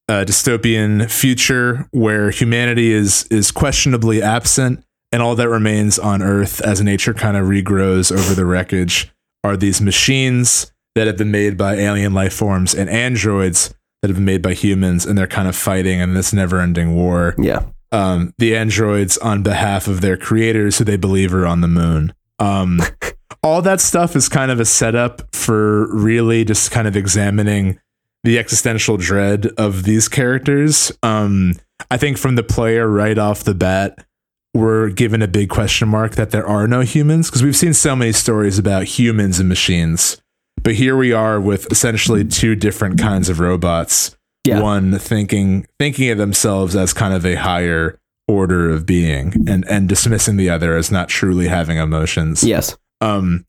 a 0.08 0.24
dystopian 0.24 1.10
future 1.10 1.88
where 1.92 2.30
humanity 2.30 2.92
is 2.92 3.24
is 3.30 3.50
questionably 3.50 4.22
absent 4.22 4.84
and 5.12 5.22
all 5.22 5.34
that 5.34 5.48
remains 5.48 5.98
on 5.98 6.22
earth 6.22 6.60
as 6.60 6.80
nature 6.80 7.14
kind 7.14 7.36
of 7.36 7.46
regrows 7.46 8.12
over 8.12 8.34
the 8.34 8.44
wreckage 8.46 9.12
are 9.42 9.56
these 9.56 9.80
machines 9.80 10.72
that 10.94 11.06
have 11.06 11.16
been 11.16 11.30
made 11.30 11.56
by 11.56 11.74
alien 11.74 12.12
life 12.12 12.32
forms 12.34 12.74
and 12.74 12.90
androids 12.90 13.74
that 14.02 14.08
have 14.08 14.16
been 14.16 14.24
made 14.24 14.42
by 14.42 14.54
humans 14.54 15.06
and 15.06 15.16
they're 15.16 15.26
kind 15.26 15.48
of 15.48 15.56
fighting 15.56 16.00
in 16.00 16.14
this 16.14 16.32
never-ending 16.32 16.94
war. 16.94 17.34
Yeah. 17.38 17.64
um, 17.92 18.32
the 18.38 18.56
androids 18.56 19.18
on 19.18 19.42
behalf 19.42 19.88
of 19.88 20.00
their 20.00 20.16
creators 20.16 20.78
who 20.78 20.84
they 20.84 20.96
believe 20.96 21.34
are 21.34 21.46
on 21.46 21.60
the 21.60 21.68
moon. 21.68 22.14
Um, 22.38 22.80
all 23.42 23.62
that 23.62 23.80
stuff 23.80 24.16
is 24.16 24.28
kind 24.28 24.50
of 24.50 24.60
a 24.60 24.64
setup 24.64 25.34
for 25.34 25.92
really 25.94 26.44
just 26.44 26.70
kind 26.70 26.86
of 26.86 26.96
examining 26.96 27.80
the 28.22 28.38
existential 28.38 28.96
dread 28.96 29.46
of 29.56 29.84
these 29.84 30.08
characters. 30.08 30.92
Um, 31.02 31.54
i 31.90 31.96
think 31.96 32.18
from 32.18 32.34
the 32.34 32.42
player 32.42 32.86
right 32.88 33.16
off 33.16 33.44
the 33.44 33.54
bat 33.54 34.06
we're 34.54 34.90
given 34.90 35.22
a 35.22 35.28
big 35.28 35.48
question 35.48 35.88
mark 35.88 36.16
that 36.16 36.30
there 36.30 36.46
are 36.46 36.66
no 36.66 36.80
humans 36.80 37.28
because 37.28 37.42
we've 37.42 37.56
seen 37.56 37.72
so 37.74 37.94
many 37.94 38.12
stories 38.12 38.58
about 38.58 38.84
humans 38.84 39.38
and 39.38 39.48
machines. 39.48 40.20
But 40.62 40.74
here 40.74 40.96
we 40.96 41.12
are 41.12 41.40
with 41.40 41.70
essentially 41.70 42.24
two 42.24 42.54
different 42.54 42.98
kinds 43.00 43.28
of 43.28 43.40
robots. 43.40 44.16
Yeah. 44.46 44.62
one 44.62 44.98
thinking 44.98 45.66
thinking 45.78 46.08
of 46.08 46.16
themselves 46.16 46.74
as 46.74 46.94
kind 46.94 47.12
of 47.12 47.26
a 47.26 47.34
higher 47.34 48.00
order 48.26 48.70
of 48.70 48.86
being 48.86 49.34
and 49.46 49.66
and 49.68 49.86
dismissing 49.86 50.38
the 50.38 50.48
other 50.48 50.76
as 50.78 50.90
not 50.90 51.10
truly 51.10 51.46
having 51.46 51.76
emotions. 51.76 52.42
Yes. 52.42 52.74
um 53.02 53.44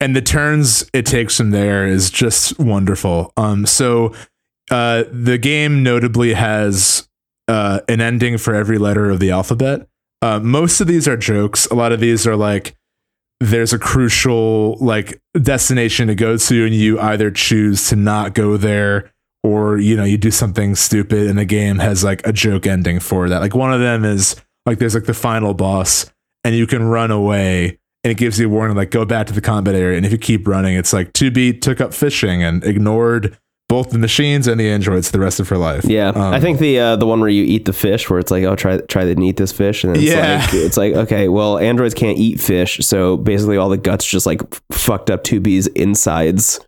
and 0.00 0.14
the 0.14 0.22
turns 0.22 0.88
it 0.92 1.06
takes 1.06 1.36
from 1.38 1.50
there 1.50 1.88
is 1.88 2.08
just 2.08 2.56
wonderful. 2.60 3.32
Um 3.36 3.66
so 3.66 4.14
uh 4.70 5.04
the 5.10 5.38
game 5.38 5.82
notably 5.82 6.34
has 6.34 7.08
uh 7.48 7.80
an 7.88 8.00
ending 8.00 8.38
for 8.38 8.54
every 8.54 8.78
letter 8.78 9.10
of 9.10 9.18
the 9.18 9.32
alphabet 9.32 9.88
uh 10.22 10.40
most 10.40 10.80
of 10.80 10.86
these 10.86 11.06
are 11.06 11.16
jokes. 11.16 11.66
A 11.66 11.74
lot 11.74 11.92
of 11.92 12.00
these 12.00 12.26
are 12.26 12.36
like 12.36 12.76
there's 13.40 13.72
a 13.72 13.78
crucial 13.78 14.76
like 14.80 15.20
destination 15.40 16.08
to 16.08 16.14
go 16.14 16.36
to 16.36 16.66
and 16.66 16.74
you 16.74 16.98
either 17.00 17.30
choose 17.30 17.88
to 17.88 17.96
not 17.96 18.34
go 18.34 18.56
there 18.56 19.12
or 19.44 19.78
you 19.78 19.96
know 19.96 20.04
you 20.04 20.18
do 20.18 20.30
something 20.30 20.74
stupid 20.74 21.28
and 21.28 21.38
the 21.38 21.44
game 21.44 21.78
has 21.78 22.02
like 22.02 22.26
a 22.26 22.32
joke 22.32 22.66
ending 22.66 22.98
for 22.98 23.28
that. 23.28 23.40
Like 23.40 23.54
one 23.54 23.72
of 23.72 23.80
them 23.80 24.04
is 24.04 24.36
like 24.66 24.78
there's 24.78 24.94
like 24.94 25.04
the 25.04 25.14
final 25.14 25.54
boss 25.54 26.10
and 26.44 26.54
you 26.54 26.66
can 26.66 26.82
run 26.82 27.10
away 27.10 27.78
and 28.02 28.10
it 28.10 28.16
gives 28.16 28.40
you 28.40 28.46
a 28.46 28.50
warning 28.50 28.76
like 28.76 28.90
go 28.90 29.04
back 29.04 29.28
to 29.28 29.32
the 29.32 29.40
combat 29.40 29.74
area. 29.74 29.96
And 29.96 30.04
if 30.04 30.12
you 30.12 30.18
keep 30.18 30.48
running 30.48 30.74
it's 30.74 30.92
like 30.92 31.12
to 31.14 31.30
be 31.30 31.52
took 31.52 31.80
up 31.80 31.94
fishing 31.94 32.42
and 32.42 32.64
ignored 32.64 33.38
both 33.68 33.90
the 33.90 33.98
machines 33.98 34.46
and 34.46 34.58
the 34.58 34.68
androids 34.68 35.10
the 35.10 35.20
rest 35.20 35.40
of 35.40 35.48
her 35.50 35.58
life 35.58 35.84
Yeah, 35.84 36.08
Um, 36.08 36.32
I 36.34 36.40
think 36.40 36.58
the 36.58 36.78
uh, 36.80 36.96
the 36.96 37.06
one 37.06 37.20
where 37.20 37.28
you 37.28 37.44
eat 37.44 37.64
the 37.66 37.72
fish, 37.72 38.08
where 38.08 38.18
it's 38.18 38.30
like, 38.30 38.44
oh, 38.44 38.56
try 38.56 38.78
try 38.78 39.04
to 39.12 39.20
eat 39.22 39.36
this 39.36 39.52
fish, 39.52 39.84
and 39.84 39.94
then 39.94 40.02
it's 40.02 40.10
Yeah. 40.12 40.40
like 40.40 40.54
it's 40.54 40.76
like 40.76 40.94
okay, 40.94 41.28
well, 41.28 41.58
androids 41.58 41.94
can't 41.94 42.18
eat 42.18 42.40
fish, 42.40 42.78
so 42.86 43.16
basically 43.18 43.56
all 43.58 43.68
the 43.68 43.76
guts 43.76 44.04
just 44.06 44.24
like 44.26 44.40
fucked 44.72 45.10
up 45.10 45.22
2B's 45.24 45.66
insides. 45.68 46.60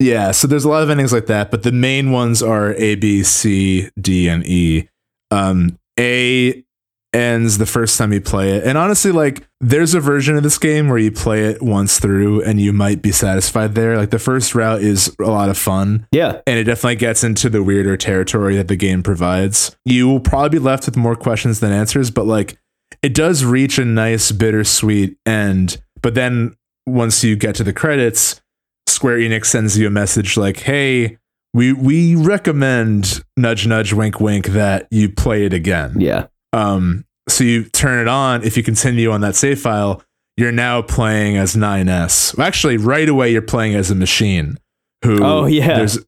Yeah, 0.00 0.32
so 0.32 0.48
there's 0.48 0.64
a 0.64 0.68
lot 0.68 0.82
of 0.82 0.90
endings 0.90 1.12
like 1.12 1.26
that, 1.26 1.52
but 1.52 1.62
the 1.62 1.70
main 1.70 2.10
ones 2.10 2.42
are 2.42 2.74
A, 2.74 2.96
B, 2.96 3.22
C, 3.22 3.88
D, 4.00 4.26
and 4.28 4.44
E. 4.44 4.88
Um, 5.30 5.78
a 6.00 6.64
ends 7.12 7.58
the 7.58 7.66
first 7.66 7.98
time 7.98 8.12
you 8.12 8.20
play 8.20 8.56
it, 8.56 8.64
and 8.64 8.78
honestly, 8.78 9.12
like 9.12 9.46
there's 9.60 9.94
a 9.94 10.00
version 10.00 10.36
of 10.36 10.42
this 10.42 10.58
game 10.58 10.88
where 10.88 10.98
you 10.98 11.12
play 11.12 11.44
it 11.44 11.62
once 11.62 12.00
through 12.00 12.42
and 12.42 12.60
you 12.60 12.72
might 12.72 13.00
be 13.02 13.12
satisfied 13.12 13.74
there. 13.74 13.96
Like 13.96 14.10
the 14.10 14.18
first 14.18 14.54
route 14.54 14.82
is 14.82 15.14
a 15.20 15.24
lot 15.30 15.48
of 15.48 15.56
fun, 15.58 16.06
Yeah, 16.12 16.40
and 16.46 16.58
it 16.58 16.64
definitely 16.64 16.96
gets 16.96 17.22
into 17.22 17.48
the 17.50 17.62
weirder 17.62 17.96
territory 17.96 18.56
that 18.56 18.68
the 18.68 18.76
game 18.76 19.02
provides. 19.02 19.76
You 19.84 20.08
will 20.08 20.20
probably 20.20 20.58
be 20.58 20.64
left 20.64 20.86
with 20.86 20.96
more 20.96 21.14
questions 21.16 21.60
than 21.60 21.72
answers, 21.72 22.10
but 22.10 22.26
like 22.26 22.58
it 23.02 23.14
does 23.14 23.44
reach 23.44 23.78
a 23.78 23.84
nice 23.84 24.32
bittersweet 24.32 25.16
end. 25.26 25.82
But 26.02 26.14
then 26.14 26.54
once 26.86 27.22
you 27.22 27.36
get 27.36 27.54
to 27.56 27.64
the 27.64 27.72
credits, 27.72 28.40
Square 28.88 29.18
Enix 29.18 29.46
sends 29.46 29.78
you 29.78 29.86
a 29.86 29.90
message 29.90 30.36
like, 30.36 30.58
"Hey, 30.60 31.18
we 31.54 31.72
we 31.72 32.16
recommend 32.16 33.22
nudge 33.36 33.66
nudge 33.66 33.92
wink 33.92 34.20
wink 34.20 34.46
that 34.48 34.88
you 34.90 35.08
play 35.08 35.44
it 35.46 35.52
again." 35.52 35.94
yeah, 35.98 36.26
Um 36.52 37.04
so 37.28 37.44
you 37.44 37.64
turn 37.64 38.00
it 38.00 38.08
on. 38.08 38.42
If 38.42 38.56
you 38.56 38.62
continue 38.62 39.10
on 39.12 39.20
that 39.20 39.36
save 39.36 39.60
file, 39.60 40.02
you're 40.36 40.50
now 40.52 40.82
playing 40.82 41.36
as 41.36 41.54
9S. 41.54 42.36
Well, 42.36 42.46
actually, 42.46 42.76
right 42.78 43.08
away 43.08 43.30
you're 43.30 43.42
playing 43.42 43.74
as 43.76 43.90
a 43.90 43.94
machine. 43.94 44.58
Who? 45.04 45.22
Oh, 45.22 45.46
yeah. 45.46 45.76
There's 45.76 45.98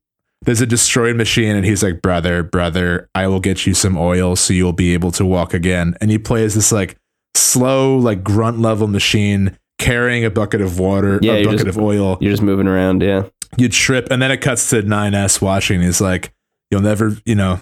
there's 0.42 0.60
a 0.60 0.66
destroyed 0.66 1.16
machine, 1.16 1.56
and 1.56 1.64
he's 1.64 1.82
like, 1.82 2.02
"Brother, 2.02 2.42
brother, 2.42 3.08
I 3.14 3.28
will 3.28 3.40
get 3.40 3.64
you 3.66 3.72
some 3.74 3.96
oil, 3.96 4.36
so 4.36 4.52
you'll 4.52 4.72
be 4.74 4.92
able 4.92 5.10
to 5.12 5.24
walk 5.24 5.54
again." 5.54 5.96
And 6.02 6.10
you 6.10 6.18
play 6.18 6.44
as 6.44 6.54
this 6.54 6.70
like 6.72 6.96
slow, 7.34 7.96
like 7.96 8.22
grunt 8.22 8.58
level 8.60 8.86
machine 8.86 9.56
carrying 9.78 10.24
a 10.24 10.30
bucket 10.30 10.60
of 10.60 10.78
water, 10.78 11.18
Yeah, 11.22 11.34
a 11.34 11.44
bucket 11.44 11.60
just- 11.66 11.78
of 11.78 11.82
oil. 11.82 12.18
You're 12.20 12.32
just 12.32 12.42
moving 12.42 12.66
around. 12.68 13.02
Yeah. 13.02 13.24
You 13.56 13.68
trip, 13.68 14.08
and 14.10 14.20
then 14.20 14.30
it 14.30 14.38
cuts 14.42 14.68
to 14.70 14.82
9S 14.82 15.40
watching. 15.40 15.80
He's 15.80 16.00
like, 16.00 16.32
"You'll 16.70 16.82
never, 16.82 17.16
you 17.24 17.36
know, 17.36 17.60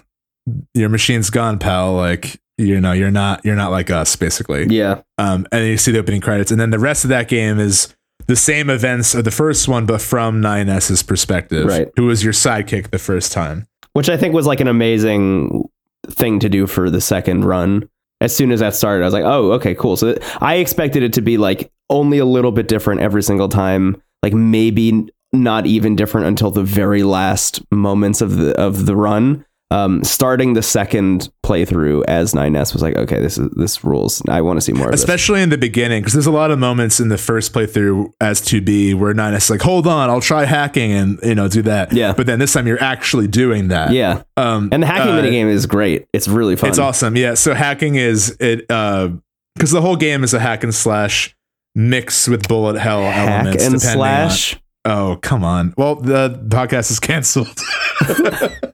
your 0.73 0.89
machine's 0.89 1.29
gone, 1.29 1.59
pal. 1.59 1.93
Like, 1.93 2.39
you 2.57 2.79
know, 2.79 2.91
you're 2.91 3.11
not, 3.11 3.43
you're 3.43 3.55
not 3.55 3.71
like 3.71 3.89
us, 3.89 4.15
basically." 4.15 4.67
Yeah. 4.67 5.01
Um, 5.17 5.47
and 5.51 5.63
then 5.63 5.69
you 5.71 5.77
see 5.77 5.91
the 5.91 5.99
opening 5.99 6.21
credits, 6.21 6.51
and 6.51 6.59
then 6.59 6.69
the 6.69 6.79
rest 6.79 7.03
of 7.03 7.09
that 7.09 7.27
game 7.27 7.59
is 7.59 7.95
the 8.27 8.35
same 8.35 8.69
events 8.69 9.15
of 9.15 9.23
the 9.23 9.31
first 9.31 9.67
one, 9.67 9.85
but 9.85 10.01
from 10.01 10.41
9S's 10.41 11.03
perspective. 11.03 11.65
Right. 11.65 11.89
Who 11.97 12.05
was 12.05 12.23
your 12.23 12.33
sidekick 12.33 12.91
the 12.91 12.99
first 12.99 13.31
time? 13.31 13.67
Which 13.93 14.09
I 14.09 14.17
think 14.17 14.33
was 14.33 14.47
like 14.47 14.59
an 14.59 14.67
amazing 14.67 15.69
thing 16.07 16.39
to 16.39 16.49
do 16.49 16.67
for 16.67 16.89
the 16.89 17.01
second 17.01 17.45
run. 17.45 17.89
As 18.21 18.35
soon 18.35 18.51
as 18.51 18.61
that 18.61 18.73
started, 18.75 19.03
I 19.03 19.07
was 19.07 19.13
like, 19.13 19.25
oh, 19.25 19.51
okay, 19.53 19.75
cool. 19.75 19.97
So 19.97 20.17
I 20.39 20.55
expected 20.55 21.03
it 21.03 21.13
to 21.13 21.21
be 21.21 21.37
like 21.37 21.71
only 21.89 22.17
a 22.17 22.25
little 22.25 22.51
bit 22.51 22.67
different 22.67 23.01
every 23.01 23.21
single 23.21 23.49
time. 23.49 24.01
Like 24.21 24.33
maybe 24.33 25.09
not 25.33 25.65
even 25.65 25.95
different 25.95 26.27
until 26.27 26.51
the 26.51 26.63
very 26.63 27.03
last 27.03 27.61
moments 27.71 28.21
of 28.21 28.37
the 28.37 28.57
of 28.59 28.85
the 28.85 28.95
run. 28.95 29.45
Um, 29.73 30.03
starting 30.03 30.53
the 30.53 30.61
second 30.61 31.31
playthrough 31.43 32.03
as 32.07 32.33
9S 32.33 32.73
was 32.73 32.83
like, 32.83 32.95
okay, 32.95 33.19
this 33.19 33.39
is 33.39 33.49
this 33.55 33.83
rules. 33.83 34.21
I 34.29 34.41
want 34.41 34.57
to 34.57 34.61
see 34.61 34.71
more. 34.71 34.91
Especially 34.91 35.41
in 35.41 35.49
the 35.49 35.57
beginning, 35.57 36.01
because 36.01 36.13
there's 36.13 36.27
a 36.27 36.31
lot 36.31 36.51
of 36.51 36.59
moments 36.59 36.99
in 36.99 37.07
the 37.09 37.17
first 37.17 37.53
playthrough 37.53 38.11
as 38.21 38.39
2B 38.41 38.93
where 38.93 39.15
9S 39.15 39.35
is 39.37 39.49
like, 39.49 39.61
hold 39.61 39.87
on, 39.87 40.11
I'll 40.11 40.21
try 40.21 40.45
hacking 40.45 40.91
and 40.91 41.19
you 41.23 41.33
know 41.33 41.47
do 41.47 41.63
that. 41.63 41.91
Yeah. 41.91 42.13
But 42.13 42.27
then 42.27 42.37
this 42.37 42.53
time 42.53 42.67
you're 42.67 42.81
actually 42.83 43.27
doing 43.27 43.69
that. 43.69 43.91
Yeah, 43.91 44.21
Um, 44.37 44.69
and 44.71 44.83
the 44.83 44.87
hacking 44.87 45.11
uh, 45.13 45.19
minigame 45.21 45.47
is 45.49 45.65
great. 45.65 46.07
It's 46.13 46.27
really 46.27 46.55
fun. 46.55 46.69
It's 46.69 46.77
awesome. 46.79 47.15
Yeah. 47.17 47.33
So 47.33 47.55
hacking 47.55 47.95
is 47.95 48.37
it 48.39 48.67
because 48.67 49.71
the 49.71 49.81
whole 49.81 49.95
game 49.95 50.23
is 50.23 50.35
a 50.35 50.39
hack 50.39 50.63
and 50.63 50.73
slash 50.75 51.35
mix 51.73 52.27
with 52.27 52.47
bullet 52.47 52.77
hell 52.79 53.01
Hack 53.01 53.45
elements. 53.45 53.63
and 53.65 53.73
depending 53.73 54.01
on- 54.01 54.29
slash. 54.29 54.59
Oh, 54.85 55.17
come 55.21 55.43
on. 55.45 55.73
Well, 55.77 55.95
the 55.95 56.29
podcast 56.49 56.91
is 56.91 56.99
canceled. 56.99 57.47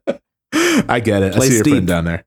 I 0.90 1.00
get 1.00 1.24
it. 1.24 1.34
I 1.34 1.38
Play 1.38 1.50
see 1.50 1.56
your 1.56 1.64
friend 1.66 1.88
down 1.88 2.06
there. 2.06 2.24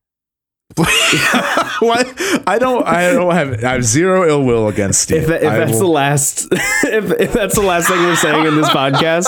what? 0.76 2.06
I 2.46 2.56
don't. 2.58 2.86
I 2.86 3.12
don't 3.12 3.34
have. 3.34 3.62
I 3.62 3.72
have 3.72 3.84
zero 3.84 4.26
ill 4.26 4.42
will 4.42 4.68
against 4.68 5.02
Steve. 5.02 5.24
if, 5.24 5.42
if 5.42 5.50
I 5.50 5.58
that's 5.58 5.78
the 5.78 5.86
last 5.86 6.48
if, 6.52 7.10
if 7.20 7.32
that's 7.34 7.54
the 7.54 7.62
last 7.62 7.88
thing 7.88 7.98
we're 7.98 8.16
saying 8.16 8.46
in 8.46 8.56
this 8.56 8.70
podcast 8.70 9.26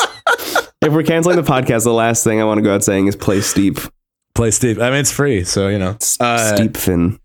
if 0.80 0.92
we're 0.92 1.02
canceling 1.02 1.36
the 1.36 1.42
podcast 1.42 1.84
the 1.84 1.92
last 1.92 2.24
thing 2.24 2.40
i 2.40 2.44
want 2.44 2.58
to 2.58 2.62
go 2.62 2.74
out 2.74 2.82
saying 2.82 3.08
is 3.08 3.16
play 3.16 3.40
steep 3.42 3.78
play 4.34 4.50
Steve. 4.50 4.80
I 4.80 4.88
mean, 4.90 5.00
it's 5.00 5.12
free, 5.12 5.44
so 5.44 5.68
you 5.68 5.78
know. 5.78 5.98
Uh, 6.18 6.56
steep 6.56 6.76
fin 6.78 7.18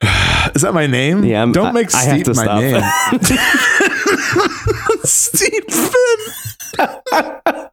Is 0.54 0.62
that 0.62 0.72
my 0.74 0.86
name? 0.86 1.24
yeah 1.24 1.42
I'm, 1.42 1.50
don't 1.52 1.66
I- 1.66 1.72
make 1.72 1.92
I, 1.94 2.02
have 2.04 2.14
Steve 2.14 2.24
to 2.26 2.34
my 2.34 2.44
stop 2.44 2.60
name. 2.60 2.82
Steve 5.04 5.64
Finn. 7.50 7.68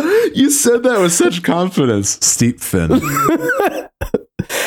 you 0.34 0.50
said 0.50 0.82
that 0.82 1.00
with 1.00 1.12
such 1.12 1.42
confidence. 1.42 2.18
Steep 2.24 2.60
fin. 2.60 2.92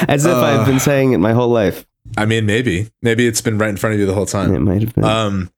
as 0.07 0.25
if 0.25 0.31
Uh. 0.33 0.41
i've 0.41 0.65
been 0.67 0.79
saying 0.79 1.13
it 1.13 1.17
my 1.17 1.33
whole 1.33 1.49
life 1.49 1.85
I 2.15 2.25
mean, 2.27 2.45
maybe. 2.45 2.89
Maybe 3.01 3.25
it's 3.25 3.41
been 3.41 3.57
right 3.57 3.69
in 3.69 3.77
front 3.77 3.95
of 3.95 3.99
you 3.99 4.05
the 4.05 4.13
whole 4.13 4.27
time. 4.27 4.53
it 4.53 4.59
might 4.59 4.81
have 4.83 4.93
been 4.93 5.03
Um, 5.03 5.51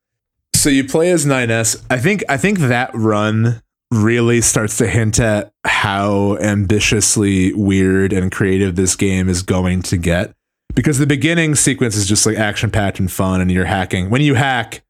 so 0.53 0.69
you 0.69 0.85
play 0.85 1.11
as 1.11 1.25
9S. 1.25 1.83
I 1.89 1.97
think 1.97 2.23
I 2.29 2.37
think 2.37 2.59
that 2.59 2.91
run 2.93 3.61
really 3.91 4.39
starts 4.39 4.77
to 4.77 4.87
hint 4.87 5.19
at 5.19 5.51
how 5.65 6.37
ambitiously 6.37 7.51
weird 7.53 8.13
and 8.13 8.31
creative 8.31 8.75
this 8.77 8.95
game 8.95 9.27
is 9.27 9.41
going 9.41 9.81
to 9.81 9.97
get. 9.97 10.33
Because 10.75 10.97
the 10.97 11.07
beginning 11.07 11.55
sequence 11.55 11.97
is 11.97 12.07
just 12.07 12.25
like 12.25 12.37
action 12.37 12.71
packed 12.71 12.99
and 12.99 13.11
fun, 13.11 13.41
and 13.41 13.51
you're 13.51 13.65
hacking. 13.65 14.09
When 14.09 14.21
you 14.21 14.35
hack, 14.35 14.81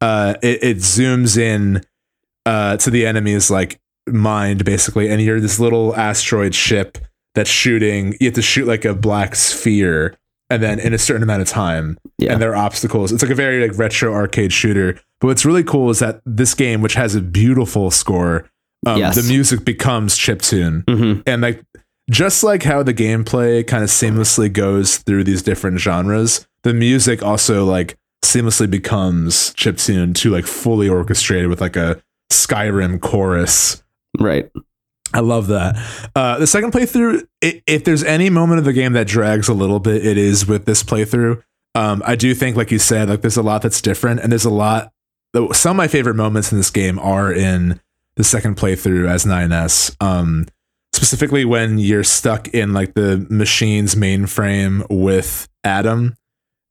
uh, 0.00 0.34
it, 0.42 0.62
it 0.62 0.76
zooms 0.78 1.36
in 1.36 1.82
uh, 2.46 2.78
to 2.78 2.90
the 2.90 3.04
enemies 3.04 3.50
like 3.50 3.78
mind 4.08 4.64
basically, 4.64 5.08
and 5.08 5.20
you're 5.20 5.40
this 5.40 5.58
little 5.60 5.94
asteroid 5.96 6.54
ship 6.54 6.98
that's 7.34 7.50
shooting. 7.50 8.14
You 8.20 8.26
have 8.26 8.34
to 8.34 8.42
shoot 8.42 8.66
like 8.66 8.84
a 8.84 8.94
black 8.94 9.34
sphere, 9.36 10.16
and 10.48 10.62
then 10.62 10.78
in 10.80 10.92
a 10.94 10.98
certain 10.98 11.22
amount 11.22 11.42
of 11.42 11.48
time 11.48 11.96
yeah 12.18 12.32
and 12.32 12.42
there 12.42 12.50
are 12.52 12.56
obstacles. 12.66 13.12
It's 13.12 13.22
like 13.22 13.30
a 13.32 13.36
very 13.36 13.66
like 13.66 13.78
retro 13.78 14.12
arcade 14.12 14.52
shooter. 14.52 14.98
But 15.20 15.28
what's 15.28 15.44
really 15.44 15.62
cool 15.64 15.90
is 15.90 15.98
that 16.00 16.20
this 16.26 16.54
game, 16.54 16.80
which 16.80 16.94
has 16.94 17.14
a 17.14 17.20
beautiful 17.20 17.90
score, 17.90 18.48
um, 18.86 18.98
Yes. 18.98 19.14
the 19.16 19.22
music 19.32 19.64
becomes 19.64 20.16
chiptune, 20.18 20.84
Mhm. 20.86 21.22
and 21.26 21.42
like 21.42 21.62
just 22.10 22.42
like 22.42 22.64
how 22.64 22.82
the 22.82 22.94
gameplay 22.94 23.64
kind 23.64 23.84
of 23.84 23.90
seamlessly 23.90 24.52
goes 24.52 24.96
through 24.98 25.22
these 25.24 25.42
different 25.42 25.78
genres, 25.78 26.46
the 26.64 26.74
music 26.74 27.22
also 27.22 27.64
like 27.64 27.96
seamlessly 28.24 28.68
becomes 28.68 29.54
chiptune 29.54 30.14
to 30.16 30.30
like 30.30 30.46
fully 30.46 30.88
orchestrated 30.88 31.48
with 31.48 31.60
like 31.60 31.76
a 31.76 32.02
Skyrim 32.32 33.00
chorus 33.00 33.82
right 34.18 34.50
I 35.12 35.18
love 35.20 35.48
that. 35.48 35.76
Uh, 36.14 36.38
the 36.38 36.46
second 36.46 36.72
playthrough, 36.72 37.26
i 37.42 37.60
if 37.66 37.82
there's 37.82 38.04
any 38.04 38.30
moment 38.30 38.60
of 38.60 38.64
the 38.64 38.72
game 38.72 38.92
that 38.92 39.08
drags 39.08 39.48
a 39.48 39.54
little 39.54 39.80
bit, 39.80 40.06
it 40.06 40.16
is 40.16 40.46
with 40.46 40.66
this 40.66 40.84
playthrough. 40.84 41.42
Um, 41.74 42.00
I 42.06 42.14
do 42.14 42.32
think, 42.32 42.56
like 42.56 42.70
you 42.70 42.78
said, 42.78 43.08
like 43.08 43.20
there's 43.20 43.36
a 43.36 43.42
lot 43.42 43.62
that's 43.62 43.80
different, 43.80 44.20
and 44.20 44.30
there's 44.30 44.44
a 44.44 44.50
lot. 44.50 44.92
Some 45.52 45.72
of 45.72 45.76
my 45.76 45.88
favorite 45.88 46.14
moments 46.14 46.52
in 46.52 46.58
this 46.58 46.70
game 46.70 46.96
are 47.00 47.32
in 47.32 47.80
the 48.14 48.22
second 48.22 48.56
playthrough 48.56 49.08
as 49.08 49.24
9S. 49.24 49.96
Um, 50.00 50.46
specifically 50.92 51.44
when 51.44 51.78
you're 51.80 52.04
stuck 52.04 52.46
in 52.48 52.72
like 52.72 52.94
the 52.94 53.26
machine's 53.30 53.96
mainframe 53.96 54.86
with 54.90 55.48
Adam, 55.64 56.14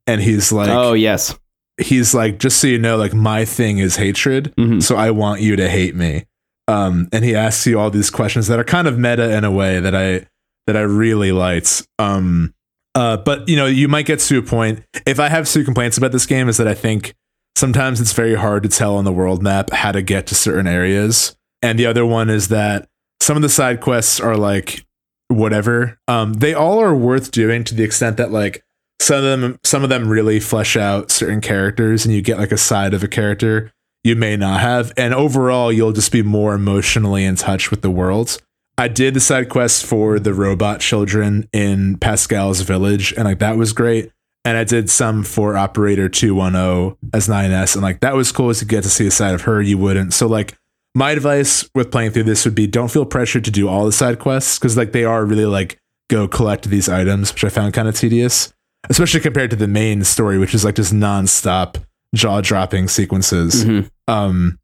and 0.08 0.22
he's 0.22 0.52
like, 0.54 0.70
oh 0.70 0.94
yes 0.94 1.38
he's 1.82 2.14
like, 2.14 2.40
just 2.40 2.60
so 2.60 2.68
you 2.68 2.78
know, 2.78 2.98
like 2.98 3.14
my 3.14 3.46
thing 3.46 3.78
is 3.78 3.96
hatred 3.96 4.54
Mhm. 4.58 4.84
so 4.84 4.96
I 4.98 5.12
want 5.12 5.42
you 5.42 5.56
to 5.56 5.70
hate 5.70 5.96
me. 5.96 6.26
Um, 6.70 7.09
and 7.11 7.26
he 7.26 7.36
asks 7.36 7.65
you 7.65 7.80
all 7.80 7.89
these 7.89 8.11
questions 8.11 8.45
that 8.45 8.59
are 8.59 8.63
kind 8.63 8.88
of 8.88 8.99
meta 8.99 9.36
in 9.36 9.43
a 9.43 9.49
way 9.49 9.80
that 9.80 9.95
I 9.95 10.28
that 10.67 10.78
I 10.78 10.82
really 10.82 11.32
liked. 11.32 11.88
Um, 11.97 12.53
uh, 12.93 13.17
but 13.17 13.49
you 13.49 13.55
know, 13.55 13.65
you 13.65 13.88
might 13.88 14.05
get 14.05 14.20
to 14.20 14.38
a 14.38 14.43
point. 14.43 14.84
If 15.07 15.20
I 15.20 15.30
have 15.30 15.49
two 15.49 15.63
complaints 15.63 15.97
about 15.97 16.11
this 16.11 16.28
game, 16.28 16.47
is 16.47 16.57
that 16.57 16.67
I 16.67 16.76
think 16.76 17.15
sometimes 17.55 17.99
it's 17.99 18.13
very 18.13 18.36
hard 18.36 18.61
to 18.63 18.70
tell 18.70 18.97
on 18.97 19.03
the 19.03 19.11
world 19.11 19.41
map 19.41 19.72
how 19.72 19.91
to 19.91 20.03
get 20.03 20.28
to 20.28 20.36
certain 20.36 20.67
areas, 20.67 21.36
and 21.63 21.80
the 21.80 21.88
other 21.88 22.05
one 22.05 22.30
is 22.30 22.49
that 22.49 22.88
some 23.20 23.36
of 23.36 23.41
the 23.41 23.49
side 23.49 23.82
quests 23.82 24.20
are 24.20 24.38
like 24.38 24.86
whatever. 25.28 25.97
Um, 26.07 26.34
they 26.34 26.53
all 26.53 26.80
are 26.80 26.95
worth 26.95 27.32
doing 27.32 27.63
to 27.63 27.74
the 27.74 27.84
extent 27.84 28.17
that 28.17 28.32
like 28.32 28.63
some 29.01 29.17
of 29.17 29.24
them 29.24 29.59
some 29.63 29.82
of 29.82 29.89
them 29.89 30.07
really 30.07 30.39
flesh 30.39 30.78
out 30.78 31.09
certain 31.09 31.41
characters, 31.41 32.05
and 32.05 32.13
you 32.13 32.22
get 32.22 32.38
like 32.38 32.51
a 32.51 32.57
side 32.57 32.93
of 32.93 33.03
a 33.03 33.07
character 33.07 33.72
you 34.04 34.16
may 34.16 34.38
not 34.38 34.60
have. 34.62 34.91
And 34.97 35.14
overall, 35.14 35.72
you'll 35.72 35.91
just 35.91 36.12
be 36.12 36.24
more 36.24 36.54
emotionally 36.54 37.26
in 37.26 37.36
touch 37.36 37.72
with 37.72 37.82
the 37.82 37.91
world. 37.91 38.38
I 38.78 38.88
did 38.88 39.14
the 39.14 39.20
side 39.20 39.50
quest 39.50 39.86
for 39.86 40.20
the 40.20 40.34
robot 40.34 40.80
children 40.80 41.50
in 41.52 41.97
Pascal's 41.97 42.62
village, 42.62 43.14
and 43.14 43.26
like 43.26 43.39
that 43.39 43.58
was 43.58 43.74
great. 43.74 44.12
And 44.45 44.58
I 44.58 44.64
did 44.64 44.89
some 44.89 45.24
for 45.24 45.58
Operator 45.58 46.08
210 46.08 46.97
as 47.14 47.28
9S, 47.28 47.76
and 47.76 47.84
like 47.84 48.00
that 48.00 48.16
was 48.16 48.32
cool 48.32 48.50
as 48.50 48.60
to 48.60 48.66
get 48.66 48.84
to 48.84 48.89
see 48.89 49.06
a 49.06 49.12
side 49.12 49.36
of 49.36 49.41
her 49.41 49.62
you 49.62 49.78
wouldn't. 49.78 50.14
So, 50.14 50.28
like, 50.28 50.56
my 50.95 51.12
advice 51.12 51.70
with 51.76 51.91
playing 51.91 52.12
through 52.12 52.24
this 52.24 52.45
would 52.45 52.56
be 52.56 52.68
don't 52.68 52.89
feel 52.89 53.06
pressured 53.06 53.43
to 53.45 53.52
do 53.52 53.68
all 53.68 53.86
the 53.86 53.91
side 53.91 54.18
quests 54.18 54.58
because, 54.58 54.78
like, 54.78 54.93
they 54.93 55.04
are 55.04 55.26
really 55.26 55.45
like 55.45 55.78
go 56.10 56.30
collect 56.30 56.70
these 56.70 56.88
items, 56.88 57.34
which 57.34 57.43
I 57.43 57.50
found 57.50 57.74
kind 57.74 57.89
of 57.89 57.95
tedious, 57.95 58.54
especially 58.89 59.20
compared 59.20 59.50
to 59.50 59.58
the 59.58 59.68
main 59.68 60.06
story, 60.06 60.38
which 60.38 60.56
is 60.56 60.64
like 60.64 60.76
just 60.76 60.93
nonstop 60.93 61.76
jaw 62.16 62.41
dropping 62.41 62.88
sequences. 62.88 63.66
Mhm. 63.66 63.89
Um, 64.07 64.57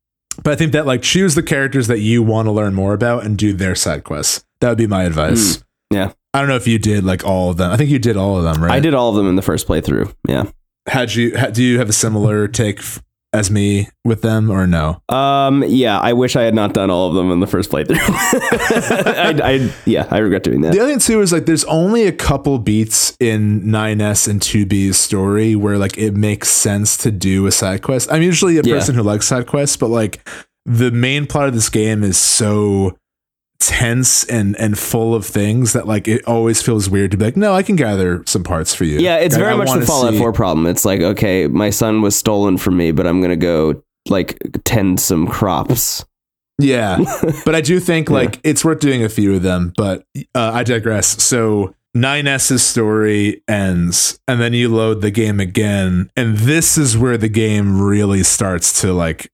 but 0.44 0.54
I 0.54 0.56
think 0.56 0.72
that 0.74 0.86
like 0.86 1.02
choose 1.02 1.36
the 1.36 1.44
characters 1.44 1.88
that 1.88 2.00
you 2.00 2.22
want 2.24 2.48
to 2.48 2.52
learn 2.52 2.74
more 2.74 2.94
about 2.94 3.24
and 3.26 3.38
do 3.38 3.54
their 3.54 3.76
side 3.76 4.04
quests. 4.04 4.44
That 4.60 4.70
would 4.70 4.78
be 4.78 4.88
my 4.88 5.04
advice. 5.04 5.58
Mm, 5.58 5.64
yeah. 5.92 6.12
I 6.34 6.40
don't 6.40 6.50
know 6.50 6.56
if 6.58 6.68
you 6.68 6.78
did 6.80 7.04
like 7.06 7.24
all 7.24 7.50
of 7.52 7.58
them. 7.58 7.72
I 7.72 7.78
think 7.78 7.90
you 7.90 8.00
did 8.00 8.18
all 8.18 8.38
of 8.38 8.44
them, 8.44 8.62
right? 8.64 8.74
i 8.74 8.80
did 8.82 8.94
all 8.94 9.10
of 9.10 9.16
them 9.16 9.28
in 9.30 9.36
the 9.36 9.42
first 9.42 9.68
playthrough 9.68 10.14
yeah 10.28 10.46
Had 10.88 11.16
you? 11.16 11.32
Had, 11.36 11.54
do 11.54 11.64
you 11.64 11.78
have 11.80 11.88
a 11.90 11.94
similar 11.94 12.48
take 12.50 12.82
as 13.36 13.52
me 13.52 13.90
with 14.04 14.22
them, 14.22 14.50
or 14.50 14.66
no? 14.68 15.02
um 15.10 15.64
yeah 15.68 16.00
i 16.00 16.14
wish 16.14 16.36
i 16.36 16.42
had 16.44 16.54
not 16.56 16.74
done 16.74 16.90
all 16.90 17.10
of 17.10 17.16
them 17.16 17.32
in 17.32 17.40
the 17.40 17.48
first 17.48 17.70
playthrough 17.72 17.98
I, 18.60 19.54
I 19.54 19.74
yeah 19.86 20.08
i 20.12 20.18
regret 20.18 20.44
doing 20.44 20.62
that 20.62 20.74
The 20.74 20.80
other 20.80 20.90
thing 20.92 21.00
too 21.00 21.22
is 21.22 21.32
like 21.32 21.46
there's 21.46 21.64
only 21.66 22.08
a 22.08 22.12
couple 22.12 22.58
beats 22.60 23.16
in 23.20 23.62
9S 23.64 24.28
and 24.28 24.40
2B's 24.42 24.98
story 24.98 25.56
where 25.56 25.78
like 25.78 25.98
it 25.98 26.16
makes 26.16 26.50
sense 26.50 26.98
to 26.98 27.12
do 27.12 27.46
a 27.48 27.52
side 27.52 27.82
quest. 27.82 28.12
I'm 28.12 28.22
usually 28.22 28.58
a 28.58 28.62
Yeah. 28.64 28.76
person 28.76 28.96
who 28.96 29.04
likes 29.04 29.28
side 29.28 29.48
quests, 29.48 29.78
but 29.78 29.90
like 29.90 30.28
the 30.66 30.92
main 30.92 31.26
plot 31.28 31.48
of 31.48 31.54
this 31.54 31.70
game 31.70 32.04
is 32.04 32.18
so 32.18 32.98
tense 33.60 34.24
and 34.26 34.56
and 34.60 34.78
full 34.78 35.16
of 35.16 35.26
things 35.26 35.74
that 35.74 35.88
like 35.88 36.08
it 36.08 36.24
always 36.26 36.62
feels 36.62 36.90
weird 36.90 37.12
to 37.12 37.18
be 37.18 37.26
like, 37.26 37.38
no, 37.38 37.54
I 37.54 37.64
can 37.64 37.76
gather 37.76 38.24
some 38.26 38.44
parts 38.44 38.74
for 38.76 38.84
you. 38.86 39.00
Yeah, 39.00 39.18
it's 39.18 39.36
Like, 39.36 39.42
very 39.44 39.54
I 39.54 39.58
much 39.58 39.80
the 39.80 39.86
Fallout 39.86 40.14
see- 40.14 40.20
4 40.20 40.34
problem. 40.34 40.66
It's 40.68 40.86
like, 40.86 41.02
okay, 41.02 41.48
my 41.48 41.70
son 41.70 42.02
was 42.02 42.16
stolen 42.16 42.58
from 42.58 42.78
me, 42.78 42.92
but 42.92 43.08
I'm 43.08 43.22
gonna 43.22 43.36
go 43.36 43.82
like 44.08 44.38
tend 44.66 45.00
some 45.00 45.28
crops. 45.28 46.06
Yeah, 46.60 47.00
but 47.46 47.56
I 47.56 47.62
do 47.62 47.80
think 47.80 48.10
Yeah. 48.10 48.16
like 48.16 48.40
it's 48.44 48.64
worth 48.64 48.80
doing 48.80 49.04
a 49.04 49.10
few 49.10 49.36
of 49.36 49.42
them. 49.42 49.74
But 49.76 50.06
uh, 50.36 50.52
I 50.54 50.64
digress. 50.64 51.22
So 51.24 51.76
9s's 51.98 52.62
story 52.64 53.42
ends, 53.48 54.20
and 54.28 54.40
then 54.42 54.54
you 54.54 54.68
load 54.70 55.02
the 55.02 55.12
game 55.12 55.40
again, 55.40 56.10
and 56.16 56.38
this 56.38 56.78
is 56.78 56.98
where 56.98 57.18
the 57.18 57.30
game 57.30 57.82
really 57.82 58.22
starts 58.24 58.82
to 58.82 58.94
like, 58.94 59.32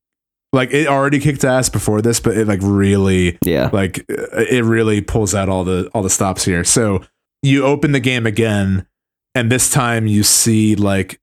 like 0.54 0.72
it 0.74 0.88
already 0.88 1.20
kicked 1.20 1.44
ass 1.44 1.70
before 1.70 2.02
this, 2.02 2.20
but 2.20 2.38
it 2.38 2.48
like 2.48 2.60
really 2.62 3.38
Yeah. 3.46 3.70
like 3.72 4.06
uh, 4.10 4.44
it 4.50 4.64
really 4.66 5.02
pulls 5.02 5.34
out 5.36 5.50
all 5.50 5.64
the 5.64 5.90
all 5.94 6.04
the 6.04 6.10
stops 6.10 6.44
here. 6.46 6.64
So 6.64 7.04
you 7.42 7.64
open 7.66 7.92
the 7.92 8.00
game 8.00 8.26
again 8.26 8.86
and 9.34 9.52
this 9.52 9.70
time 9.70 10.08
you 10.08 10.24
see 10.24 10.76
like 10.76 11.20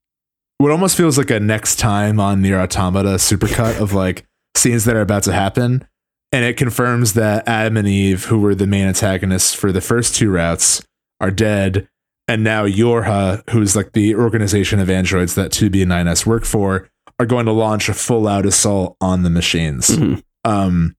what 0.57 0.71
almost 0.71 0.97
feels 0.97 1.17
like 1.17 1.29
a 1.29 1.39
next 1.39 1.77
time 1.77 2.19
on 2.19 2.41
Nier 2.41 2.59
Automata 2.59 3.15
supercut 3.15 3.79
of 3.79 3.93
like 3.93 4.25
scenes 4.57 4.85
that 4.85 4.95
are 4.95 5.01
about 5.01 5.23
to 5.23 5.31
happen. 5.33 5.87
And 6.31 6.43
it 6.45 6.57
confirms 6.57 7.13
that 7.13 7.47
adam 7.47 7.77
and 7.77 7.87
eve 7.87 8.25
who 8.25 8.39
were 8.39 8.53
the 8.55 8.67
main 8.67 8.85
antagonists 8.87 9.53
for 9.53 9.71
the 9.71 9.81
first 9.81 10.15
two 10.15 10.29
routes 10.31 10.83
are 11.21 11.31
dead. 11.31 11.87
And 12.27 12.43
now 12.43 12.65
YoRHa 12.65 13.49
who's 13.51 13.75
like 13.75 13.93
the 13.93 14.13
organization 14.15 14.79
of 14.79 14.89
androids 14.89 15.35
that 15.35 15.51
2b 15.51 15.81
and 15.83 15.91
9s 15.91 16.25
work 16.25 16.45
for 16.45 16.89
are 17.19 17.25
going 17.25 17.45
to 17.45 17.51
launch 17.51 17.89
a 17.89 17.93
full-out 17.93 18.45
assault 18.45 18.95
on 19.01 19.23
the 19.23 19.29
machines 19.29 19.89
Mhm. 19.89 20.21
um 20.45 20.95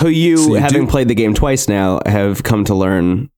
Who 0.00 0.08
you, 0.08 0.36
So 0.38 0.54
you 0.54 0.60
having 0.60 0.86
do- 0.86 0.90
played 0.90 1.08
the 1.08 1.14
game 1.14 1.34
twice 1.34 1.68
now, 1.68 2.00
have 2.06 2.42
come 2.42 2.64
to 2.64 2.74
learn 2.74 3.28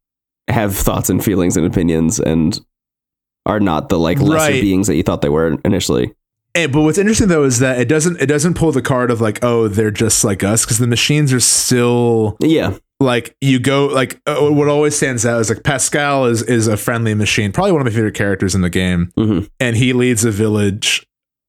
have 0.49 0.77
thoughts 0.77 1.09
and 1.11 1.25
feelings 1.25 1.57
and 1.57 1.67
opinions 1.67 2.21
and 2.21 2.61
are 3.47 3.59
not 3.61 3.89
the 3.89 3.99
like 3.99 4.21
lesser 4.21 4.53
Right. 4.53 4.63
beings 4.63 4.87
that 4.87 4.95
you 4.97 5.03
thought 5.03 5.21
they 5.23 5.29
were 5.31 5.59
initially. 5.65 6.13
And, 6.55 6.71
but 6.71 6.83
what's 6.83 6.99
interesting 6.99 7.29
though 7.29 7.43
is 7.45 7.59
that 7.59 7.81
it 7.81 7.89
doesn't 7.89 8.21
it 8.21 8.27
doesn't 8.27 8.55
pull 8.55 8.71
the 8.71 8.83
card 8.83 9.11
of 9.11 9.21
like 9.21 9.43
oh 9.43 9.67
they're 9.69 9.91
just 9.91 10.23
like 10.23 10.45
us 10.45 10.65
because 10.65 10.79
the 10.79 10.87
machines 10.87 11.33
are 11.33 11.41
still 11.41 12.37
Yeah. 12.41 12.75
like 13.01 13.35
you 13.41 13.59
go 13.59 13.87
like 13.87 14.21
uh, 14.27 14.37
what 14.51 14.69
always 14.69 14.95
stands 14.95 15.27
out 15.27 15.41
is 15.41 15.49
like 15.49 15.65
Pascal 15.65 16.27
is 16.27 16.43
is 16.43 16.69
a 16.69 16.77
friendly 16.77 17.15
machine 17.15 17.51
probably 17.51 17.73
one 17.73 17.81
of 17.81 17.87
my 17.87 17.91
favorite 17.93 18.15
characters 18.15 18.55
in 18.55 18.61
the 18.61 18.71
game 18.71 19.11
Mhm. 19.19 19.49
and 19.59 19.77
he 19.77 19.93
leads 19.93 20.25
a 20.25 20.31
village 20.31 21.05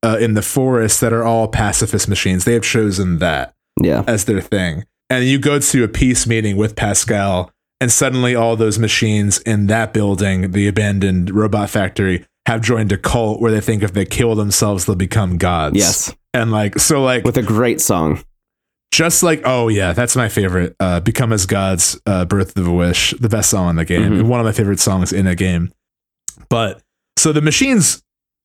uh, 0.05 0.17
in 0.19 0.33
the 0.35 0.41
forest 0.41 1.01
that 1.01 1.11
are 1.11 1.23
all 1.23 1.47
pacifist 1.47 2.07
machines 2.07 2.45
they 2.45 2.53
have 2.53 2.63
chosen 2.63 3.17
that 3.19 3.53
Yeah. 3.81 4.03
as 4.07 4.25
their 4.25 4.41
thing 4.41 4.85
and 5.09 5.25
you 5.25 5.37
go 5.39 5.59
to 5.59 5.83
a 5.83 5.87
peace 5.87 6.25
meeting 6.27 6.55
with 6.57 6.75
Pascal 6.75 7.51
and 7.81 7.91
suddenly 7.91 8.33
all 8.35 8.55
those 8.55 8.79
machines 8.79 9.39
in 9.39 9.67
that 9.67 9.93
building 9.93 10.51
the 10.51 10.67
abandoned 10.67 11.29
robot 11.31 11.69
factory 11.69 12.25
have 12.45 12.61
joined 12.61 12.91
a 12.91 12.97
cult 12.97 13.41
where 13.41 13.51
they 13.51 13.59
think 13.61 13.83
if 13.83 13.93
they 13.93 14.05
kill 14.05 14.35
themselves 14.35 14.85
they'll 14.85 14.95
become 14.95 15.37
gods 15.37 15.75
Yes. 15.77 16.13
and 16.33 16.51
like 16.51 16.79
so 16.79 17.03
like 17.03 17.23
With 17.25 17.37
a 17.37 17.43
great 17.43 17.81
song. 17.81 18.23
just 18.93 19.23
like 19.23 19.41
oh 19.45 19.67
yeah 19.67 19.91
that's 19.93 20.15
my 20.15 20.29
favorite 20.29 20.75
uh 20.79 20.99
become 21.01 21.33
as 21.33 21.45
gods 21.45 21.99
uh 22.05 22.23
birth 22.25 22.55
of 22.57 22.67
a 22.67 22.71
wish 22.71 23.13
the 23.19 23.27
best 23.29 23.49
song 23.49 23.71
in 23.71 23.75
the 23.75 23.85
game 23.85 24.11
Mhm. 24.11 24.23
one 24.27 24.39
of 24.39 24.45
my 24.45 24.51
favorite 24.53 24.79
songs 24.79 25.11
in 25.11 25.27
a 25.27 25.35
game 25.35 25.71
but 26.49 26.81
so 27.17 27.33
the 27.33 27.41
machines 27.41 28.01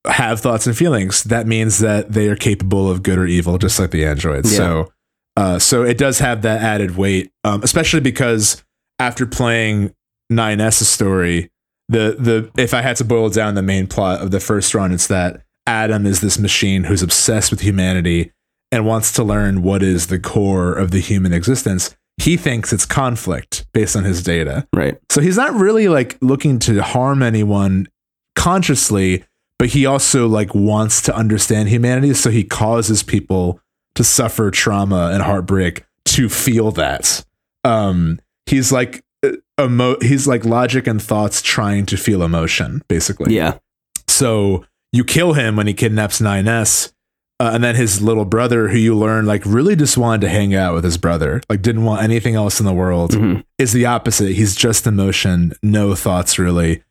have 0.07 0.41
thoughts 0.41 0.67
and 0.67 0.77
feelings 0.77 1.25
that 1.25 1.47
means 1.47 1.79
that 1.81 2.13
they 2.13 2.29
are 2.29 2.37
capable 2.37 2.91
of 2.91 3.03
good 3.03 3.19
or 3.19 3.27
evil 3.27 3.59
just 3.59 3.79
like 3.79 3.91
the 3.91 4.05
androids 4.05 4.51
Yeah. 4.53 4.57
so 4.59 4.93
uh 5.37 5.59
so 5.59 5.83
it 5.83 5.99
does 5.99 6.19
have 6.21 6.43
that 6.43 6.63
added 6.63 6.97
weight 6.97 7.31
um 7.45 7.63
especially 7.63 8.01
because 8.01 8.65
after 8.99 9.27
playing 9.27 9.95
9s's 10.33 10.89
story 10.89 11.51
the 11.89 12.17
the 12.19 12.51
if 12.63 12.73
i 12.73 12.81
had 12.81 12.97
to 12.97 13.05
boil 13.05 13.29
down 13.29 13.55
the 13.57 13.63
main 13.63 13.87
plot 13.87 14.23
of 14.23 14.31
the 14.31 14.41
first 14.41 14.75
run 14.75 14.91
it's 14.93 15.07
that 15.09 15.43
adam 15.67 16.07
is 16.07 16.21
this 16.23 16.39
machine 16.39 16.85
who's 16.85 17.03
obsessed 17.03 17.51
with 17.51 17.61
humanity 17.61 18.33
and 18.73 18.87
wants 18.87 19.13
to 19.13 19.23
learn 19.23 19.63
what 19.63 19.83
is 19.83 20.07
the 20.07 20.19
core 20.19 20.73
of 20.73 20.93
the 20.93 21.01
human 21.01 21.33
existence 21.35 21.95
he 22.23 22.37
thinks 22.37 22.73
it's 22.73 22.87
conflict 22.87 23.67
based 23.75 23.97
on 23.97 24.05
his 24.05 24.23
data 24.23 24.67
Right. 24.75 24.99
so 25.11 25.21
he's 25.21 25.37
not 25.37 25.53
really 25.55 25.89
like 25.89 26.17
looking 26.23 26.59
to 26.61 26.83
harm 26.83 27.23
anyone 27.23 27.89
consciously 28.35 29.25
but 29.61 29.69
he 29.69 29.87
also 29.87 30.27
like 30.27 30.53
wants 30.55 31.01
to 31.03 31.15
understand 31.15 31.69
humanity 31.69 32.13
so 32.15 32.31
he 32.31 32.43
causes 32.43 33.05
people 33.05 33.61
to 33.95 34.03
suffer 34.03 34.51
trauma 34.51 35.11
and 35.13 35.23
heartbreak 35.23 35.85
to 36.07 36.29
feel 36.29 36.73
that 36.73 37.25
um 37.65 38.19
he's 38.47 38.73
like 38.73 39.05
uh, 39.25 39.31
emo- 39.61 40.01
he's 40.01 40.27
like 40.27 40.45
logic 40.45 40.87
and 40.89 41.01
thoughts 41.03 41.43
trying 41.43 41.87
to 41.87 41.97
feel 41.97 42.23
emotion 42.23 42.83
basically 42.89 43.37
Yeah. 43.37 43.59
so 44.09 44.65
you 44.93 45.05
kill 45.05 45.35
him 45.35 45.55
when 45.55 45.69
he 45.69 45.75
kidnaps 45.75 46.21
9S. 46.21 46.93
Uh, 47.39 47.53
and 47.55 47.65
then 47.65 47.75
his 47.75 48.03
little 48.03 48.27
brother, 48.27 48.69
who 48.69 48.77
you 48.77 48.95
learn 48.95 49.25
like 49.25 49.43
really 49.47 49.75
just 49.75 49.97
wanted 49.97 50.21
to 50.21 50.29
hang 50.29 50.55
out 50.55 50.75
with 50.75 50.85
his 50.85 50.99
brother, 50.99 51.41
like 51.49 51.63
didn't 51.63 51.85
want 51.85 52.03
anything 52.03 52.35
else 52.35 52.61
in 52.61 52.67
the 52.67 52.73
world, 52.75 53.13
Mhm. 53.13 53.43
is 53.57 53.73
the 53.73 53.87
opposite. 53.87 54.33
He's 54.35 54.55
just 54.55 54.87
emotion, 54.87 55.55
no 55.63 55.95
thoughts 55.95 56.39
really. 56.39 56.83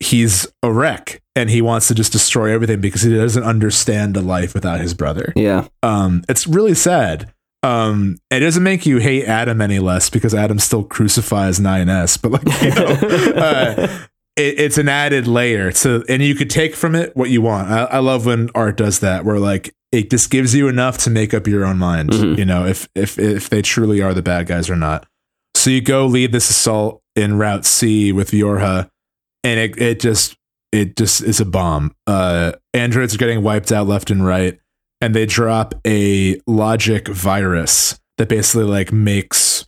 He's 0.00 0.46
a 0.62 0.72
wreck 0.72 1.22
and 1.36 1.50
he 1.50 1.60
wants 1.62 1.88
to 1.88 1.94
just 1.94 2.12
destroy 2.12 2.52
everything 2.52 2.80
because 2.80 3.02
he 3.02 3.14
doesn't 3.14 3.42
understand 3.44 4.16
a 4.16 4.20
life 4.22 4.54
without 4.54 4.80
his 4.80 4.94
brother. 4.94 5.32
Yeah. 5.36 5.68
Um, 5.82 6.24
it's 6.28 6.46
really 6.46 6.74
sad. 6.74 7.32
Um, 7.62 8.16
it 8.30 8.40
doesn't 8.40 8.62
make 8.62 8.86
you 8.86 8.96
hate 8.98 9.26
Adam 9.26 9.60
any 9.60 9.78
less 9.78 10.08
because 10.08 10.34
Adam 10.34 10.58
still 10.58 10.82
crucifies 10.82 11.60
9S, 11.60 12.20
but 12.22 12.30
like, 12.32 12.62
you 12.62 12.70
know, 12.70 12.86
uh, 13.42 13.88
it, 14.36 14.58
it's 14.58 14.78
an 14.78 14.88
added 14.88 15.26
layer 15.26 15.70
to, 15.70 16.02
and 16.08 16.22
you 16.22 16.34
could 16.34 16.48
take 16.48 16.74
from 16.74 16.94
it 16.94 17.14
what 17.14 17.28
you 17.28 17.42
want. 17.42 17.70
I, 17.70 17.84
I 17.84 17.98
love 17.98 18.24
when 18.24 18.48
art 18.54 18.78
does 18.78 19.00
that, 19.00 19.26
where 19.26 19.38
like 19.38 19.74
it 19.92 20.08
just 20.08 20.30
gives 20.30 20.54
you 20.54 20.68
enough 20.68 20.96
to 20.98 21.10
make 21.10 21.34
up 21.34 21.46
your 21.46 21.66
own 21.66 21.76
mind. 21.76 22.10
Mhm. 22.10 22.38
You 22.38 22.46
know, 22.46 22.64
if 22.64 22.88
if 22.94 23.18
if 23.18 23.50
they 23.50 23.60
truly 23.60 24.00
are 24.00 24.14
the 24.14 24.22
bad 24.22 24.46
guys 24.46 24.70
or 24.70 24.76
not. 24.76 25.06
So 25.54 25.68
you 25.68 25.82
go 25.82 26.06
lead 26.06 26.32
this 26.32 26.48
assault 26.48 27.02
in 27.16 27.36
Route 27.36 27.66
C 27.66 28.12
with 28.12 28.30
YoRHa, 28.30 28.88
and 29.44 29.60
it 29.60 29.80
it 29.80 30.00
just 30.00 30.36
it 30.72 30.96
just 30.96 31.22
is 31.22 31.40
a 31.40 31.44
bomb. 31.44 31.94
Uh, 32.06 32.52
androids 32.74 33.14
are 33.14 33.18
getting 33.18 33.42
wiped 33.42 33.72
out 33.72 33.86
left 33.86 34.10
and 34.10 34.24
right, 34.24 34.58
and 35.00 35.14
they 35.14 35.26
drop 35.26 35.74
a 35.86 36.40
logic 36.46 37.08
virus 37.08 37.98
that 38.18 38.28
basically 38.28 38.64
like 38.64 38.92
makes 38.92 39.66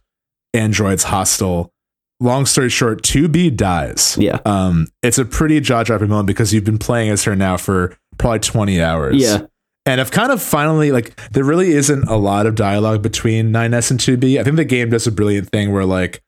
androids 0.54 1.04
hostile. 1.04 1.72
Long 2.20 2.46
story 2.46 2.68
short, 2.68 3.02
2B 3.02 3.56
dies. 3.56 4.16
Yeah. 4.16 4.38
Um, 4.44 4.86
it's 5.02 5.18
a 5.18 5.24
pretty 5.24 5.58
jaw 5.60 5.82
dropping 5.82 6.08
moment 6.08 6.28
because 6.28 6.54
you've 6.54 6.64
been 6.64 6.78
playing 6.78 7.10
as 7.10 7.24
her 7.24 7.34
now 7.34 7.56
for 7.56 7.96
probably 8.16 8.38
20 8.38 8.80
hours. 8.80 9.16
Yeah. 9.16 9.46
And 9.86 10.00
I've 10.00 10.12
kind 10.12 10.30
of 10.30 10.40
finally 10.40 10.92
like 10.92 11.16
there 11.32 11.42
really 11.42 11.72
isn't 11.72 12.04
a 12.04 12.14
lot 12.14 12.46
of 12.46 12.54
dialogue 12.54 13.02
between 13.02 13.50
9S 13.50 13.90
and 13.90 13.98
2B. 13.98 14.38
I 14.38 14.44
think 14.44 14.54
the 14.54 14.64
game 14.64 14.90
does 14.90 15.08
a 15.08 15.10
brilliant 15.10 15.48
thing 15.50 15.72
where 15.72 15.84
like 15.84 16.22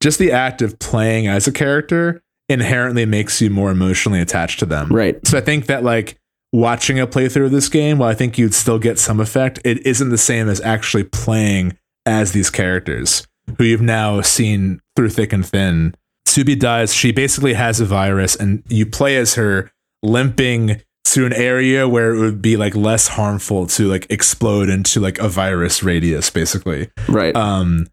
just 0.00 0.18
the 0.18 0.32
act 0.32 0.60
of 0.60 0.78
playing 0.78 1.26
as 1.26 1.46
a 1.46 1.52
character 1.52 2.22
inherently 2.48 3.04
makes 3.06 3.40
you 3.40 3.50
more 3.50 3.70
emotionally 3.70 4.20
attached 4.20 4.58
to 4.60 4.66
them. 4.66 4.88
Right. 4.90 5.24
So 5.26 5.36
I 5.38 5.40
think 5.40 5.66
that 5.66 5.84
like 5.84 6.16
watching 6.52 6.98
a 6.98 7.06
playthrough 7.06 7.46
of 7.46 7.50
this 7.50 7.68
game, 7.68 7.98
while 7.98 8.08
I 8.08 8.14
think 8.14 8.38
you'd 8.38 8.54
still 8.54 8.78
get 8.78 8.98
some 8.98 9.20
effect, 9.20 9.58
it 9.64 9.86
isn't 9.86 10.08
the 10.10 10.18
same 10.18 10.48
as 10.48 10.60
actually 10.62 11.04
playing 11.04 11.76
as 12.06 12.32
these 12.32 12.48
characters 12.50 13.26
who 13.58 13.64
you've 13.64 13.82
now 13.82 14.20
seen 14.22 14.80
through 14.96 15.10
thick 15.10 15.32
and 15.32 15.44
thin. 15.46 15.94
2B 16.26 16.58
dies. 16.58 16.94
She 16.94 17.12
basically 17.12 17.54
has 17.54 17.80
a 17.80 17.84
virus, 17.86 18.36
and 18.36 18.62
you 18.68 18.84
play 18.86 19.16
as 19.16 19.34
her 19.34 19.70
limping 20.02 20.80
to 21.06 21.24
an 21.26 21.32
area 21.32 21.88
where 21.88 22.14
it 22.14 22.18
would 22.18 22.42
be 22.42 22.56
like 22.58 22.74
less 22.76 23.08
harmful 23.08 23.66
to 23.66 23.88
like 23.88 24.06
explode 24.10 24.68
into 24.68 25.00
like 25.00 25.18
a 25.18 25.28
virus 25.28 25.82
radius, 25.82 26.28
basically 26.30 26.90
Right. 27.08 27.34
um 27.34 27.86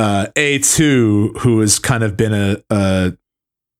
uh 0.00 0.26
A2 0.36 1.38
who 1.38 1.60
has 1.60 1.78
kind 1.78 2.02
of 2.02 2.16
been 2.16 2.34
a 2.34 2.56
a, 2.70 3.12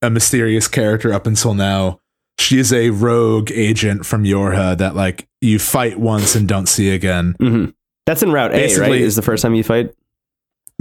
a 0.01 0.09
mysterious 0.09 0.67
character 0.67 1.13
up 1.13 1.25
until 1.27 1.53
now 1.53 1.99
she 2.37 2.57
is 2.57 2.71
a 2.71 2.89
rogue 2.91 3.51
agent 3.51 4.05
from 4.05 4.23
YoRHa 4.23 4.77
that 4.77 4.95
like 4.95 5.27
you 5.41 5.59
fight 5.59 5.99
once 5.99 6.35
and 6.35 6.47
don't 6.47 6.67
see 6.67 6.89
again 6.89 7.35
hmm 7.39 7.65
That's 8.05 8.23
in 8.23 8.31
Route 8.31 8.51
A, 8.51 8.53
right? 8.55 8.61
Basically- 8.67 9.03
Is 9.03 9.15
the 9.15 9.21
first 9.21 9.41
time 9.43 9.55
you 9.55 9.63
fight? 9.63 9.93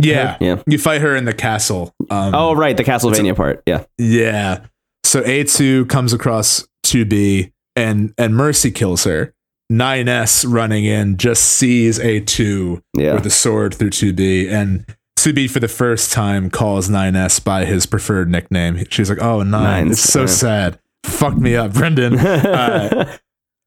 yeah 0.01 0.37
Yeah. 0.41 0.63
you 0.67 0.79
fight 0.79 1.01
her 1.01 1.17
in 1.17 1.25
the 1.25 1.33
castle 1.35 1.93
um 2.11 2.35
Oh, 2.35 2.55
right. 2.55 2.77
The 2.77 2.85
Castlevania 2.85 3.35
part. 3.35 3.63
Yeah. 3.67 3.85
yeah 3.99 4.67
so 5.05 5.23
A2 5.23 5.89
comes 5.89 6.13
across 6.13 6.67
2B 6.87 7.51
and 7.75 8.15
and 8.19 8.37
Mercy 8.37 8.71
kills 8.71 9.05
her 9.05 9.35
9S 9.73 10.45
running 10.49 10.85
in 10.85 11.17
just 11.17 11.45
sees 11.45 11.99
A2 11.99 12.81
Yeah. 12.97 13.15
with 13.15 13.27
a 13.27 13.31
sword 13.31 13.75
through 13.75 13.91
2B. 13.91 14.51
And 14.51 14.87
2B 15.25 15.51
for 15.51 15.61
the 15.61 15.69
first 15.69 16.13
time 16.13 16.51
calls 16.51 16.89
9S 16.89 17.43
by 17.45 17.65
his 17.65 17.87
preferred 17.87 18.31
nickname. 18.31 18.85
She's 18.91 19.09
like, 19.11 19.21
oh, 19.23 19.43
9. 19.43 19.51
Nines, 19.51 19.93
It's 19.93 20.03
so 20.13 20.21
yeah. 20.21 20.27
sad. 20.27 20.79
Fucked 21.05 21.39
me 21.39 21.57
up, 21.57 21.73
Brendan. 21.73 22.19
Uh, 22.19 23.17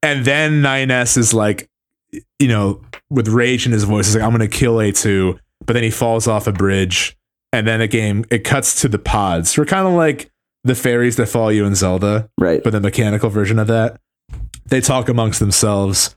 and 0.03 0.25
then 0.25 0.61
9S 0.63 1.17
is 1.17 1.33
like, 1.33 1.69
you 2.39 2.47
know, 2.47 2.81
with 3.09 3.27
rage 3.27 3.65
in 3.65 3.71
his 3.71 3.83
voice, 3.83 4.07
he's 4.07 4.15
like, 4.15 4.23
I'm 4.23 4.35
going 4.35 4.47
to 4.47 4.47
kill 4.57 4.75
A2. 4.77 5.37
But 5.65 5.73
then 5.73 5.83
he 5.83 5.91
falls 5.91 6.27
off 6.27 6.47
a 6.47 6.51
bridge 6.51 7.15
and 7.53 7.67
then 7.67 7.79
the 7.79 7.87
game 7.87 8.25
it 8.31 8.39
cuts 8.43 8.81
to 8.81 8.87
the 8.87 8.97
pods. 8.97 9.55
We're 9.57 9.65
kind 9.65 9.87
of 9.87 9.93
like 9.93 10.31
the 10.63 10.73
fairies 10.75 11.17
that 11.17 11.27
follow 11.27 11.49
you 11.49 11.65
in 11.65 11.75
Zelda, 11.75 12.29
Right. 12.37 12.63
but 12.63 12.71
the 12.71 12.79
mechanical 12.81 13.29
version 13.29 13.59
of 13.59 13.67
that. 13.67 13.99
They 14.65 14.81
talk 14.81 15.09
amongst 15.09 15.39
themselves, 15.39 16.15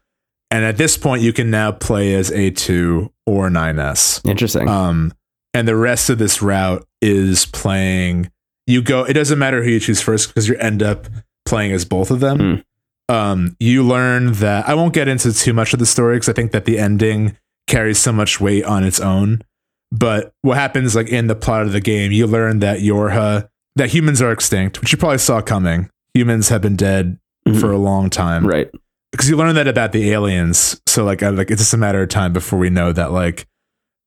and 0.51 0.65
at 0.65 0.77
this 0.77 0.97
point, 0.97 1.23
you 1.23 1.33
can 1.33 1.51
now 1.51 1.73
play 1.73 2.15
as 2.15 2.31
A2 2.31 3.11
or 3.27 3.49
9S. 3.51 4.21
Interesting. 4.29 4.69
Um, 4.69 5.13
and 5.55 5.67
the 5.69 5.77
rest 5.77 6.11
of 6.11 6.19
this 6.19 6.43
route 6.43 6.85
is 7.01 7.47
playing. 7.47 8.31
You 8.67 8.83
go. 8.83 9.05
It 9.05 9.13
doesn't 9.15 9.39
matter 9.39 9.63
who 9.63 9.71
you 9.71 9.81
choose 9.81 10.01
first 10.03 10.29
because 10.29 10.49
you 10.49 10.57
end 10.57 10.83
up 10.83 11.07
playing 11.47 11.73
as 11.73 11.85
both 11.85 12.11
of 12.11 12.21
them. 12.21 12.39
Hmm. 12.39 13.15
Um, 13.15 13.57
you 13.61 13.83
learn 13.83 14.33
that 14.35 14.67
I 14.69 14.75
won't 14.75 14.95
get 14.95 15.09
into 15.09 15.33
too 15.33 15.53
much 15.53 15.73
of 15.75 15.79
the 15.79 15.87
story 15.87 16.17
because 16.17 16.31
I 16.31 16.33
think 16.33 16.53
that 16.53 16.65
the 16.65 16.79
ending 16.79 17.37
carries 17.67 17.99
so 17.99 18.13
much 18.13 18.41
weight 18.41 18.65
on 18.65 18.83
its 18.85 18.99
own. 19.01 19.43
But 19.93 20.33
what 20.43 20.57
happens, 20.57 20.97
like 20.97 21.09
in 21.09 21.27
the 21.27 21.35
plot 21.37 21.63
of 21.63 21.73
the 21.73 21.81
game, 21.81 22.11
you 22.13 22.27
learn 22.27 22.61
that 22.61 22.79
YoRHa, 22.81 23.49
that 23.77 23.91
humans 23.91 24.23
are 24.23 24.33
extinct, 24.33 24.81
which 24.81 24.91
you 24.93 24.99
probably 24.99 25.19
saw 25.19 25.41
coming. 25.43 25.91
Humans 26.15 26.49
have 26.49 26.63
been 26.63 26.77
dead 26.77 27.19
Mhm. 27.47 27.61
for 27.61 27.71
a 27.71 27.77
long 27.79 28.09
time 28.09 28.47
right. 28.47 28.71
because 29.13 29.29
you 29.29 29.37
learn 29.37 29.55
that 29.57 29.69
about 29.69 29.93
the 29.93 30.11
aliens. 30.13 30.81
So 30.87 31.05
like, 31.05 31.23
I, 31.23 31.29
like 31.29 31.51
it's 31.51 31.61
just 31.61 31.75
a 31.75 31.77
matter 31.77 32.03
of 32.03 32.09
time 32.09 32.33
before 32.33 32.59
we 32.59 32.71
know 32.71 32.91
that 32.93 33.13
like 33.13 33.47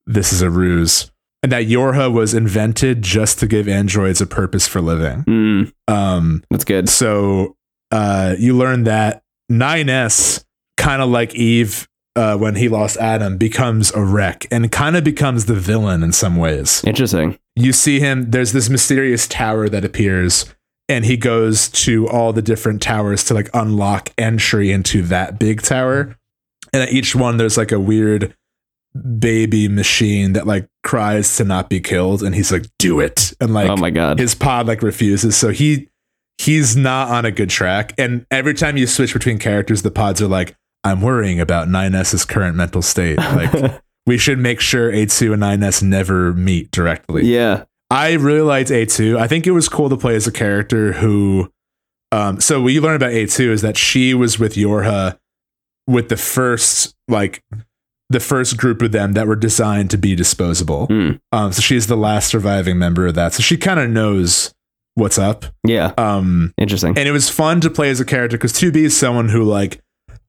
this 0.07 0.33
is 0.33 0.41
a 0.41 0.49
ruse, 0.49 1.11
and 1.43 1.51
that 1.51 1.65
YoRHa 1.67 2.11
was 2.11 2.33
invented 2.33 3.01
just 3.01 3.39
to 3.39 3.47
give 3.47 3.67
androids 3.67 4.21
a 4.21 4.25
purpose 4.25 4.67
for 4.67 4.81
living. 4.81 5.23
Mm, 5.23 5.71
Um, 5.87 6.43
that's 6.49 6.65
good. 6.65 6.89
so 6.89 7.55
uh, 7.91 8.35
you 8.37 8.55
learn 8.57 8.83
that 8.85 9.21
9S, 9.51 10.43
kind 10.77 11.01
of 11.01 11.09
like 11.09 11.33
Eve 11.35 11.87
uh, 12.15 12.35
when 12.37 12.55
he 12.55 12.67
lost 12.67 12.97
Adam, 12.97 13.37
becomes 13.37 13.91
a 13.93 14.03
wreck 14.03 14.45
and 14.51 14.71
kind 14.71 14.95
of 14.97 15.03
becomes 15.03 15.45
the 15.45 15.53
villain 15.53 16.03
in 16.03 16.11
some 16.11 16.35
ways 16.35 16.83
Interesting. 16.85 17.37
you 17.55 17.71
see 17.71 17.99
him 17.99 18.31
there's 18.31 18.51
this 18.53 18.69
mysterious 18.69 19.27
tower 19.27 19.69
that 19.69 19.85
appears 19.85 20.45
and 20.89 21.05
he 21.05 21.15
goes 21.17 21.67
to 21.69 22.07
all 22.09 22.33
the 22.33 22.41
different 22.41 22.81
towers 22.81 23.23
to 23.25 23.33
like 23.33 23.49
unlock 23.53 24.09
entry 24.17 24.71
into 24.71 25.01
that 25.03 25.37
big 25.37 25.61
tower 25.61 26.15
and 26.73 26.81
at 26.83 26.91
each 26.91 27.15
one 27.15 27.37
there's 27.37 27.57
like 27.57 27.71
a 27.71 27.79
weird 27.79 28.35
baby 29.19 29.67
machine 29.67 30.33
that 30.33 30.47
like 30.47 30.67
cries 30.83 31.37
to 31.37 31.43
not 31.43 31.69
be 31.69 31.79
killed 31.79 32.23
and 32.23 32.35
he's 32.35 32.51
like 32.51 32.65
do 32.79 32.99
it 32.99 33.33
and 33.39 33.53
like 33.53 33.69
oh 33.69 33.75
my 33.75 33.89
god. 33.89 34.19
his 34.19 34.35
pod 34.35 34.67
like 34.67 34.81
refuses 34.81 35.35
so 35.35 35.49
he 35.49 35.89
he's 36.37 36.75
not 36.75 37.09
on 37.09 37.25
a 37.25 37.31
good 37.31 37.49
track 37.49 37.93
and 37.97 38.25
every 38.31 38.53
time 38.53 38.77
you 38.77 38.87
switch 38.87 39.13
between 39.13 39.37
characters 39.37 39.81
the 39.81 39.91
pods 39.91 40.21
are 40.21 40.27
like 40.27 40.55
i'm 40.83 41.01
worrying 41.01 41.39
about 41.39 41.67
9s's 41.67 42.25
current 42.25 42.55
mental 42.55 42.81
state 42.81 43.17
like 43.17 43.81
we 44.05 44.17
should 44.17 44.39
make 44.39 44.59
sure 44.59 44.91
a2 44.91 45.33
and 45.33 45.43
9s 45.43 45.83
never 45.83 46.33
meet 46.33 46.71
directly 46.71 47.25
yeah. 47.25 47.65
I 47.89 48.13
really 48.13 48.41
liked 48.41 48.69
A2. 48.69 49.17
I 49.17 49.27
think 49.27 49.47
it 49.47 49.51
was 49.51 49.69
cool 49.69 49.89
to 49.89 49.97
play 49.97 50.15
as 50.15 50.27
a 50.27 50.31
character 50.31 50.93
who 50.93 51.51
um 52.11 52.39
so 52.39 52.61
what 52.61 52.73
you 52.73 52.81
learn 52.81 52.95
about 52.95 53.11
A2 53.11 53.49
is 53.49 53.61
that 53.61 53.77
she 53.77 54.13
was 54.13 54.39
with 54.39 54.55
YoRHa 54.55 55.17
with 55.87 56.09
the 56.09 56.17
first 56.17 56.95
like 57.07 57.43
the 58.09 58.19
first 58.19 58.55
group 58.57 58.81
of 58.81 58.91
them 58.93 59.13
that 59.13 59.27
were 59.27 59.35
designed 59.35 59.89
to 59.91 59.97
be 59.97 60.15
disposable. 60.15 60.87
Mm, 60.87 61.19
Um 61.31 61.51
so 61.51 61.61
she's 61.61 61.87
the 61.87 61.97
last 61.97 62.29
surviving 62.29 62.77
member 62.79 63.05
of 63.07 63.15
that. 63.15 63.33
So 63.33 63.41
she 63.41 63.57
kind 63.57 63.79
of 63.79 63.89
knows 63.89 64.53
what's 64.95 65.17
up. 65.19 65.45
yeah. 65.65 65.93
Um 65.97 66.53
Interesting. 66.57 66.97
and 66.97 67.07
it 67.07 67.11
was 67.11 67.29
fun 67.29 67.61
to 67.61 67.69
play 67.69 67.89
as 67.89 67.99
a 67.99 68.05
character 68.05 68.37
cuz 68.37 68.53
2B 68.53 68.77
is 68.77 68.95
someone 68.97 69.29
who 69.29 69.43
like 69.43 69.81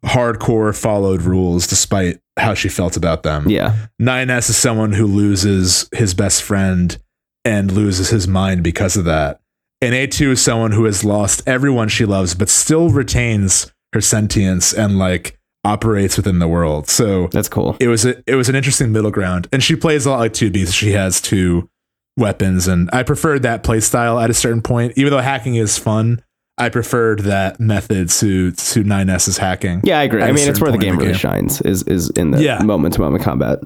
hardcore 0.04 0.76
followed 0.76 1.22
rules 1.22 1.66
despite 1.66 2.20
how 2.38 2.54
she 2.54 2.68
felt 2.68 2.96
about 2.96 3.22
them. 3.22 3.48
yeah. 3.48 3.86
9S 4.00 4.50
is 4.50 4.56
someone 4.56 4.92
who 4.92 5.06
loses 5.06 5.88
his 5.92 6.14
best 6.14 6.42
friend 6.42 6.98
and 7.44 7.72
loses 7.72 8.10
his 8.10 8.28
mind 8.28 8.62
because 8.62 8.96
of 8.96 9.04
that. 9.06 9.40
And 9.80 9.94
A2 9.94 10.32
is 10.32 10.42
someone 10.42 10.72
who 10.72 10.84
has 10.84 11.04
lost 11.04 11.42
everyone 11.46 11.88
she 11.88 12.04
loves, 12.04 12.34
but 12.34 12.48
still 12.48 12.90
retains 12.90 13.72
her 13.92 14.00
sentience 14.00 14.72
and 14.72 14.98
like 14.98 15.37
operates 15.64 16.16
within 16.16 16.38
the 16.38 16.48
world. 16.48 16.88
So 16.88 17.26
That's 17.28 17.48
cool. 17.48 17.76
it 17.80 17.88
was 17.88 18.04
a, 18.04 18.22
it 18.26 18.34
was 18.36 18.48
an 18.48 18.54
interesting 18.54 18.92
middle 18.92 19.10
ground. 19.10 19.48
And 19.52 19.62
she 19.62 19.76
plays 19.76 20.06
a 20.06 20.10
lot 20.10 20.20
like 20.20 20.32
2B. 20.32 20.66
So 20.66 20.72
she 20.72 20.92
has 20.92 21.20
two 21.20 21.68
weapons. 22.16 22.66
And 22.68 22.88
I 22.92 23.02
preferred 23.02 23.42
that 23.42 23.62
play 23.62 23.80
style 23.80 24.18
at 24.18 24.30
a 24.30 24.34
certain 24.34 24.62
point. 24.62 24.94
Even 24.96 25.10
though 25.12 25.20
hacking 25.20 25.56
is 25.56 25.76
fun, 25.78 26.22
I 26.56 26.68
preferred 26.70 27.20
that 27.20 27.60
method 27.60 28.08
to 28.10 28.50
to 28.50 28.82
9S's 28.82 29.38
hacking. 29.38 29.80
Yeah, 29.84 30.00
I 30.00 30.02
agree. 30.04 30.22
I 30.22 30.32
mean, 30.32 30.48
it's 30.48 30.60
where 30.60 30.72
the 30.72 30.78
game 30.78 30.94
the 30.96 31.00
really 31.02 31.12
game. 31.12 31.18
shines 31.18 31.60
is 31.60 31.82
is 31.84 32.10
in 32.10 32.32
the 32.32 32.42
Yeah. 32.42 32.60
moment 32.62 32.94
to 32.94 33.00
moment 33.00 33.22
combat. 33.22 33.60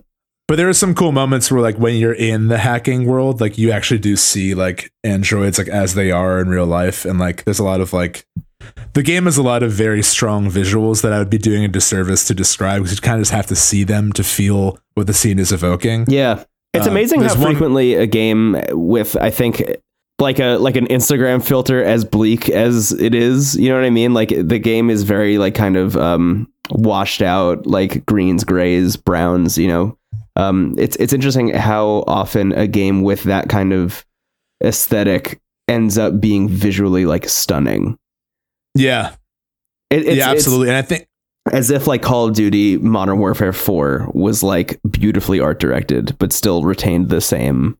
But 0.49 0.57
there 0.57 0.69
are 0.69 0.75
some 0.75 0.95
cool 0.95 1.13
moments 1.13 1.51
where 1.51 1.63
like 1.63 1.77
when 1.79 1.95
you're 1.97 2.13
in 2.13 2.49
the 2.49 2.59
hacking 2.59 3.07
world, 3.07 3.41
like 3.41 3.57
you 3.57 3.71
actually 3.71 4.01
do 4.01 4.17
see 4.17 4.55
like 4.55 4.93
androids 5.05 5.57
like 5.57 5.69
as 5.69 5.95
they 5.95 6.11
are 6.11 6.41
in 6.41 6.49
real 6.49 6.67
life. 6.67 7.07
And 7.07 7.19
like 7.19 7.45
there's 7.45 7.59
a 7.61 7.65
lot 7.65 7.81
of 7.81 7.95
like 7.95 8.27
the 8.95 9.03
game 9.03 9.25
has 9.25 9.39
a 9.39 9.43
lot 9.43 9.63
of 9.63 9.73
very 9.73 10.03
strong 10.03 10.51
visuals 10.51 11.03
that 11.03 11.13
I 11.13 11.19
would 11.19 11.31
be 11.31 11.39
doing 11.39 11.65
a 11.65 11.69
disservice 11.69 12.25
to 12.27 12.35
describe 12.35 12.83
because 12.83 12.97
you 12.97 13.01
kind 13.03 13.17
of 13.17 13.23
just 13.23 13.33
have 13.33 13.47
to 13.47 13.57
see 13.57 13.85
them 13.85 14.13
to 14.15 14.23
feel 14.25 14.79
what 14.95 15.07
the 15.07 15.15
scene 15.15 15.39
is 15.39 15.53
evoking. 15.53 16.05
Yeah. 16.09 16.45
It's 16.75 16.87
Uh, 16.87 16.91
amazing 16.91 17.21
how 17.21 17.29
there's 17.29 17.39
one- 17.39 17.53
frequently 17.53 17.95
a 17.95 18.07
game 18.07 18.57
with 18.71 19.17
I 19.17 19.31
think 19.31 19.63
like 20.19 20.39
a 20.39 20.57
like 20.59 20.77
an 20.77 20.87
Instagram 20.89 21.43
filter 21.43 21.83
as 21.83 22.05
bleak 22.05 22.49
as 22.49 22.93
it 22.93 23.15
is, 23.15 23.57
you 23.57 23.69
know 23.69 23.75
what 23.77 23.85
I 23.85 23.91
mean? 23.91 24.15
Like 24.15 24.29
the 24.29 24.59
game 24.59 24.89
is 24.91 25.03
very 25.03 25.37
like 25.39 25.55
kind 25.55 25.77
of 25.77 25.97
um 25.97 26.49
washed 26.71 27.23
out 27.23 27.67
like 27.67 28.07
greens, 28.07 28.45
grays, 28.45 28.97
browns, 28.97 29.59
you 29.59 29.69
know. 29.69 29.97
Um 30.37 30.75
it's 30.79 30.97
it's 30.97 31.13
interesting 31.13 31.49
how 31.53 32.05
often 32.07 32.53
a 32.53 32.67
game 32.67 33.03
with 33.03 33.25
that 33.25 33.49
kind 33.49 33.73
of 33.73 34.05
aesthetic 34.65 35.41
ends 35.69 35.99
up 35.99 36.21
being 36.21 36.49
visually 36.49 37.05
like 37.07 37.29
stunning. 37.29 37.99
Yeah. 38.75 39.15
It, 39.91 40.07
it's, 40.07 40.17
yeah, 40.17 40.31
absolutely. 40.31 40.69
and 40.69 40.77
I 40.77 40.83
think 40.83 41.07
as 41.51 41.71
if 41.71 41.87
like 41.87 42.03
Call 42.03 42.29
of 42.29 42.35
Duty 42.35 42.79
Modern 42.79 43.19
Warfare 43.19 43.53
4 43.53 44.11
was 44.15 44.43
like 44.43 44.81
beautifully 44.91 45.41
art 45.41 45.59
directed, 45.59 46.17
but 46.19 46.33
still 46.33 46.63
retained 46.63 47.09
the 47.09 47.21
same 47.21 47.77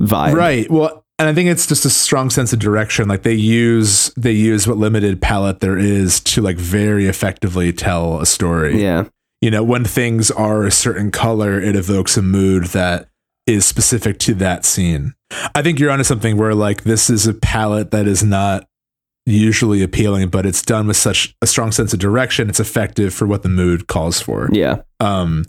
vibe. 0.00 0.34
right. 0.34 0.70
Well, 0.70 1.02
and 1.18 1.28
I 1.28 1.34
think 1.34 1.48
it's 1.48 1.66
just 1.66 1.86
a 1.86 1.90
strong 1.90 2.28
sense 2.28 2.52
of 2.52 2.58
direction. 2.58 3.08
Like 3.08 3.22
they 3.22 3.32
use 3.32 4.12
they 4.18 4.32
use 4.32 4.66
what 4.68 4.76
limited 4.76 5.22
palette 5.22 5.60
there 5.60 5.78
is 5.78 6.20
to 6.20 6.42
like 6.42 6.58
very 6.58 7.06
effectively 7.06 7.72
tell 7.72 8.20
a 8.20 8.26
story. 8.26 8.82
Yeah. 8.82 9.08
you 9.40 9.50
know, 9.50 9.64
when 9.64 9.84
things 9.84 10.30
are 10.30 10.64
a 10.64 10.70
certain 10.70 11.10
color, 11.10 11.58
it 11.58 11.74
evokes 11.74 12.16
a 12.18 12.22
mood 12.22 12.64
that 12.66 13.08
is 13.46 13.64
specific 13.64 14.18
to 14.18 14.34
that 14.34 14.64
scene. 14.66 15.14
I 15.54 15.62
think 15.62 15.78
you're 15.78 15.90
onto 15.90 16.04
something 16.04 16.36
where 16.36 16.54
like 16.54 16.84
this 16.84 17.08
is 17.08 17.26
a 17.26 17.32
palette 17.34 17.92
that 17.92 18.06
is 18.06 18.22
not 18.22 18.68
usually 19.26 19.82
appealing, 19.82 20.28
but 20.28 20.46
it's 20.46 20.62
done 20.62 20.86
with 20.86 20.96
such 20.96 21.34
a 21.42 21.46
strong 21.46 21.72
sense 21.72 21.92
of 21.92 21.98
direction. 21.98 22.48
It's 22.48 22.60
effective 22.60 23.12
for 23.12 23.26
what 23.26 23.42
the 23.42 23.48
mood 23.48 23.88
calls 23.88 24.20
for. 24.20 24.48
Yeah. 24.52 24.82
Um, 25.00 25.44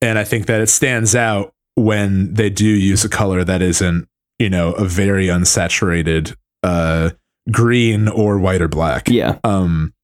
and 0.00 0.18
I 0.18 0.24
think 0.24 0.46
that 0.46 0.60
it 0.60 0.68
stands 0.68 1.16
out 1.16 1.52
when 1.74 2.34
they 2.34 2.50
do 2.50 2.66
use 2.66 3.04
a 3.04 3.08
color 3.08 3.42
that 3.42 3.62
isn't, 3.62 4.06
you 4.38 4.50
know, 4.50 4.72
a 4.72 4.84
very 4.84 5.26
unsaturated 5.26 6.36
uh, 6.62 7.10
green 7.50 8.08
or 8.08 8.38
white 8.38 8.60
or 8.60 8.68
black. 8.68 9.08
Yeah. 9.08 9.38
Um, 9.42 9.94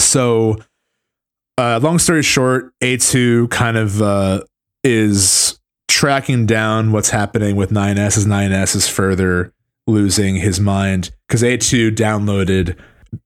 so, 0.00 0.58
uh, 1.56 1.78
long 1.80 1.98
story 1.98 2.22
short, 2.22 2.72
A2 2.80 3.50
kind 3.50 3.76
of 3.76 4.02
uh, 4.02 4.42
is 4.82 5.60
tracking 5.88 6.46
down 6.46 6.90
what's 6.90 7.10
happening 7.10 7.54
with 7.54 7.70
9S 7.70 8.16
as 8.16 8.26
9S 8.26 8.74
is 8.74 8.88
further 8.88 9.52
losing 9.86 10.36
his 10.36 10.60
mind 10.60 11.10
because 11.26 11.42
A2 11.42 11.94
downloaded 11.94 12.78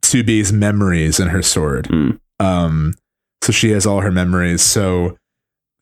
2B's 0.03 0.53
memories 0.53 1.21
in 1.21 1.29
her 1.29 1.43
sword. 1.43 1.87
Mm. 1.89 2.19
Um, 2.41 2.95
so 3.43 3.53
she 3.53 3.71
has 3.71 3.87
all 3.87 4.01
her 4.01 4.11
memories. 4.11 4.63
So 4.63 5.17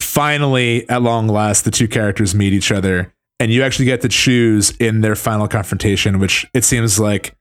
finally, 0.01 0.89
at 0.89 1.03
long 1.03 1.29
last, 1.29 1.65
the 1.65 1.71
two 1.71 1.89
characters 1.89 2.35
meet 2.35 2.53
each 2.53 2.71
other, 2.71 3.13
and 3.41 3.51
you 3.51 3.63
actually 3.63 3.87
get 3.87 4.01
to 4.03 4.09
choose 4.09 4.71
in 4.79 5.01
their 5.01 5.17
final 5.17 5.49
confrontation, 5.49 6.19
which 6.19 6.47
it 6.55 6.65
seems 6.65 6.99
like 7.01 7.35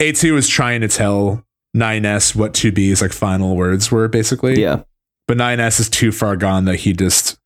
A2 0.00 0.36
is 0.36 0.48
trying 0.48 0.80
to 0.82 0.88
tell 0.88 1.44
9S 1.76 2.34
what 2.34 2.52
2B's 2.52 3.00
like 3.00 3.12
final 3.12 3.56
words 3.56 3.90
were, 3.90 4.08
basically. 4.08 4.60
Yeah. 4.60 4.82
But 5.26 5.38
9S 5.38 5.80
is 5.80 5.88
too 5.88 6.12
far 6.12 6.36
gone 6.36 6.64
that 6.66 6.76
he 6.80 6.92
just 6.92 7.38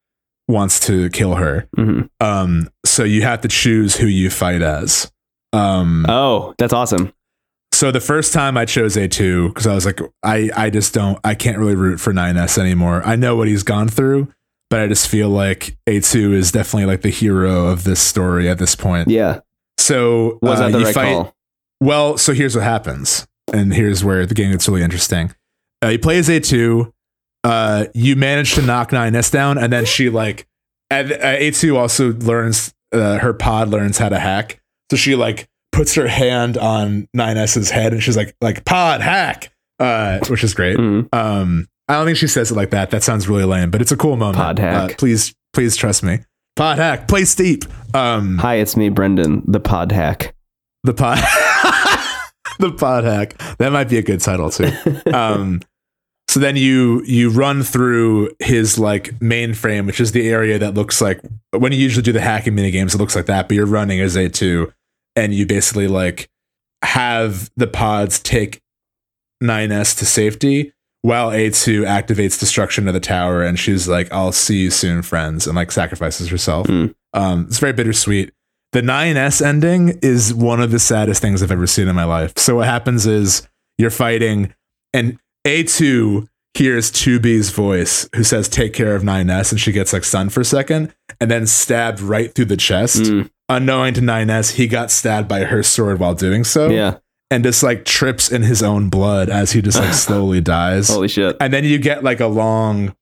wants 0.48 0.80
to 0.86 1.10
kill 1.10 1.36
her. 1.36 1.68
hmm 1.74 2.02
Um, 2.20 2.68
so 2.84 3.04
you 3.04 3.22
have 3.22 3.40
to 3.42 3.48
choose 3.48 3.96
who 3.96 4.06
you 4.06 4.30
fight 4.30 4.62
as. 4.62 5.12
Um, 5.52 6.04
Oh, 6.08 6.54
that's 6.58 6.72
awesome. 6.72 7.12
so 7.72 7.90
the 7.90 8.00
first 8.00 8.32
time 8.32 8.56
I 8.56 8.64
chose 8.64 8.96
A2 8.96 9.48
because 9.48 9.66
I 9.66 9.74
was 9.74 9.86
like, 9.86 10.00
I, 10.22 10.50
I 10.56 10.70
just 10.70 10.92
don't, 10.94 11.18
I 11.24 11.34
can't 11.34 11.58
really 11.58 11.74
root 11.76 11.98
for 12.00 12.12
9S 12.12 12.58
anymore. 12.58 13.02
I 13.04 13.16
know 13.16 13.36
what 13.36 13.48
he's 13.48 13.62
gone 13.62 13.88
through, 13.88 14.32
but 14.70 14.80
I 14.80 14.86
just 14.88 15.08
feel 15.08 15.28
like 15.28 15.76
A2 15.88 16.32
is 16.32 16.52
definitely 16.52 16.86
like 16.86 17.02
the 17.02 17.10
hero 17.10 17.66
of 17.66 17.84
this 17.84 18.00
story 18.00 18.48
at 18.48 18.58
this 18.58 18.74
point. 18.74 19.08
Yeah. 19.08 19.40
So 19.78 20.38
Was 20.42 20.60
uh, 20.60 20.66
that 20.66 20.72
the 20.72 20.78
you 20.80 20.84
right 20.86 20.94
fight, 20.94 21.12
call? 21.14 21.34
well, 21.80 22.18
so 22.18 22.32
here's 22.32 22.54
what 22.56 22.64
happens, 22.64 23.26
and 23.52 23.72
here's 23.72 24.02
where 24.02 24.26
the 24.26 24.34
game 24.34 24.50
gets 24.50 24.68
really 24.68 24.82
interesting. 24.82 25.34
Uh, 25.84 25.88
you 25.88 25.98
play 25.98 26.18
as 26.18 26.28
A2. 26.28 26.90
Uh, 27.44 27.84
you 27.94 28.16
manage 28.16 28.54
to 28.54 28.62
knock 28.62 28.90
9S 28.90 29.30
down, 29.30 29.58
and 29.58 29.72
then 29.72 29.84
she 29.84 30.08
like, 30.10 30.48
and, 30.90 31.12
uh, 31.12 31.16
A2 31.36 31.76
also 31.76 32.12
learns 32.14 32.74
uh, 32.92 33.18
her 33.18 33.32
pod 33.34 33.68
learns 33.68 33.98
how 33.98 34.08
to 34.08 34.18
hack. 34.18 34.60
So 34.90 34.96
she 34.96 35.16
like 35.16 35.48
puts 35.72 35.94
her 35.94 36.06
hand 36.06 36.56
on 36.56 37.08
9s's 37.16 37.70
head 37.70 37.92
and 37.92 38.02
she's 38.02 38.16
like 38.16 38.34
like 38.40 38.64
pod 38.64 39.00
hack, 39.00 39.52
uh, 39.78 40.20
which 40.28 40.44
is 40.44 40.54
great. 40.54 40.76
Mm. 40.76 41.08
Um, 41.12 41.68
I 41.88 41.94
don't 41.94 42.06
think 42.06 42.18
she 42.18 42.26
says 42.28 42.50
it 42.50 42.54
like 42.54 42.70
that. 42.70 42.90
That 42.90 43.02
sounds 43.02 43.28
really 43.28 43.44
lame, 43.44 43.70
but 43.70 43.80
it's 43.80 43.92
a 43.92 43.96
cool 43.96 44.16
moment. 44.16 44.36
Pod 44.36 44.58
hack. 44.58 44.92
Uh, 44.92 44.94
please, 44.96 45.34
please 45.52 45.76
trust 45.76 46.02
me. 46.02 46.20
Pod 46.56 46.78
hack. 46.78 47.06
Play 47.08 47.24
steep. 47.24 47.64
Um, 47.94 48.38
Hi, 48.38 48.56
it's 48.56 48.76
me, 48.76 48.88
Brendan, 48.88 49.42
the 49.46 49.60
pod 49.60 49.92
hack. 49.92 50.34
the 50.82 50.94
pod. 50.94 51.18
the 52.58 52.72
pod 52.72 53.04
hack. 53.04 53.36
That 53.58 53.72
might 53.72 53.88
be 53.88 53.98
a 53.98 54.02
good 54.02 54.20
title 54.20 54.50
too. 54.50 54.70
Um, 55.12 55.60
so 56.28 56.40
then 56.40 56.56
you 56.56 57.02
you 57.04 57.30
run 57.30 57.62
through 57.62 58.30
his 58.40 58.78
like 58.78 59.18
mainframe, 59.20 59.86
which 59.86 60.00
is 60.00 60.12
the 60.12 60.28
area 60.28 60.58
that 60.58 60.74
looks 60.74 61.00
like 61.00 61.20
when 61.52 61.72
you 61.72 61.78
usually 61.78 62.02
do 62.02 62.12
the 62.12 62.20
hacking 62.20 62.54
mini 62.54 62.70
games, 62.70 62.94
it 62.94 62.98
looks 62.98 63.14
like 63.14 63.26
that, 63.26 63.48
but 63.48 63.54
you're 63.54 63.64
running 63.64 64.00
as 64.00 64.16
A2 64.16 64.70
and 65.16 65.34
you 65.34 65.46
basically 65.46 65.88
like 65.88 66.28
have 66.82 67.50
the 67.56 67.66
pods 67.66 68.20
take 68.20 68.60
9S 69.42 69.98
to 69.98 70.06
safety 70.06 70.72
while 71.02 71.30
A2 71.30 71.84
activates 71.86 72.38
destruction 72.38 72.88
of 72.88 72.94
the 72.94 73.00
tower 73.00 73.42
and 73.42 73.58
she's 73.58 73.88
like, 73.88 74.12
I'll 74.12 74.32
see 74.32 74.62
you 74.62 74.70
soon, 74.70 75.02
friends, 75.02 75.46
and 75.46 75.56
like 75.56 75.72
sacrifices 75.72 76.28
herself. 76.28 76.66
Mm. 76.66 76.94
Um, 77.12 77.46
it's 77.48 77.58
very 77.58 77.72
bittersweet. 77.72 78.32
The 78.72 78.82
9S 78.82 79.44
ending 79.44 79.98
is 80.02 80.34
one 80.34 80.60
of 80.60 80.70
the 80.70 80.78
saddest 80.78 81.22
things 81.22 81.42
I've 81.42 81.52
ever 81.52 81.66
seen 81.66 81.88
in 81.88 81.96
my 81.96 82.04
life. 82.04 82.36
So 82.36 82.56
what 82.56 82.66
happens 82.66 83.06
is 83.06 83.48
you're 83.78 83.90
fighting 83.90 84.54
and 84.92 85.18
A2 85.46 86.26
hears 86.54 86.90
2B's 86.90 87.50
voice 87.50 88.08
who 88.14 88.24
says, 88.24 88.48
Take 88.48 88.72
care 88.72 88.96
of 88.96 89.02
9S, 89.02 89.52
and 89.52 89.60
she 89.60 89.72
gets 89.72 89.92
like 89.92 90.04
stunned 90.04 90.32
for 90.32 90.40
a 90.40 90.44
second 90.44 90.94
and 91.20 91.30
then 91.30 91.46
stabbed 91.46 92.00
right 92.00 92.34
through 92.34 92.46
the 92.46 92.56
chest. 92.56 93.02
Mm. 93.02 93.30
Unknowing 93.48 93.94
to 93.94 94.00
9S, 94.00 94.54
he 94.54 94.66
got 94.66 94.90
stabbed 94.90 95.28
by 95.28 95.44
her 95.44 95.62
sword 95.62 96.00
while 96.00 96.14
doing 96.14 96.42
so. 96.44 96.68
Yeah. 96.68 96.98
And 97.30 97.44
just 97.44 97.62
like 97.62 97.84
trips 97.84 98.30
in 98.30 98.42
his 98.42 98.62
own 98.62 98.88
blood 98.88 99.28
as 99.28 99.52
he 99.52 99.62
just 99.62 99.78
like 99.78 99.94
slowly 99.94 100.40
dies. 100.40 100.88
Holy 100.88 101.08
shit. 101.08 101.36
And 101.40 101.52
then 101.52 101.64
you 101.64 101.78
get 101.78 102.04
like 102.04 102.20
a 102.20 102.26
long 102.26 102.94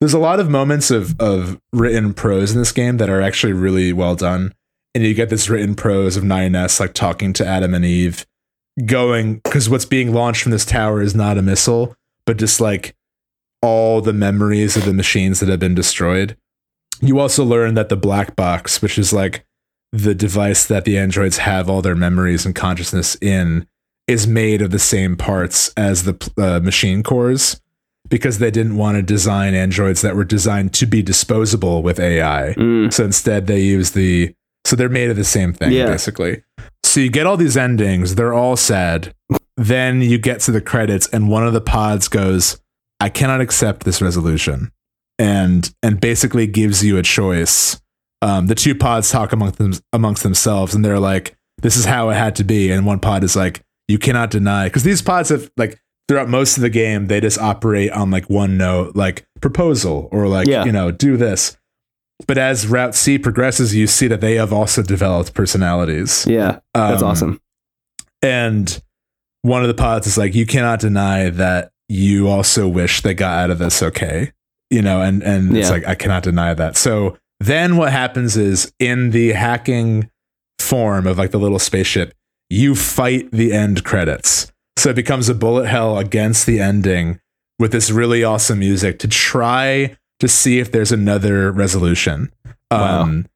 there's 0.00 0.12
a 0.12 0.18
lot 0.18 0.40
of 0.40 0.50
moments 0.50 0.90
of 0.90 1.18
of 1.20 1.60
written 1.72 2.12
prose 2.12 2.52
in 2.52 2.58
this 2.58 2.72
game 2.72 2.98
that 2.98 3.08
are 3.08 3.22
actually 3.22 3.52
really 3.52 3.92
well 3.92 4.14
done. 4.14 4.52
And 4.94 5.04
you 5.04 5.14
get 5.14 5.30
this 5.30 5.48
written 5.48 5.74
prose 5.74 6.16
of 6.16 6.24
9S 6.24 6.80
like 6.80 6.94
talking 6.94 7.32
to 7.34 7.46
Adam 7.46 7.74
and 7.74 7.84
Eve, 7.84 8.26
going 8.84 9.36
because 9.44 9.68
what's 9.68 9.84
being 9.84 10.12
launched 10.12 10.42
from 10.42 10.52
this 10.52 10.64
tower 10.64 11.02
is 11.02 11.14
not 11.14 11.38
a 11.38 11.42
missile, 11.42 11.96
but 12.24 12.36
just 12.36 12.60
like 12.60 12.94
all 13.62 14.00
the 14.00 14.12
memories 14.12 14.76
of 14.76 14.84
the 14.84 14.92
machines 14.92 15.40
that 15.40 15.48
have 15.48 15.60
been 15.60 15.74
destroyed. 15.74 16.36
You 17.00 17.18
also 17.18 17.44
learn 17.44 17.74
that 17.74 17.88
the 17.88 17.96
black 17.96 18.36
box, 18.36 18.80
which 18.80 18.98
is 18.98 19.12
like 19.12 19.45
the 20.02 20.14
device 20.14 20.66
that 20.66 20.84
the 20.84 20.98
androids 20.98 21.38
have 21.38 21.68
all 21.70 21.82
their 21.82 21.94
memories 21.94 22.44
and 22.46 22.54
consciousness 22.54 23.16
in, 23.20 23.66
is 24.06 24.26
made 24.26 24.62
of 24.62 24.70
the 24.70 24.78
same 24.78 25.16
parts 25.16 25.72
as 25.76 26.04
the 26.04 26.30
uh, 26.38 26.60
machine 26.60 27.02
cores 27.02 27.60
because 28.08 28.38
they 28.38 28.50
didn't 28.52 28.76
want 28.76 28.96
to 28.96 29.02
design 29.02 29.52
androids 29.54 30.00
that 30.02 30.14
were 30.14 30.24
designed 30.24 30.72
to 30.74 30.86
be 30.86 31.02
disposable 31.02 31.82
with 31.82 31.98
AI. 31.98 32.54
Mm. 32.56 32.92
So 32.92 33.04
instead, 33.04 33.46
they 33.48 33.60
use 33.60 33.90
the 33.92 34.32
so 34.64 34.74
they're 34.76 34.88
made 34.88 35.10
of 35.10 35.16
the 35.16 35.24
same 35.24 35.52
thing 35.52 35.72
Yeah. 35.72 35.86
basically. 35.86 36.42
So 36.84 37.00
you 37.00 37.10
get 37.10 37.26
all 37.26 37.36
these 37.36 37.56
endings; 37.56 38.14
they're 38.14 38.34
all 38.34 38.56
sad. 38.56 39.12
then 39.56 40.02
you 40.02 40.18
get 40.18 40.40
to 40.40 40.50
the 40.52 40.60
credits, 40.60 41.08
and 41.08 41.28
one 41.30 41.46
of 41.46 41.52
the 41.52 41.60
pods 41.60 42.08
goes, 42.08 42.60
"I 43.00 43.08
cannot 43.08 43.40
accept 43.40 43.84
this 43.84 44.00
resolution," 44.02 44.70
and 45.18 45.72
and 45.82 46.00
basically 46.00 46.46
gives 46.46 46.84
you 46.84 46.96
a 46.98 47.02
choice. 47.02 47.80
Um, 48.26 48.46
the 48.48 48.54
two 48.54 48.74
pods 48.74 49.10
talk 49.10 49.32
amongst 49.32 49.58
them 49.58 49.72
amongst 49.92 50.22
themselves, 50.22 50.74
and 50.74 50.84
they're 50.84 50.98
like, 50.98 51.36
"This 51.62 51.76
is 51.76 51.84
how 51.84 52.10
it 52.10 52.14
had 52.14 52.34
to 52.36 52.44
be." 52.44 52.70
And 52.72 52.84
one 52.84 52.98
pod 53.00 53.22
is 53.24 53.36
like, 53.36 53.62
"You 53.88 53.98
cannot 53.98 54.30
deny," 54.30 54.66
because 54.66 54.82
these 54.82 55.00
pods 55.02 55.28
have 55.28 55.50
like 55.56 55.78
throughout 56.08 56.28
most 56.28 56.56
of 56.56 56.62
the 56.62 56.70
game 56.70 57.06
they 57.08 57.20
just 57.20 57.38
operate 57.38 57.90
on 57.92 58.10
like 58.10 58.28
one 58.30 58.56
note, 58.56 58.96
like 58.96 59.26
proposal 59.40 60.08
or 60.12 60.28
like 60.28 60.46
Yeah. 60.48 60.64
you 60.64 60.72
know 60.72 60.90
do 60.90 61.16
this. 61.16 61.56
But 62.26 62.38
as 62.38 62.66
Route 62.66 62.94
C 62.94 63.18
progresses, 63.18 63.74
you 63.74 63.86
see 63.86 64.06
that 64.08 64.20
they 64.20 64.34
have 64.36 64.52
also 64.52 64.82
developed 64.82 65.34
personalities. 65.34 66.24
Yeah. 66.26 66.60
That's 66.74 67.02
Um, 67.02 67.08
awesome. 67.10 67.40
And 68.22 68.80
one 69.42 69.62
of 69.62 69.68
the 69.68 69.74
pods 69.74 70.06
is 70.06 70.16
like, 70.16 70.34
you 70.34 70.46
cannot 70.46 70.80
deny 70.80 71.28
that 71.30 71.70
you 71.88 72.28
also 72.28 72.66
wish 72.66 73.02
they 73.02 73.14
got 73.14 73.38
out 73.38 73.50
of 73.50 73.58
this 73.58 73.82
okay. 73.82 74.32
You 74.70 74.82
know, 74.82 75.00
and 75.02 75.22
and 75.22 75.56
it's 75.56 75.70
like 75.70 75.86
I 75.86 75.94
cannot 75.94 76.24
deny 76.24 76.52
that. 76.54 76.76
So 76.76 77.16
then 77.40 77.76
what 77.76 77.92
happens 77.92 78.36
is 78.36 78.72
in 78.78 79.10
the 79.10 79.32
hacking 79.32 80.10
form 80.58 81.06
of 81.06 81.18
like 81.18 81.30
the 81.30 81.38
little 81.38 81.58
spaceship, 81.58 82.14
you 82.48 82.74
fight 82.74 83.30
the 83.30 83.52
end 83.52 83.84
credits. 83.84 84.52
So 84.78 84.90
it 84.90 84.96
becomes 84.96 85.28
a 85.28 85.34
bullet 85.34 85.66
hell 85.66 85.98
against 85.98 86.46
the 86.46 86.60
ending 86.60 87.20
with 87.58 87.72
this 87.72 87.90
really 87.90 88.22
awesome 88.22 88.58
music 88.58 88.98
to 89.00 89.08
try 89.08 89.96
to 90.20 90.28
see 90.28 90.58
if 90.58 90.72
there's 90.72 90.92
another 90.92 91.50
resolution. 91.52 92.32
Wow. 92.70 93.02
Um 93.02 93.26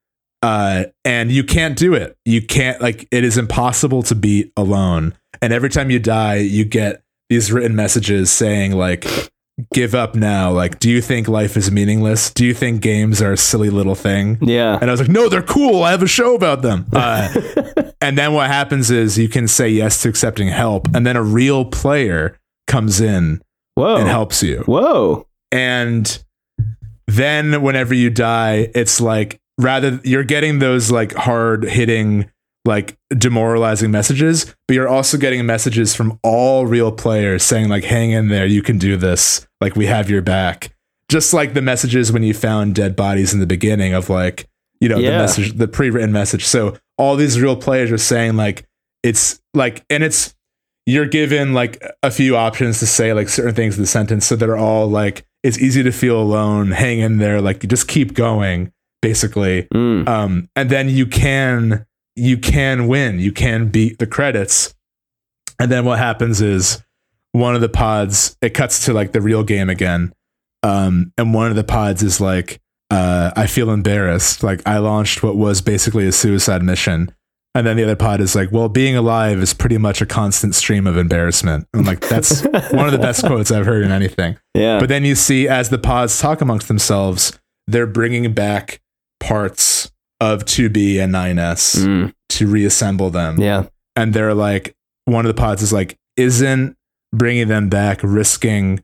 uh 0.42 0.84
and 1.04 1.30
you 1.30 1.44
can't 1.44 1.76
do 1.76 1.94
it. 1.94 2.16
You 2.24 2.42
can't 2.42 2.80
like 2.80 3.06
it 3.10 3.24
is 3.24 3.36
impossible 3.36 4.02
to 4.04 4.14
beat 4.14 4.52
alone. 4.56 5.14
And 5.42 5.52
every 5.52 5.70
time 5.70 5.90
you 5.90 5.98
die, 5.98 6.36
you 6.36 6.64
get 6.64 7.02
these 7.28 7.52
written 7.52 7.76
messages 7.76 8.30
saying 8.30 8.72
like 8.72 9.04
give 9.72 9.94
up 9.94 10.14
now. 10.14 10.50
Like 10.50 10.78
do 10.78 10.90
you 10.90 11.00
think 11.00 11.28
life 11.28 11.56
is 11.56 11.70
meaningless? 11.70 12.30
Do 12.30 12.44
you 12.44 12.54
think 12.54 12.80
games 12.80 13.20
are 13.22 13.32
a 13.32 13.36
silly 13.36 13.70
little 13.70 13.94
thing? 13.94 14.38
Yeah. 14.40 14.78
And 14.80 14.90
I 14.90 14.92
was 14.92 15.00
like, 15.00 15.10
no, 15.10 15.28
they're 15.28 15.42
cool. 15.42 15.82
I 15.82 15.90
have 15.90 16.02
a 16.02 16.08
show 16.08 16.34
about 16.34 16.62
them. 16.62 16.86
Uh, 17.00 17.28
and 18.02 18.16
then 18.18 18.34
what 18.34 18.48
happens 18.48 18.90
is 18.90 19.18
you 19.18 19.28
can 19.28 19.48
say 19.48 19.68
yes 19.68 20.02
to 20.02 20.08
accepting 20.08 20.48
help, 20.48 20.86
and 20.94 21.06
then 21.06 21.16
a 21.16 21.22
real 21.22 21.64
player 21.64 22.38
comes 22.66 23.00
in 23.00 23.42
Whoa. 23.74 23.96
and 23.96 24.08
helps 24.08 24.42
you. 24.42 24.62
Whoa. 24.66 25.26
And 25.50 26.22
then 27.06 27.62
whenever 27.62 27.94
you 27.94 28.10
die, 28.10 28.70
it's 28.74 29.00
like 29.00 29.40
rather 29.58 30.00
you're 30.04 30.24
getting 30.24 30.58
those 30.58 30.90
like 30.90 31.12
hard 31.14 31.64
hitting, 31.64 32.30
like 32.64 32.96
demoralizing 33.16 33.90
messages, 33.90 34.54
but 34.68 34.74
you're 34.74 34.88
also 34.88 35.16
getting 35.16 35.46
messages 35.46 35.94
from 35.94 36.18
all 36.22 36.66
real 36.66 36.92
players 36.92 37.42
saying 37.42 37.68
like, 37.68 37.84
hang 37.84 38.10
in 38.10 38.28
there, 38.28 38.46
you 38.46 38.62
can 38.62 38.78
do 38.78 38.96
this. 38.96 39.46
Like 39.60 39.76
we 39.76 39.86
have 39.86 40.10
your 40.10 40.22
back. 40.22 40.74
Just 41.08 41.32
like 41.34 41.54
the 41.54 41.62
messages 41.62 42.12
when 42.12 42.22
you 42.22 42.34
found 42.34 42.74
dead 42.74 42.94
bodies 42.94 43.32
in 43.32 43.40
the 43.40 43.46
beginning 43.46 43.94
of 43.94 44.10
like, 44.10 44.46
you 44.80 44.88
know, 44.88 44.96
the 44.96 45.18
message, 45.18 45.52
the 45.54 45.68
pre-written 45.68 46.12
message. 46.12 46.44
So 46.46 46.76
all 46.98 47.16
these 47.16 47.40
real 47.40 47.56
players 47.56 47.90
are 47.90 47.98
saying 47.98 48.36
like 48.36 48.66
it's 49.02 49.40
like 49.54 49.84
and 49.90 50.04
it's 50.04 50.34
you're 50.86 51.06
given 51.06 51.52
like 51.54 51.82
a 52.02 52.10
few 52.10 52.36
options 52.36 52.78
to 52.80 52.86
say 52.86 53.12
like 53.12 53.28
certain 53.28 53.54
things 53.54 53.76
in 53.76 53.82
the 53.82 53.86
sentence 53.86 54.26
so 54.26 54.36
they're 54.36 54.56
all 54.56 54.86
like 54.86 55.24
it's 55.42 55.58
easy 55.58 55.82
to 55.82 55.92
feel 55.92 56.20
alone 56.20 56.70
hang 56.72 56.98
in 57.00 57.16
there 57.18 57.40
like 57.40 57.62
you 57.62 57.68
just 57.68 57.88
keep 57.88 58.12
going 58.14 58.70
basically 59.00 59.62
Mm. 59.72 60.06
um 60.08 60.48
and 60.54 60.68
then 60.68 60.88
you 60.90 61.06
can 61.06 61.86
you 62.16 62.36
can 62.38 62.86
win. 62.86 63.18
You 63.18 63.32
can 63.32 63.68
beat 63.68 63.98
the 63.98 64.06
credits. 64.06 64.74
And 65.58 65.70
then 65.70 65.84
what 65.84 65.98
happens 65.98 66.40
is 66.40 66.82
one 67.32 67.54
of 67.54 67.60
the 67.60 67.68
pods 67.68 68.36
it 68.42 68.50
cuts 68.54 68.84
to 68.86 68.92
like 68.92 69.12
the 69.12 69.20
real 69.20 69.44
game 69.44 69.68
again. 69.70 70.12
Um 70.62 71.12
and 71.16 71.32
one 71.32 71.50
of 71.50 71.56
the 71.56 71.64
pods 71.64 72.02
is 72.02 72.20
like 72.20 72.60
uh 72.90 73.30
i 73.36 73.46
feel 73.46 73.70
embarrassed. 73.70 74.42
Like 74.42 74.66
i 74.66 74.78
launched 74.78 75.22
what 75.22 75.36
was 75.36 75.60
basically 75.62 76.06
a 76.06 76.12
suicide 76.12 76.62
mission. 76.62 77.14
And 77.54 77.66
then 77.66 77.76
the 77.76 77.82
other 77.82 77.96
pod 77.96 78.20
is 78.20 78.34
like 78.34 78.50
well 78.52 78.68
being 78.68 78.96
alive 78.96 79.38
is 79.38 79.54
pretty 79.54 79.78
much 79.78 80.00
a 80.00 80.06
constant 80.06 80.54
stream 80.54 80.86
of 80.86 80.96
embarrassment. 80.96 81.66
I'm 81.74 81.84
like 81.84 82.00
that's 82.00 82.42
one 82.72 82.86
of 82.86 82.92
the 82.92 82.98
best 82.98 83.24
quotes 83.24 83.50
i've 83.50 83.66
heard 83.66 83.84
in 83.84 83.92
anything. 83.92 84.36
Yeah. 84.54 84.80
but 84.80 84.88
then 84.88 85.04
you 85.04 85.14
see 85.14 85.46
as 85.46 85.68
the 85.70 85.78
pods 85.78 86.18
talk 86.20 86.40
amongst 86.40 86.68
themselves, 86.68 87.38
they're 87.66 87.86
bringing 87.86 88.32
back 88.32 88.80
parts 89.20 89.89
of 90.20 90.44
2B 90.44 90.98
and 91.02 91.12
9S 91.14 91.76
Mm. 91.84 92.12
to 92.30 92.46
reassemble 92.46 93.10
them. 93.10 93.40
Yeah. 93.40 93.66
And 93.96 94.12
they're 94.14 94.34
like, 94.34 94.74
one 95.06 95.24
of 95.24 95.34
the 95.34 95.40
pods 95.40 95.62
is 95.62 95.72
like, 95.72 95.96
isn't 96.16 96.76
bringing 97.12 97.48
them 97.48 97.68
back 97.68 98.00
risking 98.02 98.80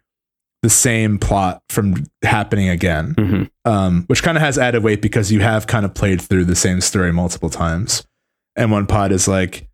the 0.63 0.71
same 0.71 1.19
plot 1.19 1.61
from 1.69 2.05
happening 2.25 2.69
again? 2.69 3.15
hmm 3.19 3.43
um, 3.71 4.05
which 4.07 4.23
kind 4.23 4.37
of 4.37 4.43
has 4.43 4.59
added 4.59 4.83
weight 4.85 5.03
because 5.03 5.31
you 5.33 5.41
have 5.41 5.67
kind 5.67 5.85
of 5.85 5.93
played 5.93 6.23
through 6.23 6.45
the 6.45 6.55
same 6.57 6.81
story 6.81 7.13
multiple 7.13 7.51
times. 7.51 8.05
And 8.55 8.71
one 8.71 8.87
pod 8.87 9.11
is 9.13 9.27
like, 9.29 9.69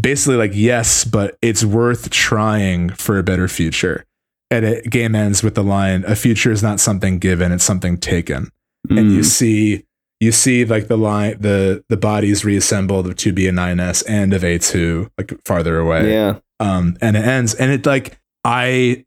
basically 0.00 0.36
like, 0.36 0.50
yes, 0.54 1.04
but 1.04 1.36
it's 1.40 1.64
worth 1.64 2.10
trying 2.10 2.90
for 2.90 3.18
a 3.18 3.22
better 3.22 3.46
future. 3.48 4.04
And 4.50 4.64
it 4.66 4.90
game 4.90 5.14
ends 5.14 5.42
with 5.42 5.54
the 5.54 5.62
line, 5.62 6.04
a 6.06 6.14
future 6.16 6.50
is 6.52 6.62
not 6.62 6.80
something 6.80 7.18
given, 7.18 7.52
it's 7.52 7.64
something 7.64 7.96
taken. 7.96 8.50
And 8.90 9.12
you 9.12 9.20
Mm. 9.20 9.24
see, 9.24 9.84
you 10.22 10.30
see 10.32 10.64
like 10.64 10.86
the 10.88 10.96
line, 10.96 11.36
the, 11.40 11.82
the 11.88 11.96
bodies 11.96 12.44
reassembled 12.44 13.06
of 13.08 13.14
2B 13.16 13.48
and 13.48 13.58
9S 13.58 14.04
and 14.08 14.32
of 14.32 14.42
A2, 14.42 15.10
like 15.18 15.34
farther 15.44 15.78
away 15.78 16.12
Yeah. 16.12 16.38
um 16.60 16.96
and 17.00 17.16
it 17.16 17.24
ends 17.24 17.54
and 17.54 17.70
it 17.72 17.84
like 17.86 18.18
i 18.44 19.04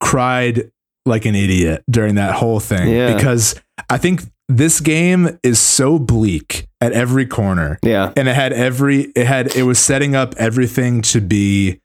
cried 0.00 0.70
like 1.06 1.24
an 1.24 1.34
idiot 1.34 1.82
during 1.90 2.14
that 2.16 2.34
whole 2.34 2.60
thing 2.60 2.88
Yeah. 2.88 3.14
because 3.14 3.60
i 3.88 3.98
think 3.98 4.22
this 4.48 4.80
game 4.80 5.38
is 5.42 5.58
so 5.60 5.98
bleak 5.98 6.66
at 6.80 6.92
every 6.92 7.26
corner 7.26 7.78
Yeah. 7.82 8.12
and 8.16 8.28
it 8.28 8.34
had 8.34 8.52
every 8.52 9.02
it 9.14 9.26
had 9.26 9.54
it 9.56 9.62
was 9.64 9.78
setting 9.78 10.14
up 10.16 10.34
everything 10.36 11.02
to 11.12 11.20
be 11.20 11.80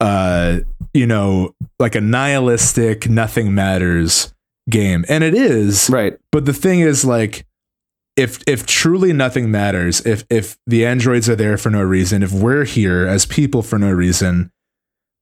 uh 0.00 0.60
you 0.94 1.06
know 1.06 1.54
like 1.78 1.94
a 1.94 2.00
nihilistic 2.00 3.08
nothing 3.08 3.54
matters 3.54 4.32
game 4.68 5.04
and 5.08 5.22
it 5.24 5.34
is 5.34 5.90
Right. 5.90 6.18
but 6.32 6.44
the 6.46 6.52
thing 6.54 6.80
is 6.80 7.04
like 7.04 7.44
if 8.20 8.42
if 8.46 8.66
truly 8.66 9.12
nothing 9.12 9.50
matters 9.50 10.04
if 10.06 10.24
if 10.30 10.56
the 10.66 10.84
androids 10.86 11.28
are 11.28 11.36
there 11.36 11.56
for 11.56 11.70
no 11.70 11.82
reason 11.82 12.22
if 12.22 12.32
we're 12.32 12.64
here 12.64 13.06
as 13.06 13.24
people 13.26 13.62
for 13.62 13.78
no 13.78 13.90
reason 13.90 14.50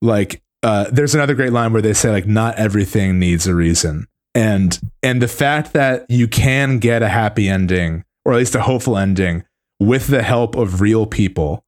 like 0.02 0.42
uh 0.62 0.86
there's 0.90 1.14
another 1.14 1.34
great 1.34 1.52
line 1.52 1.72
where 1.72 1.82
they 1.82 1.92
say 1.94 2.10
like 2.10 2.26
not 2.26 2.54
everything 2.56 3.18
needs 3.18 3.46
a 3.46 3.54
reason 3.54 4.06
and 4.34 4.80
and 5.02 5.22
the 5.22 5.28
fact 5.28 5.72
that 5.72 6.04
you 6.08 6.26
can 6.28 6.78
get 6.78 7.02
a 7.02 7.08
happy 7.08 7.48
ending 7.48 8.04
or 8.24 8.32
at 8.32 8.38
least 8.38 8.54
a 8.54 8.62
hopeful 8.62 8.96
ending 8.96 9.44
with 9.80 10.08
the 10.08 10.22
help 10.22 10.56
of 10.56 10.80
real 10.80 11.06
people 11.06 11.64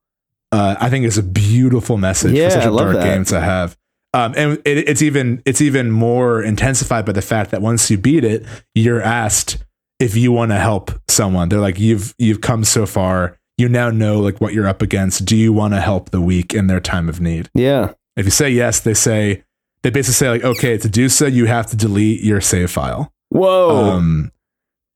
uh 0.53 0.75
i 0.81 0.91
think 0.91 1.05
is 1.05 1.19
a 1.19 1.23
beautiful 1.23 1.97
message 1.97 2.33
Yeah, 2.33 2.49
for 2.49 2.55
such 2.61 2.67
a 2.67 2.77
dark 2.77 2.97
that. 2.97 3.05
game 3.05 3.25
to 3.27 3.41
have 3.41 3.77
um, 4.13 4.35
and 4.37 4.53
it, 4.65 4.89
it's 4.89 5.03
even 5.03 5.41
it's 5.47 5.61
even 5.61 5.93
more 5.93 6.43
intensified 6.43 7.07
by 7.07 7.13
the 7.13 7.23
fact 7.23 7.53
that 7.53 7.63
once 7.63 7.89
you 7.93 7.97
beat 7.97 8.25
it, 8.25 8.45
you're 8.75 9.01
asked 9.01 9.59
if 10.01 10.17
you 10.17 10.33
want 10.33 10.51
to 10.51 10.59
help 10.59 10.91
someone. 11.09 11.49
They're 11.49 11.61
like, 11.61 11.79
you've 11.79 12.15
you've 12.19 12.41
come 12.41 12.65
so 12.65 12.87
far. 12.87 13.39
You 13.59 13.69
now 13.69 13.91
know 13.91 14.19
like 14.19 14.41
what 14.41 14.55
you're 14.55 14.67
up 14.67 14.81
against. 14.83 15.27
Do 15.27 15.37
you 15.37 15.53
want 15.53 15.75
to 15.75 15.81
help 15.81 16.11
the 16.11 16.21
weak 16.21 16.55
in 16.55 16.67
their 16.67 16.81
time 16.81 17.09
of 17.09 17.21
need? 17.21 17.51
Yeah. 17.55 17.93
If 18.17 18.25
you 18.25 18.31
say 18.31 18.51
yes, 18.51 18.81
they 18.81 18.95
say 18.95 19.45
they 19.83 19.91
basically 19.91 20.15
say 20.15 20.31
like, 20.31 20.45
okay, 20.45 20.79
to 20.79 20.89
do 20.89 21.09
so, 21.09 21.27
you 21.27 21.45
have 21.47 21.67
to 21.67 21.77
delete 21.77 22.23
your 22.23 22.41
save 22.41 22.71
file. 22.71 23.13
Whoa. 23.29 23.93
Um, 23.93 24.33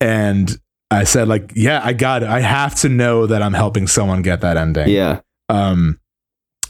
and 0.00 0.58
I 0.90 1.04
said 1.04 1.28
like, 1.28 1.52
yeah, 1.54 1.80
I 1.84 1.92
got 1.92 2.22
it. 2.22 2.28
I 2.28 2.40
have 2.40 2.74
to 2.76 2.88
know 2.88 3.26
that 3.26 3.42
I'm 3.42 3.54
helping 3.54 3.86
someone 3.86 4.22
get 4.22 4.40
that 4.40 4.56
ending. 4.56 4.88
yeah. 4.88 5.20
Um, 5.50 6.00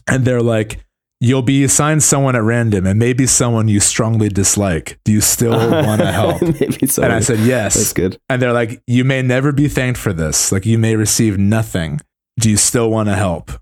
and 0.08 0.24
they're 0.24 0.42
like, 0.42 0.84
you'll 1.20 1.42
be 1.42 1.64
assigned 1.64 2.02
someone 2.02 2.36
at 2.36 2.42
random 2.42 2.86
and 2.86 2.98
maybe 2.98 3.26
someone 3.26 3.68
you 3.68 3.80
strongly 3.80 4.28
dislike. 4.28 4.98
Do 5.04 5.12
you 5.12 5.20
still 5.20 5.52
want 5.70 6.00
to 6.00 6.12
help? 6.12 6.42
Maybe 6.60 6.86
so. 6.86 7.02
and 7.02 7.12
I 7.12 7.20
said, 7.20 7.38
yes. 7.40 7.74
That's 7.74 7.92
good. 7.92 8.18
And 8.28 8.42
they're 8.42 8.52
like, 8.52 8.82
you 8.86 9.04
may 9.04 9.22
never 9.22 9.52
be 9.52 9.68
thanked 9.68 9.98
for 9.98 10.12
this. 10.12 10.52
Like, 10.52 10.66
you 10.66 10.78
may 10.78 10.96
receive 10.96 11.38
nothing. 11.38 12.00
Do 12.38 12.50
you 12.50 12.56
still 12.56 12.90
want 12.90 13.08
to 13.08 13.14
help? 13.14 13.52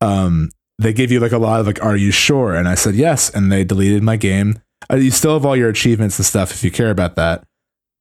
Um, 0.00 0.50
they 0.78 0.92
give 0.92 1.10
you 1.10 1.20
like 1.20 1.32
a 1.32 1.38
lot 1.38 1.60
of 1.60 1.66
like, 1.66 1.82
are 1.82 1.96
you 1.96 2.10
sure? 2.10 2.54
And 2.54 2.68
I 2.68 2.74
said, 2.74 2.94
yes. 2.94 3.30
And 3.30 3.50
they 3.50 3.64
deleted 3.64 4.02
my 4.02 4.16
game. 4.16 4.60
Uh, 4.90 4.96
you 4.96 5.10
still 5.10 5.34
have 5.34 5.46
all 5.46 5.56
your 5.56 5.68
achievements 5.68 6.18
and 6.18 6.26
stuff 6.26 6.50
if 6.50 6.64
you 6.64 6.70
care 6.70 6.90
about 6.90 7.16
that. 7.16 7.44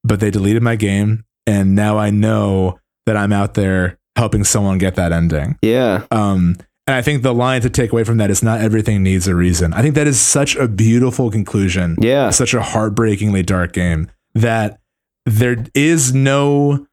But 0.04 0.20
they 0.20 0.32
deleted 0.32 0.64
my 0.64 0.76
game. 0.76 1.26
And 1.46 1.76
now 1.76 1.98
I 1.98 2.10
know 2.10 2.80
that 3.06 3.18
I'm 3.18 3.34
out 3.34 3.54
there 3.54 3.98
helping 4.16 4.44
someone 4.44 4.78
get 4.78 4.96
that 4.96 5.12
ending. 5.12 5.58
Yeah. 5.62 6.06
Um, 6.12 6.58
and 6.90 6.96
I 6.96 7.04
think 7.04 7.22
the 7.22 7.36
line 7.36 7.62
to 7.62 7.70
take 7.70 7.92
away 7.92 8.04
from 8.04 8.18
that 8.18 8.32
is 8.32 8.42
not 8.42 8.62
everything 8.62 9.04
needs 9.04 9.28
a 9.28 9.36
reason. 9.36 9.74
I 9.74 9.84
think 9.84 9.94
that 9.94 10.08
is 10.08 10.20
such 10.20 10.56
a 10.56 10.68
beautiful 10.68 11.30
conclusion. 11.30 11.96
Yeah. 12.02 12.32
Such 12.32 12.56
a 12.56 12.64
heartbreakingly 12.64 13.44
dark 13.44 13.74
game 13.74 14.10
that 14.34 14.80
there 15.24 15.64
is 15.76 16.16
no 16.16 16.88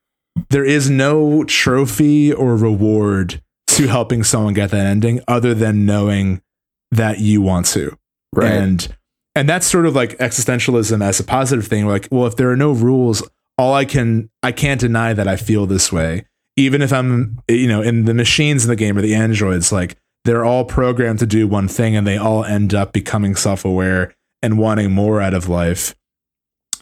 there 0.50 0.66
is 0.66 0.90
no 0.90 1.44
trophy 1.44 2.30
or 2.30 2.58
reward 2.58 3.40
to 3.68 3.86
helping 3.86 4.22
someone 4.22 4.52
get 4.52 4.70
that 4.72 4.84
ending 4.84 5.22
other 5.28 5.54
than 5.54 5.86
knowing 5.86 6.42
that 6.90 7.20
you 7.20 7.40
want 7.40 7.64
to. 7.68 7.96
Right. 8.34 8.52
And 8.52 8.94
and 9.34 9.48
that's 9.48 9.66
sort 9.66 9.86
of 9.86 9.94
like 9.94 10.18
existentialism 10.18 11.02
as 11.02 11.20
a 11.20 11.24
positive 11.24 11.68
thing. 11.68 11.86
Like, 11.86 12.06
well, 12.10 12.26
if 12.26 12.36
there 12.36 12.50
are 12.50 12.56
no 12.56 12.72
rules, 12.72 13.26
all 13.56 13.72
I 13.72 13.86
can 13.86 14.28
I 14.42 14.52
can't 14.52 14.78
deny 14.78 15.14
that 15.14 15.26
I 15.26 15.36
feel 15.36 15.64
this 15.64 15.90
way. 15.90 16.26
Even 16.56 16.80
if 16.82 16.92
I'm 16.92 17.38
you 17.48 17.68
know, 17.68 17.82
in 17.82 18.04
the 18.06 18.14
machines 18.14 18.64
in 18.64 18.68
the 18.70 18.76
game 18.76 18.96
or 18.96 19.02
the 19.02 19.14
androids, 19.14 19.70
like 19.72 19.96
they're 20.24 20.44
all 20.44 20.64
programmed 20.64 21.18
to 21.20 21.26
do 21.26 21.46
one 21.46 21.68
thing 21.68 21.94
and 21.96 22.06
they 22.06 22.16
all 22.16 22.44
end 22.44 22.74
up 22.74 22.92
becoming 22.92 23.36
self-aware 23.36 24.14
and 24.42 24.58
wanting 24.58 24.90
more 24.92 25.20
out 25.20 25.34
of 25.34 25.48
life. 25.48 25.94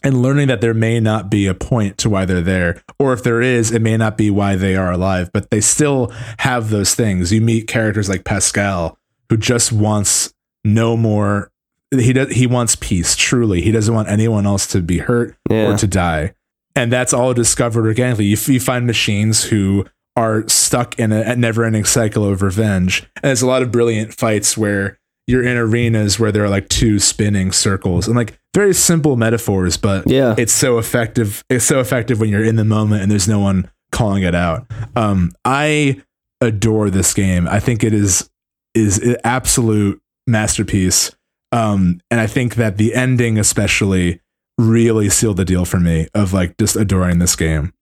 And 0.03 0.21
learning 0.21 0.47
that 0.49 0.61
there 0.61 0.73
may 0.75 0.99
not 0.99 1.31
be 1.31 1.47
a 1.47 1.55
point 1.55 1.97
to 1.99 2.09
why 2.11 2.25
they're 2.25 2.41
there, 2.41 2.83
or 2.99 3.11
if 3.13 3.23
there 3.23 3.41
is, 3.41 3.71
it 3.71 3.81
may 3.81 3.97
not 3.97 4.17
be 4.17 4.29
why 4.29 4.55
they 4.55 4.75
are 4.75 4.91
alive, 4.91 5.31
but 5.33 5.49
they 5.49 5.61
still 5.61 6.11
have 6.39 6.69
those 6.69 6.93
things. 6.93 7.31
You 7.33 7.41
meet 7.41 7.67
characters 7.67 8.07
like 8.07 8.23
Pascal, 8.23 8.99
who 9.29 9.37
just 9.37 9.71
wants 9.71 10.31
no 10.63 10.95
more 10.95 11.51
he 11.91 12.11
does 12.13 12.31
he 12.31 12.47
wants 12.47 12.75
peace 12.75 13.15
truly 13.15 13.61
he 13.61 13.71
doesn't 13.71 13.93
want 13.93 14.09
anyone 14.09 14.45
else 14.47 14.65
to 14.67 14.81
be 14.81 14.97
hurt 14.97 15.35
Yeah. 15.49 15.67
or 15.71 15.77
to 15.77 15.85
die 15.87 16.33
and 16.75 16.91
that's 16.91 17.13
all 17.13 17.33
discovered 17.33 17.85
organically. 17.85 18.25
You, 18.25 18.37
you 18.47 18.59
find 18.59 18.85
machines 18.85 19.43
who 19.45 19.85
are 20.17 20.47
stuck 20.47 20.97
in 20.99 21.11
a, 21.11 21.21
a 21.21 21.35
never-ending 21.35 21.83
cycle 21.85 22.25
of 22.25 22.41
revenge. 22.41 23.01
And 23.17 23.23
there's 23.23 23.41
a 23.41 23.47
lot 23.47 23.61
of 23.61 23.71
brilliant 23.71 24.13
fights 24.13 24.57
where 24.57 24.97
you're 25.27 25.43
in 25.43 25.57
arenas 25.57 26.19
where 26.19 26.31
there 26.31 26.43
are 26.45 26.49
like 26.49 26.69
two 26.69 26.99
spinning 26.99 27.51
circles. 27.51 28.07
And 28.07 28.15
like 28.15 28.39
very 28.53 28.73
simple 28.73 29.17
metaphors 29.17 29.75
but 29.75 30.09
Yeah. 30.09 30.35
it's 30.37 30.53
so 30.53 30.77
effective 30.77 31.43
it's 31.49 31.65
so 31.65 31.79
effective 31.81 32.19
when 32.21 32.29
you're 32.29 32.43
in 32.45 32.55
the 32.55 32.63
moment 32.63 33.01
and 33.01 33.11
there's 33.11 33.27
no 33.27 33.39
one 33.39 33.69
calling 33.91 34.23
it 34.23 34.35
out. 34.35 34.65
Um 34.95 35.31
i 35.43 36.01
adore 36.41 36.89
this 36.89 37.13
game. 37.13 37.47
I 37.47 37.59
think 37.59 37.83
it 37.83 37.93
is 37.93 38.29
is 38.75 38.99
an 38.99 39.17
absolute 39.23 39.99
masterpiece. 40.27 41.11
Um 41.51 41.99
and 42.11 42.19
i 42.21 42.27
think 42.27 42.55
that 42.55 42.77
the 42.77 42.93
ending 42.93 43.37
especially 43.39 44.21
really 44.57 45.09
sealed 45.09 45.37
the 45.37 45.45
deal 45.45 45.65
for 45.65 45.79
me 45.79 46.07
of 46.13 46.33
like 46.33 46.57
just 46.57 46.75
adoring 46.75 47.19
this 47.19 47.35
game. 47.35 47.73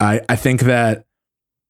I 0.00 0.20
i 0.28 0.36
think 0.36 0.62
that 0.62 1.04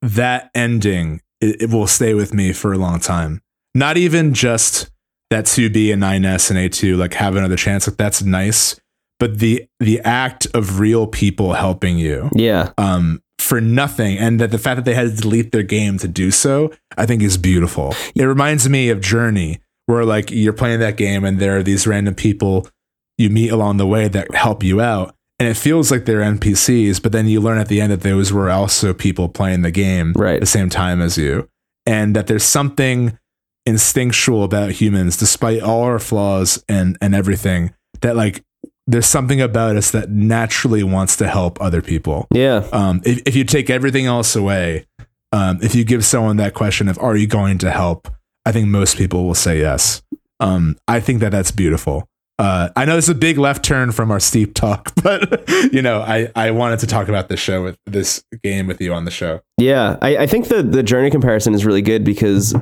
that 0.02 0.51
ending 0.55 1.20
it, 1.40 1.62
it 1.62 1.70
will 1.70 1.86
stay 1.86 2.14
with 2.14 2.35
me 2.35 2.52
for 2.52 2.72
a 2.72 2.78
long 2.78 3.01
time. 3.01 3.43
Not 3.74 3.97
even 3.97 4.35
just 4.35 4.90
that 5.30 5.44
2b 5.44 5.93
and 5.93 6.02
9s 6.02 6.51
and 6.51 6.59
a2 6.59 6.97
like 6.97 7.14
have 7.14 7.36
another 7.36 7.56
chance 7.56 7.86
like 7.86 7.97
that's 7.97 8.22
nice 8.22 8.80
but 9.18 9.39
the 9.40 9.66
the 9.78 10.01
act 10.01 10.47
of 10.55 10.80
real 10.80 11.06
people 11.06 11.52
helping 11.52 11.98
you 11.98 12.30
yeah. 12.35 12.72
um 12.78 13.22
for 13.39 13.60
nothing 13.60 14.18
and 14.18 14.40
that 14.40 14.51
the 14.51 14.59
fact 14.59 14.76
that 14.76 14.85
they 14.85 14.94
had 14.94 15.14
to 15.14 15.22
delete 15.22 15.52
their 15.52 15.62
game 15.62 15.98
to 15.98 16.09
do 16.09 16.30
so 16.30 16.72
i 16.97 17.05
think 17.06 17.22
is 17.22 17.36
beautiful. 17.36 17.94
It 18.14 18.24
reminds 18.24 18.68
me 18.68 18.89
of 18.90 19.01
journey 19.01 19.60
where 19.86 20.05
like 20.05 20.30
you're 20.30 20.52
playing 20.52 20.80
that 20.80 20.97
game 20.97 21.24
and 21.24 21.39
there 21.39 21.56
are 21.56 21.62
these 21.62 21.86
random 21.86 22.14
people 22.14 22.68
you 23.18 23.28
meet 23.30 23.50
along 23.50 23.76
the 23.76 23.86
way 23.86 24.08
that 24.08 24.32
help 24.34 24.62
you 24.62 24.80
out 24.80 25.14
and 25.40 25.48
it 25.48 25.54
feels 25.56 25.90
like 25.90 26.04
they're 26.06 26.20
npcs 26.22 27.02
but 27.02 27.12
then 27.12 27.26
you 27.26 27.40
learn 27.40 27.58
at 27.58 27.68
the 27.68 27.80
end 27.80 27.92
that 27.92 28.00
those 28.02 28.32
were 28.32 28.50
also 28.50 28.94
people 28.94 29.28
playing 29.28 29.62
the 29.62 29.70
game 29.70 30.12
Right. 30.16 30.34
at 30.36 30.40
the 30.40 30.46
same 30.46 30.70
time 30.70 31.00
as 31.02 31.18
you 31.18 31.48
and 31.86 32.14
that 32.16 32.26
there's 32.26 32.44
something 32.44 33.18
instinctual 33.66 34.44
about 34.44 34.70
humans 34.72 35.16
despite 35.16 35.62
all 35.62 35.82
our 35.82 35.98
flaws 35.98 36.62
and 36.68 36.96
and 37.02 37.14
everything 37.14 37.72
that 38.00 38.16
like 38.16 38.42
there's 38.86 39.06
something 39.06 39.40
about 39.42 39.76
us 39.76 39.90
that 39.90 40.08
naturally 40.10 40.82
wants 40.82 41.16
to 41.16 41.28
help 41.28 41.60
other 41.60 41.82
people 41.82 42.26
Yeah. 42.32 42.66
um, 42.72 43.02
if, 43.04 43.20
if 43.26 43.36
you 43.36 43.44
take 43.44 43.68
everything 43.68 44.06
else 44.06 44.34
away, 44.34 44.86
um, 45.32 45.58
if 45.60 45.74
you 45.74 45.84
give 45.84 46.06
someone 46.06 46.38
that 46.38 46.54
question 46.54 46.88
of 46.88 46.98
"Are 46.98 47.14
you 47.14 47.26
going 47.26 47.58
to 47.58 47.70
help?" 47.70 48.08
I 48.46 48.52
think 48.52 48.68
most 48.68 48.96
people 48.96 49.26
will 49.26 49.34
say 49.34 49.60
yes. 49.60 50.00
Um, 50.40 50.78
I 50.88 51.00
think 51.00 51.20
that 51.20 51.32
that's 51.32 51.50
beautiful. 51.50 52.08
Uh, 52.39 52.69
I 52.77 52.85
know 52.85 52.94
this 52.94 53.06
is 53.06 53.10
a 53.10 53.15
big 53.16 53.36
left 53.36 53.65
turn 53.65 53.90
from 53.90 54.12
our 54.12 54.20
steep 54.20 54.55
talk, 54.55 54.93
but 55.02 55.48
you 55.73 55.82
know, 55.82 56.01
I, 56.01 56.31
I 56.36 56.52
wanted 56.52 56.78
to 56.81 56.86
talk 56.86 57.09
about 57.09 57.28
this 57.28 57.40
show 57.40 57.65
with 57.65 57.78
this 57.86 58.23
game 58.43 58.69
with 58.69 58.81
you 58.81 58.94
on 58.94 59.05
the 59.05 59.10
show. 59.10 59.40
Yeah, 59.56 59.97
I, 60.01 60.19
I 60.19 60.27
think 60.27 60.48
the 60.48 60.62
the 60.62 60.82
journey 60.82 61.10
comparison 61.10 61.55
is 61.55 61.66
really 61.66 61.82
good 61.82 62.05
because 62.05 62.55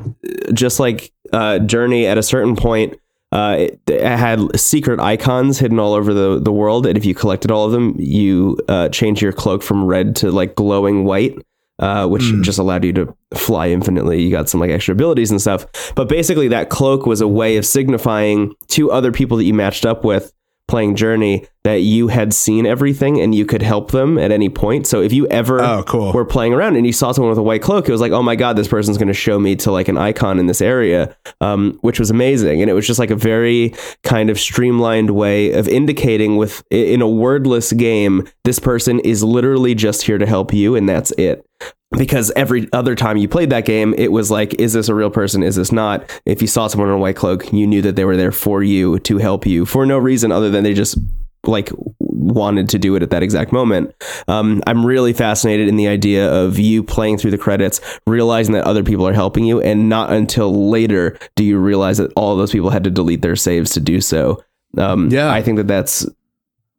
just 0.55 0.81
like 0.81 1.12
uh, 1.32 1.59
Journey, 1.59 2.07
at 2.07 2.16
a 2.16 2.23
certain 2.23 2.57
point, 2.57 2.98
uh, 3.32 3.57
it, 3.59 3.81
it 3.86 4.03
had 4.03 4.59
secret 4.59 4.98
icons 4.98 5.59
hidden 5.59 5.78
all 5.78 5.93
over 5.93 6.15
the 6.15 6.40
the 6.40 6.53
world, 6.53 6.86
and 6.86 6.97
if 6.97 7.05
you 7.05 7.15
collected 7.15 7.51
all 7.51 7.66
of 7.66 7.73
them, 7.73 7.94
you 7.98 8.59
uh, 8.69 8.89
change 8.89 9.20
your 9.20 9.32
cloak 9.32 9.62
from 9.62 9.85
red 9.85 10.16
to 10.16 10.31
like 10.31 10.55
glowing 10.55 11.05
white. 11.05 11.39
Uh, 11.78 12.07
which 12.07 12.23
Mm. 12.23 12.43
just 12.43 12.59
allowed 12.59 12.85
you 12.85 12.93
to 12.94 13.15
fly 13.35 13.69
infinitely. 13.69 14.23
You 14.23 14.31
got 14.31 14.48
some 14.48 14.61
like 14.61 14.70
extra 14.70 14.93
abilities 14.93 15.31
and 15.31 15.39
stuff. 15.40 15.66
But 15.94 16.09
basically, 16.09 16.48
that 16.48 16.70
cloak 16.70 17.05
was 17.05 17.20
a 17.20 17.28
way 17.28 17.59
of 17.59 17.66
signifying 17.66 18.55
to 18.69 18.90
other 18.90 19.12
people 19.12 19.36
that 19.36 19.44
you 19.44 19.53
matched 19.53 19.85
up 19.85 20.03
with 20.03 20.32
playing 20.68 20.97
Journey 20.97 21.47
that 21.64 21.82
you 21.82 22.09
had 22.09 22.32
seen 22.32 22.64
everything 22.66 23.20
and 23.20 23.34
you 23.34 23.44
could 23.44 23.62
help 23.62 23.90
them 23.90 24.18
at 24.18 24.30
any 24.30 24.48
point. 24.48 24.86
So 24.86 25.01
if 25.01 25.12
you 25.12 25.26
ever 25.28 25.60
Oh, 25.60 25.82
cool. 25.86 26.12
were 26.12 26.24
playing 26.24 26.55
around 26.55 26.76
and 26.76 26.86
you 26.86 26.93
saw 26.93 27.12
someone 27.12 27.30
with 27.30 27.38
a 27.38 27.43
white 27.43 27.62
cloak, 27.62 27.88
it 27.88 27.93
was 27.93 28.01
like, 28.01 28.12
oh 28.12 28.22
my 28.22 28.36
god, 28.36 28.56
this 28.56 28.68
person's 28.68 28.98
going 28.98 29.09
to 29.09 29.14
show 29.14 29.38
me 29.38 29.56
to 29.56 29.70
like 29.72 29.88
an 29.88 29.97
icon 29.97 30.38
in 30.38 30.47
this 30.47 30.60
area, 30.60 31.16
um, 31.40 31.78
which 31.82 31.98
was 31.98 32.10
amazing. 32.10 32.60
And 32.60 32.70
it 32.70 32.74
was 32.74 32.86
just 32.86 32.98
like 32.98 33.10
a 33.10 33.16
very 33.16 33.74
kind 34.05 34.30
of 34.30 34.38
streamlined 34.38 35.10
way 35.10 35.52
of 35.52 35.66
indicating 35.68 36.36
with 36.36 36.62
in 36.70 37.02
a 37.02 37.09
wordless 37.09 37.72
game, 37.72 38.26
this 38.44 38.59
person 38.59 39.01
is 39.01 39.22
literally 39.24 39.74
just 39.74 40.02
here 40.02 40.18
to 40.18 40.26
help 40.26 40.52
you, 40.52 40.74
and 40.76 40.88
that's 40.88 41.10
it. 41.12 41.44
Because 41.92 42.32
every 42.34 42.68
other 42.72 42.94
time 42.96 43.16
you 43.16 43.28
played 43.28 43.50
that 43.50 43.64
game, 43.64 43.94
it 43.96 44.10
was 44.10 44.30
like, 44.30 44.54
is 44.54 44.72
this 44.72 44.88
a 44.88 44.94
real 44.94 45.10
person? 45.10 45.42
Is 45.42 45.54
this 45.54 45.70
not? 45.70 46.04
If 46.26 46.42
you 46.42 46.48
saw 46.48 46.66
someone 46.66 46.88
in 46.88 46.94
a 46.94 46.98
white 46.98 47.16
cloak, 47.16 47.52
you 47.52 47.66
knew 47.66 47.80
that 47.82 47.94
they 47.94 48.04
were 48.04 48.16
there 48.16 48.32
for 48.32 48.62
you 48.62 48.98
to 49.00 49.18
help 49.18 49.46
you 49.46 49.64
for 49.64 49.86
no 49.86 49.96
reason 49.96 50.32
other 50.32 50.50
than 50.50 50.64
they 50.64 50.74
just 50.74 50.98
like 51.44 51.70
wanted 52.00 52.68
to 52.70 52.78
do 52.78 52.96
it 52.96 53.04
at 53.04 53.10
that 53.10 53.22
exact 53.22 53.52
moment. 53.52 53.94
Um, 54.26 54.62
I'm 54.66 54.84
really 54.84 55.12
fascinated 55.12 55.68
in 55.68 55.76
the 55.76 55.86
idea 55.86 56.28
of 56.28 56.58
you 56.58 56.82
playing 56.82 57.18
through 57.18 57.30
the 57.30 57.38
credits, 57.38 57.80
realizing 58.04 58.54
that 58.54 58.64
other 58.64 58.82
people 58.82 59.06
are 59.06 59.12
helping 59.12 59.44
you, 59.44 59.60
and 59.60 59.88
not 59.88 60.12
until 60.12 60.68
later 60.68 61.16
do 61.36 61.44
you 61.44 61.56
realize 61.58 61.98
that 61.98 62.12
all 62.16 62.36
those 62.36 62.50
people 62.50 62.70
had 62.70 62.82
to 62.82 62.90
delete 62.90 63.22
their 63.22 63.36
saves 63.36 63.70
to 63.72 63.80
do 63.80 64.00
so. 64.00 64.42
Um, 64.76 65.08
Yeah. 65.08 65.30
I 65.30 65.40
think 65.40 65.56
that 65.58 65.68
that's 65.68 66.04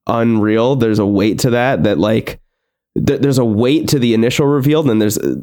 unreal. 0.05 0.75
There's 0.75 0.99
a 0.99 1.05
weight 1.05 1.39
to 1.39 1.51
that 1.51 1.84
that 1.84 1.97
like 1.97 2.41
th- 3.06 3.22
there's 3.22 3.38
a 3.38 3.45
weight 3.45 3.88
to 3.90 3.99
the 3.99 4.14
initial 4.14 4.48
reveal, 4.48 4.82
and 4.82 4.90
then 4.90 4.99
there's 4.99 5.18
uh, 5.18 5.36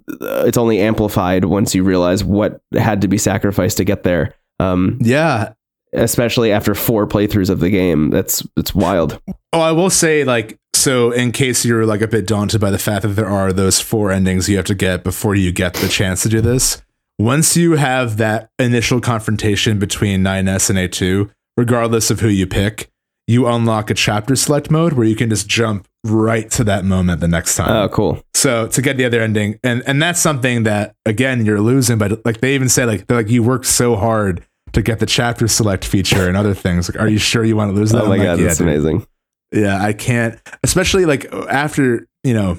it's 0.47 0.59
only 0.59 0.81
amplified 0.81 1.45
once 1.45 1.75
you 1.75 1.85
realize 1.85 2.25
what 2.25 2.61
had 2.77 3.01
to 3.03 3.09
be 3.09 3.19
sacrificed 3.19 3.77
to 3.79 3.85
get 3.85 4.03
there. 4.03 4.35
Um, 4.61 4.99
Yeah. 5.01 5.53
especially 5.93 6.51
after 6.53 6.75
four 6.75 7.07
playthroughs 7.07 7.51
of 7.51 7.61
the 7.61 7.71
game. 7.71 8.11
That's 8.11 8.45
it's 8.57 8.75
wild. 8.75 9.21
Oh, 9.53 9.61
I 9.61 9.73
will 9.73 9.91
say, 9.91 10.25
like, 10.25 10.59
so 10.75 11.13
in 11.13 11.31
case 11.33 11.65
you're 11.65 11.87
like 11.87 12.01
a 12.01 12.09
bit 12.09 12.27
daunted 12.27 12.61
by 12.61 12.71
the 12.71 12.79
fact 12.79 13.03
that 13.03 13.09
there 13.11 13.29
are 13.29 13.53
those 13.53 13.81
four 13.81 14.11
endings 14.11 14.49
you 14.49 14.57
have 14.57 14.65
to 14.67 14.75
get 14.75 15.05
before 15.05 15.35
you 15.37 15.53
get 15.53 15.75
the 15.75 15.89
chance 15.89 16.23
to 16.25 16.29
do 16.29 16.41
this, 16.41 16.83
once 17.19 17.57
you 17.57 17.73
have 17.77 18.17
that 18.17 18.51
initial 18.59 19.01
confrontation 19.01 19.79
between 19.79 20.23
9S 20.25 20.69
and 20.71 20.79
A2, 20.79 21.31
regardless 21.57 22.11
of 22.11 22.19
who 22.21 22.29
you 22.29 22.47
pick, 22.49 22.91
you 23.27 23.47
unlock 23.47 23.91
a 23.91 23.95
chapter 23.95 24.37
select 24.37 24.71
mode 24.71 24.95
where 24.95 25.07
you 25.07 25.17
can 25.17 25.31
just 25.31 25.49
jump 25.49 25.87
right 26.05 26.51
to 26.51 26.65
that 26.65 26.85
moment 26.85 27.21
the 27.21 27.29
next 27.29 27.57
time. 27.57 27.71
Oh, 27.71 27.89
cool. 27.89 28.23
So 28.35 28.69
to 28.69 28.83
get 28.83 28.97
the 28.97 29.05
other 29.05 29.21
ending, 29.21 29.59
and 29.65 29.83
and 29.87 30.03
that's 30.03 30.21
something 30.21 30.65
that 30.65 30.95
again 31.07 31.45
you're 31.47 31.61
losing. 31.61 31.99
But 31.99 32.25
like 32.25 32.41
they 32.41 32.55
even 32.55 32.69
say, 32.69 32.85
like 32.85 33.07
they're 33.07 33.17
like 33.17 33.31
you 33.31 33.43
worked 33.43 33.67
so 33.67 33.97
hard 33.97 34.45
to 34.73 34.83
get 34.83 34.99
the 34.99 35.07
chapter 35.07 35.49
select 35.49 35.85
feature 35.85 36.29
and 36.29 36.37
other 36.37 36.55
things. 36.55 36.89
Like, 36.89 37.01
are 37.01 37.09
you 37.09 37.19
sure 37.19 37.45
you 37.45 37.57
want 37.57 37.71
to 37.71 37.75
lose 37.75 37.91
that? 37.93 38.03
Oh 38.05 38.09
my 38.09 38.15
I'm 38.15 38.19
like, 38.19 38.27
god, 38.27 38.39
"Yeah, 38.39 38.47
that's 38.47 38.59
dude." 38.59 38.69
amazing. 38.69 39.07
Yeah, 39.53 39.83
I 39.83 39.93
can't. 39.93 40.39
Especially 40.63 41.07
like 41.07 41.33
after 41.33 42.07
you 42.23 42.35
know 42.35 42.59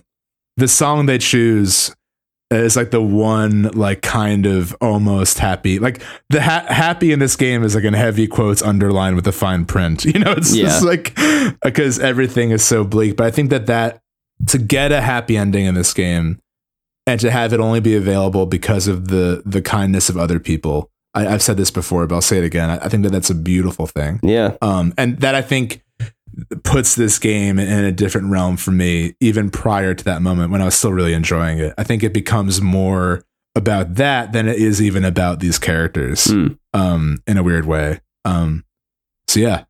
the 0.58 0.68
song 0.68 1.06
they 1.06 1.18
choose 1.18 1.94
is 2.52 2.76
like 2.76 2.92
the 2.92 3.02
one 3.02 3.64
like 3.74 4.02
kind 4.02 4.46
of 4.46 4.76
almost 4.82 5.40
happy. 5.40 5.80
Like 5.80 6.02
the 6.30 6.42
ha- 6.42 6.66
happy 6.68 7.12
in 7.12 7.20
this 7.20 7.36
game 7.36 7.64
is 7.64 7.76
like 7.76 7.84
in 7.84 7.94
heavy 7.94 8.28
quotes 8.28 8.62
underlined 8.62 9.16
with 9.16 9.28
a 9.28 9.32
fine 9.32 9.66
print. 9.66 10.06
You 10.16 10.20
know, 10.20 10.32
it's 10.34 10.56
Yeah. 10.56 10.66
just 10.66 10.84
like 10.84 11.16
because 11.64 12.00
everything 12.00 12.52
is 12.52 12.64
so 12.64 12.84
bleak. 12.84 13.18
But 13.18 13.28
I 13.28 13.32
think 13.32 13.50
that 13.50 13.66
that 13.68 14.00
to 14.48 14.58
get 14.58 14.92
a 14.92 15.02
happy 15.02 15.38
ending 15.38 15.66
in 15.66 15.76
this 15.76 15.94
game 15.94 16.40
and 17.08 17.20
to 17.22 17.32
have 17.32 17.54
it 17.54 17.60
only 17.60 17.80
be 17.80 17.96
available 17.96 18.46
because 18.46 18.88
of 18.88 19.08
the 19.08 19.42
the 19.46 19.62
kindness 19.62 20.10
of 20.10 20.18
other 20.18 20.40
people. 20.40 20.90
I, 21.14 21.28
I've 21.28 21.42
said 21.42 21.56
this 21.58 21.72
before, 21.72 22.06
but 22.08 22.16
I'll 22.16 22.22
say 22.22 22.38
it 22.40 22.44
again. 22.44 22.70
I, 22.70 22.78
I 22.86 22.90
think 22.90 23.04
that 23.04 23.12
that's 23.12 23.30
a 23.30 23.36
beautiful 23.36 23.88
thing 23.88 24.20
Yeah, 24.22 24.58
um, 24.62 24.94
and 24.98 25.18
that 25.22 25.34
I 25.34 25.42
think 25.42 25.82
puts 26.64 26.95
this 26.95 27.20
game 27.20 27.60
in 27.60 27.84
a 27.86 27.91
different 27.91 28.30
realm 28.32 28.57
for 28.57 28.72
me, 28.72 29.16
even 29.20 29.49
prior 29.49 29.94
to 29.94 30.03
that 30.06 30.22
moment 30.22 30.52
when 30.52 30.62
I 30.62 30.66
was 30.66 30.76
still 30.76 30.91
really 30.94 31.14
enjoying 31.14 31.60
it. 31.60 31.74
I 31.78 31.84
think 31.84 32.03
it 32.03 32.14
becomes 32.14 32.62
more 32.62 33.24
about 33.56 33.95
that 33.95 34.34
than 34.34 34.48
it 34.48 34.57
is 34.57 34.82
even 34.82 35.06
about 35.06 35.40
these 35.40 35.57
characters, 35.57 36.26
Mm. 36.28 36.57
um, 36.74 37.20
in 37.26 37.38
a 37.38 37.44
weird 37.44 37.66
way. 37.66 38.02
Um, 38.26 38.66
so 39.28 39.40
yeah, 39.40 39.64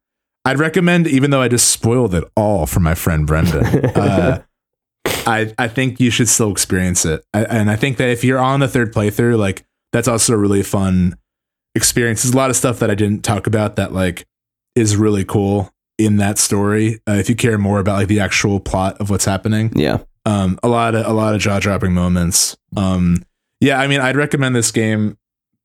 I'd 0.43 0.59
recommend, 0.59 1.07
even 1.07 1.29
though 1.31 1.41
I 1.41 1.47
just 1.47 1.69
spoiled 1.69 2.15
it 2.15 2.23
all 2.35 2.65
for 2.65 2.79
my 2.79 2.95
friend 2.95 3.25
Brendan. 3.27 3.65
Uh, 3.95 4.39
I 5.27 5.53
I 5.57 5.67
think 5.67 5.99
you 5.99 6.09
should 6.11 6.27
still 6.29 6.51
experience 6.51 7.05
it, 7.05 7.23
I, 7.33 7.43
and 7.45 7.69
I 7.69 7.75
think 7.75 7.97
that 7.97 8.09
if 8.09 8.23
you're 8.23 8.39
on 8.39 8.59
the 8.59 8.67
third 8.67 8.93
playthrough, 8.93 9.37
like 9.37 9.65
that's 9.91 10.07
also 10.07 10.33
a 10.33 10.37
really 10.37 10.61
fun 10.63 11.17
experience. 11.75 12.23
There's 12.23 12.33
a 12.33 12.37
lot 12.37 12.49
of 12.49 12.55
stuff 12.55 12.79
that 12.79 12.89
I 12.91 12.95
didn't 12.95 13.23
talk 13.23 13.47
about 13.47 13.75
that 13.75 13.93
like 13.93 14.25
is 14.75 14.95
really 14.97 15.23
cool 15.23 15.71
in 15.97 16.17
that 16.17 16.37
story. 16.37 17.01
Uh, 17.07 17.13
if 17.13 17.29
you 17.29 17.35
care 17.35 17.57
more 17.57 17.79
about 17.79 17.97
like 17.97 18.07
the 18.07 18.19
actual 18.19 18.59
plot 18.59 18.99
of 18.99 19.09
what's 19.09 19.25
happening, 19.25 19.71
yeah. 19.75 19.99
um, 20.25 20.59
a 20.63 20.67
lot 20.67 20.95
of 20.95 21.05
a 21.05 21.13
lot 21.13 21.35
of 21.35 21.41
jaw 21.41 21.59
dropping 21.59 21.93
moments. 21.93 22.57
Um, 22.75 23.23
yeah, 23.61 23.79
I 23.79 23.87
mean, 23.87 24.01
I'd 24.01 24.15
recommend 24.17 24.55
this 24.55 24.71
game 24.71 25.17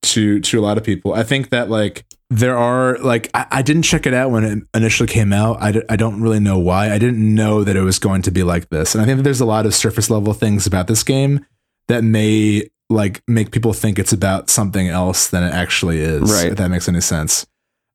to 0.02 0.40
to 0.40 0.58
a 0.58 0.62
lot 0.62 0.78
of 0.78 0.84
people. 0.84 1.12
I 1.12 1.22
think 1.22 1.50
that 1.50 1.68
like 1.68 2.04
there 2.30 2.56
are 2.56 2.96
like 2.98 3.30
I, 3.34 3.46
I 3.50 3.62
didn't 3.62 3.82
check 3.82 4.06
it 4.06 4.14
out 4.14 4.30
when 4.30 4.44
it 4.44 4.62
initially 4.74 5.08
came 5.08 5.32
out. 5.32 5.60
I, 5.60 5.72
d- 5.72 5.82
I 5.88 5.96
don't 5.96 6.20
really 6.20 6.40
know 6.40 6.58
why. 6.58 6.92
I 6.92 6.98
didn't 6.98 7.34
know 7.34 7.64
that 7.64 7.76
it 7.76 7.82
was 7.82 7.98
going 7.98 8.22
to 8.22 8.30
be 8.30 8.42
like 8.42 8.68
this, 8.70 8.94
and 8.94 9.02
I 9.02 9.04
think 9.04 9.18
that 9.18 9.24
there's 9.24 9.40
a 9.40 9.46
lot 9.46 9.66
of 9.66 9.74
surface 9.74 10.08
level 10.10 10.32
things 10.32 10.66
about 10.66 10.86
this 10.86 11.02
game 11.02 11.44
that 11.88 12.04
may 12.04 12.68
like 12.88 13.22
make 13.28 13.50
people 13.50 13.72
think 13.72 13.98
it's 13.98 14.12
about 14.12 14.50
something 14.50 14.88
else 14.88 15.28
than 15.28 15.42
it 15.42 15.52
actually 15.52 16.00
is. 16.00 16.32
Right. 16.32 16.52
If 16.52 16.58
that 16.58 16.70
makes 16.70 16.88
any 16.88 17.00
sense. 17.00 17.46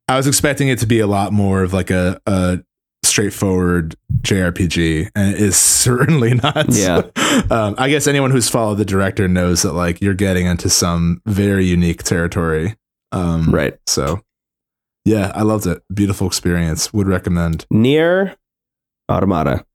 I 0.07 0.17
was 0.17 0.27
expecting 0.27 0.67
it 0.67 0.79
to 0.79 0.85
be 0.85 0.99
a 0.99 1.07
lot 1.07 1.33
more 1.33 1.63
of 1.63 1.73
like 1.73 1.89
a, 1.89 2.21
a 2.25 2.59
straightforward 3.03 3.95
JRPG, 4.21 5.09
and 5.15 5.33
it 5.33 5.41
is 5.41 5.55
certainly 5.85 6.35
not. 6.35 6.67
Yeah. 6.69 7.03
um, 7.49 7.75
I 7.77 7.89
guess 7.89 8.07
anyone 8.07 8.31
who's 8.31 8.49
followed 8.49 8.75
the 8.75 8.85
director 8.85 9.27
knows 9.27 9.61
that 9.63 9.73
like 9.73 10.01
you're 10.01 10.13
getting 10.13 10.45
into 10.45 10.69
some 10.69 11.21
very 11.25 11.65
unique 11.65 12.03
territory. 12.03 12.75
Um, 13.11 13.51
Right. 13.53 13.77
So, 13.87 14.21
yeah, 15.05 15.31
I 15.33 15.43
loved 15.43 15.67
it. 15.67 15.81
Beautiful 15.93 16.27
experience. 16.27 16.91
Would 16.93 17.07
recommend. 17.07 17.65
Nier 17.71 18.35
Automata. 19.09 19.65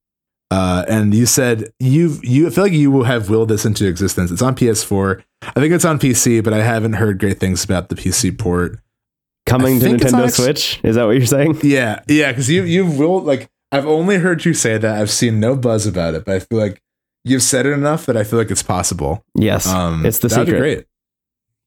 Uh, 0.52 0.84
and 0.88 1.14
you 1.14 1.26
said 1.26 1.72
you've 1.78 2.24
you 2.24 2.48
I 2.48 2.50
feel 2.50 2.64
like 2.64 2.72
you 2.72 2.90
will 2.90 3.04
have 3.04 3.30
willed 3.30 3.48
this 3.48 3.64
into 3.64 3.86
existence. 3.86 4.32
It's 4.32 4.42
on 4.42 4.56
PS4. 4.56 5.22
I 5.42 5.52
think 5.52 5.72
it's 5.72 5.84
on 5.84 5.98
PC, 6.00 6.42
but 6.42 6.52
I 6.52 6.62
haven't 6.62 6.94
heard 6.94 7.20
great 7.20 7.38
things 7.38 7.62
about 7.62 7.88
the 7.88 7.94
PC 7.94 8.36
port. 8.36 8.80
Coming 9.50 9.76
I 9.76 9.78
to 9.80 9.84
think 9.84 10.02
it's 10.02 10.12
Nintendo 10.12 10.24
X- 10.24 10.34
Switch. 10.36 10.80
Is 10.82 10.94
that 10.96 11.04
what 11.04 11.16
you're 11.16 11.26
saying? 11.26 11.58
Yeah, 11.62 12.02
yeah, 12.08 12.30
because 12.32 12.48
you 12.48 12.62
you 12.62 12.86
will 12.86 13.20
like 13.20 13.48
I've 13.72 13.86
only 13.86 14.18
heard 14.18 14.44
you 14.44 14.54
say 14.54 14.78
that. 14.78 15.00
I've 15.00 15.10
seen 15.10 15.40
no 15.40 15.56
buzz 15.56 15.86
about 15.86 16.14
it, 16.14 16.24
but 16.24 16.34
I 16.36 16.38
feel 16.40 16.58
like 16.58 16.80
you've 17.24 17.42
said 17.42 17.66
it 17.66 17.72
enough 17.72 18.06
that 18.06 18.16
I 18.16 18.24
feel 18.24 18.38
like 18.38 18.50
it's 18.50 18.62
possible. 18.62 19.22
Yes. 19.34 19.66
Um, 19.66 20.06
it's 20.06 20.18
the 20.20 20.28
that'd 20.28 20.46
be 20.46 20.52
secret. 20.52 20.60
great. 20.60 20.86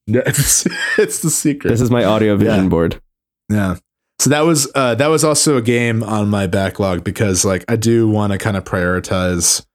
Yeah, 0.05 0.21
it's, 0.25 0.67
it's 0.99 1.19
the 1.21 1.29
secret. 1.29 1.69
This 1.69 1.79
is 1.79 1.89
my 1.89 2.03
audio 2.03 2.35
vision 2.35 2.63
Yeah. 2.63 2.69
board. 2.69 3.01
Yeah. 3.49 3.75
So 4.19 4.29
that 4.31 4.41
was 4.41 4.69
uh 4.75 4.95
that 4.95 5.07
was 5.07 5.23
also 5.23 5.55
a 5.57 5.61
game 5.61 6.03
on 6.03 6.29
my 6.29 6.45
backlog 6.47 7.03
because 7.05 7.45
like 7.45 7.63
I 7.69 7.75
do 7.77 8.09
want 8.09 8.31
to 8.33 8.37
kind 8.37 8.57
of 8.57 8.63
prioritize 8.65 9.65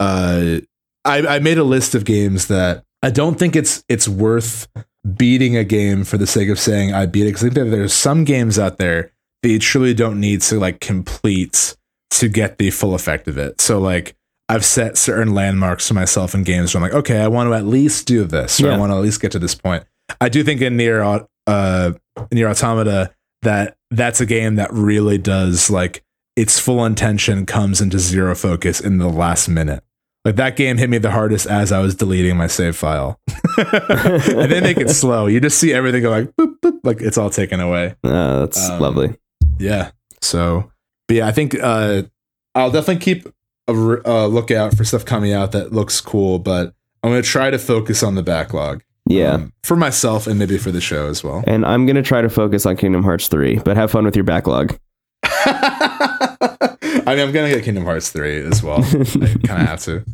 uh 0.00 0.58
I 1.04 1.26
I 1.26 1.38
made 1.38 1.58
a 1.58 1.64
list 1.64 1.94
of 1.94 2.04
games 2.04 2.48
that 2.48 2.84
I 3.02 3.10
don't 3.10 3.38
think 3.38 3.56
it's 3.56 3.84
it's 3.88 4.06
worth 4.08 4.68
beating 5.16 5.56
a 5.56 5.64
game 5.64 6.04
for 6.04 6.16
the 6.16 6.26
sake 6.26 6.48
of 6.48 6.58
saying 6.58 6.92
I 6.92 7.06
beat 7.06 7.22
it 7.22 7.26
because 7.26 7.42
I 7.42 7.46
think 7.46 7.54
that 7.54 7.64
there's 7.76 7.92
some 7.92 8.24
games 8.24 8.58
out 8.58 8.78
there 8.78 9.12
that 9.42 9.50
you 9.50 9.58
truly 9.58 9.92
don't 9.94 10.18
need 10.20 10.40
to 10.42 10.58
like 10.58 10.80
complete 10.80 11.76
to 12.12 12.28
get 12.28 12.58
the 12.58 12.70
full 12.70 12.94
effect 12.94 13.28
of 13.28 13.36
it. 13.36 13.60
So 13.60 13.78
like 13.78 14.16
I've 14.48 14.64
set 14.64 14.96
certain 14.96 15.34
landmarks 15.34 15.88
for 15.88 15.94
myself 15.94 16.34
in 16.34 16.44
games 16.44 16.74
where 16.74 16.82
I'm 16.82 16.90
like, 16.90 16.98
okay, 17.00 17.20
I 17.20 17.28
want 17.28 17.48
to 17.48 17.54
at 17.54 17.64
least 17.66 18.06
do 18.06 18.24
this, 18.24 18.60
or 18.60 18.66
Yeah. 18.66 18.74
I 18.74 18.78
want 18.78 18.92
to 18.92 18.96
at 18.96 19.02
least 19.02 19.20
get 19.20 19.32
to 19.32 19.38
this 19.38 19.54
point. 19.54 19.84
I 20.20 20.28
do 20.28 20.44
think 20.44 20.60
in 20.60 20.76
Nier 20.76 21.02
uh 21.46 21.92
Nier 22.32 22.48
Automata 22.48 23.12
that 23.42 23.76
that's 23.90 24.20
a 24.20 24.26
game 24.26 24.56
that 24.56 24.72
really 24.72 25.18
does 25.18 25.68
like 25.70 26.02
its 26.36 26.58
full 26.58 26.84
intention 26.84 27.46
comes 27.46 27.80
into 27.80 27.98
zero 27.98 28.34
focus 28.34 28.80
in 28.80 28.98
the 28.98 29.08
last 29.08 29.48
minute. 29.48 29.84
Like 30.24 30.36
that 30.36 30.56
game 30.56 30.78
hit 30.78 30.88
me 30.88 30.98
the 30.98 31.10
hardest 31.10 31.46
as 31.46 31.70
I 31.70 31.80
was 31.80 31.94
deleting 31.94 32.36
my 32.36 32.46
save 32.46 32.76
file. 32.76 33.20
and 33.58 34.50
they 34.50 34.60
make 34.60 34.78
it 34.78 34.88
slow. 34.90 35.26
You 35.26 35.38
just 35.40 35.58
see 35.58 35.72
everything 35.74 36.02
go 36.02 36.10
like 36.10 36.34
boop, 36.36 36.58
boop, 36.60 36.80
like 36.82 37.00
it's 37.02 37.18
all 37.18 37.28
taken 37.30 37.60
away. 37.60 37.94
Uh, 38.02 38.40
that's 38.40 38.70
Um, 38.70 38.80
lovely. 38.80 39.16
Yeah. 39.58 39.90
So, 40.22 40.70
but 41.08 41.16
yeah, 41.18 41.26
I 41.28 41.32
think 41.32 41.54
uh, 41.60 42.04
I'll 42.54 42.70
definitely 42.70 43.02
keep 43.04 43.28
a, 43.68 43.72
uh, 43.72 44.26
lookout 44.26 44.74
for 44.76 44.84
stuff 44.84 45.04
coming 45.04 45.32
out 45.34 45.52
that 45.52 45.72
looks 45.72 46.00
cool, 46.00 46.38
but 46.38 46.72
I'm 47.02 47.10
going 47.10 47.22
to 47.22 47.28
try 47.28 47.50
to 47.50 47.58
focus 47.58 48.02
on 48.02 48.14
the 48.14 48.22
backlog. 48.22 48.82
Yeah. 49.06 49.32
um, 49.34 49.52
for 49.62 49.76
myself 49.76 50.26
and 50.26 50.38
maybe 50.38 50.56
for 50.56 50.70
the 50.70 50.80
show 50.80 51.08
as 51.08 51.22
well. 51.22 51.44
and 51.46 51.66
I'm 51.66 51.84
going 51.84 51.96
to 51.96 52.02
try 52.02 52.22
to 52.22 52.30
focus 52.30 52.64
on 52.64 52.76
Kingdom 52.78 53.02
Hearts 53.02 53.28
3, 53.28 53.58
but 53.58 53.76
have 53.76 53.90
fun 53.90 54.06
with 54.06 54.16
your 54.16 54.24
backlog. 54.24 54.78
I 57.06 57.14
mean, 57.14 57.26
I'm 57.26 57.32
going 57.32 57.50
to 57.50 57.54
get 57.56 57.64
Kingdom 57.64 57.84
Hearts 57.84 58.10
3 58.10 58.44
as 58.46 58.62
well. 58.62 58.78
I 58.82 59.36
kind 59.46 59.62
of 59.62 59.68
have 59.68 59.80
to. 59.84 60.04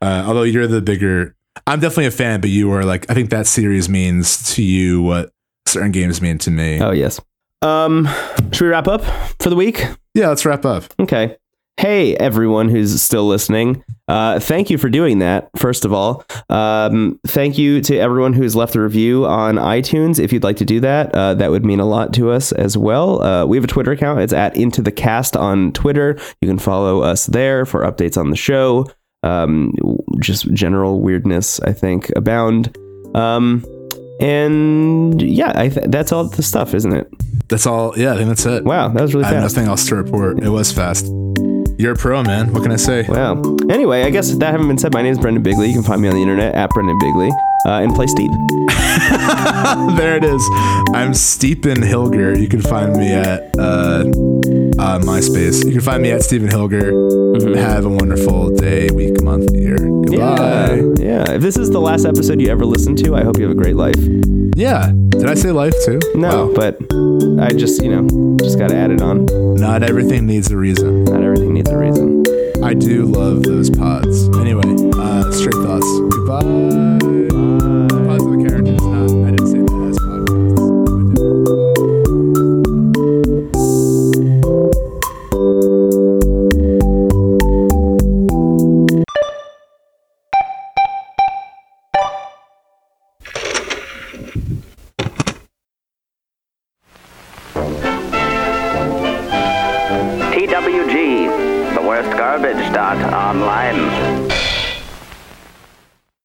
Uh, 0.00 0.24
although 0.26 0.42
you're 0.42 0.66
the 0.66 0.80
bigger, 0.80 1.34
I'm 1.66 1.80
definitely 1.80 2.06
a 2.06 2.10
fan, 2.10 2.40
but 2.40 2.50
you 2.50 2.70
are 2.72 2.84
like, 2.84 3.10
I 3.10 3.14
think 3.14 3.30
that 3.30 3.46
series 3.46 3.88
means 3.88 4.54
to 4.54 4.62
you 4.62 5.02
what 5.02 5.32
certain 5.66 5.92
games 5.92 6.20
mean 6.20 6.38
to 6.38 6.50
me. 6.50 6.80
Oh, 6.80 6.90
yes. 6.92 7.20
Um, 7.62 8.08
should 8.52 8.64
we 8.64 8.68
wrap 8.70 8.88
up 8.88 9.02
for 9.40 9.50
the 9.50 9.56
week? 9.56 9.84
Yeah, 10.14 10.28
let's 10.28 10.44
wrap 10.44 10.64
up. 10.64 10.84
Okay. 10.98 11.36
Hey, 11.80 12.14
everyone 12.16 12.68
who's 12.68 13.00
still 13.00 13.26
listening. 13.26 13.82
Uh, 14.06 14.38
thank 14.38 14.68
you 14.68 14.76
for 14.76 14.90
doing 14.90 15.20
that, 15.20 15.48
first 15.56 15.86
of 15.86 15.94
all. 15.94 16.26
Um, 16.50 17.18
thank 17.26 17.56
you 17.56 17.80
to 17.80 17.96
everyone 17.96 18.34
who's 18.34 18.54
left 18.54 18.74
a 18.74 18.82
review 18.82 19.24
on 19.24 19.54
iTunes. 19.54 20.20
If 20.22 20.30
you'd 20.30 20.44
like 20.44 20.58
to 20.58 20.66
do 20.66 20.80
that, 20.80 21.14
uh, 21.14 21.32
that 21.36 21.50
would 21.50 21.64
mean 21.64 21.80
a 21.80 21.86
lot 21.86 22.12
to 22.12 22.32
us 22.32 22.52
as 22.52 22.76
well. 22.76 23.22
Uh, 23.22 23.46
we 23.46 23.56
have 23.56 23.64
a 23.64 23.66
Twitter 23.66 23.92
account. 23.92 24.20
It's 24.20 24.34
at 24.34 24.54
Into 24.58 24.82
the 24.82 24.92
Cast 24.92 25.38
on 25.38 25.72
Twitter. 25.72 26.18
You 26.42 26.48
can 26.48 26.58
follow 26.58 27.00
us 27.00 27.24
there 27.24 27.64
for 27.64 27.80
updates 27.80 28.18
on 28.18 28.28
the 28.28 28.36
show. 28.36 28.84
Um, 29.22 29.72
just 30.18 30.52
general 30.52 31.00
weirdness, 31.00 31.60
I 31.60 31.72
think, 31.72 32.12
abound. 32.14 32.76
Um, 33.14 33.64
and 34.20 35.22
yeah, 35.22 35.54
I 35.54 35.70
th- 35.70 35.86
that's 35.88 36.12
all 36.12 36.24
the 36.24 36.42
stuff, 36.42 36.74
isn't 36.74 36.92
it? 36.92 37.10
That's 37.48 37.64
all. 37.64 37.98
Yeah, 37.98 38.12
I 38.12 38.16
think 38.16 38.28
that's 38.28 38.44
it. 38.44 38.64
Wow, 38.64 38.88
that 38.88 39.00
was 39.00 39.14
really 39.14 39.24
I 39.24 39.30
have 39.30 39.44
fast. 39.44 39.56
nothing 39.56 39.70
else 39.70 39.88
to 39.88 39.96
report. 39.96 40.42
It 40.42 40.50
was 40.50 40.72
fast. 40.72 41.10
You're 41.80 41.92
a 41.92 41.96
pro, 41.96 42.22
man. 42.22 42.52
What 42.52 42.62
can 42.62 42.72
I 42.72 42.76
say? 42.76 43.06
Wow. 43.08 43.40
Anyway, 43.70 44.02
I 44.02 44.10
guess 44.10 44.30
that 44.32 44.50
having 44.50 44.68
been 44.68 44.76
said, 44.76 44.92
my 44.92 45.00
name 45.00 45.12
is 45.12 45.18
Brendan 45.18 45.42
Bigley. 45.42 45.68
You 45.68 45.72
can 45.72 45.82
find 45.82 46.02
me 46.02 46.08
on 46.08 46.14
the 46.14 46.20
internet 46.20 46.54
at 46.54 46.68
Brendan 46.68 46.98
Bigley 46.98 47.30
uh, 47.64 47.80
and 47.80 47.94
play 47.94 48.06
Steve. 48.06 48.30
there 49.96 50.14
it 50.14 50.22
is. 50.22 50.46
I'm 50.92 51.14
Stephen 51.14 51.78
Hilger. 51.78 52.38
You 52.38 52.48
can 52.48 52.60
find 52.60 52.92
me 52.92 53.10
at 53.12 53.58
uh, 53.58 54.04
uh, 54.78 54.98
MySpace. 54.98 55.64
You 55.64 55.72
can 55.72 55.80
find 55.80 56.02
me 56.02 56.10
at 56.10 56.22
Stephen 56.22 56.50
Hilger. 56.50 56.92
Mm-hmm. 56.92 57.54
Have 57.54 57.86
a 57.86 57.88
wonderful 57.88 58.54
day, 58.54 58.90
week, 58.90 59.22
month, 59.22 59.50
year. 59.54 59.78
Yeah. 60.20 60.74
yeah. 60.98 61.32
If 61.32 61.42
this 61.42 61.56
is 61.56 61.70
the 61.70 61.80
last 61.80 62.04
episode 62.04 62.40
you 62.40 62.48
ever 62.48 62.64
listen 62.64 62.94
to, 62.96 63.16
I 63.16 63.22
hope 63.24 63.38
you 63.38 63.44
have 63.44 63.52
a 63.52 63.60
great 63.60 63.76
life. 63.76 63.96
Yeah. 64.56 64.92
Did 65.10 65.26
I 65.26 65.34
say 65.34 65.50
life 65.52 65.74
too? 65.84 65.98
No, 66.14 66.46
Wow. 66.48 66.52
but 66.54 66.76
I 67.42 67.50
just, 67.52 67.82
you 67.82 67.90
know, 67.94 68.36
just 68.38 68.58
got 68.58 68.68
to 68.68 68.76
add 68.76 68.90
it 68.90 69.02
on. 69.02 69.26
Not 69.56 69.82
everything 69.82 70.26
needs 70.26 70.50
a 70.50 70.56
reason. 70.56 71.04
Not 71.04 71.22
everything 71.22 71.54
needs 71.54 71.70
a 71.70 71.76
reason. 71.76 72.24
I 72.62 72.74
do 72.74 73.06
love 73.06 73.42
those 73.42 73.70
pods. 73.70 74.28
Anyway, 74.38 74.62
uh, 74.94 75.30
straight 75.32 75.54
thoughts. 75.54 75.86
Goodbye. 76.14 77.09